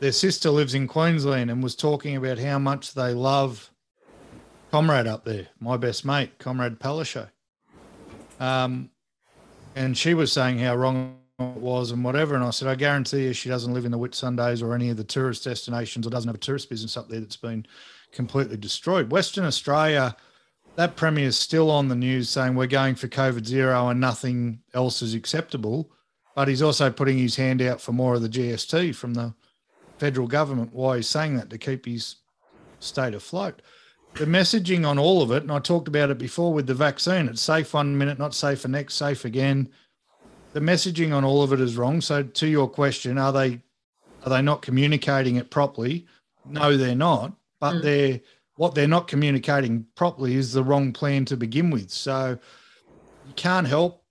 Their 0.00 0.12
sister 0.12 0.50
lives 0.50 0.74
in 0.74 0.88
Queensland 0.88 1.50
and 1.50 1.62
was 1.62 1.76
talking 1.76 2.16
about 2.16 2.38
how 2.38 2.58
much 2.58 2.94
they 2.94 3.14
love 3.14 3.70
Comrade 4.70 5.06
up 5.06 5.24
there, 5.24 5.46
my 5.60 5.76
best 5.76 6.04
mate, 6.04 6.36
Comrade 6.38 6.80
Palaszczuk. 6.80 7.28
Um, 8.40 8.90
and 9.76 9.96
she 9.96 10.14
was 10.14 10.32
saying 10.32 10.58
how 10.58 10.74
wrong 10.74 11.16
it 11.38 11.44
was 11.56 11.92
and 11.92 12.04
whatever. 12.04 12.34
And 12.34 12.44
I 12.44 12.50
said, 12.50 12.68
I 12.68 12.74
guarantee 12.74 13.24
you, 13.24 13.32
she 13.32 13.48
doesn't 13.48 13.72
live 13.72 13.84
in 13.84 13.92
the 13.92 13.98
Whitsundays 13.98 14.62
or 14.62 14.74
any 14.74 14.90
of 14.90 14.96
the 14.96 15.04
tourist 15.04 15.44
destinations, 15.44 16.06
or 16.06 16.10
doesn't 16.10 16.28
have 16.28 16.34
a 16.34 16.38
tourist 16.38 16.68
business 16.68 16.96
up 16.96 17.08
there 17.08 17.20
that's 17.20 17.36
been 17.36 17.64
completely 18.12 18.56
destroyed. 18.56 19.12
Western 19.12 19.44
Australia 19.44 20.16
that 20.76 20.96
premier 20.96 21.26
is 21.26 21.38
still 21.38 21.70
on 21.70 21.88
the 21.88 21.94
news 21.94 22.28
saying 22.28 22.54
we're 22.54 22.66
going 22.66 22.94
for 22.94 23.08
COVID 23.08 23.46
zero 23.46 23.88
and 23.88 24.00
nothing 24.00 24.60
else 24.72 25.02
is 25.02 25.14
acceptable. 25.14 25.90
But 26.34 26.48
he's 26.48 26.62
also 26.62 26.90
putting 26.90 27.16
his 27.16 27.36
hand 27.36 27.62
out 27.62 27.80
for 27.80 27.92
more 27.92 28.14
of 28.14 28.22
the 28.22 28.28
GST 28.28 28.94
from 28.96 29.14
the 29.14 29.34
federal 29.98 30.26
government. 30.26 30.72
Why 30.72 30.96
he's 30.96 31.08
saying 31.08 31.36
that 31.36 31.50
to 31.50 31.58
keep 31.58 31.86
his 31.86 32.16
state 32.80 33.14
afloat. 33.14 33.62
The 34.14 34.26
messaging 34.26 34.86
on 34.86 34.98
all 34.98 35.22
of 35.22 35.30
it, 35.30 35.42
and 35.42 35.50
I 35.50 35.58
talked 35.58 35.88
about 35.88 36.10
it 36.10 36.18
before 36.18 36.52
with 36.52 36.66
the 36.66 36.74
vaccine, 36.74 37.28
it's 37.28 37.40
safe 37.40 37.74
one 37.74 37.96
minute, 37.98 38.18
not 38.18 38.34
safe 38.34 38.60
for 38.60 38.68
next, 38.68 38.94
safe 38.94 39.24
again. 39.24 39.68
The 40.52 40.60
messaging 40.60 41.12
on 41.12 41.24
all 41.24 41.42
of 41.42 41.52
it 41.52 41.60
is 41.60 41.76
wrong. 41.76 42.00
So 42.00 42.22
to 42.22 42.46
your 42.46 42.68
question, 42.68 43.18
are 43.18 43.32
they 43.32 43.60
are 44.24 44.30
they 44.30 44.42
not 44.42 44.62
communicating 44.62 45.36
it 45.36 45.50
properly? 45.50 46.06
No, 46.48 46.76
they're 46.76 46.94
not, 46.94 47.32
but 47.60 47.74
mm. 47.74 47.82
they're 47.82 48.20
what 48.56 48.74
they're 48.74 48.86
not 48.88 49.08
communicating 49.08 49.86
properly 49.94 50.34
is 50.34 50.52
the 50.52 50.62
wrong 50.62 50.92
plan 50.92 51.24
to 51.26 51.36
begin 51.36 51.70
with. 51.70 51.90
So 51.90 52.38
you 53.26 53.34
can't 53.34 53.66
help. 53.66 54.02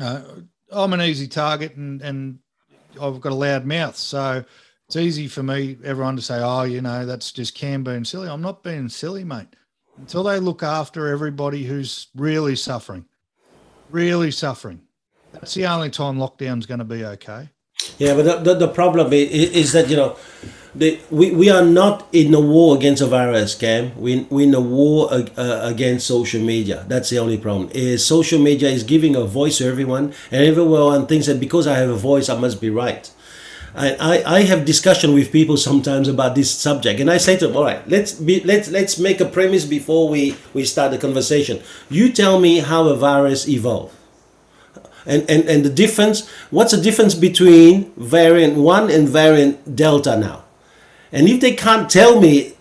Uh, 0.00 0.22
I'm 0.70 0.92
an 0.92 1.02
easy 1.02 1.28
target 1.28 1.76
and, 1.76 2.00
and 2.02 2.38
I've 3.00 3.20
got 3.20 3.32
a 3.32 3.36
loud 3.36 3.64
mouth. 3.64 3.96
So 3.96 4.44
it's 4.86 4.96
easy 4.96 5.28
for 5.28 5.42
me, 5.42 5.78
everyone 5.84 6.16
to 6.16 6.22
say, 6.22 6.40
oh, 6.40 6.62
you 6.62 6.80
know, 6.80 7.06
that's 7.06 7.32
just 7.32 7.54
Cam 7.54 7.84
being 7.84 8.04
silly. 8.04 8.28
I'm 8.28 8.42
not 8.42 8.62
being 8.62 8.88
silly, 8.88 9.24
mate. 9.24 9.48
Until 9.98 10.22
they 10.22 10.38
look 10.38 10.62
after 10.62 11.08
everybody 11.08 11.64
who's 11.64 12.08
really 12.16 12.56
suffering, 12.56 13.04
really 13.90 14.30
suffering. 14.30 14.80
That's 15.32 15.54
the 15.54 15.66
only 15.66 15.90
time 15.90 16.18
lockdown's 16.18 16.66
going 16.66 16.78
to 16.78 16.84
be 16.84 17.04
okay. 17.04 17.50
Yeah, 17.98 18.14
but 18.14 18.22
the, 18.24 18.54
the, 18.54 18.66
the 18.66 18.68
problem 18.68 19.12
is, 19.12 19.50
is 19.50 19.72
that, 19.72 19.88
you 19.88 19.96
know, 19.96 20.16
the, 20.74 20.98
we, 21.10 21.30
we 21.32 21.50
are 21.50 21.64
not 21.64 22.06
in 22.12 22.32
a 22.34 22.40
war 22.40 22.76
against 22.76 23.02
a 23.02 23.06
virus, 23.06 23.54
Cam. 23.54 23.98
We, 24.00 24.26
we're 24.30 24.46
in 24.46 24.54
a 24.54 24.60
war 24.60 25.12
uh, 25.12 25.60
against 25.62 26.06
social 26.06 26.40
media. 26.42 26.84
That's 26.88 27.10
the 27.10 27.18
only 27.18 27.36
problem. 27.38 27.70
Is 27.74 28.04
social 28.06 28.38
media 28.38 28.70
is 28.70 28.82
giving 28.82 29.14
a 29.14 29.24
voice 29.24 29.58
to 29.58 29.66
everyone, 29.66 30.14
and 30.30 30.44
everyone 30.44 31.06
thinks 31.06 31.26
that 31.26 31.38
because 31.40 31.66
I 31.66 31.76
have 31.76 31.90
a 31.90 31.96
voice, 31.96 32.28
I 32.28 32.38
must 32.38 32.60
be 32.60 32.70
right. 32.70 33.10
I, 33.74 33.94
I, 33.94 34.36
I 34.36 34.42
have 34.42 34.64
discussion 34.64 35.14
with 35.14 35.32
people 35.32 35.56
sometimes 35.56 36.08
about 36.08 36.34
this 36.34 36.50
subject, 36.50 37.00
and 37.00 37.10
I 37.10 37.16
say 37.18 37.36
to 37.38 37.48
them, 37.48 37.56
"All 37.56 37.64
right, 37.64 37.86
let's 37.88 38.12
be, 38.12 38.40
let's 38.40 38.70
let's 38.70 38.98
make 38.98 39.20
a 39.20 39.24
premise 39.24 39.64
before 39.64 40.08
we 40.08 40.36
we 40.52 40.64
start 40.64 40.90
the 40.92 40.98
conversation. 40.98 41.62
You 41.88 42.12
tell 42.12 42.38
me 42.38 42.58
how 42.58 42.88
a 42.88 42.96
virus 42.96 43.48
evolved." 43.48 43.94
and, 45.04 45.28
and, 45.28 45.48
and 45.48 45.64
the 45.64 45.68
difference 45.68 46.28
what's 46.50 46.70
the 46.72 46.80
difference 46.80 47.16
between 47.16 47.92
variant 47.96 48.54
1 48.56 48.88
and 48.88 49.08
variant 49.08 49.74
delta 49.74 50.16
now 50.16 50.44
and 51.12 51.28
if 51.28 51.40
they 51.40 51.52
can't 51.52 51.90
tell 51.90 52.20
me, 52.20 52.54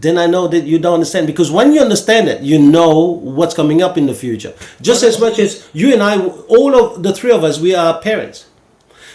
then 0.00 0.16
I 0.16 0.26
know 0.26 0.48
that 0.48 0.64
you 0.64 0.78
don't 0.78 0.94
understand. 0.94 1.26
Because 1.26 1.50
when 1.50 1.72
you 1.72 1.80
understand 1.80 2.28
it, 2.28 2.42
you 2.42 2.58
know 2.58 3.00
what's 3.00 3.54
coming 3.54 3.82
up 3.82 3.98
in 3.98 4.06
the 4.06 4.14
future. 4.14 4.54
Just 4.80 5.02
as 5.02 5.20
much 5.20 5.38
as 5.38 5.68
you 5.72 5.92
and 5.92 6.02
I, 6.02 6.24
all 6.24 6.74
of 6.74 7.02
the 7.02 7.12
three 7.12 7.32
of 7.32 7.44
us, 7.44 7.60
we 7.60 7.74
are 7.74 8.00
parents. 8.00 8.46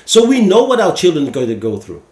So 0.06 0.26
we 0.26 0.42
know 0.42 0.66
what 0.66 0.80
our 0.80 0.96
children 0.96 1.28
are 1.28 1.32
going 1.32 1.48
to 1.48 1.56
go 1.56 1.78
through. 1.78 2.04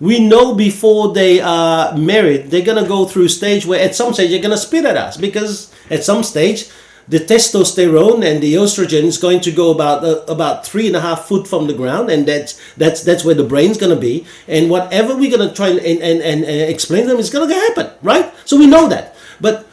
We 0.00 0.20
know 0.20 0.54
before 0.54 1.12
they 1.12 1.40
are 1.40 1.96
married, 1.96 2.50
they're 2.50 2.64
going 2.64 2.82
to 2.82 2.88
go 2.88 3.04
through 3.04 3.24
a 3.24 3.28
stage 3.28 3.66
where 3.66 3.80
at 3.80 3.94
some 3.94 4.14
stage 4.14 4.30
they're 4.30 4.42
going 4.42 4.52
to 4.52 4.56
spit 4.56 4.84
at 4.84 4.96
us 4.96 5.16
because 5.16 5.72
at 5.90 6.04
some 6.04 6.22
stage 6.22 6.68
the 7.08 7.18
testosterone 7.18 8.24
and 8.24 8.42
the 8.42 8.54
estrogen 8.54 9.04
is 9.04 9.16
going 9.16 9.40
to 9.40 9.50
go 9.50 9.70
about 9.70 10.04
uh, 10.04 10.22
about 10.28 10.66
three 10.66 10.86
and 10.86 10.96
a 10.96 11.00
half 11.00 11.24
foot 11.24 11.48
from 11.48 11.66
the 11.66 11.74
ground, 11.74 12.10
and 12.10 12.26
that's 12.26 12.60
that's 12.76 13.02
that's 13.02 13.24
where 13.24 13.34
the 13.34 13.44
brain's 13.44 13.78
going 13.78 13.94
to 13.94 14.00
be. 14.00 14.26
And 14.46 14.70
whatever 14.70 15.16
we're 15.16 15.34
going 15.34 15.48
to 15.48 15.54
try 15.54 15.68
and 15.68 15.78
and, 15.80 16.22
and, 16.22 16.44
and 16.44 16.70
explain 16.70 17.02
to 17.04 17.08
them 17.08 17.18
is 17.18 17.30
going 17.30 17.48
to 17.48 17.54
happen, 17.54 17.90
right? 18.02 18.32
So 18.44 18.56
we 18.56 18.66
know 18.66 18.88
that, 18.88 19.16
but. 19.40 19.64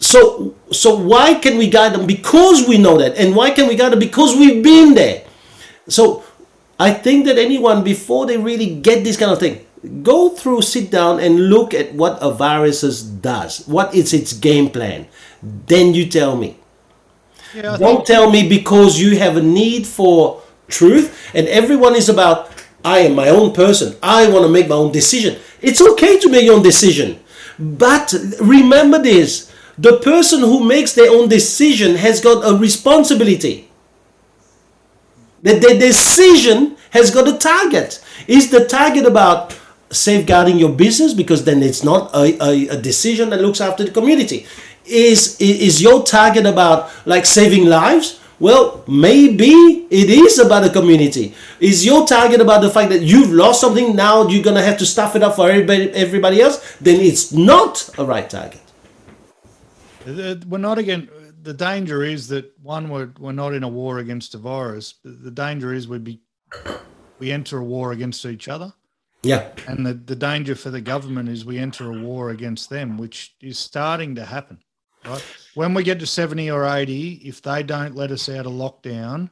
So, 0.00 0.54
so 0.70 0.94
why 0.96 1.34
can 1.34 1.56
we 1.56 1.70
guide 1.70 1.94
them? 1.94 2.06
Because 2.06 2.68
we 2.68 2.76
know 2.76 2.98
that, 2.98 3.16
and 3.16 3.34
why 3.34 3.52
can 3.52 3.68
we 3.68 3.74
guide 3.74 3.92
them? 3.92 4.00
Because 4.00 4.36
we've 4.36 4.62
been 4.62 4.92
there. 4.92 5.24
So, 5.88 6.24
I 6.78 6.92
think 6.92 7.24
that 7.24 7.38
anyone 7.38 7.82
before 7.82 8.26
they 8.26 8.36
really 8.36 8.74
get 8.74 9.02
this 9.02 9.16
kind 9.16 9.30
of 9.30 9.38
thing, 9.38 9.64
go 10.02 10.28
through, 10.28 10.62
sit 10.62 10.90
down, 10.90 11.20
and 11.20 11.48
look 11.48 11.72
at 11.72 11.94
what 11.94 12.18
a 12.20 12.30
virus 12.30 12.82
does. 13.02 13.66
What 13.66 13.94
is 13.94 14.12
its 14.12 14.34
game 14.34 14.68
plan? 14.68 15.06
Then 15.42 15.94
you 15.94 16.06
tell 16.06 16.36
me. 16.36 16.58
Yeah, 17.54 17.76
Don't 17.78 18.06
tell 18.06 18.30
me 18.30 18.48
because 18.48 18.98
you 19.00 19.16
have 19.18 19.36
a 19.36 19.42
need 19.42 19.86
for 19.86 20.42
truth 20.68 21.30
and 21.34 21.46
everyone 21.48 21.94
is 21.94 22.08
about 22.08 22.50
I 22.84 22.98
am 23.00 23.14
my 23.14 23.28
own 23.28 23.52
person. 23.52 23.96
I 24.02 24.28
want 24.28 24.44
to 24.44 24.50
make 24.50 24.68
my 24.68 24.74
own 24.74 24.92
decision. 24.92 25.38
It's 25.62 25.80
okay 25.80 26.18
to 26.18 26.28
make 26.28 26.44
your 26.44 26.56
own 26.56 26.62
decision. 26.62 27.20
But 27.58 28.12
remember 28.40 29.00
this 29.00 29.52
the 29.78 29.98
person 29.98 30.40
who 30.40 30.62
makes 30.64 30.92
their 30.92 31.10
own 31.10 31.28
decision 31.28 31.96
has 31.96 32.20
got 32.20 32.44
a 32.48 32.56
responsibility. 32.56 33.70
That 35.42 35.60
the 35.60 35.76
decision 35.78 36.76
has 36.90 37.10
got 37.10 37.28
a 37.28 37.36
target. 37.36 38.02
Is 38.28 38.50
the 38.50 38.64
target 38.64 39.04
about 39.04 39.58
safeguarding 39.90 40.58
your 40.58 40.70
business? 40.72 41.12
Because 41.12 41.44
then 41.44 41.62
it's 41.62 41.82
not 41.82 42.14
a, 42.14 42.38
a, 42.42 42.68
a 42.68 42.80
decision 42.80 43.30
that 43.30 43.40
looks 43.40 43.60
after 43.60 43.84
the 43.84 43.90
community 43.90 44.46
is 44.86 45.40
is 45.40 45.82
your 45.82 46.02
target 46.02 46.46
about 46.46 46.90
like 47.06 47.26
saving 47.26 47.66
lives? 47.66 48.20
Well 48.40 48.84
maybe 48.88 49.52
it 49.90 50.10
is 50.10 50.38
about 50.38 50.64
a 50.64 50.70
community. 50.70 51.34
Is 51.60 51.84
your 51.84 52.06
target 52.06 52.40
about 52.40 52.60
the 52.62 52.70
fact 52.70 52.90
that 52.90 53.02
you've 53.02 53.30
lost 53.30 53.60
something 53.60 53.94
now 53.94 54.28
you're 54.28 54.42
gonna 54.42 54.62
have 54.62 54.78
to 54.78 54.86
stuff 54.86 55.16
it 55.16 55.22
up 55.22 55.36
for 55.36 55.48
everybody 55.48 55.90
everybody 55.90 56.40
else? 56.40 56.76
Then 56.80 57.00
it's 57.00 57.32
not 57.32 57.88
a 57.98 58.04
right 58.04 58.28
target. 58.28 58.60
Uh, 60.06 60.34
we're 60.46 60.58
not 60.58 60.78
again 60.78 61.08
the 61.44 61.54
danger 61.54 62.02
is 62.02 62.28
that 62.28 62.50
one 62.62 62.88
we're, 62.88 63.10
we're 63.18 63.32
not 63.32 63.54
in 63.54 63.62
a 63.62 63.68
war 63.68 63.98
against 63.98 64.34
a 64.34 64.38
virus. 64.38 64.94
The 65.04 65.30
danger 65.30 65.72
is 65.72 65.86
we'd 65.86 66.04
be 66.04 66.20
we 67.18 67.30
enter 67.30 67.58
a 67.58 67.64
war 67.64 67.92
against 67.92 68.24
each 68.26 68.48
other. 68.48 68.72
Yeah. 69.22 69.48
And 69.66 69.86
the, 69.86 69.94
the 69.94 70.16
danger 70.16 70.54
for 70.54 70.70
the 70.70 70.80
government 70.80 71.28
is 71.28 71.44
we 71.44 71.58
enter 71.58 71.90
a 71.90 72.02
war 72.02 72.30
against 72.30 72.70
them, 72.70 72.98
which 72.98 73.34
is 73.40 73.58
starting 73.58 74.14
to 74.16 74.24
happen. 74.24 74.58
Right? 75.06 75.24
When 75.54 75.74
we 75.74 75.82
get 75.82 76.00
to 76.00 76.06
70 76.06 76.50
or 76.50 76.64
80, 76.64 77.22
if 77.24 77.42
they 77.42 77.62
don't 77.62 77.94
let 77.94 78.10
us 78.10 78.28
out 78.28 78.46
of 78.46 78.52
lockdown, 78.52 79.30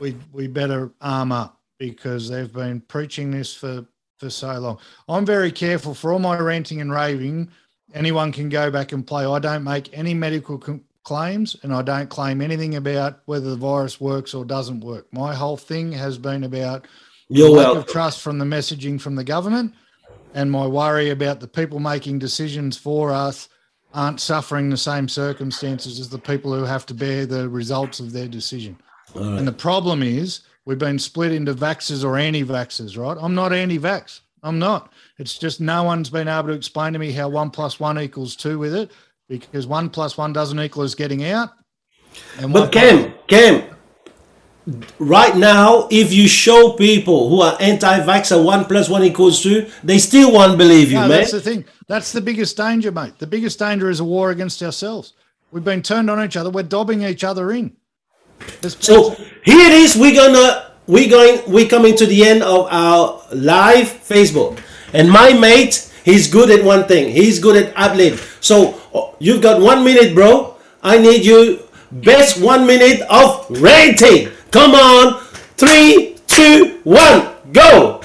we 0.00 0.16
we 0.32 0.46
better 0.46 0.92
arm 1.00 1.32
up 1.32 1.60
because 1.78 2.28
they've 2.28 2.52
been 2.52 2.80
preaching 2.80 3.30
this 3.30 3.54
for 3.54 3.86
for 4.18 4.30
so 4.30 4.58
long. 4.58 4.78
I'm 5.08 5.26
very 5.26 5.52
careful 5.52 5.94
for 5.94 6.12
all 6.12 6.18
my 6.18 6.38
ranting 6.38 6.80
and 6.80 6.92
raving. 6.92 7.50
Anyone 7.92 8.32
can 8.32 8.48
go 8.48 8.70
back 8.70 8.92
and 8.92 9.06
play. 9.06 9.24
I 9.24 9.38
don't 9.38 9.64
make 9.64 9.96
any 9.96 10.14
medical 10.14 10.58
com- 10.58 10.84
claims 11.04 11.56
and 11.62 11.72
I 11.72 11.82
don't 11.82 12.08
claim 12.08 12.40
anything 12.40 12.76
about 12.76 13.20
whether 13.26 13.50
the 13.50 13.56
virus 13.56 14.00
works 14.00 14.34
or 14.34 14.44
doesn't 14.44 14.80
work. 14.80 15.06
My 15.12 15.34
whole 15.34 15.56
thing 15.56 15.92
has 15.92 16.16
been 16.18 16.44
about 16.44 16.86
You're 17.28 17.50
lack 17.50 17.76
of 17.76 17.86
trust 17.86 18.20
from 18.20 18.38
the 18.38 18.44
messaging 18.44 19.00
from 19.00 19.14
the 19.14 19.24
government 19.24 19.74
and 20.32 20.50
my 20.50 20.66
worry 20.66 21.10
about 21.10 21.40
the 21.40 21.46
people 21.46 21.78
making 21.78 22.18
decisions 22.18 22.76
for 22.76 23.12
us 23.12 23.48
aren't 23.94 24.20
suffering 24.20 24.68
the 24.68 24.76
same 24.76 25.08
circumstances 25.08 26.00
as 26.00 26.10
the 26.10 26.18
people 26.18 26.52
who 26.52 26.64
have 26.64 26.84
to 26.86 26.94
bear 26.94 27.24
the 27.24 27.48
results 27.48 28.00
of 28.00 28.12
their 28.12 28.28
decision. 28.28 28.76
Right. 29.14 29.38
And 29.38 29.46
the 29.46 29.52
problem 29.52 30.02
is 30.02 30.40
we've 30.64 30.78
been 30.78 30.98
split 30.98 31.32
into 31.32 31.54
vaxxers 31.54 32.04
or 32.04 32.18
anti-vaxxers, 32.18 32.98
right? 32.98 33.16
I'm 33.20 33.34
not 33.34 33.52
anti-vax. 33.52 34.20
I'm 34.42 34.58
not. 34.58 34.92
It's 35.18 35.38
just 35.38 35.60
no 35.60 35.84
one's 35.84 36.10
been 36.10 36.28
able 36.28 36.48
to 36.48 36.54
explain 36.54 36.92
to 36.92 36.98
me 36.98 37.12
how 37.12 37.28
one 37.28 37.50
plus 37.50 37.80
one 37.80 37.98
equals 37.98 38.36
two 38.36 38.58
with 38.58 38.74
it 38.74 38.90
because 39.28 39.66
one 39.66 39.88
plus 39.88 40.18
one 40.18 40.32
doesn't 40.32 40.60
equal 40.60 40.84
us 40.84 40.94
getting 40.94 41.24
out. 41.24 41.50
And 42.38 42.52
but 42.52 42.70
Cam, 42.70 43.14
Cam, 43.26 43.74
right 44.98 45.36
now, 45.36 45.88
if 45.90 46.12
you 46.12 46.28
show 46.28 46.72
people 46.72 47.28
who 47.28 47.40
are 47.42 47.56
anti-vaxxer 47.60 48.42
one 48.42 48.64
plus 48.64 48.88
one 48.88 49.04
equals 49.04 49.42
two, 49.42 49.70
they 49.82 49.98
still 49.98 50.32
won't 50.32 50.56
believe 50.56 50.90
you, 50.90 50.98
no, 50.98 51.08
That's 51.08 51.32
the 51.32 51.40
thing. 51.40 51.64
That's 51.86 52.12
the 52.12 52.20
biggest 52.20 52.56
danger, 52.56 52.90
mate. 52.90 53.18
The 53.18 53.26
biggest 53.26 53.58
danger 53.58 53.90
is 53.90 54.00
a 54.00 54.04
war 54.04 54.30
against 54.30 54.62
ourselves. 54.62 55.12
We've 55.50 55.64
been 55.64 55.82
turned 55.82 56.10
on 56.10 56.24
each 56.24 56.36
other. 56.36 56.50
We're 56.50 56.62
dobbing 56.62 57.02
each 57.02 57.24
other 57.24 57.52
in. 57.52 57.76
There's 58.60 58.76
so 58.84 59.10
here 59.44 59.60
it 59.60 59.72
is. 59.72 59.96
We're 59.96 60.14
gonna 60.14 60.72
we're 60.86 61.08
going 61.08 61.40
we're 61.50 61.68
coming 61.68 61.96
to 61.96 62.06
the 62.06 62.24
end 62.24 62.42
of 62.42 62.66
our 62.70 63.22
live 63.32 63.86
Facebook, 63.86 64.60
and 64.92 65.08
my 65.08 65.32
mate, 65.32 65.92
he's 66.04 66.28
good 66.28 66.50
at 66.50 66.64
one 66.64 66.88
thing. 66.88 67.12
He's 67.12 67.38
good 67.38 67.56
at 67.56 67.72
ad 67.76 68.18
So 68.40 68.80
oh, 68.92 69.14
you've 69.20 69.42
got 69.42 69.60
one 69.60 69.84
minute, 69.84 70.14
bro. 70.14 70.56
I 70.82 70.98
need 70.98 71.24
you 71.24 71.60
best 71.92 72.40
one 72.42 72.66
minute 72.66 73.02
of 73.02 73.46
ranting. 73.50 74.33
Come 74.54 74.76
on, 74.76 75.20
three, 75.56 76.16
two, 76.28 76.80
one, 76.84 77.34
go. 77.50 78.00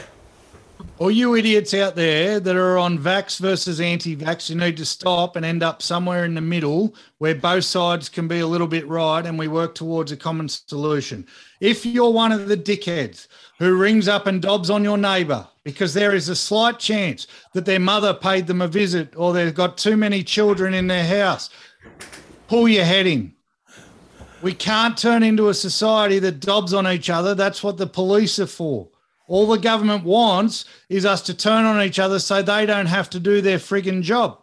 All 0.97 1.11
you 1.11 1.35
idiots 1.35 1.75
out 1.75 1.95
there 1.95 2.39
that 2.39 2.55
are 2.55 2.79
on 2.79 2.97
vax 2.97 3.39
versus 3.39 3.79
anti 3.79 4.15
vax, 4.15 4.49
you 4.49 4.55
need 4.55 4.75
to 4.77 4.85
stop 4.85 5.35
and 5.35 5.45
end 5.45 5.61
up 5.61 5.83
somewhere 5.83 6.25
in 6.25 6.33
the 6.33 6.41
middle 6.41 6.95
where 7.19 7.35
both 7.35 7.65
sides 7.65 8.09
can 8.09 8.27
be 8.27 8.39
a 8.39 8.47
little 8.47 8.65
bit 8.65 8.87
right 8.87 9.27
and 9.27 9.37
we 9.37 9.47
work 9.47 9.75
towards 9.75 10.11
a 10.11 10.17
common 10.17 10.49
solution. 10.49 11.27
If 11.59 11.85
you're 11.85 12.09
one 12.09 12.31
of 12.31 12.47
the 12.47 12.57
dickheads 12.57 13.27
who 13.59 13.77
rings 13.77 14.07
up 14.07 14.25
and 14.25 14.41
dobs 14.41 14.71
on 14.71 14.83
your 14.83 14.97
neighbor 14.97 15.47
because 15.63 15.93
there 15.93 16.15
is 16.15 16.29
a 16.29 16.35
slight 16.35 16.79
chance 16.79 17.27
that 17.53 17.65
their 17.65 17.79
mother 17.79 18.11
paid 18.11 18.47
them 18.47 18.63
a 18.63 18.67
visit 18.67 19.15
or 19.15 19.33
they've 19.33 19.53
got 19.53 19.77
too 19.77 19.95
many 19.95 20.23
children 20.23 20.73
in 20.73 20.87
their 20.87 21.05
house, 21.05 21.51
pull 22.47 22.67
your 22.67 22.85
head 22.85 23.05
in 23.05 23.35
we 24.41 24.53
can't 24.53 24.97
turn 24.97 25.23
into 25.23 25.49
a 25.49 25.53
society 25.53 26.19
that 26.19 26.39
dobs 26.39 26.73
on 26.73 26.87
each 26.87 27.09
other. 27.09 27.35
That's 27.35 27.63
what 27.63 27.77
the 27.77 27.87
police 27.87 28.39
are 28.39 28.47
for. 28.47 28.87
All 29.27 29.47
the 29.47 29.57
government 29.57 30.03
wants 30.03 30.65
is 30.87 31.05
us 31.05 31.21
to 31.23 31.33
turn 31.33 31.65
on 31.65 31.81
each 31.83 31.99
other 31.99 32.19
so 32.19 32.41
they 32.41 32.65
don't 32.65 32.87
have 32.87 33.09
to 33.11 33.19
do 33.19 33.41
their 33.41 33.59
frigging 33.59 34.01
job. 34.01 34.39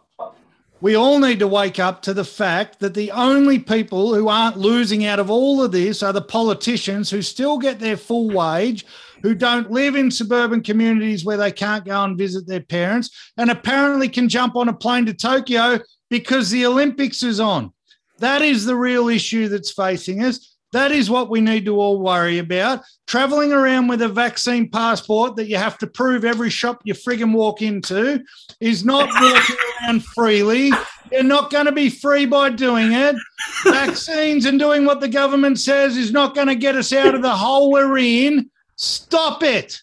We 0.79 0.95
all 0.95 1.19
need 1.19 1.39
to 1.39 1.47
wake 1.47 1.79
up 1.79 2.03
to 2.03 2.13
the 2.13 2.23
fact 2.23 2.79
that 2.79 2.93
the 2.93 3.11
only 3.11 3.57
people 3.57 4.13
who 4.13 4.27
aren't 4.27 4.57
losing 4.57 5.05
out 5.05 5.19
of 5.19 5.31
all 5.31 5.63
of 5.63 5.71
this 5.71 6.03
are 6.03 6.13
the 6.13 6.21
politicians 6.21 7.09
who 7.09 7.23
still 7.23 7.57
get 7.57 7.79
their 7.79 7.97
full 7.97 8.29
wage, 8.29 8.85
who 9.23 9.33
don't 9.33 9.71
live 9.71 9.95
in 9.95 10.11
suburban 10.11 10.61
communities 10.61 11.25
where 11.25 11.37
they 11.37 11.51
can't 11.51 11.83
go 11.83 12.03
and 12.03 12.15
visit 12.15 12.45
their 12.45 12.61
parents, 12.61 13.09
and 13.37 13.49
apparently 13.49 14.07
can 14.07 14.29
jump 14.29 14.55
on 14.55 14.69
a 14.69 14.73
plane 14.73 15.07
to 15.07 15.13
Tokyo 15.15 15.79
because 16.11 16.51
the 16.51 16.67
Olympics 16.67 17.23
is 17.23 17.39
on. 17.39 17.73
That 18.19 18.41
is 18.41 18.65
the 18.65 18.75
real 18.75 19.09
issue 19.09 19.47
that's 19.47 19.71
facing 19.71 20.23
us. 20.23 20.55
That 20.73 20.91
is 20.91 21.09
what 21.09 21.29
we 21.29 21.39
need 21.39 21.65
to 21.65 21.79
all 21.79 21.99
worry 21.99 22.39
about. 22.39 22.81
Traveling 23.05 23.53
around 23.53 23.87
with 23.87 24.01
a 24.01 24.09
vaccine 24.09 24.69
passport 24.69 25.37
that 25.37 25.47
you 25.47 25.55
have 25.55 25.77
to 25.77 25.87
prove 25.87 26.25
every 26.25 26.49
shop 26.49 26.81
you 26.83 26.93
friggin' 26.93 27.33
walk 27.33 27.61
into 27.61 28.21
is 28.59 28.83
not 28.83 29.07
walking 29.21 29.55
around 29.81 30.03
freely. 30.03 30.71
You're 31.11 31.23
not 31.23 31.51
going 31.51 31.67
to 31.67 31.71
be 31.71 31.89
free 31.89 32.25
by 32.25 32.49
doing 32.49 32.91
it. 32.91 33.15
Vaccines 33.63 34.45
and 34.45 34.59
doing 34.59 34.83
what 34.83 34.99
the 34.99 35.07
government 35.07 35.57
says 35.57 35.95
is 35.95 36.11
not 36.11 36.35
going 36.35 36.47
to 36.47 36.55
get 36.55 36.75
us 36.75 36.91
out 36.91 37.15
of 37.15 37.21
the 37.21 37.35
hole 37.35 37.71
we're 37.71 37.97
in. 37.97 38.49
Stop 38.75 39.43
it. 39.43 39.81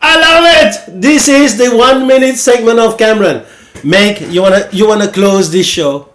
I 0.00 0.16
love 0.20 0.44
it. 0.46 1.00
This 1.02 1.26
is 1.26 1.58
the 1.58 1.76
one 1.76 2.06
minute 2.06 2.36
segment 2.36 2.78
of 2.78 2.96
Cameron. 2.96 3.44
Meg, 3.82 4.20
you 4.32 4.42
wanna 4.42 4.68
you 4.72 4.86
wanna 4.86 5.10
close 5.10 5.50
this 5.50 5.66
show? 5.66 6.07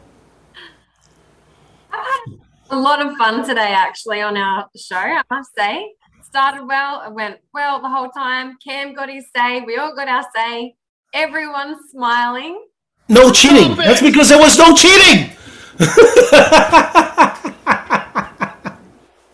A 2.73 2.79
lot 2.79 3.05
of 3.05 3.15
fun 3.17 3.45
today, 3.45 3.71
actually, 3.73 4.21
on 4.21 4.35
our 4.35 4.67
show. 4.75 4.95
I 4.95 5.21
must 5.29 5.51
say, 5.57 5.91
started 6.23 6.65
well, 6.65 7.03
it 7.07 7.13
went 7.13 7.37
well 7.53 7.79
the 7.81 7.89
whole 7.89 8.09
time. 8.09 8.57
Cam 8.65 8.93
got 8.93 9.09
his 9.09 9.25
say, 9.35 9.61
we 9.61 9.77
all 9.77 9.95
got 9.95 10.07
our 10.07 10.25
say. 10.35 10.75
Everyone's 11.13 11.77
smiling. 11.91 12.65
No 13.07 13.31
cheating. 13.31 13.75
That's 13.75 14.01
because 14.01 14.29
there 14.29 14.39
was 14.39 14.57
no 14.57 14.75
cheating. 14.75 15.29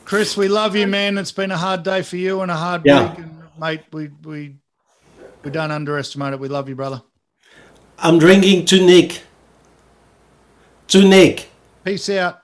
Chris, 0.04 0.36
we 0.36 0.48
love 0.48 0.76
you, 0.76 0.88
man. 0.88 1.18
It's 1.18 1.32
been 1.32 1.52
a 1.52 1.58
hard 1.58 1.84
day 1.84 2.02
for 2.02 2.18
you 2.18 2.42
and 2.42 2.52
a 2.52 2.56
hard 2.56 2.82
Yeah. 2.84 3.10
week, 3.12 3.20
and 3.20 3.44
mate. 3.60 3.82
We 3.94 4.10
we 4.24 4.56
we 5.44 5.52
don't 5.52 5.70
underestimate 5.72 6.34
it. 6.34 6.40
We 6.40 6.48
love 6.50 6.68
you, 6.68 6.76
brother. 6.76 7.04
I'm 8.00 8.18
drinking 8.18 8.66
to 8.66 8.84
Nick. 8.86 9.22
To 10.88 11.08
Nick. 11.08 11.50
Peace 11.86 12.10
out. 12.10 12.39